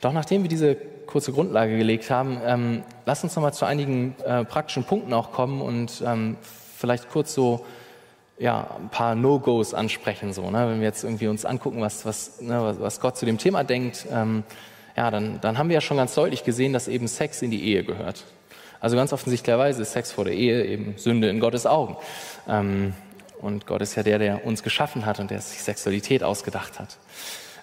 Doch 0.00 0.12
nachdem 0.12 0.42
wir 0.42 0.48
diese 0.48 0.76
kurze 1.06 1.32
Grundlage 1.32 1.76
gelegt 1.76 2.10
haben, 2.10 2.40
ähm, 2.44 2.82
lass 3.04 3.22
uns 3.22 3.34
nochmal 3.36 3.54
zu 3.54 3.64
einigen 3.64 4.14
äh, 4.24 4.44
praktischen 4.44 4.84
Punkten 4.84 5.12
auch 5.12 5.32
kommen 5.32 5.60
und 5.60 6.02
ähm, 6.04 6.36
vielleicht 6.76 7.10
kurz 7.10 7.34
so 7.34 7.64
ja, 8.38 8.68
ein 8.78 8.90
paar 8.90 9.14
No-Gos 9.14 9.74
ansprechen. 9.74 10.32
So, 10.32 10.50
ne? 10.50 10.68
Wenn 10.68 10.80
wir 10.80 10.86
jetzt 10.86 11.04
irgendwie 11.04 11.28
uns 11.28 11.44
angucken, 11.44 11.80
was, 11.80 12.04
was, 12.04 12.40
ne, 12.40 12.76
was 12.78 13.00
Gott 13.00 13.16
zu 13.16 13.24
dem 13.24 13.38
Thema 13.38 13.64
denkt, 13.64 14.06
ähm, 14.12 14.44
ja, 14.96 15.10
dann, 15.10 15.40
dann 15.40 15.58
haben 15.58 15.68
wir 15.68 15.74
ja 15.74 15.80
schon 15.80 15.96
ganz 15.96 16.14
deutlich 16.14 16.44
gesehen, 16.44 16.72
dass 16.72 16.88
eben 16.88 17.08
Sex 17.08 17.42
in 17.42 17.50
die 17.50 17.64
Ehe 17.64 17.84
gehört. 17.84 18.24
Also 18.80 18.96
ganz 18.96 19.12
offensichtlicherweise 19.12 19.82
ist 19.82 19.92
Sex 19.92 20.12
vor 20.12 20.24
der 20.24 20.34
Ehe 20.34 20.64
eben 20.64 20.94
Sünde 20.96 21.28
in 21.28 21.40
Gottes 21.40 21.66
Augen. 21.66 21.96
Ähm, 22.48 22.94
und 23.40 23.66
Gott 23.66 23.82
ist 23.82 23.94
ja 23.94 24.02
der, 24.02 24.18
der 24.18 24.46
uns 24.46 24.62
geschaffen 24.62 25.06
hat 25.06 25.20
und 25.20 25.30
der 25.30 25.40
sich 25.40 25.62
Sexualität 25.62 26.22
ausgedacht 26.22 26.78
hat. 26.78 26.96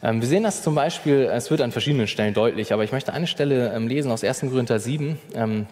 Ähm, 0.03 0.19
wir 0.19 0.27
sehen 0.27 0.43
das 0.43 0.61
zum 0.61 0.75
Beispiel, 0.75 1.29
es 1.33 1.49
wird 1.49 1.61
an 1.61 1.71
verschiedenen 1.71 2.07
Stellen 2.07 2.33
deutlich, 2.33 2.73
aber 2.73 2.83
ich 2.83 2.91
möchte 2.91 3.13
eine 3.13 3.25
Stelle 3.25 3.73
ähm, 3.73 3.87
lesen 3.87 4.11
aus 4.11 4.23
1. 4.23 4.41
Korinther 4.41 4.79
7, 4.79 5.17
ähm, 5.33 5.65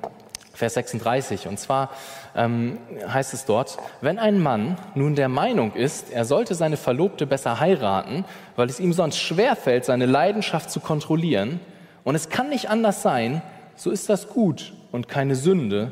Vers 0.54 0.76
36. 0.76 1.48
Und 1.48 1.60
zwar 1.60 1.90
heißt 2.34 3.34
es 3.34 3.44
dort, 3.44 3.78
wenn 4.00 4.18
ein 4.18 4.40
Mann 4.40 4.78
nun 4.96 5.16
der 5.16 5.28
Meinung 5.28 5.74
ist, 5.74 6.14
er 6.14 6.24
sollte 6.24 6.56
seine 6.56 6.78
Verlobte 6.78 7.28
besser 7.28 7.60
heiraten, 7.60 8.24
weil 8.56 8.70
es 8.70 8.80
ihm 8.80 8.94
sonst 8.94 9.18
schwerfällt, 9.18 9.84
seine 9.84 10.06
Leidenschaft 10.06 10.72
zu 10.72 10.80
kontrollieren, 10.80 11.60
und 12.04 12.16
es 12.16 12.30
kann 12.30 12.50
nicht 12.50 12.70
anders 12.70 13.02
sein, 13.02 13.42
so 13.76 13.92
ist 13.92 14.10
das 14.10 14.30
gut 14.30 14.74
und 14.92 15.08
keine 15.08 15.36
Sünde. 15.36 15.92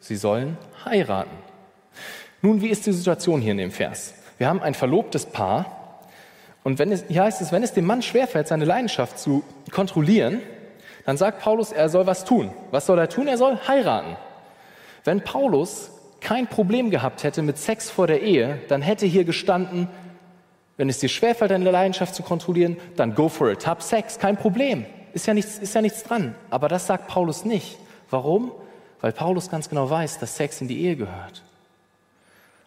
Sie 0.00 0.16
sollen 0.16 0.56
heiraten. 0.84 1.36
Nun, 2.42 2.60
wie 2.62 2.68
ist 2.68 2.86
die 2.86 2.92
Situation 2.92 3.40
hier 3.40 3.52
in 3.52 3.58
dem 3.58 3.70
Vers? 3.70 4.14
Wir 4.38 4.48
haben 4.48 4.62
ein 4.62 4.74
verlobtes 4.74 5.26
Paar, 5.26 5.79
und 6.62 6.78
wenn 6.78 6.92
es, 6.92 7.04
hier 7.08 7.22
heißt 7.22 7.40
es, 7.40 7.52
wenn 7.52 7.62
es 7.62 7.72
dem 7.72 7.86
Mann 7.86 8.02
schwerfällt, 8.02 8.48
seine 8.48 8.64
Leidenschaft 8.64 9.18
zu 9.18 9.42
kontrollieren, 9.70 10.40
dann 11.06 11.16
sagt 11.16 11.40
Paulus, 11.40 11.72
er 11.72 11.88
soll 11.88 12.06
was 12.06 12.24
tun. 12.24 12.52
Was 12.70 12.86
soll 12.86 12.98
er 12.98 13.08
tun? 13.08 13.26
Er 13.26 13.38
soll 13.38 13.58
heiraten. 13.66 14.16
Wenn 15.04 15.22
Paulus 15.22 15.90
kein 16.20 16.46
Problem 16.46 16.90
gehabt 16.90 17.24
hätte 17.24 17.40
mit 17.40 17.56
Sex 17.56 17.90
vor 17.90 18.06
der 18.06 18.20
Ehe, 18.20 18.60
dann 18.68 18.82
hätte 18.82 19.06
hier 19.06 19.24
gestanden, 19.24 19.88
Wenn 20.80 20.88
es 20.88 20.98
dir 20.98 21.10
schwerfällt, 21.10 21.50
deine 21.50 21.70
Leidenschaft 21.70 22.14
zu 22.14 22.22
kontrollieren, 22.22 22.78
dann 22.96 23.14
go 23.14 23.28
for 23.28 23.50
it. 23.50 23.66
Hab 23.66 23.82
Sex, 23.82 24.18
kein 24.18 24.38
Problem. 24.38 24.86
Ist 25.12 25.26
ja 25.26 25.34
nichts, 25.34 25.58
ist 25.58 25.74
ja 25.74 25.82
nichts 25.82 26.04
dran. 26.04 26.34
Aber 26.48 26.68
das 26.68 26.86
sagt 26.86 27.06
Paulus 27.06 27.44
nicht. 27.44 27.76
Warum? 28.08 28.50
Weil 29.02 29.12
Paulus 29.12 29.50
ganz 29.50 29.68
genau 29.68 29.90
weiß, 29.90 30.20
dass 30.20 30.36
Sex 30.36 30.58
in 30.62 30.68
die 30.68 30.80
Ehe 30.80 30.96
gehört. 30.96 31.42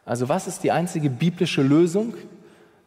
Also 0.06 0.30
was 0.30 0.46
ist 0.46 0.64
die 0.64 0.72
einzige 0.72 1.10
biblische 1.10 1.64
Lösung, 1.64 2.14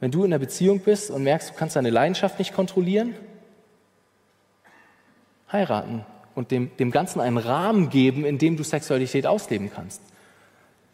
wenn 0.00 0.10
du 0.10 0.24
in 0.24 0.32
einer 0.32 0.38
Beziehung 0.38 0.80
bist 0.80 1.10
und 1.10 1.22
merkst, 1.24 1.50
du 1.50 1.54
kannst 1.54 1.76
deine 1.76 1.90
Leidenschaft 1.90 2.38
nicht 2.38 2.54
kontrollieren? 2.54 3.14
Heiraten 5.50 6.04
und 6.34 6.50
dem, 6.50 6.76
dem 6.76 6.90
Ganzen 6.90 7.20
einen 7.20 7.38
Rahmen 7.38 7.88
geben, 7.88 8.24
in 8.24 8.38
dem 8.38 8.56
du 8.56 8.62
Sexualität 8.62 9.26
ausleben 9.26 9.70
kannst. 9.74 10.02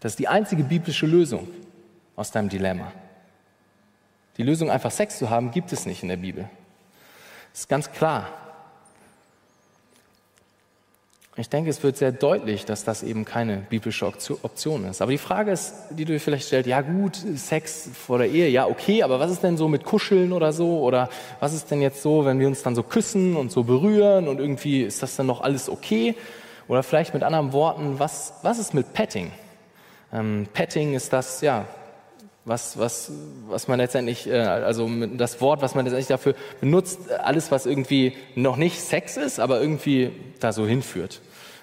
Das 0.01 0.13
ist 0.13 0.19
die 0.19 0.29
einzige 0.29 0.63
biblische 0.65 1.07
Lösung 1.07 1.49
aus 2.17 2.31
deinem 2.31 2.49
Dilemma. 2.49 2.93
Die 4.37 4.43
Lösung, 4.43 4.71
einfach 4.71 4.91
Sex 4.91 5.19
zu 5.19 5.31
haben, 5.31 5.51
gibt 5.51 5.73
es 5.73 5.85
nicht 5.85 6.03
in 6.03 6.09
der 6.09 6.17
Bibel. 6.17 6.49
Das 7.53 7.61
ist 7.61 7.69
ganz 7.69 7.91
klar. 7.91 8.29
Ich 11.37 11.49
denke, 11.49 11.71
es 11.71 11.83
wird 11.83 11.97
sehr 11.97 12.13
deutlich, 12.13 12.67
dass 12.67 12.85
das 12.85 13.03
eben 13.03 13.25
keine 13.25 13.57
biblische 13.71 14.07
Option 14.07 14.85
ist. 14.85 15.01
Aber 15.01 15.13
die 15.13 15.19
Frage 15.19 15.51
ist, 15.51 15.73
die 15.89 16.05
du 16.05 16.13
dir 16.13 16.21
vielleicht 16.21 16.47
stellst, 16.47 16.69
ja 16.69 16.83
gut, 16.83 17.17
Sex 17.37 17.89
vor 17.95 18.19
der 18.19 18.29
Ehe, 18.29 18.51
ja 18.51 18.67
okay, 18.67 19.03
aber 19.03 19.19
was 19.19 19.31
ist 19.31 19.43
denn 19.43 19.57
so 19.57 19.67
mit 19.67 19.85
Kuscheln 19.85 20.33
oder 20.33 20.53
so? 20.53 20.81
Oder 20.81 21.09
was 21.41 21.55
ist 21.55 21.71
denn 21.71 21.81
jetzt 21.81 22.03
so, 22.03 22.27
wenn 22.27 22.39
wir 22.39 22.49
uns 22.49 22.63
dann 22.63 22.75
so 22.75 22.83
küssen 22.83 23.35
und 23.35 23.51
so 23.51 23.65
berühren 23.65 24.29
und 24.29 24.41
irgendwie 24.41 24.83
ist 24.83 25.03
das 25.03 25.17
dann 25.17 25.27
noch 25.27 25.41
alles 25.41 25.71
okay? 25.71 26.17
Oder 26.69 26.83
vielleicht 26.83 27.15
mit 27.15 27.23
anderen 27.23 27.55
Worten, 27.55 27.99
was, 27.99 28.35
was 28.43 28.59
ist 28.59 28.75
mit 28.75 28.93
Petting? 28.93 29.33
Ähm, 30.13 30.47
Petting 30.53 30.93
ist 30.93 31.15
das, 31.15 31.41
ja, 31.41 31.65
was, 32.45 32.79
was, 32.79 33.13
was 33.49 33.69
man 33.69 33.79
letztendlich, 33.79 34.29
äh, 34.29 34.41
also 34.41 34.91
das 35.17 35.41
Wort, 35.41 35.63
was 35.63 35.75
man 35.75 35.85
letztendlich 35.85 36.09
dafür 36.09 36.35
benutzt, 36.61 37.11
alles, 37.11 37.51
was 37.51 37.67
irgendwie 37.67 38.15
noch 38.35 38.57
nicht 38.57 38.81
Sex 38.81 39.17
ist, 39.17 39.39
aber 39.39 39.61
irgendwie 39.61 40.11
da 40.41 40.53
so 40.53 40.67
hinführt. 40.67 41.21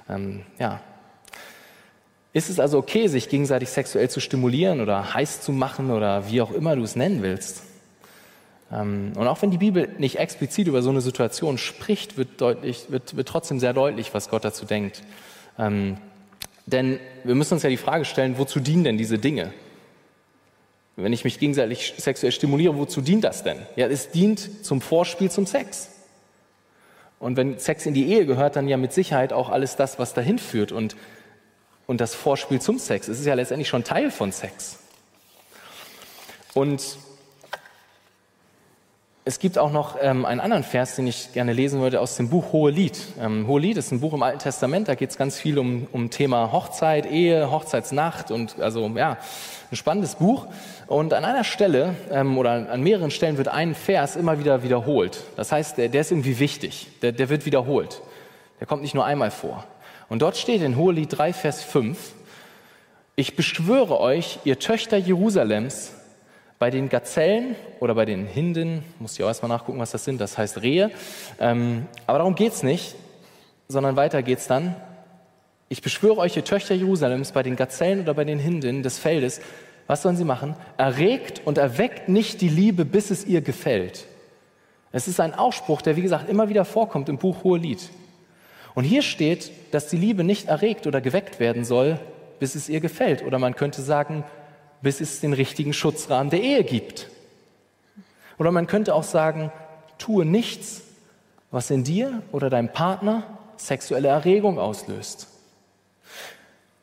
Ähm, 0.10 0.44
ja. 0.58 0.82
Ist 2.32 2.50
es 2.50 2.60
also 2.60 2.78
okay, 2.78 3.08
sich 3.08 3.28
gegenseitig 3.28 3.70
sexuell 3.70 4.10
zu 4.10 4.20
stimulieren 4.20 4.82
oder 4.82 5.14
heiß 5.14 5.42
zu 5.42 5.52
machen 5.52 5.92
oder 5.92 6.30
wie 6.30 6.42
auch 6.42 6.52
immer 6.52 6.76
du 6.76 6.84
es 6.84 6.96
nennen 6.96 7.22
willst? 7.22 7.64
Ähm, 8.72 9.14
und 9.16 9.28
auch 9.28 9.42
wenn 9.42 9.52
die 9.52 9.58
Bibel 9.58 9.90
nicht 9.98 10.18
explizit 10.18 10.68
über 10.68 10.82
so 10.82 10.92
eine 10.92 11.02
Situation 11.02 11.58
spricht, 11.58 12.18
wird, 12.18 12.40
deutlich, 12.40 12.86
wird, 12.90 13.18
wird 13.18 13.28
trotzdem 13.28 13.60
sehr 13.60 13.74
deutlich, 13.74 14.14
was 14.14 14.30
Gott 14.30 14.46
dazu 14.46 14.66
denkt. 14.66 15.02
Ähm, 15.58 15.98
denn 16.68 17.00
wir 17.24 17.36
müssen 17.36 17.56
uns 17.56 17.64
ja 17.64 17.70
die 17.70 17.78
Frage 17.78 18.06
stellen, 18.06 18.38
wozu 18.38 18.60
dienen 18.60 18.84
denn 18.84 18.98
diese 18.98 19.18
Dinge? 19.18 19.52
Wenn 21.02 21.14
ich 21.14 21.24
mich 21.24 21.39
gegenseitig 21.39 21.93
sexuell 21.97 22.32
stimuliere, 22.32 22.78
wozu 22.78 23.02
dient 23.02 23.24
das 23.24 23.43
denn? 23.43 23.60
Ja, 23.76 23.88
es 23.88 24.12
dient 24.12 24.66
zum 24.66 24.82
Vorspiel 24.82 25.32
zum 25.32 25.45
Sex. 25.45 25.89
Und 27.20 27.38
wenn 27.38 27.58
Sex 27.58 27.86
in 27.86 27.93
die 27.93 28.10
Ehe 28.10 28.26
gehört, 28.26 28.56
dann 28.56 28.68
ja 28.68 28.78
mit 28.78 28.93
Sicherheit 28.93 29.34
auch 29.34 29.50
alles 29.50 29.76
das, 29.76 30.00
was 30.00 30.14
dahin 30.14 30.39
führt 30.39 30.72
und, 30.72 30.95
und 31.88 32.02
das 32.02 32.16
Vorspiel 32.16 32.62
zum 32.62 32.80
Sex. 32.80 33.08
Es 33.08 33.20
ist 33.20 33.26
ja 33.26 33.34
letztendlich 33.34 33.68
schon 33.68 33.84
Teil 33.84 34.12
von 34.12 34.32
Sex. 34.32 34.80
Und 36.54 36.97
es 39.26 39.38
gibt 39.39 39.58
auch 39.58 39.72
noch 39.72 39.97
ähm, 40.02 40.26
einen 40.26 40.39
anderen 40.39 40.64
Vers, 40.64 40.95
den 40.95 41.06
ich 41.06 41.34
gerne 41.34 41.54
lesen 41.54 41.82
würde 41.82 42.02
aus 42.02 42.16
dem 42.16 42.30
Buch 42.30 42.52
Hohelied. 42.52 42.97
Ähm, 43.20 43.47
Hohelied 43.47 43.78
ist 43.78 43.91
ein 43.91 44.00
Buch 44.00 44.14
im 44.14 44.24
Alten 44.24 44.39
Testament, 44.39 44.88
da 44.88 44.95
geht 44.95 45.12
es 45.12 45.18
ganz 45.18 45.38
viel 45.38 45.60
um, 45.60 45.88
um 45.91 46.10
Thema 46.10 46.52
Hochzeit, 46.52 47.06
Ehe, 47.06 47.52
Hochzeitsnacht 47.52 48.32
und 48.32 48.60
also 48.60 48.88
ja, 48.95 49.18
ein 49.72 49.76
spannendes 49.76 50.15
Buch. 50.15 50.47
Und 50.88 51.13
an 51.13 51.26
einer 51.26 51.43
Stelle 51.43 51.95
ähm, 52.11 52.38
oder 52.38 52.72
an 52.72 52.82
mehreren 52.82 53.11
Stellen 53.11 53.38
wird 53.38 53.47
ein 53.47 53.76
Vers 53.76 54.15
immer 54.15 54.39
wieder 54.39 54.63
wiederholt. 54.63 55.24
Das 55.36 55.51
heißt, 55.51 55.78
der, 55.78 55.89
der 55.89 56.01
ist 56.01 56.11
irgendwie 56.11 56.39
wichtig, 56.39 56.88
der, 57.01 57.11
der 57.11 57.30
wird 57.30 57.45
wiederholt. 57.45 58.01
Der 58.59 58.67
kommt 58.67 58.82
nicht 58.82 58.95
nur 58.95 59.05
einmal 59.05 59.32
vor. 59.32 59.63
Und 60.09 60.22
dort 60.22 60.38
steht 60.38 60.61
in 60.61 60.76
Hohelied 60.76 61.17
3, 61.17 61.34
Vers 61.34 61.63
5, 61.63 61.97
ich 63.15 63.36
beschwöre 63.36 63.99
euch, 63.99 64.39
ihr 64.45 64.59
Töchter 64.59 64.97
Jerusalems, 64.97 65.91
bei 66.57 66.70
den 66.70 66.89
Gazellen 66.89 67.55
oder 67.80 67.95
bei 67.95 68.05
den 68.05 68.26
Hinden, 68.26 68.84
muss 68.99 69.13
ich 69.13 69.24
auch 69.24 69.28
erstmal 69.28 69.49
nachgucken, 69.49 69.80
was 69.80 69.91
das 69.91 70.03
sind, 70.03 70.20
das 70.20 70.38
heißt 70.38 70.61
Rehe. 70.61 70.91
Ähm, 71.39 71.88
aber 72.05 72.20
darum 72.20 72.36
geht 72.36 72.53
es 72.53 72.63
nicht, 72.63 72.95
sondern 73.70 73.95
weiter 73.95 74.22
geht 74.24 74.39
es 74.39 74.47
dann. 74.47 74.76
Ich 75.72 75.84
beschwöre 75.84 76.17
euch, 76.17 76.36
ihr 76.36 76.43
Töchter 76.43 76.74
Jerusalems, 76.74 77.32
bei 77.32 77.43
den 77.43 77.55
Gazellen 77.55 78.01
oder 78.01 78.15
bei 78.15 78.26
den 78.26 78.39
Hinden 78.39 78.82
des 78.82 78.97
Feldes, 78.97 79.39
was 79.86 80.01
sollen 80.01 80.17
sie 80.17 80.24
machen? 80.24 80.55
Erregt 80.78 81.41
und 81.45 81.59
erweckt 81.59 82.09
nicht 82.09 82.41
die 82.41 82.49
Liebe, 82.49 82.86
bis 82.86 83.11
es 83.11 83.26
ihr 83.26 83.41
gefällt. 83.41 84.05
Es 84.91 85.07
ist 85.07 85.20
ein 85.20 85.36
Ausspruch, 85.36 85.84
der 85.84 85.95
wie 85.95 86.01
gesagt 86.01 86.28
immer 86.28 86.49
wieder 86.49 86.65
vorkommt 86.65 87.07
im 87.07 87.20
Buch 87.20 87.43
Hohelied. 87.43 87.89
Und 88.74 88.84
hier 88.84 89.03
steht, 89.03 89.51
dass 89.72 89.88
die 89.88 89.97
Liebe 89.97 90.24
nicht 90.24 90.47
erregt 90.47 90.88
oder 90.88 91.01
geweckt 91.01 91.39
werden 91.39 91.63
soll, 91.63 91.99
bis 92.39 92.55
es 92.55 92.67
ihr 92.67 92.80
gefällt. 92.80 93.24
Oder 93.24 93.38
man 93.38 93.55
könnte 93.55 93.82
sagen, 93.82 94.24
bis 94.82 95.01
es 95.01 95.22
den 95.22 95.34
richtigen 95.34 95.74
Schutzrahmen 95.74 96.32
der 96.32 96.41
Ehe 96.41 96.63
gibt. 96.63 97.09
Oder 98.39 98.51
man 98.51 98.65
könnte 98.65 98.95
auch 98.95 99.03
sagen, 99.03 99.51
tue 99.99 100.26
nichts, 100.26 100.82
was 101.51 101.70
in 101.70 101.84
dir 101.84 102.24
oder 102.32 102.49
deinem 102.49 102.70
Partner 102.70 103.24
sexuelle 103.57 104.07
Erregung 104.07 104.57
auslöst. 104.57 105.29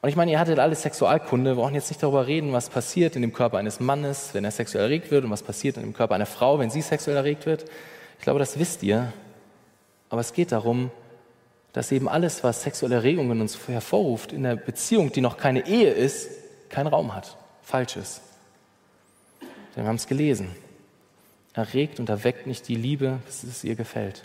Und 0.06 0.10
ich 0.10 0.14
meine, 0.14 0.30
ihr 0.30 0.38
hattet 0.38 0.60
alle 0.60 0.76
Sexualkunde, 0.76 1.56
wir 1.56 1.60
brauchen 1.60 1.74
jetzt 1.74 1.90
nicht 1.90 2.00
darüber 2.00 2.28
reden, 2.28 2.52
was 2.52 2.70
passiert 2.70 3.16
in 3.16 3.22
dem 3.22 3.32
Körper 3.32 3.58
eines 3.58 3.80
Mannes, 3.80 4.34
wenn 4.34 4.44
er 4.44 4.52
sexuell 4.52 4.84
erregt 4.84 5.10
wird 5.10 5.24
und 5.24 5.32
was 5.32 5.42
passiert 5.42 5.78
in 5.78 5.82
dem 5.82 5.94
Körper 5.94 6.14
einer 6.14 6.26
Frau, 6.26 6.60
wenn 6.60 6.70
sie 6.70 6.80
sexuell 6.80 7.16
erregt 7.16 7.44
wird. 7.44 7.64
Ich 8.16 8.22
glaube, 8.22 8.38
das 8.38 8.56
wisst 8.56 8.84
ihr. 8.84 9.12
Aber 10.08 10.20
es 10.20 10.32
geht 10.32 10.52
darum, 10.52 10.92
dass 11.72 11.90
eben 11.90 12.08
alles, 12.08 12.44
was 12.44 12.62
sexuelle 12.62 12.94
Erregungen 12.94 13.40
uns 13.40 13.58
hervorruft, 13.66 14.32
in 14.32 14.44
der 14.44 14.54
Beziehung, 14.54 15.10
die 15.10 15.20
noch 15.20 15.38
keine 15.38 15.66
Ehe 15.66 15.90
ist, 15.90 16.30
keinen 16.68 16.86
Raum 16.86 17.12
hat 17.12 17.36
falsch 17.62 17.96
ist. 17.96 18.20
Denn 19.74 19.82
wir 19.82 19.88
haben 19.88 19.96
es 19.96 20.06
gelesen. 20.06 20.50
Erregt 21.52 21.98
und 21.98 22.08
erweckt 22.08 22.46
nicht 22.46 22.68
die 22.68 22.76
Liebe, 22.76 23.18
bis 23.26 23.42
es 23.42 23.64
ihr 23.64 23.74
gefällt. 23.74 24.22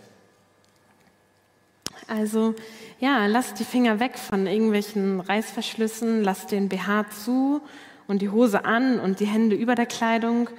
Also 2.07 2.53
ja, 3.01 3.25
lasst 3.25 3.59
die 3.59 3.65
Finger 3.65 3.99
weg 3.99 4.17
von 4.17 4.47
irgendwelchen 4.47 5.19
Reißverschlüssen, 5.19 6.23
lasst 6.23 6.51
den 6.51 6.69
BH 6.69 7.09
zu 7.09 7.59
und 8.07 8.21
die 8.21 8.29
Hose 8.29 8.63
an 8.63 9.01
und 9.01 9.19
die 9.19 9.25
Hände 9.25 9.57
über 9.57 9.75
der 9.75 9.87
Kleidung 9.87 10.49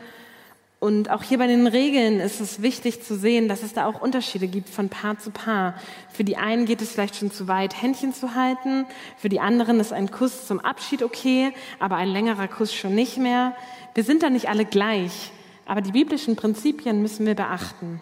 und 0.83 1.11
auch 1.11 1.23
hier 1.23 1.39
bei 1.39 1.47
den 1.47 1.69
Regeln 1.69 2.19
ist 2.19 2.41
es 2.41 2.61
wichtig 2.61 3.05
zu 3.05 3.15
sehen, 3.15 3.47
dass 3.47 3.63
es 3.63 3.73
da 3.73 3.87
auch 3.87 4.01
Unterschiede 4.01 4.49
gibt 4.49 4.69
von 4.69 4.89
Paar 4.89 5.17
zu 5.17 5.31
Paar. 5.31 5.75
Für 6.13 6.25
die 6.25 6.37
einen 6.37 6.67
geht 6.67 6.83
es 6.83 6.91
vielleicht 6.91 7.15
schon 7.15 7.31
zu 7.31 7.47
weit, 7.47 7.81
Händchen 7.81 8.13
zu 8.13 8.35
halten. 8.35 8.87
Für 9.17 9.29
die 9.29 9.39
anderen 9.39 9.79
ist 9.79 9.93
ein 9.93 10.11
Kuss 10.11 10.45
zum 10.49 10.59
Abschied 10.59 11.05
okay, 11.05 11.53
aber 11.79 11.95
ein 11.95 12.09
längerer 12.09 12.49
Kuss 12.49 12.75
schon 12.75 12.97
nicht 12.97 13.17
mehr. 13.17 13.55
Wir 13.95 14.03
sind 14.03 14.25
da 14.25 14.29
nicht 14.31 14.49
alle 14.49 14.65
gleich, 14.65 15.31
aber 15.67 15.83
die 15.83 15.93
biblischen 15.93 16.35
Prinzipien 16.35 17.01
müssen 17.01 17.27
wir 17.27 17.37
beachten. 17.37 18.01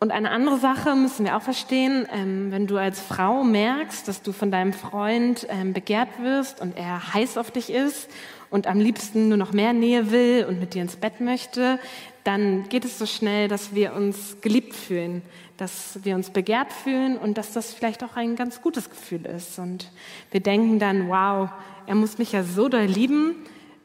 Und 0.00 0.12
eine 0.12 0.30
andere 0.30 0.58
Sache 0.58 0.94
müssen 0.94 1.24
wir 1.24 1.36
auch 1.36 1.42
verstehen, 1.42 2.06
ähm, 2.12 2.52
wenn 2.52 2.68
du 2.68 2.76
als 2.76 3.00
Frau 3.00 3.42
merkst, 3.42 4.06
dass 4.06 4.22
du 4.22 4.32
von 4.32 4.52
deinem 4.52 4.72
Freund 4.72 5.46
ähm, 5.50 5.72
begehrt 5.72 6.22
wirst 6.22 6.60
und 6.60 6.76
er 6.76 7.14
heiß 7.14 7.36
auf 7.36 7.50
dich 7.50 7.70
ist 7.70 8.08
und 8.48 8.68
am 8.68 8.78
liebsten 8.78 9.28
nur 9.28 9.38
noch 9.38 9.52
mehr 9.52 9.72
Nähe 9.72 10.12
will 10.12 10.46
und 10.48 10.60
mit 10.60 10.74
dir 10.74 10.82
ins 10.82 10.94
Bett 10.94 11.20
möchte, 11.20 11.80
dann 12.22 12.68
geht 12.68 12.84
es 12.84 12.96
so 12.98 13.06
schnell, 13.06 13.48
dass 13.48 13.74
wir 13.74 13.92
uns 13.94 14.36
geliebt 14.40 14.74
fühlen, 14.74 15.22
dass 15.56 15.98
wir 16.04 16.14
uns 16.14 16.30
begehrt 16.30 16.72
fühlen 16.72 17.18
und 17.18 17.36
dass 17.36 17.52
das 17.52 17.72
vielleicht 17.72 18.04
auch 18.04 18.14
ein 18.14 18.36
ganz 18.36 18.62
gutes 18.62 18.90
Gefühl 18.90 19.26
ist. 19.26 19.58
Und 19.58 19.90
wir 20.30 20.40
denken 20.40 20.78
dann, 20.78 21.08
wow, 21.08 21.48
er 21.86 21.94
muss 21.96 22.18
mich 22.18 22.30
ja 22.30 22.44
so 22.44 22.68
doll 22.68 22.84
lieben, 22.84 23.34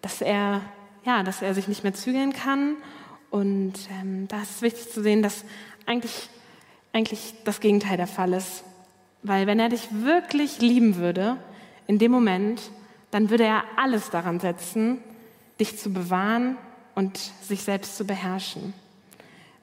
dass 0.01 0.22
er, 0.22 0.61
ja, 1.05 1.24
dass 1.24 1.41
er 1.41 1.55
sich 1.55 1.68
nicht 1.68 1.84
mehr 1.84 1.93
zügeln 1.95 2.34
kann. 2.34 2.76
Und 3.32 3.74
ähm, 3.99 4.28
da 4.28 4.43
ist 4.43 4.57
es 4.57 4.61
wichtig 4.61 4.91
zu 4.91 5.01
sehen, 5.01 5.24
dass 5.24 5.43
eigentlich, 5.86 6.29
eigentlich 6.91 7.34
das 7.45 7.59
Gegenteil 7.59 7.97
der 7.97 8.07
Fall 8.07 8.34
ist. 8.34 8.63
Weil 9.21 9.47
wenn 9.47 9.59
er 9.59 9.69
dich 9.69 9.88
wirklich 9.91 10.59
lieben 10.59 10.97
würde, 10.97 11.38
in 11.88 11.99
dem 11.99 12.11
Moment, 12.11 12.61
dann 13.11 13.29
würde 13.29 13.43
er 13.43 13.63
alles 13.77 14.09
daran 14.09 14.39
setzen, 14.39 14.99
dich 15.59 15.77
zu 15.77 15.93
bewahren 15.93 16.57
und 16.95 17.17
sich 17.17 17.63
selbst 17.63 17.97
zu 17.97 18.05
beherrschen, 18.05 18.73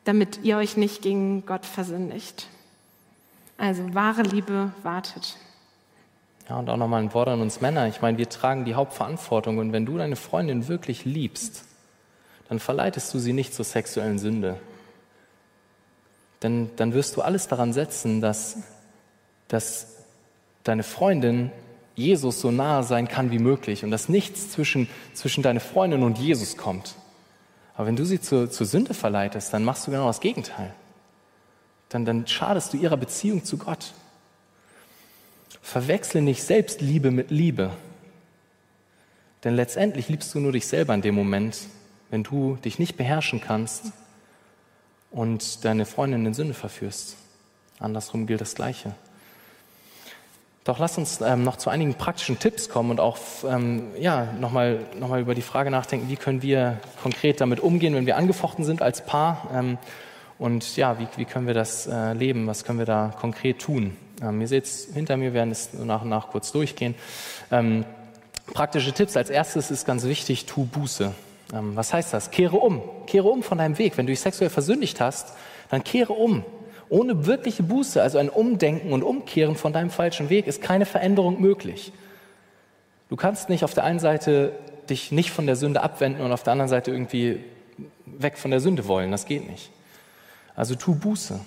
damit 0.05 0.41
ihr 0.43 0.57
euch 0.57 0.77
nicht 0.77 1.03
gegen 1.03 1.45
Gott 1.47 1.67
versündigt. 1.67 2.49
Also 3.59 3.95
wahre 3.95 4.23
Liebe 4.23 4.73
wartet. 4.83 5.37
Ja, 6.49 6.59
und 6.59 6.69
auch 6.69 6.77
nochmal 6.77 7.03
ein 7.03 7.15
Wort 7.15 7.29
an 7.29 7.41
uns 7.41 7.61
Männer. 7.61 7.87
Ich 7.87 8.01
meine, 8.01 8.19
wir 8.19 8.29
tragen 8.29 8.65
die 8.65 8.75
Hauptverantwortung 8.75 9.59
und 9.59 9.73
wenn 9.73 9.87
du 9.87 9.99
deine 9.99 10.17
Freundin 10.17 10.67
wirklich 10.67 11.05
liebst, 11.05 11.65
dann 12.49 12.59
verleitest 12.59 13.13
du 13.15 13.19
sie 13.19 13.33
nicht 13.33 13.55
zur 13.55 13.65
sexuellen 13.65 14.19
Sünde. 14.19 14.59
Denn 16.43 16.71
dann 16.77 16.95
wirst 16.95 17.17
du 17.17 17.23
alles 17.23 17.49
daran 17.49 17.73
setzen, 17.73 18.21
dass, 18.21 18.57
dass 19.49 19.89
deine 20.65 20.83
Freundin 20.83 21.51
Jesus 21.97 22.41
so 22.41 22.51
nahe 22.51 22.83
sein 22.83 23.09
kann 23.09 23.31
wie 23.31 23.39
möglich 23.39 23.85
und 23.85 23.91
dass 23.91 24.09
nichts 24.09 24.51
zwischen, 24.51 24.89
zwischen 25.13 25.43
deine 25.43 25.61
Freundin 25.61 26.03
und 26.03 26.19
Jesus 26.19 26.57
kommt. 26.57 26.95
Aber 27.75 27.87
wenn 27.87 27.97
du 27.97 28.05
sie 28.05 28.21
zur, 28.21 28.51
zur 28.51 28.67
Sünde 28.67 28.95
verleitest, 28.95 29.53
dann 29.53 29.65
machst 29.65 29.87
du 29.87 29.91
genau 29.91 30.07
das 30.07 30.21
Gegenteil. 30.21 30.73
Dann, 31.91 32.05
dann 32.05 32.27
schadest 32.27 32.73
du 32.73 32.77
ihrer 32.77 32.97
Beziehung 32.97 33.45
zu 33.45 33.59
Gott. 33.59 33.93
Verwechsle 35.61 36.23
nicht 36.23 36.43
Selbstliebe 36.43 37.11
mit 37.11 37.31
Liebe. 37.31 37.71
Denn 39.45 39.57
letztendlich 39.57 40.09
liebst 40.09 40.35
du 40.35 40.41
nur 40.41 40.53
dich 40.53 40.67
selber 40.67 40.95
in 40.95 41.03
dem 41.03 41.15
Moment, 41.15 41.59
wenn 42.11 42.23
du 42.23 42.57
dich 42.65 42.79
nicht 42.79 42.97
beherrschen 42.97 43.41
kannst 43.41 43.93
und 45.11 45.65
deine 45.65 45.87
Freundin 45.87 46.27
in 46.27 46.35
Sünde 46.35 46.55
verführst. 46.55 47.17
Andersrum 47.79 48.27
gilt 48.27 48.41
das 48.41 48.55
Gleiche. 48.55 48.95
Doch 50.65 50.79
lass 50.79 50.99
uns 50.99 51.21
ähm, 51.23 51.43
noch 51.43 51.57
zu 51.57 51.71
einigen 51.71 51.95
praktischen 51.95 52.39
Tipps 52.39 52.69
kommen 52.69 52.91
und 52.91 53.01
auch 53.01 53.19
ähm, 53.49 53.89
ja, 53.99 54.29
nochmal 54.39 54.81
noch 54.99 55.09
mal 55.09 55.21
über 55.21 55.35
die 55.35 55.43
Frage 55.43 55.71
nachdenken, 55.71 56.09
wie 56.11 56.17
können 56.17 56.43
wir 56.43 56.79
konkret 57.03 57.41
damit 57.41 57.61
umgehen, 57.61 57.95
wenn 57.95 58.05
wir 58.07 58.17
angefochten 58.17 58.65
sind 58.65 58.83
als 58.83 59.05
Paar. 59.05 59.49
Ähm, 59.55 59.79
und 60.39 60.77
ja, 60.77 60.99
wie, 60.99 61.09
wie 61.17 61.25
können 61.25 61.47
wir 61.47 61.55
das 61.55 61.87
äh, 61.87 62.13
leben? 62.13 62.47
Was 62.47 62.65
können 62.65 62.79
wir 62.79 62.87
da 62.87 63.15
konkret 63.19 63.61
tun? 63.61 63.97
Ähm, 64.23 64.41
ihr 64.41 64.49
seht 64.49 64.65
es 64.65 64.89
hinter 64.93 65.17
mir, 65.17 65.27
wir 65.27 65.35
werden 65.35 65.51
es 65.51 65.73
nach 65.73 66.03
und 66.03 66.11
nach 66.11 66.29
kurz 66.29 66.53
durchgehen. 66.53 66.95
Ähm, 67.51 67.87
praktische 68.53 68.93
Tipps. 68.93 69.17
Als 69.17 69.31
erstes 69.31 69.71
ist 69.71 69.87
ganz 69.87 70.05
wichtig, 70.05 70.45
tu 70.45 70.67
Buße. 70.67 71.15
Ähm, 71.53 71.77
was 71.77 71.93
heißt 71.93 72.13
das? 72.13 72.31
Kehre 72.31 72.57
um. 72.57 72.83
Kehre 73.07 73.29
um 73.29 73.43
von 73.43 73.59
deinem 73.59 73.79
Weg. 73.79 73.97
Wenn 73.97 74.07
du 74.07 74.13
dich 74.13 74.21
sexuell 74.21 74.51
versündigt 74.51 75.01
hast, 75.01 75.35
dann 75.71 75.85
kehre 75.85 76.13
um. 76.13 76.45
Ohne 76.89 77.27
wirkliche 77.27 77.63
Buße, 77.63 78.03
also 78.03 78.19
ein 78.19 78.29
Umdenken 78.29 78.93
und 78.93 79.05
Umkehren 79.05 79.55
von 79.55 79.73
deinem 79.73 79.91
falschen 79.91 80.29
Weg, 80.29 80.47
ist 80.47 80.61
keine 80.61 80.87
Veränderung 80.87 81.41
möglich. 81.41 81.93
Du 83.09 83.17
kannst 83.17 83.49
nicht 83.49 83.65
auf 83.65 83.75
der 83.75 83.85
einen 83.85 84.01
Seite 84.01 84.53
dich 84.89 85.13
nicht 85.13 85.31
von 85.31 85.47
der 85.47 85.57
Sünde 85.57 85.83
abwenden 85.83 86.23
und 86.23 86.33
auf 86.33 86.43
der 86.43 86.53
anderen 86.53 86.69
Seite 86.69 86.91
irgendwie 86.91 87.45
weg 88.07 88.39
von 88.39 88.51
der 88.51 88.61
Sünde 88.61 88.89
wollen. 88.89 89.13
Das 89.13 89.27
geht 89.27 89.49
nicht. 89.49 89.71
Also 90.57 90.75
tu 90.75 90.95
Buße. 90.95 91.39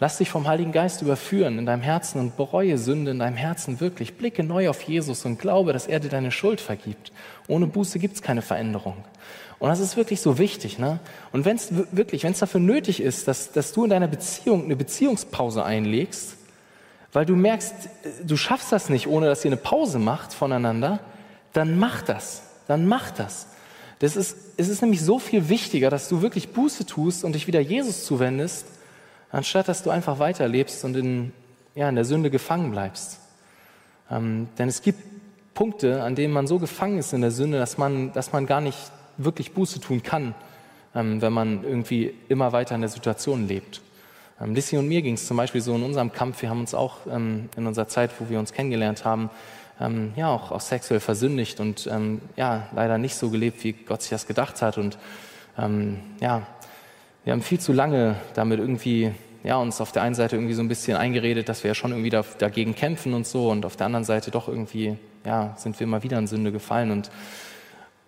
Lass 0.00 0.16
dich 0.16 0.30
vom 0.30 0.46
Heiligen 0.46 0.72
Geist 0.72 1.02
überführen 1.02 1.58
in 1.58 1.66
deinem 1.66 1.82
Herzen 1.82 2.20
und 2.20 2.36
bereue 2.36 2.78
Sünde 2.78 3.10
in 3.10 3.18
deinem 3.18 3.36
Herzen 3.36 3.80
wirklich. 3.80 4.16
Blicke 4.16 4.42
neu 4.42 4.70
auf 4.70 4.80
Jesus 4.82 5.26
und 5.26 5.38
glaube, 5.38 5.74
dass 5.74 5.86
er 5.86 6.00
dir 6.00 6.08
deine 6.08 6.30
Schuld 6.30 6.60
vergibt. 6.60 7.12
Ohne 7.48 7.66
Buße 7.66 7.98
gibt 7.98 8.14
es 8.14 8.22
keine 8.22 8.40
Veränderung. 8.40 9.04
Und 9.60 9.68
das 9.68 9.78
ist 9.78 9.96
wirklich 9.98 10.22
so 10.22 10.38
wichtig. 10.38 10.78
Ne? 10.78 10.98
Und 11.32 11.44
wenn 11.44 11.56
es 11.56 11.68
wirklich, 11.92 12.24
wenn 12.24 12.32
es 12.32 12.38
dafür 12.38 12.60
nötig 12.60 13.00
ist, 13.00 13.28
dass, 13.28 13.52
dass 13.52 13.72
du 13.72 13.84
in 13.84 13.90
deiner 13.90 14.08
Beziehung 14.08 14.64
eine 14.64 14.74
Beziehungspause 14.74 15.62
einlegst, 15.62 16.34
weil 17.12 17.26
du 17.26 17.36
merkst, 17.36 17.74
du 18.24 18.36
schaffst 18.36 18.72
das 18.72 18.88
nicht, 18.88 19.06
ohne 19.06 19.26
dass 19.26 19.44
ihr 19.44 19.50
eine 19.50 19.58
Pause 19.58 19.98
macht 19.98 20.32
voneinander, 20.32 21.00
dann 21.52 21.78
mach 21.78 22.00
das. 22.02 22.42
Dann 22.68 22.86
mach 22.86 23.10
das. 23.10 23.48
das 23.98 24.16
ist, 24.16 24.36
es 24.56 24.68
ist 24.68 24.80
nämlich 24.80 25.02
so 25.02 25.18
viel 25.18 25.50
wichtiger, 25.50 25.90
dass 25.90 26.08
du 26.08 26.22
wirklich 26.22 26.50
Buße 26.50 26.86
tust 26.86 27.22
und 27.22 27.34
dich 27.34 27.46
wieder 27.46 27.60
Jesus 27.60 28.04
zuwendest, 28.06 28.64
anstatt 29.30 29.68
dass 29.68 29.82
du 29.82 29.90
einfach 29.90 30.18
weiterlebst 30.18 30.84
und 30.84 30.96
in, 30.96 31.32
ja, 31.74 31.88
in 31.88 31.96
der 31.96 32.06
Sünde 32.06 32.30
gefangen 32.30 32.70
bleibst. 32.70 33.18
Ähm, 34.10 34.48
denn 34.56 34.68
es 34.68 34.80
gibt 34.80 35.00
Punkte, 35.52 36.02
an 36.02 36.14
denen 36.14 36.32
man 36.32 36.46
so 36.46 36.58
gefangen 36.58 36.98
ist 36.98 37.12
in 37.12 37.20
der 37.20 37.30
Sünde, 37.30 37.58
dass 37.58 37.76
man, 37.76 38.12
dass 38.14 38.32
man 38.32 38.46
gar 38.46 38.62
nicht 38.62 38.78
wirklich 39.24 39.52
Buße 39.52 39.80
tun 39.80 40.02
kann, 40.02 40.34
ähm, 40.94 41.20
wenn 41.22 41.32
man 41.32 41.64
irgendwie 41.64 42.14
immer 42.28 42.52
weiter 42.52 42.74
in 42.74 42.80
der 42.80 42.90
Situation 42.90 43.46
lebt. 43.46 43.80
Ähm, 44.40 44.54
Lissy 44.54 44.76
und 44.76 44.88
mir 44.88 45.02
ging 45.02 45.14
es 45.14 45.26
zum 45.26 45.36
Beispiel 45.36 45.60
so 45.60 45.74
in 45.74 45.82
unserem 45.82 46.12
Kampf, 46.12 46.42
wir 46.42 46.50
haben 46.50 46.60
uns 46.60 46.74
auch 46.74 46.98
ähm, 47.10 47.48
in 47.56 47.66
unserer 47.66 47.88
Zeit, 47.88 48.10
wo 48.18 48.28
wir 48.28 48.38
uns 48.38 48.52
kennengelernt 48.52 49.04
haben, 49.04 49.30
ähm, 49.80 50.12
ja 50.16 50.28
auch, 50.28 50.50
auch 50.50 50.60
sexuell 50.60 51.00
versündigt 51.00 51.60
und 51.60 51.88
ja 52.36 52.68
leider 52.74 52.98
nicht 52.98 53.14
so 53.14 53.30
gelebt, 53.30 53.64
wie 53.64 53.72
Gott 53.72 54.02
sich 54.02 54.10
das 54.10 54.26
gedacht 54.26 54.60
hat. 54.62 54.76
Und 54.78 54.98
ja, 56.20 56.46
wir 57.24 57.32
haben 57.32 57.42
viel 57.42 57.60
zu 57.60 57.72
lange 57.72 58.16
damit 58.34 58.60
irgendwie 58.60 59.12
ja, 59.42 59.56
uns 59.56 59.80
auf 59.80 59.92
der 59.92 60.02
einen 60.02 60.14
Seite 60.14 60.36
irgendwie 60.36 60.54
so 60.54 60.62
ein 60.62 60.68
bisschen 60.68 60.96
eingeredet, 60.96 61.48
dass 61.48 61.64
wir 61.64 61.68
ja 61.68 61.74
schon 61.74 61.92
irgendwie 61.92 62.10
da, 62.10 62.24
dagegen 62.38 62.74
kämpfen 62.74 63.14
und 63.14 63.26
so 63.26 63.50
und 63.50 63.64
auf 63.64 63.76
der 63.76 63.86
anderen 63.86 64.04
Seite 64.04 64.30
doch 64.30 64.48
irgendwie, 64.48 64.96
ja, 65.24 65.54
sind 65.56 65.78
wir 65.80 65.84
immer 65.86 66.02
wieder 66.02 66.18
in 66.18 66.26
Sünde 66.26 66.52
gefallen 66.52 66.90
und 66.90 67.10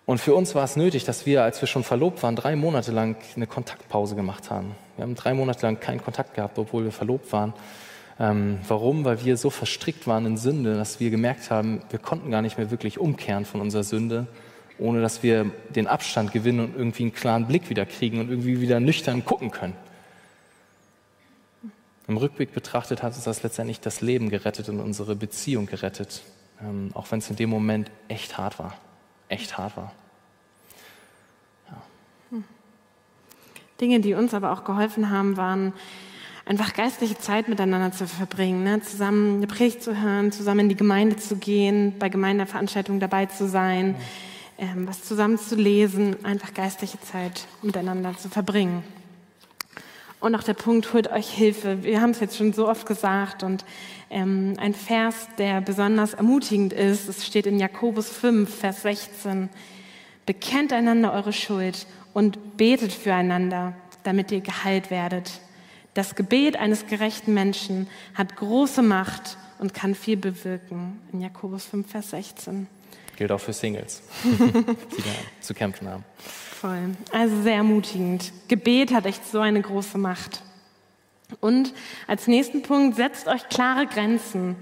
und 0.04 0.18
für 0.18 0.34
uns 0.34 0.54
war 0.54 0.64
es 0.64 0.76
nötig, 0.76 1.04
dass 1.04 1.26
wir, 1.26 1.44
als 1.44 1.60
wir 1.60 1.68
schon 1.68 1.84
verlobt 1.84 2.22
waren, 2.22 2.34
drei 2.34 2.56
Monate 2.56 2.90
lang 2.90 3.16
eine 3.36 3.46
Kontaktpause 3.46 4.16
gemacht 4.16 4.50
haben. 4.50 4.74
Wir 4.96 5.04
haben 5.04 5.14
drei 5.14 5.32
Monate 5.32 5.64
lang 5.64 5.78
keinen 5.78 6.02
Kontakt 6.02 6.34
gehabt, 6.34 6.58
obwohl 6.58 6.84
wir 6.84 6.92
verlobt 6.92 7.32
waren. 7.32 7.52
Ähm, 8.18 8.58
warum? 8.66 9.04
Weil 9.04 9.24
wir 9.24 9.36
so 9.36 9.48
verstrickt 9.48 10.06
waren 10.08 10.26
in 10.26 10.36
Sünde, 10.36 10.76
dass 10.76 10.98
wir 10.98 11.10
gemerkt 11.10 11.50
haben, 11.50 11.82
wir 11.90 12.00
konnten 12.00 12.30
gar 12.30 12.42
nicht 12.42 12.58
mehr 12.58 12.70
wirklich 12.70 12.98
umkehren 12.98 13.44
von 13.44 13.60
unserer 13.60 13.84
Sünde, 13.84 14.26
ohne 14.78 15.00
dass 15.00 15.22
wir 15.22 15.50
den 15.74 15.86
Abstand 15.86 16.32
gewinnen 16.32 16.60
und 16.60 16.76
irgendwie 16.76 17.04
einen 17.04 17.14
klaren 17.14 17.46
Blick 17.46 17.70
wieder 17.70 17.86
kriegen 17.86 18.20
und 18.20 18.28
irgendwie 18.28 18.60
wieder 18.60 18.80
nüchtern 18.80 19.24
gucken 19.24 19.52
können. 19.52 19.76
Im 22.08 22.16
Rückblick 22.16 22.52
betrachtet 22.52 23.04
hat 23.04 23.14
uns 23.14 23.22
das 23.22 23.44
letztendlich 23.44 23.78
das 23.78 24.00
Leben 24.00 24.30
gerettet 24.30 24.68
und 24.68 24.80
unsere 24.80 25.14
Beziehung 25.14 25.66
gerettet, 25.66 26.22
ähm, 26.60 26.90
auch 26.94 27.10
wenn 27.12 27.20
es 27.20 27.30
in 27.30 27.36
dem 27.36 27.50
Moment 27.50 27.88
echt 28.08 28.36
hart 28.36 28.58
war 28.58 28.74
echt 29.32 29.58
hart 29.58 29.76
war. 29.76 29.92
Ja. 31.70 32.38
Dinge, 33.80 34.00
die 34.00 34.14
uns 34.14 34.34
aber 34.34 34.52
auch 34.52 34.64
geholfen 34.64 35.10
haben, 35.10 35.36
waren 35.36 35.72
einfach 36.44 36.74
geistliche 36.74 37.18
Zeit 37.18 37.48
miteinander 37.48 37.92
zu 37.92 38.06
verbringen, 38.06 38.62
ne? 38.64 38.80
zusammen 38.82 39.36
eine 39.36 39.46
Predigt 39.46 39.82
zu 39.82 40.00
hören, 40.00 40.32
zusammen 40.32 40.60
in 40.60 40.68
die 40.68 40.76
Gemeinde 40.76 41.16
zu 41.16 41.36
gehen, 41.36 41.98
bei 41.98 42.08
Gemeindeveranstaltungen 42.08 43.00
dabei 43.00 43.26
zu 43.26 43.48
sein, 43.48 43.96
ähm, 44.58 44.86
was 44.86 45.02
zusammen 45.02 45.38
zu 45.38 45.56
lesen, 45.56 46.24
einfach 46.24 46.52
geistliche 46.52 47.00
Zeit 47.00 47.46
miteinander 47.62 48.16
zu 48.16 48.28
verbringen. 48.28 48.82
Und 50.22 50.36
auch 50.36 50.44
der 50.44 50.54
Punkt, 50.54 50.92
holt 50.92 51.10
euch 51.10 51.28
Hilfe. 51.28 51.82
Wir 51.82 52.00
haben 52.00 52.10
es 52.10 52.20
jetzt 52.20 52.36
schon 52.36 52.52
so 52.52 52.68
oft 52.68 52.86
gesagt 52.86 53.42
und 53.42 53.64
ähm, 54.08 54.54
ein 54.56 54.72
Vers, 54.72 55.26
der 55.36 55.60
besonders 55.60 56.14
ermutigend 56.14 56.72
ist, 56.72 57.08
es 57.08 57.26
steht 57.26 57.44
in 57.44 57.58
Jakobus 57.58 58.08
5, 58.08 58.48
Vers 58.48 58.82
16. 58.82 59.48
Bekennt 60.24 60.72
einander 60.72 61.12
eure 61.12 61.32
Schuld 61.32 61.88
und 62.14 62.56
betet 62.56 62.92
füreinander, 62.92 63.74
damit 64.04 64.30
ihr 64.30 64.42
geheilt 64.42 64.92
werdet. 64.92 65.40
Das 65.92 66.14
Gebet 66.14 66.54
eines 66.54 66.86
gerechten 66.86 67.34
Menschen 67.34 67.88
hat 68.14 68.36
große 68.36 68.82
Macht 68.82 69.36
und 69.58 69.74
kann 69.74 69.96
viel 69.96 70.16
bewirken. 70.16 71.00
In 71.12 71.20
Jakobus 71.20 71.64
5, 71.64 71.90
Vers 71.90 72.10
16. 72.10 72.68
Gilt 73.16 73.32
auch 73.32 73.40
für 73.40 73.52
Singles, 73.52 74.04
die 74.22 74.52
da 75.02 75.10
zu 75.40 75.52
kämpfen 75.52 75.88
haben. 75.88 76.04
Voll. 76.62 76.94
Also 77.10 77.42
sehr 77.42 77.56
ermutigend. 77.56 78.32
Gebet 78.46 78.94
hat 78.94 79.04
echt 79.04 79.28
so 79.28 79.40
eine 79.40 79.60
große 79.60 79.98
Macht. 79.98 80.42
Und 81.40 81.74
als 82.06 82.28
nächsten 82.28 82.62
Punkt, 82.62 82.94
setzt 82.94 83.26
euch 83.26 83.48
klare 83.48 83.88
Grenzen. 83.88 84.54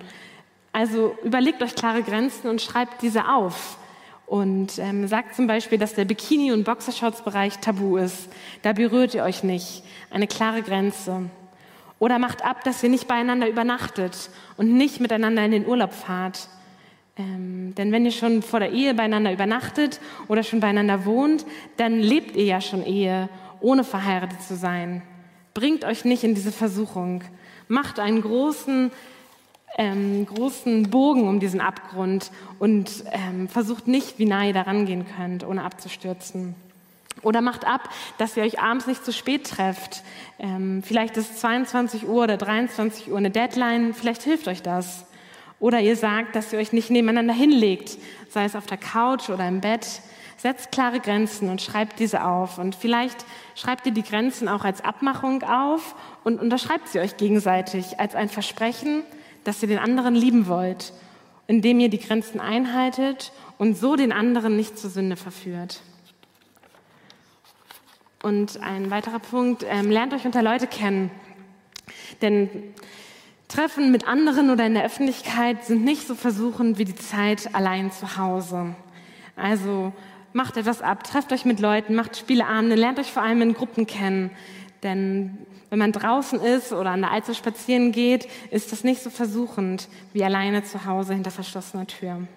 Also 0.72 1.14
überlegt 1.22 1.62
euch 1.62 1.74
klare 1.74 2.02
Grenzen 2.02 2.48
und 2.48 2.62
schreibt 2.62 3.02
diese 3.02 3.28
auf. 3.28 3.76
Und 4.24 4.78
ähm, 4.78 5.08
sagt 5.08 5.34
zum 5.34 5.46
Beispiel, 5.46 5.76
dass 5.76 5.92
der 5.92 6.06
Bikini- 6.06 6.54
und 6.54 6.64
Boxershorts-Bereich 6.64 7.58
tabu 7.58 7.98
ist. 7.98 8.30
Da 8.62 8.72
berührt 8.72 9.12
ihr 9.12 9.24
euch 9.24 9.44
nicht. 9.44 9.82
Eine 10.08 10.26
klare 10.26 10.62
Grenze. 10.62 11.28
Oder 11.98 12.18
macht 12.18 12.42
ab, 12.42 12.64
dass 12.64 12.82
ihr 12.82 12.88
nicht 12.88 13.08
beieinander 13.08 13.46
übernachtet 13.46 14.30
und 14.56 14.72
nicht 14.72 15.00
miteinander 15.00 15.44
in 15.44 15.50
den 15.50 15.66
Urlaub 15.66 15.92
fahrt. 15.92 16.48
Ähm, 17.20 17.74
denn 17.76 17.92
wenn 17.92 18.04
ihr 18.04 18.12
schon 18.12 18.42
vor 18.42 18.60
der 18.60 18.72
Ehe 18.72 18.94
beieinander 18.94 19.32
übernachtet 19.32 20.00
oder 20.28 20.42
schon 20.42 20.60
beieinander 20.60 21.04
wohnt, 21.04 21.44
dann 21.76 22.00
lebt 22.00 22.34
ihr 22.34 22.44
ja 22.44 22.60
schon 22.60 22.84
Ehe, 22.84 23.28
ohne 23.60 23.84
verheiratet 23.84 24.40
zu 24.42 24.56
sein. 24.56 25.02
Bringt 25.52 25.84
euch 25.84 26.04
nicht 26.04 26.24
in 26.24 26.34
diese 26.34 26.52
Versuchung. 26.52 27.22
Macht 27.68 27.98
einen 27.98 28.22
großen, 28.22 28.90
ähm, 29.76 30.24
großen 30.24 30.90
Bogen 30.90 31.28
um 31.28 31.40
diesen 31.40 31.60
Abgrund 31.60 32.30
und 32.58 33.04
ähm, 33.12 33.48
versucht 33.48 33.86
nicht, 33.86 34.18
wie 34.18 34.26
nah 34.26 34.46
ihr 34.46 34.54
da 34.54 34.62
rangehen 34.62 35.04
könnt, 35.16 35.46
ohne 35.46 35.62
abzustürzen. 35.62 36.54
Oder 37.22 37.42
macht 37.42 37.66
ab, 37.66 37.90
dass 38.16 38.36
ihr 38.36 38.44
euch 38.44 38.60
abends 38.60 38.86
nicht 38.86 39.04
zu 39.04 39.12
spät 39.12 39.46
trefft. 39.46 40.02
Ähm, 40.38 40.82
vielleicht 40.82 41.18
ist 41.18 41.38
22 41.38 42.08
Uhr 42.08 42.22
oder 42.22 42.38
23 42.38 43.10
Uhr 43.10 43.18
eine 43.18 43.30
Deadline, 43.30 43.92
vielleicht 43.92 44.22
hilft 44.22 44.48
euch 44.48 44.62
das. 44.62 45.04
Oder 45.60 45.80
ihr 45.80 45.94
sagt, 45.94 46.34
dass 46.34 46.52
ihr 46.52 46.58
euch 46.58 46.72
nicht 46.72 46.90
nebeneinander 46.90 47.34
hinlegt, 47.34 47.98
sei 48.30 48.44
es 48.44 48.56
auf 48.56 48.66
der 48.66 48.78
Couch 48.78 49.28
oder 49.28 49.46
im 49.46 49.60
Bett. 49.60 49.86
Setzt 50.38 50.72
klare 50.72 51.00
Grenzen 51.00 51.50
und 51.50 51.60
schreibt 51.60 52.00
diese 52.00 52.24
auf. 52.24 52.56
Und 52.56 52.74
vielleicht 52.74 53.26
schreibt 53.54 53.84
ihr 53.84 53.92
die 53.92 54.02
Grenzen 54.02 54.48
auch 54.48 54.64
als 54.64 54.82
Abmachung 54.82 55.42
auf 55.42 55.94
und 56.24 56.40
unterschreibt 56.40 56.88
sie 56.88 56.98
euch 56.98 57.18
gegenseitig 57.18 58.00
als 58.00 58.14
ein 58.14 58.30
Versprechen, 58.30 59.02
dass 59.44 59.60
ihr 59.60 59.68
den 59.68 59.78
anderen 59.78 60.14
lieben 60.14 60.48
wollt, 60.48 60.94
indem 61.46 61.78
ihr 61.78 61.90
die 61.90 62.00
Grenzen 62.00 62.40
einhaltet 62.40 63.32
und 63.58 63.76
so 63.76 63.96
den 63.96 64.12
anderen 64.12 64.56
nicht 64.56 64.78
zur 64.78 64.88
Sünde 64.88 65.16
verführt. 65.16 65.82
Und 68.22 68.62
ein 68.62 68.90
weiterer 68.90 69.18
Punkt, 69.18 69.64
ähm, 69.68 69.90
lernt 69.90 70.14
euch 70.14 70.24
unter 70.24 70.42
Leute 70.42 70.66
kennen. 70.66 71.10
Denn 72.22 72.74
Treffen 73.50 73.90
mit 73.90 74.06
anderen 74.06 74.50
oder 74.50 74.64
in 74.64 74.74
der 74.74 74.84
Öffentlichkeit 74.84 75.64
sind 75.64 75.84
nicht 75.84 76.06
so 76.06 76.14
versuchend 76.14 76.78
wie 76.78 76.84
die 76.84 76.94
Zeit 76.94 77.52
allein 77.52 77.90
zu 77.90 78.16
Hause. 78.16 78.76
Also 79.34 79.92
macht 80.32 80.56
etwas 80.56 80.82
ab, 80.82 81.02
trefft 81.02 81.32
euch 81.32 81.44
mit 81.44 81.58
Leuten, 81.58 81.96
macht 81.96 82.16
Spieleabende, 82.16 82.76
lernt 82.76 83.00
euch 83.00 83.10
vor 83.10 83.22
allem 83.22 83.42
in 83.42 83.54
Gruppen 83.54 83.88
kennen. 83.88 84.30
Denn 84.84 85.38
wenn 85.68 85.80
man 85.80 85.90
draußen 85.90 86.40
ist 86.40 86.72
oder 86.72 86.90
an 86.90 87.00
der 87.00 87.10
Alster 87.10 87.34
spazieren 87.34 87.90
geht, 87.90 88.28
ist 88.52 88.70
das 88.70 88.84
nicht 88.84 89.02
so 89.02 89.10
versuchend 89.10 89.88
wie 90.12 90.22
alleine 90.22 90.62
zu 90.62 90.84
Hause 90.84 91.14
hinter 91.14 91.32
verschlossener 91.32 91.88
Tür. 91.88 92.28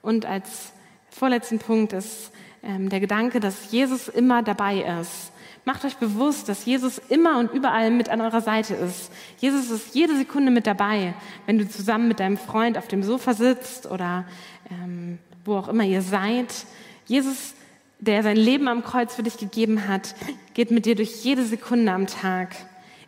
Und 0.00 0.24
als 0.24 0.72
vorletzten 1.10 1.58
Punkt 1.58 1.92
ist 1.92 2.32
ähm, 2.62 2.88
der 2.88 3.00
Gedanke, 3.00 3.40
dass 3.40 3.70
Jesus 3.70 4.08
immer 4.08 4.42
dabei 4.42 4.98
ist. 5.00 5.32
Macht 5.66 5.84
euch 5.86 5.96
bewusst, 5.96 6.48
dass 6.50 6.66
Jesus 6.66 6.98
immer 7.08 7.38
und 7.38 7.52
überall 7.52 7.90
mit 7.90 8.10
an 8.10 8.20
eurer 8.20 8.42
Seite 8.42 8.74
ist. 8.74 9.10
Jesus 9.38 9.70
ist 9.70 9.94
jede 9.94 10.14
Sekunde 10.14 10.50
mit 10.50 10.66
dabei, 10.66 11.14
wenn 11.46 11.56
du 11.56 11.66
zusammen 11.66 12.06
mit 12.06 12.20
deinem 12.20 12.36
Freund 12.36 12.76
auf 12.76 12.86
dem 12.86 13.02
Sofa 13.02 13.32
sitzt 13.32 13.90
oder 13.90 14.24
ähm, 14.70 15.18
wo 15.44 15.56
auch 15.56 15.68
immer 15.68 15.84
ihr 15.84 16.02
seid. 16.02 16.66
Jesus, 17.06 17.54
der 17.98 18.22
sein 18.22 18.36
Leben 18.36 18.68
am 18.68 18.84
Kreuz 18.84 19.14
für 19.14 19.22
dich 19.22 19.38
gegeben 19.38 19.88
hat, 19.88 20.14
geht 20.52 20.70
mit 20.70 20.84
dir 20.84 20.96
durch 20.96 21.24
jede 21.24 21.44
Sekunde 21.44 21.92
am 21.92 22.06
Tag. 22.06 22.54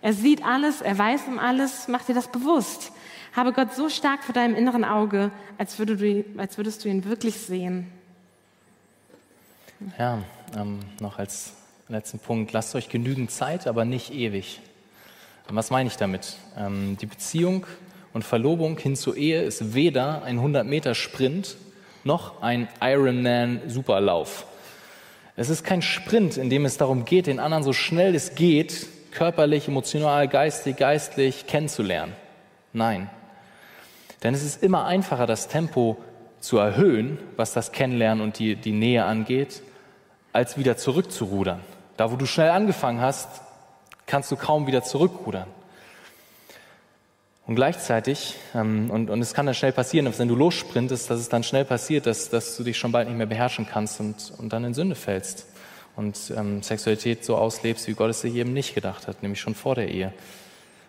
Er 0.00 0.14
sieht 0.14 0.42
alles, 0.42 0.80
er 0.80 0.96
weiß 0.96 1.22
um 1.28 1.38
alles, 1.38 1.88
mach 1.88 2.04
dir 2.04 2.14
das 2.14 2.28
bewusst. 2.28 2.92
Habe 3.34 3.52
Gott 3.52 3.74
so 3.74 3.90
stark 3.90 4.24
vor 4.24 4.32
deinem 4.32 4.54
inneren 4.54 4.84
Auge, 4.84 5.30
als, 5.58 5.78
würde 5.78 5.96
du, 5.96 6.24
als 6.38 6.56
würdest 6.56 6.84
du 6.84 6.88
ihn 6.88 7.04
wirklich 7.04 7.36
sehen. 7.36 7.86
Ja, 9.98 10.22
ähm, 10.56 10.80
noch 11.00 11.18
als 11.18 11.52
letzten 11.88 12.18
Punkt, 12.18 12.52
lasst 12.52 12.74
euch 12.74 12.88
genügend 12.88 13.30
Zeit, 13.30 13.66
aber 13.66 13.84
nicht 13.84 14.12
ewig. 14.12 14.60
Was 15.48 15.70
meine 15.70 15.88
ich 15.88 15.96
damit? 15.96 16.36
Ähm, 16.58 16.96
die 17.00 17.06
Beziehung 17.06 17.66
und 18.12 18.24
Verlobung 18.24 18.76
hin 18.78 18.96
zur 18.96 19.16
Ehe 19.16 19.42
ist 19.42 19.74
weder 19.74 20.24
ein 20.24 20.40
100-Meter-Sprint 20.40 21.56
noch 22.02 22.42
ein 22.42 22.68
Ironman-Superlauf. 22.80 24.46
Es 25.36 25.48
ist 25.48 25.64
kein 25.64 25.82
Sprint, 25.82 26.36
in 26.36 26.50
dem 26.50 26.64
es 26.64 26.76
darum 26.78 27.04
geht, 27.04 27.26
den 27.26 27.38
anderen 27.38 27.62
so 27.62 27.72
schnell 27.72 28.14
es 28.14 28.34
geht, 28.34 28.86
körperlich, 29.12 29.68
emotional, 29.68 30.28
geistig, 30.28 30.78
geistlich 30.78 31.46
kennenzulernen. 31.46 32.14
Nein. 32.72 33.10
Denn 34.22 34.34
es 34.34 34.42
ist 34.42 34.62
immer 34.62 34.86
einfacher, 34.86 35.26
das 35.26 35.46
Tempo 35.46 35.98
zu 36.40 36.58
erhöhen, 36.58 37.18
was 37.36 37.52
das 37.52 37.70
Kennenlernen 37.70 38.24
und 38.24 38.38
die, 38.38 38.56
die 38.56 38.72
Nähe 38.72 39.04
angeht, 39.04 39.62
als 40.32 40.58
wieder 40.58 40.76
zurückzurudern. 40.76 41.60
Da, 41.96 42.10
wo 42.10 42.16
du 42.16 42.26
schnell 42.26 42.50
angefangen 42.50 43.00
hast, 43.00 43.28
kannst 44.06 44.30
du 44.30 44.36
kaum 44.36 44.66
wieder 44.66 44.82
zurückrudern. 44.82 45.48
Und 47.46 47.54
gleichzeitig, 47.54 48.34
ähm, 48.54 48.90
und, 48.90 49.08
und 49.08 49.20
es 49.20 49.32
kann 49.32 49.46
dann 49.46 49.54
schnell 49.54 49.72
passieren, 49.72 50.06
dass 50.06 50.18
wenn 50.18 50.28
du 50.28 50.34
lossprintest, 50.34 51.08
dass 51.08 51.20
es 51.20 51.28
dann 51.28 51.44
schnell 51.44 51.64
passiert, 51.64 52.06
dass, 52.06 52.28
dass 52.28 52.56
du 52.56 52.64
dich 52.64 52.76
schon 52.76 52.90
bald 52.90 53.06
nicht 53.08 53.16
mehr 53.16 53.26
beherrschen 53.26 53.66
kannst 53.70 54.00
und, 54.00 54.32
und 54.38 54.52
dann 54.52 54.64
in 54.64 54.74
Sünde 54.74 54.96
fällst 54.96 55.46
und 55.94 56.32
ähm, 56.36 56.62
Sexualität 56.62 57.24
so 57.24 57.36
auslebst, 57.36 57.86
wie 57.86 57.94
Gott 57.94 58.10
es 58.10 58.20
sich 58.20 58.34
eben 58.34 58.52
nicht 58.52 58.74
gedacht 58.74 59.06
hat, 59.06 59.22
nämlich 59.22 59.40
schon 59.40 59.54
vor 59.54 59.76
der 59.76 59.88
Ehe. 59.88 60.12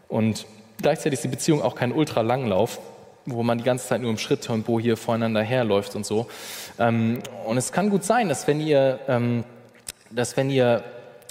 Und 0.08 0.48
gleichzeitig 0.82 1.14
ist 1.14 1.24
die 1.26 1.30
Beziehung 1.30 1.62
auch 1.62 1.76
kein 1.76 1.92
Ultralanglauf, 1.92 2.80
wo 3.28 3.44
man 3.44 3.60
die 3.60 3.64
ganze 3.64 3.88
Zeit 3.88 4.02
nur 4.02 4.10
im 4.10 4.18
Schritttempo 4.18 4.80
hier 4.80 4.98
voreinander 4.98 5.44
herläuft 5.44 5.96
und 5.96 6.08
so. 6.08 6.28
Ähm, 6.80 7.22
und 7.46 7.58
es 7.58 7.72
kann 7.72 7.92
gut 7.92 8.04
sein, 8.04 8.30
dass 8.30 8.48
wenn 8.48 8.60
ihr, 8.60 9.00
ähm, 9.08 9.44
dass 10.10 10.36
wenn 10.38 10.50
ihr 10.50 10.84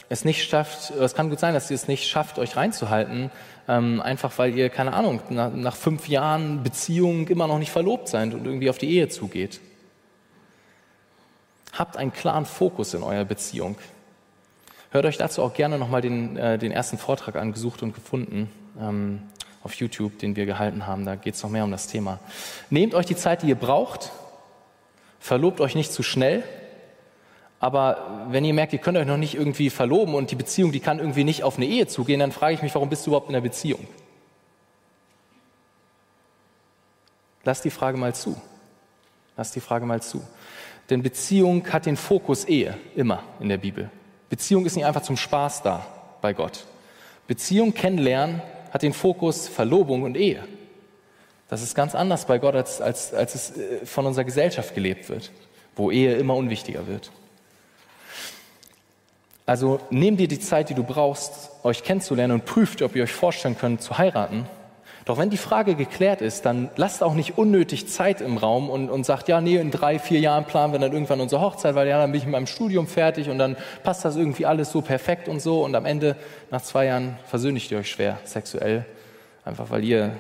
es 0.09 0.25
nicht 0.25 0.45
schafft, 0.45 0.91
es 0.91 1.15
kann 1.15 1.31
gut 1.31 1.41
sein, 1.41 1.55
dass 1.55 1.71
ihr 1.71 1.75
es 1.75 1.89
nicht 1.89 2.09
schafft, 2.09 2.39
euch 2.39 2.57
reinzuhalten, 2.57 3.31
ähm, 3.69 4.01
einfach 4.01 4.37
weil 4.39 4.57
ihr, 4.57 4.69
keine 4.69 4.93
Ahnung, 4.93 5.21
nach, 5.31 5.53
nach 5.53 5.77
fünf 5.77 6.09
Jahren 6.09 6.63
Beziehung 6.63 7.29
immer 7.29 7.47
noch 7.47 7.59
nicht 7.59 7.73
verlobt 7.73 8.09
seid 8.09 8.35
und 8.35 8.45
irgendwie 8.45 8.71
auf 8.71 8.79
die 8.79 8.91
Ehe 8.91 9.09
zugeht. 9.09 9.61
Habt 11.73 11.97
einen 11.97 12.13
klaren 12.13 12.47
Fokus 12.47 12.95
in 12.95 13.03
eurer 13.03 13.25
Beziehung. 13.25 13.77
Hört 14.91 15.05
euch 15.05 15.19
dazu 15.19 15.43
auch 15.43 15.53
gerne 15.53 15.79
nochmal 15.79 16.01
den, 16.01 16.37
äh, 16.37 16.59
den 16.59 16.73
ersten 16.73 16.97
Vortrag 16.99 17.37
angesucht 17.37 17.83
und 17.83 17.95
gefunden. 17.95 18.51
Ähm, 18.81 19.23
auf 19.67 19.75
YouTube, 19.75 20.21
den 20.21 20.37
wir 20.37 20.47
gehalten 20.47 20.87
haben. 20.87 21.05
Da 21.05 21.17
geht 21.17 21.35
es 21.35 21.43
noch 21.43 21.51
mehr 21.51 21.65
um 21.65 21.73
das 21.73 21.89
Thema. 21.89 22.21
Nehmt 22.71 22.95
euch 22.95 23.05
die 23.05 23.17
Zeit, 23.17 23.43
die 23.43 23.49
ihr 23.49 23.57
braucht. 23.57 24.13
Verlobt 25.19 25.61
euch 25.61 25.75
nicht 25.75 25.93
zu 25.93 26.05
schnell. 26.05 26.45
Aber 27.67 28.27
wenn 28.29 28.45
ihr 28.45 28.55
merkt, 28.55 28.75
ihr 28.75 28.79
könnt 28.79 28.97
euch 28.97 29.09
noch 29.09 29.17
nicht 29.17 29.35
irgendwie 29.35 29.71
verloben 29.71 30.15
und 30.15 30.31
die 30.31 30.37
Beziehung, 30.37 30.71
die 30.71 30.79
kann 30.79 31.01
irgendwie 31.01 31.25
nicht 31.25 31.43
auf 31.43 31.57
eine 31.57 31.67
Ehe 31.67 31.89
zugehen, 31.89 32.21
dann 32.21 32.31
frage 32.31 32.55
ich 32.55 32.63
mich, 32.63 32.73
warum 32.77 32.89
bist 32.89 33.05
du 33.05 33.11
überhaupt 33.11 33.27
in 33.27 33.33
der 33.33 33.41
Beziehung? 33.41 33.89
Lass 37.43 37.63
die 37.63 37.71
Frage 37.71 37.97
mal 37.99 38.15
zu. 38.15 38.41
Lass 39.37 39.51
die 39.51 39.59
Frage 39.59 39.85
mal 39.85 40.01
zu. 40.01 40.23
Denn 40.91 41.03
Beziehung 41.03 41.67
hat 41.73 41.87
den 41.87 41.97
Fokus 41.97 42.45
Ehe, 42.45 42.79
immer 42.95 43.25
in 43.41 43.49
der 43.49 43.59
Bibel. 43.59 43.91
Beziehung 44.29 44.65
ist 44.65 44.77
nicht 44.77 44.87
einfach 44.87 45.03
zum 45.03 45.17
Spaß 45.17 45.63
da 45.63 45.85
bei 46.23 46.35
Gott. 46.35 46.67
Beziehung 47.27 47.75
kennenlernen 47.75 48.43
hat 48.71 48.83
den 48.83 48.93
Fokus 48.93 49.49
Verlobung 49.49 50.05
und 50.05 50.17
Ehe. 50.17 50.45
Das 51.49 51.63
ist 51.63 51.75
ganz 51.75 51.97
anders 51.97 52.27
bei 52.29 52.39
Gott, 52.39 52.55
als, 52.55 52.81
als, 52.81 53.13
als 53.13 53.35
es 53.35 53.57
äh, 53.57 53.85
von 53.85 54.07
unserer 54.07 54.25
Gesellschaft 54.25 54.73
gelebt 54.73 55.09
wird, 55.09 55.33
wo 55.75 55.91
Ehe 55.91 56.15
immer 56.15 56.37
unwichtiger 56.37 56.87
wird. 56.87 57.11
Also 59.47 59.79
nehmt 59.91 60.19
dir 60.19 60.27
die 60.27 60.41
Zeit, 60.41 60.71
die 60.71 60.75
du 60.75 60.83
brauchst, 60.83 61.51
euch 61.63 61.85
kennenzulernen 61.85 62.35
und 62.35 62.45
prüft, 62.45 62.83
ob 62.83 62.97
ihr 62.97 63.05
euch 63.05 63.13
vorstellen 63.13 63.57
könnt, 63.57 63.81
zu 63.81 63.97
heiraten. 63.97 64.47
Doch 65.05 65.19
wenn 65.19 65.31
die 65.31 65.37
Frage 65.37 65.77
geklärt 65.77 66.21
ist, 66.21 66.45
dann 66.45 66.69
lasst 66.75 67.01
auch 67.01 67.15
nicht 67.15 67.39
unnötig 67.39 67.87
Zeit 67.87 68.21
im 68.21 68.39
Raum 68.39 68.69
und, 68.69 68.91
und 68.91 69.07
sagt, 69.07 69.29
ja, 69.29 69.41
nee, 69.41 69.55
in 69.55 69.71
drei, 69.71 70.01
vier 70.01 70.19
Jahren 70.19 70.47
planen 70.47 70.73
wir 70.73 70.81
dann 70.81 70.93
irgendwann 70.93 71.21
unsere 71.21 71.41
Hochzeit, 71.41 71.77
weil 71.77 71.87
ja, 71.87 72.01
dann 72.01 72.11
bin 72.11 72.19
ich 72.19 72.25
mit 72.27 72.33
meinem 72.33 72.49
Studium 72.49 72.89
fertig 72.89 73.31
und 73.31 73.39
dann 73.39 73.57
passt 73.85 74.05
das 74.05 74.17
irgendwie 74.17 74.47
alles 74.47 74.73
so 74.73 74.81
perfekt 74.83 75.29
und 75.29 75.41
so 75.41 75.65
und 75.65 75.77
am 75.77 75.87
Ende, 75.87 76.17
nach 76.51 76.61
zwei 76.61 76.87
Jahren, 76.87 77.17
versöhnigt 77.27 77.71
ihr 77.71 77.79
euch 77.79 77.89
schwer 77.89 78.19
sexuell, 78.25 78.85
einfach 79.45 79.71
weil 79.71 79.85
ihr, 79.85 80.17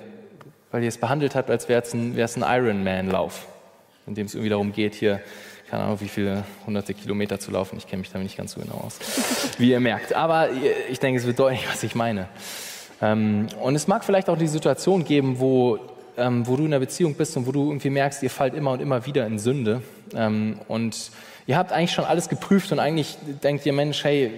weil 0.71 0.85
ihr 0.85 0.89
es 0.89 0.99
behandelt 0.99 1.35
habt, 1.35 1.51
als 1.51 1.69
wäre 1.69 1.83
es 1.83 1.93
ein, 1.93 2.17
ein 2.17 2.65
Ironman-Lauf, 2.65 3.49
in 4.07 4.15
dem 4.15 4.27
es 4.27 4.37
irgendwie 4.37 4.51
darum 4.51 4.71
geht, 4.71 4.95
hier 4.95 5.21
keine 5.71 5.85
Ahnung, 5.85 6.01
wie 6.01 6.09
viele 6.09 6.45
hunderte 6.65 6.95
Kilometer 6.95 7.41
zu 7.41 7.51
laufen. 7.51 7.77
Ich 7.79 7.87
kenne 7.87 8.01
mich 8.01 8.11
damit 8.11 8.27
nicht 8.27 8.37
ganz 8.37 8.53
so 8.53 8.61
genau 8.61 8.83
aus, 8.85 8.99
wie 9.59 9.71
ihr 9.71 9.81
merkt. 9.81 10.15
Aber 10.15 10.49
ich 10.91 11.01
denke, 11.01 11.21
es 11.21 11.27
wird 11.27 11.39
deutlich, 11.39 11.67
was 11.69 11.83
ich 11.83 11.95
meine. 11.95 12.29
Ähm, 13.03 13.49
und 13.61 13.75
es 13.75 13.89
mag 13.89 14.05
vielleicht 14.05 14.29
auch 14.29 14.39
die 14.39 14.47
Situation 14.47 15.05
geben, 15.05 15.39
wo, 15.41 15.79
ähm, 16.17 16.47
wo 16.47 16.57
du 16.57 16.65
in 16.65 16.73
einer 16.73 16.81
Beziehung 16.81 17.15
bist 17.15 17.37
und 17.37 17.47
wo 17.47 17.53
du 17.53 17.69
irgendwie 17.69 17.91
merkst, 17.91 18.23
ihr 18.23 18.31
fallt 18.31 18.55
immer 18.55 18.71
und 18.73 18.81
immer 18.81 19.07
wieder 19.07 19.27
in 19.27 19.39
Sünde. 19.39 19.83
Ähm, 20.15 20.59
und 20.69 21.11
ihr 21.47 21.57
habt 21.57 21.73
eigentlich 21.73 21.93
schon 21.93 22.05
alles 22.05 22.29
geprüft 22.29 22.71
und 22.73 22.79
eigentlich 22.79 23.19
denkt 23.43 23.67
ihr, 23.67 23.73
Mensch, 23.73 24.05
hey, 24.05 24.33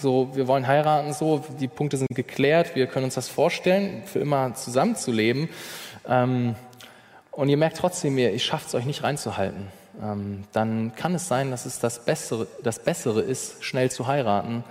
so, 0.00 0.30
wir 0.34 0.46
wollen 0.46 0.66
heiraten, 0.66 1.12
so, 1.12 1.42
die 1.58 1.68
Punkte 1.68 1.96
sind 1.96 2.14
geklärt, 2.14 2.76
wir 2.76 2.86
können 2.86 3.06
uns 3.06 3.14
das 3.14 3.28
vorstellen, 3.28 4.02
für 4.04 4.18
immer 4.18 4.54
zusammenzuleben. 4.54 5.48
und 6.04 7.48
ihr 7.48 7.56
merkt 7.56 7.78
trotzdem, 7.78 8.18
ihr, 8.18 8.30
ihr 8.30 8.38
schafft 8.40 8.68
es 8.68 8.74
euch 8.74 8.84
nicht 8.84 9.02
reinzuhalten 9.02 9.68
dann 10.00 10.92
kann 10.96 11.14
es 11.14 11.28
sein, 11.28 11.50
dass 11.50 11.66
es 11.66 11.78
das 11.78 12.04
Bessere, 12.04 12.46
das 12.62 12.78
Bessere 12.78 13.20
ist, 13.20 13.62
schnell 13.62 13.90
zu 13.90 14.06
heiraten, 14.06 14.64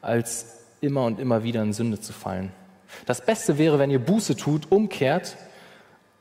als 0.00 0.46
immer 0.80 1.04
und 1.04 1.20
immer 1.20 1.42
wieder 1.42 1.62
in 1.62 1.74
Sünde 1.74 2.00
zu 2.00 2.12
fallen. 2.12 2.50
Das 3.06 3.24
Beste 3.24 3.58
wäre, 3.58 3.78
wenn 3.78 3.90
ihr 3.90 3.98
Buße 3.98 4.36
tut, 4.36 4.72
umkehrt 4.72 5.36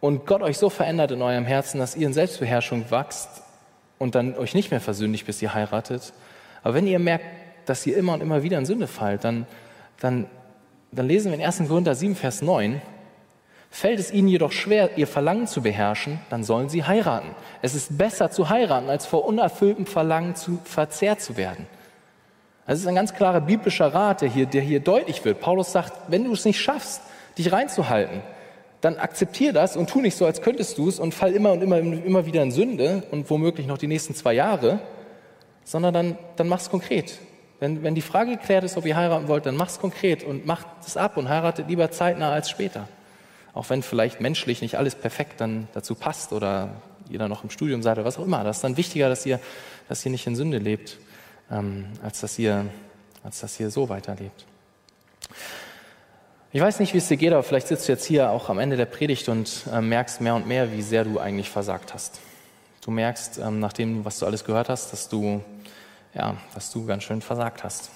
und 0.02 0.26
Gott 0.26 0.42
euch 0.42 0.58
so 0.58 0.70
verändert 0.70 1.12
in 1.12 1.22
eurem 1.22 1.46
Herzen, 1.46 1.80
dass 1.80 1.96
ihr 1.96 2.08
in 2.08 2.14
Selbstbeherrschung 2.14 2.92
wachst 2.92 3.30
und 3.98 4.16
dann 4.16 4.38
euch 4.38 4.54
nicht 4.54 4.72
mehr 4.72 4.82
versöhnlich, 4.82 5.26
bis 5.26 5.42
ihr 5.42 5.54
heiratet. 5.54 6.14
Aber 6.62 6.74
wenn 6.74 6.88
ihr 6.88 7.00
merkt, 7.00 7.26
dass 7.66 7.86
ihr 7.86 7.96
immer 7.96 8.14
und 8.14 8.22
immer 8.22 8.44
wieder 8.44 8.58
in 8.58 8.66
Sünde 8.66 8.88
fallt, 8.88 9.24
dann, 9.24 9.46
dann, 10.00 10.28
dann 10.92 11.08
lesen 11.08 11.32
wir 11.32 11.40
in 11.40 11.46
1. 11.46 11.64
Korinther 11.68 11.96
7, 11.96 12.16
Vers 12.16 12.42
9, 12.42 12.82
Fällt 13.72 14.00
es 14.00 14.12
ihnen 14.12 14.28
jedoch 14.28 14.52
schwer, 14.52 14.98
ihr 14.98 15.08
Verlangen 15.08 15.48
zu 15.48 15.62
beherrschen, 15.62 16.20
dann 16.30 16.44
sollen 16.44 16.70
sie 16.70 16.84
heiraten. 16.84 17.30
Es 17.62 17.76
ist 17.76 17.98
besser 17.98 18.32
zu 18.32 18.50
heiraten, 18.50 18.90
als 18.90 19.06
vor 19.06 19.26
unerfülltem 19.26 19.86
Verlangen 19.86 20.36
zu 20.36 20.60
verzehrt 20.64 21.22
zu 21.22 21.38
werden. 21.38 21.68
Das 22.66 22.80
ist 22.80 22.88
ein 22.88 22.96
ganz 22.96 23.14
klarer 23.14 23.42
biblischer 23.42 23.94
Rat, 23.94 24.22
der 24.22 24.30
hier, 24.30 24.46
der 24.46 24.62
hier 24.62 24.80
deutlich 24.80 25.24
wird. 25.26 25.40
Paulus 25.40 25.72
sagt, 25.72 25.94
wenn 26.08 26.24
du 26.24 26.34
es 26.34 26.46
nicht 26.46 26.60
schaffst, 26.60 27.02
dich 27.38 27.52
reinzuhalten, 27.52 28.22
dann 28.82 28.98
akzeptier 28.98 29.54
das 29.54 29.76
und 29.76 29.90
tu 29.90 30.02
nicht 30.02 30.16
so, 30.16 30.26
als 30.26 30.42
könntest 30.42 30.78
du 30.78 30.88
es 30.88 31.00
und 31.00 31.14
fall 31.14 31.34
immer 31.34 31.52
und 31.52 31.62
immer, 31.62 31.78
immer 31.78 32.26
wieder 32.26 32.44
in 32.44 32.52
Sünde 32.52 33.04
und 33.12 33.30
womöglich 33.30 33.68
noch 33.68 33.78
die 33.78 33.88
nächsten 33.88 34.16
zwei 34.16 34.34
Jahre, 34.34 34.80
sondern 35.64 35.94
dann, 35.94 36.18
dann 36.36 36.48
mach's 36.48 36.70
konkret. 36.70 37.20
Wenn, 37.60 37.84
wenn 37.84 37.96
die 37.96 38.02
Frage 38.02 38.38
geklärt 38.38 38.64
ist, 38.64 38.78
ob 38.78 38.86
ihr 38.86 38.96
heiraten 38.96 39.28
wollt, 39.28 39.46
dann 39.46 39.58
mach's 39.58 39.80
konkret 39.80 40.24
und 40.24 40.46
macht 40.46 40.68
es 40.86 40.96
ab 40.96 41.18
und 41.18 41.28
heiratet 41.28 41.68
lieber 41.68 41.92
zeitnah 41.92 42.32
als 42.32 42.50
später. 42.50 42.88
Auch 43.54 43.70
wenn 43.70 43.82
vielleicht 43.82 44.22
menschlich 44.22 44.62
nicht 44.62 44.78
alles 44.78 44.96
perfekt 44.96 45.42
dann 45.42 45.68
dazu 45.74 45.96
passt 45.96 46.34
oder 46.34 46.70
ihr 47.10 47.20
dann 47.20 47.30
noch 47.30 47.44
im 47.44 47.50
Studium 47.50 47.82
seid 47.82 47.98
oder 47.98 48.06
was 48.06 48.18
auch 48.18 48.26
immer. 48.26 48.44
Das 48.44 48.58
ist 48.58 48.64
dann 48.64 48.78
wichtiger, 48.78 49.10
dass 49.10 49.26
ihr, 49.26 49.40
dass 49.88 50.06
ihr 50.06 50.12
nicht 50.12 50.28
in 50.28 50.36
Sünde 50.36 50.60
lebt, 50.60 50.98
ähm, 51.52 51.88
als, 52.04 52.22
dass 52.22 52.38
ihr, 52.38 52.66
als 53.24 53.40
dass 53.40 53.60
ihr 53.60 53.70
so 53.72 53.90
weiterlebt. 53.90 54.46
Ich 56.52 56.62
weiß 56.62 56.80
nicht, 56.80 56.94
wie 56.94 56.98
es 56.98 57.08
dir 57.08 57.18
geht, 57.18 57.32
aber 57.32 57.44
vielleicht 57.44 57.68
sitzt 57.68 57.88
du 57.88 57.92
jetzt 57.92 58.06
hier 58.06 58.32
auch 58.32 58.50
am 58.50 58.58
Ende 58.58 58.76
der 58.76 58.86
Predigt 58.86 59.30
und 59.30 59.66
äh, 59.72 59.82
merkst 59.82 60.20
mehr 60.20 60.34
und 60.34 60.48
mehr, 60.48 60.72
wie 60.72 60.82
sehr 60.82 61.04
du 61.04 61.20
eigentlich 61.20 61.50
versagt 61.50 61.94
hast. 61.94 62.20
Du 62.84 62.92
merkst, 62.92 63.38
ähm, 63.38 63.60
nachdem, 63.60 64.04
was 64.04 64.18
du 64.20 64.26
alles 64.26 64.44
gehört 64.44 64.70
hast, 64.70 64.92
dass 64.92 65.10
du, 65.10 65.44
ja, 66.16 66.38
dass 66.56 66.72
du 66.72 66.86
ganz 66.86 67.04
schön 67.04 67.22
versagt 67.22 67.64
hast. 67.64 67.92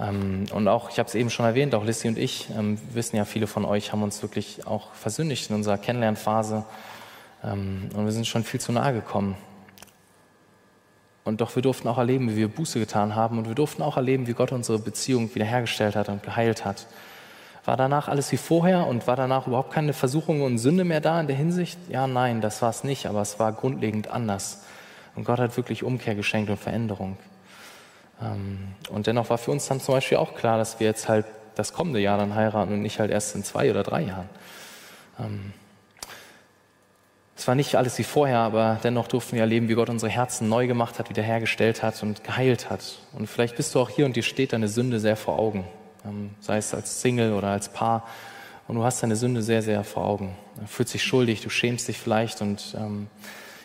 Ähm, 0.00 0.46
und 0.52 0.68
auch, 0.68 0.90
ich 0.90 0.98
habe 0.98 1.08
es 1.08 1.14
eben 1.14 1.30
schon 1.30 1.46
erwähnt, 1.46 1.74
auch 1.74 1.84
Lissy 1.84 2.08
und 2.08 2.18
ich, 2.18 2.48
ähm, 2.56 2.78
wissen 2.92 3.16
ja, 3.16 3.24
viele 3.24 3.46
von 3.46 3.64
euch 3.64 3.92
haben 3.92 4.02
uns 4.02 4.22
wirklich 4.22 4.66
auch 4.66 4.92
versündigt 4.94 5.50
in 5.50 5.56
unserer 5.56 5.78
Kennenlernphase. 5.78 6.64
Ähm, 7.44 7.90
und 7.94 8.04
wir 8.04 8.12
sind 8.12 8.26
schon 8.26 8.44
viel 8.44 8.60
zu 8.60 8.72
nahe 8.72 8.92
gekommen. 8.92 9.36
Und 11.24 11.40
doch 11.40 11.54
wir 11.54 11.62
durften 11.62 11.88
auch 11.88 11.98
erleben, 11.98 12.30
wie 12.30 12.36
wir 12.36 12.48
Buße 12.48 12.80
getan 12.80 13.14
haben. 13.14 13.38
Und 13.38 13.48
wir 13.48 13.54
durften 13.54 13.82
auch 13.82 13.96
erleben, 13.96 14.26
wie 14.26 14.32
Gott 14.32 14.50
unsere 14.50 14.78
Beziehung 14.78 15.32
wiederhergestellt 15.34 15.94
hat 15.94 16.08
und 16.08 16.22
geheilt 16.22 16.64
hat. 16.64 16.86
War 17.64 17.76
danach 17.76 18.08
alles 18.08 18.32
wie 18.32 18.36
vorher 18.36 18.88
und 18.88 19.06
war 19.06 19.14
danach 19.14 19.46
überhaupt 19.46 19.72
keine 19.72 19.92
Versuchung 19.92 20.42
und 20.42 20.58
Sünde 20.58 20.82
mehr 20.82 21.00
da 21.00 21.20
in 21.20 21.28
der 21.28 21.36
Hinsicht? 21.36 21.78
Ja, 21.88 22.08
nein, 22.08 22.40
das 22.40 22.60
war 22.60 22.70
es 22.70 22.82
nicht, 22.82 23.06
aber 23.06 23.20
es 23.20 23.38
war 23.38 23.52
grundlegend 23.52 24.08
anders. 24.08 24.64
Und 25.14 25.24
Gott 25.24 25.38
hat 25.38 25.56
wirklich 25.56 25.84
Umkehr 25.84 26.16
geschenkt 26.16 26.50
und 26.50 26.56
Veränderung. 26.56 27.16
Ähm, 28.22 28.58
und 28.90 29.06
dennoch 29.06 29.30
war 29.30 29.38
für 29.38 29.50
uns 29.50 29.66
dann 29.66 29.80
zum 29.80 29.94
Beispiel 29.94 30.18
auch 30.18 30.34
klar, 30.34 30.58
dass 30.58 30.80
wir 30.80 30.86
jetzt 30.86 31.08
halt 31.08 31.26
das 31.54 31.72
kommende 31.72 32.00
Jahr 32.00 32.18
dann 32.18 32.34
heiraten 32.34 32.72
und 32.72 32.82
nicht 32.82 32.98
halt 32.98 33.10
erst 33.10 33.34
in 33.34 33.44
zwei 33.44 33.70
oder 33.70 33.82
drei 33.82 34.02
Jahren. 34.02 34.28
Ähm, 35.18 35.52
es 37.36 37.48
war 37.48 37.54
nicht 37.54 37.74
alles 37.74 37.98
wie 37.98 38.04
vorher, 38.04 38.38
aber 38.38 38.78
dennoch 38.84 39.08
durften 39.08 39.34
wir 39.34 39.40
erleben, 39.40 39.68
wie 39.68 39.74
Gott 39.74 39.88
unsere 39.90 40.12
Herzen 40.12 40.48
neu 40.48 40.66
gemacht 40.66 40.98
hat, 40.98 41.10
wiederhergestellt 41.10 41.82
hat 41.82 42.00
und 42.02 42.22
geheilt 42.22 42.70
hat. 42.70 42.98
Und 43.14 43.26
vielleicht 43.26 43.56
bist 43.56 43.74
du 43.74 43.80
auch 43.80 43.90
hier 43.90 44.06
und 44.06 44.14
dir 44.14 44.22
steht 44.22 44.52
deine 44.52 44.68
Sünde 44.68 45.00
sehr 45.00 45.16
vor 45.16 45.38
Augen, 45.38 45.64
ähm, 46.04 46.30
sei 46.40 46.58
es 46.58 46.72
als 46.72 47.00
Single 47.00 47.32
oder 47.32 47.48
als 47.48 47.68
Paar. 47.72 48.06
Und 48.68 48.76
du 48.76 48.84
hast 48.84 49.02
deine 49.02 49.16
Sünde 49.16 49.42
sehr, 49.42 49.60
sehr 49.60 49.82
vor 49.82 50.04
Augen. 50.04 50.36
Du 50.56 50.66
fühlst 50.66 50.94
dich 50.94 51.02
schuldig, 51.02 51.40
du 51.40 51.50
schämst 51.50 51.88
dich 51.88 51.98
vielleicht. 51.98 52.40
Und 52.42 52.76
ähm, 52.78 53.08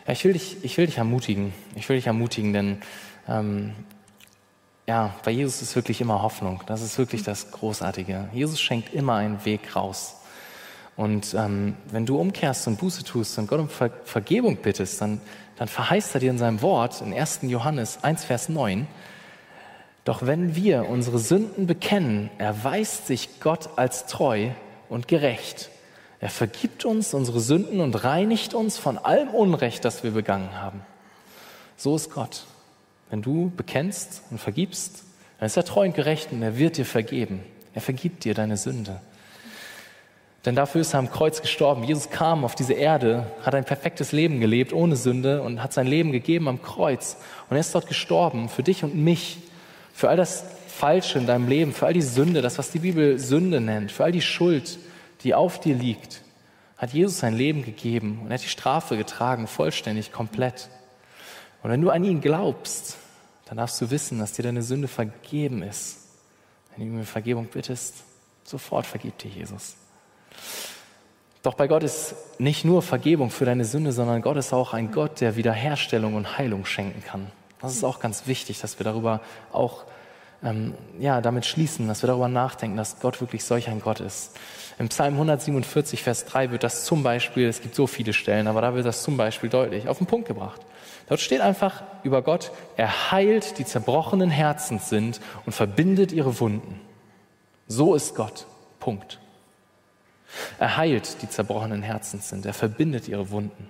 ja, 0.07 0.13
ich 0.13 0.25
will 0.25 0.33
dich, 0.33 0.63
ich 0.63 0.77
will 0.77 0.87
dich 0.87 0.97
ermutigen. 0.97 1.53
Ich 1.75 1.87
will 1.87 1.97
dich 1.97 2.07
ermutigen, 2.07 2.53
denn 2.53 2.81
ähm, 3.29 3.75
ja, 4.87 5.13
bei 5.23 5.31
Jesus 5.31 5.61
ist 5.61 5.75
wirklich 5.75 5.99
immer 5.99 6.21
Hoffnung. 6.21 6.63
Das 6.65 6.81
ist 6.81 6.97
wirklich 6.97 7.21
das 7.23 7.51
Großartige. 7.51 8.29
Jesus 8.31 8.61
schenkt 8.61 8.93
immer 8.93 9.15
einen 9.15 9.43
Weg 9.43 9.75
raus. 9.75 10.15
Und 10.95 11.33
ähm, 11.33 11.75
wenn 11.91 12.05
du 12.05 12.17
umkehrst 12.19 12.67
und 12.67 12.79
Buße 12.79 13.03
tust 13.03 13.37
und 13.37 13.47
Gott 13.47 13.59
um 13.59 13.69
Ver 13.69 13.91
Vergebung 14.05 14.57
bittest, 14.57 15.01
dann, 15.01 15.21
dann 15.57 15.67
verheißt 15.67 16.15
er 16.15 16.21
dir 16.21 16.31
in 16.31 16.37
seinem 16.37 16.61
Wort 16.61 17.01
in 17.01 17.13
1. 17.13 17.39
Johannes 17.43 18.03
1, 18.03 18.23
Vers 18.23 18.49
9, 18.49 18.87
doch 20.05 20.25
wenn 20.25 20.55
wir 20.55 20.87
unsere 20.87 21.19
Sünden 21.19 21.67
bekennen, 21.67 22.29
erweist 22.37 23.07
sich 23.07 23.41
Gott 23.41 23.69
als 23.75 24.05
treu 24.05 24.51
und 24.87 25.09
gerecht. 25.09 25.69
Er 26.21 26.29
vergibt 26.29 26.85
uns 26.85 27.13
unsere 27.13 27.41
Sünden 27.41 27.81
und 27.81 28.03
reinigt 28.05 28.53
uns 28.53 28.77
von 28.77 28.97
allem 28.97 29.29
Unrecht, 29.29 29.83
das 29.83 30.03
wir 30.03 30.11
begangen 30.11 30.59
haben. 30.59 30.81
So 31.75 31.95
ist 31.95 32.09
Gott. 32.09 32.45
Wenn 33.09 33.21
du 33.21 33.51
bekennst 33.55 34.23
und 34.31 34.39
vergibst, 34.39 35.03
dann 35.39 35.47
ist 35.47 35.57
er 35.57 35.65
treu 35.65 35.85
und 35.85 35.95
gerecht 35.95 36.31
und 36.31 36.41
er 36.41 36.57
wird 36.57 36.77
dir 36.77 36.85
vergeben. 36.85 37.43
Er 37.73 37.81
vergibt 37.81 38.23
dir 38.23 38.33
deine 38.33 38.57
Sünde. 38.57 38.99
Denn 40.45 40.55
dafür 40.55 40.81
ist 40.81 40.93
er 40.93 40.99
am 40.99 41.11
Kreuz 41.11 41.41
gestorben. 41.41 41.83
Jesus 41.83 42.09
kam 42.09 42.45
auf 42.45 42.55
diese 42.55 42.73
Erde, 42.73 43.27
hat 43.43 43.53
ein 43.53 43.65
perfektes 43.65 44.13
Leben 44.13 44.39
gelebt, 44.39 44.71
ohne 44.71 44.95
Sünde 44.95 45.41
und 45.41 45.61
hat 45.61 45.73
sein 45.73 45.87
Leben 45.87 46.11
gegeben 46.11 46.47
am 46.47 46.61
Kreuz. 46.61 47.17
Und 47.49 47.57
er 47.57 47.59
ist 47.59 47.75
dort 47.75 47.87
gestorben 47.87 48.47
für 48.47 48.63
dich 48.63 48.83
und 48.83 48.95
mich, 48.95 49.39
für 49.93 50.09
all 50.09 50.15
das 50.15 50.45
Falsche 50.67 51.19
in 51.19 51.27
deinem 51.27 51.47
Leben, 51.47 51.73
für 51.73 51.87
all 51.87 51.93
die 51.93 52.01
Sünde, 52.01 52.41
das, 52.41 52.57
was 52.57 52.71
die 52.71 52.79
Bibel 52.79 53.19
Sünde 53.19 53.59
nennt, 53.59 53.91
für 53.91 54.05
all 54.05 54.11
die 54.11 54.21
Schuld, 54.21 54.79
die 55.23 55.33
auf 55.33 55.59
dir 55.59 55.75
liegt, 55.75 56.21
hat 56.77 56.93
Jesus 56.93 57.19
sein 57.19 57.35
Leben 57.35 57.65
gegeben 57.65 58.19
und 58.21 58.29
er 58.29 58.35
hat 58.35 58.43
die 58.43 58.49
Strafe 58.49 58.95
getragen, 58.95 59.47
vollständig, 59.47 60.11
komplett. 60.11 60.69
Und 61.63 61.69
wenn 61.71 61.81
du 61.81 61.89
an 61.89 62.03
ihn 62.03 62.21
glaubst, 62.21 62.97
dann 63.45 63.57
darfst 63.57 63.79
du 63.81 63.89
wissen, 63.89 64.19
dass 64.19 64.33
dir 64.33 64.43
deine 64.43 64.61
Sünde 64.61 64.87
vergeben 64.87 65.63
ist. 65.63 65.99
Wenn 66.75 66.91
du 66.91 66.99
ihm 66.99 67.05
Vergebung 67.05 67.47
bittest, 67.47 67.95
sofort 68.43 68.85
vergibt 68.85 69.23
dir 69.23 69.31
Jesus. 69.31 69.75
Doch 71.43 71.53
bei 71.53 71.67
Gott 71.67 71.83
ist 71.83 72.15
nicht 72.39 72.65
nur 72.65 72.81
Vergebung 72.81 73.29
für 73.29 73.45
deine 73.45 73.63
Sünde, 73.63 73.91
sondern 73.91 74.21
Gott 74.21 74.37
ist 74.37 74.53
auch 74.53 74.73
ein 74.73 74.91
Gott, 74.91 75.21
der 75.21 75.35
Wiederherstellung 75.35 76.15
und 76.15 76.37
Heilung 76.37 76.65
schenken 76.65 77.03
kann. 77.03 77.27
Das 77.61 77.73
ist 77.73 77.83
auch 77.83 77.99
ganz 77.99 78.27
wichtig, 78.27 78.59
dass 78.59 78.79
wir 78.79 78.83
darüber 78.83 79.21
auch 79.51 79.85
ähm, 80.43 80.73
ja, 80.99 81.21
damit 81.21 81.45
schließen, 81.45 81.87
dass 81.87 82.03
wir 82.03 82.07
darüber 82.07 82.27
nachdenken, 82.27 82.77
dass 82.77 82.99
Gott 82.99 83.21
wirklich 83.21 83.43
solch 83.43 83.69
ein 83.69 83.79
Gott 83.79 83.99
ist. 83.99 84.37
Im 84.77 84.89
Psalm 84.89 85.13
147, 85.13 86.03
Vers 86.03 86.25
3 86.25 86.51
wird 86.51 86.63
das 86.63 86.85
zum 86.85 87.01
Beispiel, 87.01 87.47
es 87.47 87.61
gibt 87.61 87.73
so 87.73 87.87
viele 87.87 88.13
Stellen, 88.13 88.47
aber 88.47 88.61
da 88.61 88.75
wird 88.75 88.85
das 88.85 89.01
zum 89.01 89.17
Beispiel 89.17 89.49
deutlich 89.49 89.87
auf 89.87 89.97
den 89.97 90.05
Punkt 90.05 90.27
gebracht. 90.27 90.61
Dort 91.07 91.21
steht 91.21 91.41
einfach 91.41 91.83
über 92.03 92.21
Gott, 92.21 92.51
er 92.75 93.11
heilt 93.11 93.57
die 93.57 93.65
zerbrochenen 93.65 94.29
Herzens 94.29 94.89
sind 94.89 95.21
und 95.45 95.53
verbindet 95.53 96.11
ihre 96.11 96.39
Wunden. 96.39 96.81
So 97.67 97.95
ist 97.95 98.15
Gott. 98.15 98.45
Punkt. 98.79 99.19
Er 100.59 100.77
heilt 100.77 101.21
die 101.21 101.29
zerbrochenen 101.29 101.81
Herzens 101.81 102.29
sind, 102.29 102.45
er 102.45 102.53
verbindet 102.53 103.07
ihre 103.07 103.29
Wunden. 103.31 103.67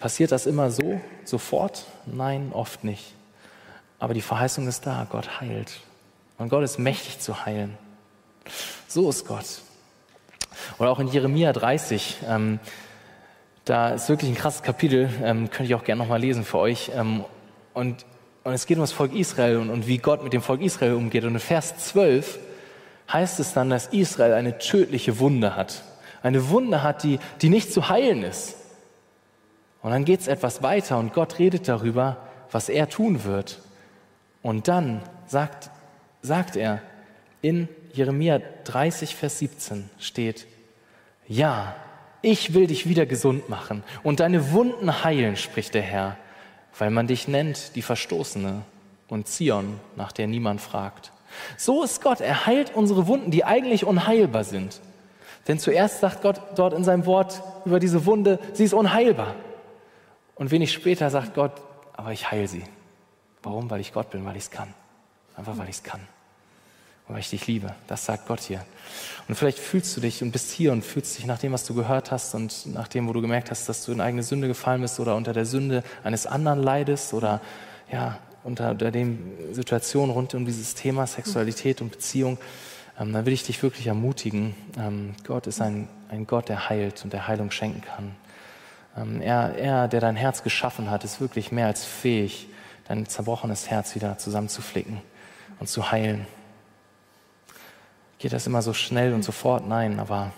Passiert 0.00 0.32
das 0.32 0.46
immer 0.46 0.70
so, 0.70 1.00
sofort? 1.24 1.84
Nein, 2.06 2.50
oft 2.52 2.84
nicht. 2.84 3.14
Aber 3.98 4.14
die 4.14 4.22
Verheißung 4.22 4.68
ist 4.68 4.86
da, 4.86 5.06
Gott 5.10 5.40
heilt. 5.40 5.80
Und 6.38 6.48
Gott 6.48 6.62
ist 6.62 6.78
mächtig 6.78 7.18
zu 7.18 7.44
heilen. 7.44 7.76
So 8.86 9.10
ist 9.10 9.26
Gott. 9.26 9.62
Oder 10.78 10.90
auch 10.90 11.00
in 11.00 11.08
Jeremia 11.08 11.52
30, 11.52 12.18
ähm, 12.26 12.60
da 13.68 13.90
ist 13.90 14.08
wirklich 14.08 14.30
ein 14.30 14.36
krasses 14.36 14.62
Kapitel, 14.62 15.10
ähm, 15.22 15.50
könnte 15.50 15.64
ich 15.64 15.74
auch 15.74 15.84
gerne 15.84 16.00
nochmal 16.00 16.20
lesen 16.20 16.44
für 16.44 16.58
euch. 16.58 16.90
Ähm, 16.94 17.24
und, 17.74 18.06
und 18.44 18.52
es 18.52 18.66
geht 18.66 18.78
um 18.78 18.82
das 18.82 18.92
Volk 18.92 19.14
Israel 19.14 19.58
und, 19.58 19.68
und 19.68 19.86
wie 19.86 19.98
Gott 19.98 20.24
mit 20.24 20.32
dem 20.32 20.40
Volk 20.40 20.62
Israel 20.62 20.94
umgeht. 20.94 21.24
Und 21.24 21.34
in 21.34 21.40
Vers 21.40 21.76
12 21.76 22.38
heißt 23.12 23.40
es 23.40 23.52
dann, 23.52 23.68
dass 23.68 23.88
Israel 23.88 24.32
eine 24.32 24.58
tödliche 24.58 25.18
Wunde 25.18 25.54
hat. 25.54 25.82
Eine 26.22 26.48
Wunde 26.48 26.82
hat, 26.82 27.02
die, 27.02 27.18
die 27.42 27.50
nicht 27.50 27.72
zu 27.72 27.90
heilen 27.90 28.22
ist. 28.22 28.56
Und 29.82 29.90
dann 29.90 30.04
geht 30.04 30.20
es 30.20 30.28
etwas 30.28 30.62
weiter 30.62 30.98
und 30.98 31.12
Gott 31.12 31.38
redet 31.38 31.68
darüber, 31.68 32.16
was 32.50 32.68
er 32.68 32.88
tun 32.88 33.24
wird. 33.24 33.60
Und 34.42 34.66
dann 34.66 35.02
sagt, 35.26 35.70
sagt 36.22 36.56
er, 36.56 36.80
in 37.42 37.68
Jeremia 37.92 38.40
30, 38.64 39.14
Vers 39.14 39.38
17 39.38 39.90
steht, 39.98 40.46
ja, 41.26 41.76
ich 42.22 42.54
will 42.54 42.66
dich 42.66 42.88
wieder 42.88 43.06
gesund 43.06 43.48
machen 43.48 43.82
und 44.02 44.20
deine 44.20 44.52
Wunden 44.52 45.04
heilen, 45.04 45.36
spricht 45.36 45.74
der 45.74 45.82
Herr, 45.82 46.16
weil 46.78 46.90
man 46.90 47.06
dich 47.06 47.28
nennt 47.28 47.74
die 47.76 47.82
Verstoßene 47.82 48.62
und 49.08 49.28
Zion, 49.28 49.80
nach 49.96 50.12
der 50.12 50.26
niemand 50.26 50.60
fragt. 50.60 51.12
So 51.56 51.82
ist 51.82 52.02
Gott, 52.02 52.20
er 52.20 52.46
heilt 52.46 52.74
unsere 52.74 53.06
Wunden, 53.06 53.30
die 53.30 53.44
eigentlich 53.44 53.84
unheilbar 53.84 54.44
sind. 54.44 54.80
Denn 55.46 55.58
zuerst 55.58 56.00
sagt 56.00 56.22
Gott 56.22 56.40
dort 56.56 56.74
in 56.74 56.84
seinem 56.84 57.06
Wort 57.06 57.42
über 57.64 57.80
diese 57.80 58.04
Wunde, 58.06 58.38
sie 58.52 58.64
ist 58.64 58.74
unheilbar. 58.74 59.34
Und 60.34 60.50
wenig 60.50 60.72
später 60.72 61.10
sagt 61.10 61.34
Gott, 61.34 61.52
aber 61.92 62.12
ich 62.12 62.30
heile 62.30 62.48
sie. 62.48 62.64
Warum? 63.42 63.70
Weil 63.70 63.80
ich 63.80 63.92
Gott 63.92 64.10
bin, 64.10 64.24
weil 64.24 64.36
ich 64.36 64.44
es 64.44 64.50
kann. 64.50 64.74
Einfach 65.36 65.56
weil 65.56 65.68
ich 65.68 65.76
es 65.76 65.82
kann 65.82 66.00
weil 67.08 67.20
ich 67.20 67.30
dich 67.30 67.46
liebe. 67.46 67.74
Das 67.86 68.04
sagt 68.04 68.26
Gott 68.28 68.40
hier. 68.40 68.64
Und 69.28 69.34
vielleicht 69.34 69.58
fühlst 69.58 69.96
du 69.96 70.00
dich 70.00 70.22
und 70.22 70.30
bist 70.30 70.50
hier 70.50 70.72
und 70.72 70.84
fühlst 70.84 71.18
dich 71.18 71.26
nach 71.26 71.38
dem, 71.38 71.52
was 71.52 71.64
du 71.64 71.74
gehört 71.74 72.10
hast 72.10 72.34
und 72.34 72.66
nach 72.66 72.88
dem, 72.88 73.08
wo 73.08 73.12
du 73.12 73.20
gemerkt 73.20 73.50
hast, 73.50 73.68
dass 73.68 73.84
du 73.84 73.92
in 73.92 74.00
eigene 74.00 74.22
Sünde 74.22 74.48
gefallen 74.48 74.80
bist 74.80 75.00
oder 75.00 75.16
unter 75.16 75.32
der 75.32 75.44
Sünde 75.44 75.82
eines 76.04 76.26
anderen 76.26 76.62
leidest 76.62 77.12
oder 77.14 77.40
ja, 77.90 78.18
unter, 78.44 78.70
unter 78.70 78.90
dem 78.90 79.18
Situation 79.52 80.10
rund 80.10 80.34
um 80.34 80.44
dieses 80.46 80.74
Thema 80.74 81.06
Sexualität 81.06 81.80
und 81.80 81.90
Beziehung, 81.90 82.38
ähm, 82.98 83.12
dann 83.12 83.26
will 83.26 83.32
ich 83.32 83.44
dich 83.44 83.62
wirklich 83.62 83.86
ermutigen. 83.86 84.54
Ähm, 84.78 85.14
Gott 85.26 85.46
ist 85.46 85.60
ein, 85.60 85.88
ein 86.08 86.26
Gott, 86.26 86.48
der 86.48 86.68
heilt 86.68 87.04
und 87.04 87.12
der 87.12 87.28
Heilung 87.28 87.50
schenken 87.50 87.82
kann. 87.82 88.14
Ähm, 88.96 89.20
er, 89.20 89.54
er, 89.56 89.88
der 89.88 90.00
dein 90.00 90.16
Herz 90.16 90.42
geschaffen 90.42 90.90
hat, 90.90 91.04
ist 91.04 91.20
wirklich 91.20 91.52
mehr 91.52 91.66
als 91.66 91.84
fähig, 91.84 92.48
dein 92.86 93.06
zerbrochenes 93.06 93.68
Herz 93.68 93.94
wieder 93.94 94.16
zusammenzuflicken 94.18 95.00
und 95.60 95.68
zu 95.68 95.90
heilen 95.90 96.26
geht 98.18 98.32
das 98.32 98.46
immer 98.46 98.62
so 98.62 98.72
schnell 98.72 99.14
und 99.14 99.22
sofort? 99.22 99.66
Nein, 99.66 100.00
aber, 100.00 100.32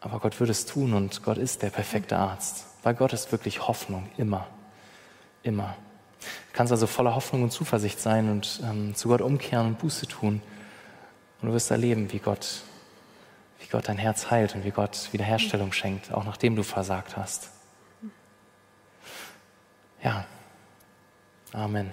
aber 0.00 0.18
Gott 0.18 0.40
würde 0.40 0.52
es 0.52 0.66
tun 0.66 0.94
und 0.94 1.22
Gott 1.22 1.38
ist 1.38 1.62
der 1.62 1.70
perfekte 1.70 2.16
Arzt. 2.16 2.66
Weil 2.82 2.94
Gott 2.94 3.12
ist 3.12 3.30
wirklich 3.32 3.66
Hoffnung, 3.68 4.08
immer, 4.16 4.46
immer. 5.42 5.76
Du 6.20 6.56
kannst 6.56 6.72
also 6.72 6.86
voller 6.86 7.14
Hoffnung 7.14 7.42
und 7.42 7.50
Zuversicht 7.50 8.00
sein 8.00 8.30
und 8.30 8.60
ähm, 8.64 8.94
zu 8.94 9.08
Gott 9.08 9.20
umkehren 9.20 9.68
und 9.68 9.78
Buße 9.78 10.06
tun. 10.06 10.42
Und 11.40 11.48
du 11.48 11.54
wirst 11.54 11.70
erleben, 11.70 12.12
wie 12.12 12.18
Gott, 12.18 12.62
wie 13.60 13.68
Gott 13.68 13.88
dein 13.88 13.98
Herz 13.98 14.30
heilt 14.30 14.54
und 14.54 14.64
wie 14.64 14.70
Gott 14.70 15.12
Wiederherstellung 15.12 15.72
schenkt, 15.72 16.12
auch 16.12 16.24
nachdem 16.24 16.56
du 16.56 16.62
versagt 16.62 17.16
hast. 17.16 17.50
Ja, 20.02 20.24
Amen. 21.52 21.92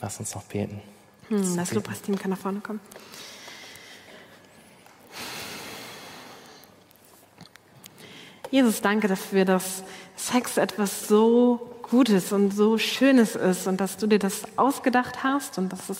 Lass 0.00 0.20
uns 0.20 0.34
noch 0.34 0.44
beten. 0.44 0.80
Hm, 1.28 1.56
das 1.56 1.72
Lobpreisteam 1.72 2.18
kann 2.18 2.30
nach 2.30 2.38
vorne 2.38 2.60
kommen. 2.60 2.80
Jesus, 8.54 8.80
danke 8.80 9.08
dafür, 9.08 9.44
dass 9.44 9.82
Sex 10.14 10.58
etwas 10.58 11.08
so 11.08 11.58
Gutes 11.90 12.30
und 12.30 12.52
so 12.52 12.78
Schönes 12.78 13.34
ist 13.34 13.66
und 13.66 13.80
dass 13.80 13.96
du 13.96 14.06
dir 14.06 14.20
das 14.20 14.44
ausgedacht 14.56 15.24
hast 15.24 15.58
und 15.58 15.72
dass 15.72 15.88
es 15.88 15.98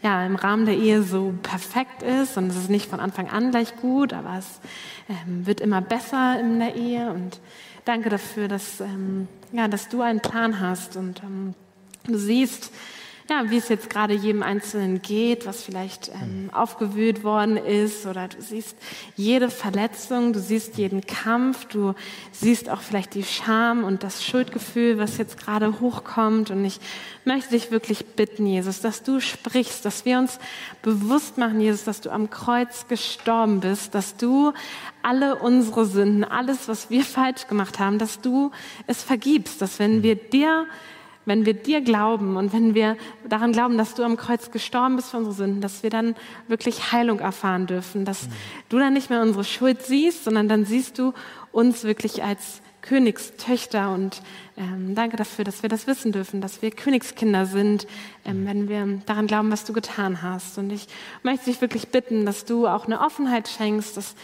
ja 0.00 0.24
im 0.24 0.36
Rahmen 0.36 0.64
der 0.64 0.76
Ehe 0.76 1.02
so 1.02 1.34
perfekt 1.42 2.04
ist 2.04 2.36
und 2.36 2.50
es 2.50 2.56
ist 2.56 2.70
nicht 2.70 2.88
von 2.88 3.00
Anfang 3.00 3.28
an 3.28 3.50
gleich 3.50 3.74
gut, 3.74 4.12
aber 4.12 4.38
es 4.38 4.60
ähm, 5.08 5.44
wird 5.44 5.60
immer 5.60 5.80
besser 5.80 6.38
in 6.38 6.60
der 6.60 6.76
Ehe 6.76 7.10
und 7.10 7.40
danke 7.84 8.10
dafür, 8.10 8.46
dass, 8.46 8.78
ähm, 8.78 9.26
ja, 9.50 9.66
dass 9.66 9.88
du 9.88 10.00
einen 10.00 10.20
Plan 10.20 10.60
hast 10.60 10.96
und 10.96 11.20
ähm, 11.24 11.54
du 12.04 12.16
siehst, 12.16 12.70
ja, 13.30 13.50
wie 13.50 13.58
es 13.58 13.68
jetzt 13.68 13.90
gerade 13.90 14.14
jedem 14.14 14.42
Einzelnen 14.42 15.02
geht, 15.02 15.44
was 15.44 15.62
vielleicht 15.62 16.08
ähm, 16.08 16.48
aufgewühlt 16.50 17.24
worden 17.24 17.58
ist 17.58 18.06
oder 18.06 18.26
du 18.26 18.40
siehst 18.40 18.74
jede 19.16 19.50
Verletzung, 19.50 20.32
du 20.32 20.40
siehst 20.40 20.78
jeden 20.78 21.04
Kampf, 21.06 21.66
du 21.66 21.94
siehst 22.32 22.70
auch 22.70 22.80
vielleicht 22.80 23.14
die 23.14 23.24
Scham 23.24 23.84
und 23.84 24.02
das 24.02 24.24
Schuldgefühl, 24.24 24.96
was 24.96 25.18
jetzt 25.18 25.38
gerade 25.38 25.78
hochkommt. 25.80 26.50
Und 26.50 26.64
ich 26.64 26.80
möchte 27.26 27.50
dich 27.50 27.70
wirklich 27.70 28.06
bitten, 28.06 28.46
Jesus, 28.46 28.80
dass 28.80 29.02
du 29.02 29.20
sprichst, 29.20 29.84
dass 29.84 30.06
wir 30.06 30.18
uns 30.18 30.38
bewusst 30.80 31.36
machen, 31.36 31.60
Jesus, 31.60 31.84
dass 31.84 32.00
du 32.00 32.10
am 32.10 32.30
Kreuz 32.30 32.86
gestorben 32.88 33.60
bist, 33.60 33.94
dass 33.94 34.16
du 34.16 34.54
alle 35.02 35.36
unsere 35.36 35.84
Sünden, 35.84 36.24
alles, 36.24 36.66
was 36.66 36.88
wir 36.88 37.04
falsch 37.04 37.46
gemacht 37.46 37.78
haben, 37.78 37.98
dass 37.98 38.22
du 38.22 38.52
es 38.86 39.02
vergibst, 39.02 39.60
dass 39.60 39.78
wenn 39.78 40.02
wir 40.02 40.16
dir 40.16 40.66
wenn 41.28 41.46
wir 41.46 41.54
dir 41.54 41.80
glauben 41.80 42.36
und 42.36 42.52
wenn 42.52 42.74
wir 42.74 42.96
daran 43.28 43.52
glauben, 43.52 43.78
dass 43.78 43.94
du 43.94 44.02
am 44.02 44.16
Kreuz 44.16 44.50
gestorben 44.50 44.96
bist 44.96 45.10
für 45.10 45.18
unsere 45.18 45.34
Sünden, 45.34 45.60
dass 45.60 45.82
wir 45.82 45.90
dann 45.90 46.16
wirklich 46.48 46.92
Heilung 46.92 47.20
erfahren 47.20 47.66
dürfen, 47.66 48.04
dass 48.04 48.24
mhm. 48.24 48.32
du 48.70 48.78
dann 48.78 48.94
nicht 48.94 49.10
mehr 49.10 49.22
unsere 49.22 49.44
Schuld 49.44 49.82
siehst, 49.82 50.24
sondern 50.24 50.48
dann 50.48 50.64
siehst 50.64 50.98
du 50.98 51.12
uns 51.52 51.84
wirklich 51.84 52.24
als 52.24 52.62
Königstöchter 52.80 53.92
und 53.92 54.22
ähm, 54.56 54.94
danke 54.94 55.16
dafür, 55.16 55.44
dass 55.44 55.62
wir 55.62 55.68
das 55.68 55.86
wissen 55.86 56.12
dürfen, 56.12 56.40
dass 56.40 56.62
wir 56.62 56.70
Königskinder 56.70 57.44
sind, 57.44 57.86
ähm, 58.24 58.46
wenn 58.46 58.68
wir 58.68 59.00
daran 59.04 59.26
glauben, 59.26 59.50
was 59.50 59.64
du 59.64 59.72
getan 59.72 60.22
hast. 60.22 60.56
Und 60.56 60.70
ich 60.70 60.86
möchte 61.22 61.46
dich 61.46 61.60
wirklich 61.60 61.88
bitten, 61.88 62.24
dass 62.24 62.44
du 62.44 62.66
auch 62.66 62.86
eine 62.86 63.00
Offenheit 63.00 63.48
schenkst, 63.48 63.96
dass 63.96 64.14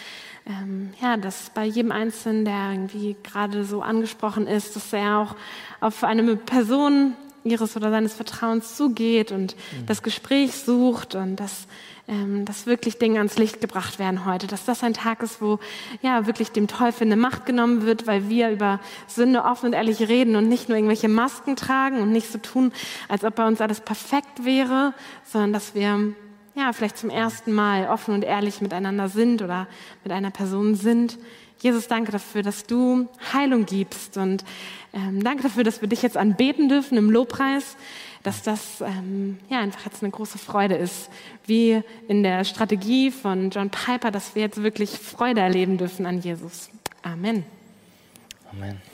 ähm, 0.47 0.93
ja, 1.01 1.17
dass 1.17 1.51
bei 1.51 1.65
jedem 1.65 1.91
Einzelnen, 1.91 2.45
der 2.45 2.73
irgendwie 2.73 3.17
gerade 3.23 3.65
so 3.65 3.81
angesprochen 3.81 4.47
ist, 4.47 4.77
dass 4.77 4.93
er 4.93 5.19
auch 5.19 5.37
auf 5.81 6.05
eine 6.05 6.37
Person 6.37 7.15
ihres 7.45 7.77
oder 7.77 7.91
seines 7.91 8.15
Vertrauens 8.15 8.77
zugeht 8.77 9.31
und 9.31 9.55
mhm. 9.55 9.87
das 9.87 10.03
Gespräch 10.03 10.55
sucht 10.57 11.15
und 11.15 11.37
dass, 11.37 11.67
ähm, 12.09 12.45
dass 12.47 12.67
wirklich 12.67 12.99
Dinge 12.99 13.19
ans 13.19 13.37
Licht 13.37 13.61
gebracht 13.61 13.99
werden 13.99 14.25
heute, 14.25 14.47
dass 14.47 14.65
das 14.65 14.83
ein 14.83 14.95
Tag 14.95 15.23
ist, 15.23 15.43
wo 15.43 15.59
ja 16.01 16.27
wirklich 16.27 16.53
dem 16.53 16.69
Teufel 16.69 17.07
eine 17.07 17.17
Macht 17.17 17.45
genommen 17.45 17.83
wird, 17.83 18.07
weil 18.07 18.29
wir 18.29 18.51
über 18.51 18.81
Sünde 19.07 19.45
offen 19.45 19.67
und 19.67 19.73
ehrlich 19.75 20.09
reden 20.09 20.37
und 20.37 20.49
nicht 20.49 20.69
nur 20.69 20.77
irgendwelche 20.79 21.09
Masken 21.09 21.55
tragen 21.55 22.01
und 22.01 22.13
nicht 22.13 22.33
so 22.33 22.39
tun, 22.39 22.73
als 23.09 23.25
ob 23.25 23.35
bei 23.35 23.47
uns 23.47 23.61
alles 23.61 23.81
perfekt 23.81 24.45
wäre, 24.45 24.95
sondern 25.25 25.53
dass 25.53 25.75
wir 25.75 26.15
ja, 26.55 26.73
vielleicht 26.73 26.99
zum 26.99 27.11
ersten 27.11 27.53
Mal 27.53 27.89
offen 27.89 28.15
und 28.15 28.25
ehrlich 28.25 28.61
miteinander 28.61 29.09
sind 29.09 29.43
oder 29.43 29.67
mit 30.05 30.13
einer 30.13 30.31
Person 30.31 30.75
sind. 30.75 31.19
Jesus, 31.59 31.89
danke 31.89 32.13
dafür, 32.13 32.43
dass 32.43 32.65
du 32.67 33.09
Heilung 33.33 33.65
gibst 33.65 34.17
und 34.17 34.45
ähm, 34.93 35.23
danke 35.25 35.45
dafür, 35.45 35.65
dass 35.65 35.81
wir 35.81 35.89
dich 35.89 36.03
jetzt 36.03 36.17
anbeten 36.17 36.69
dürfen 36.69 36.99
im 36.99 37.11
Lobpreis, 37.11 37.77
dass 38.23 38.43
das 38.43 38.81
ähm, 38.81 39.39
ja 39.49 39.61
einfach 39.61 39.85
jetzt 39.87 40.03
eine 40.03 40.11
große 40.11 40.39
Freude 40.39 40.75
ist, 40.75 41.11
wie 41.47 41.83
in 42.07 42.23
der 42.23 42.45
Strategie 42.45 43.11
von 43.11 43.51
John 43.51 43.71
Piper, 43.71 44.11
dass 44.11 44.35
wir 44.35 44.43
jetzt 44.43 44.63
wirklich 44.63 44.91
Freude 44.91 45.41
erleben 45.41 45.79
dürfen 45.79 46.07
an 46.07 46.21
Jesus. 46.21 46.71
Amen. 47.03 47.45
Amen. 48.53 48.94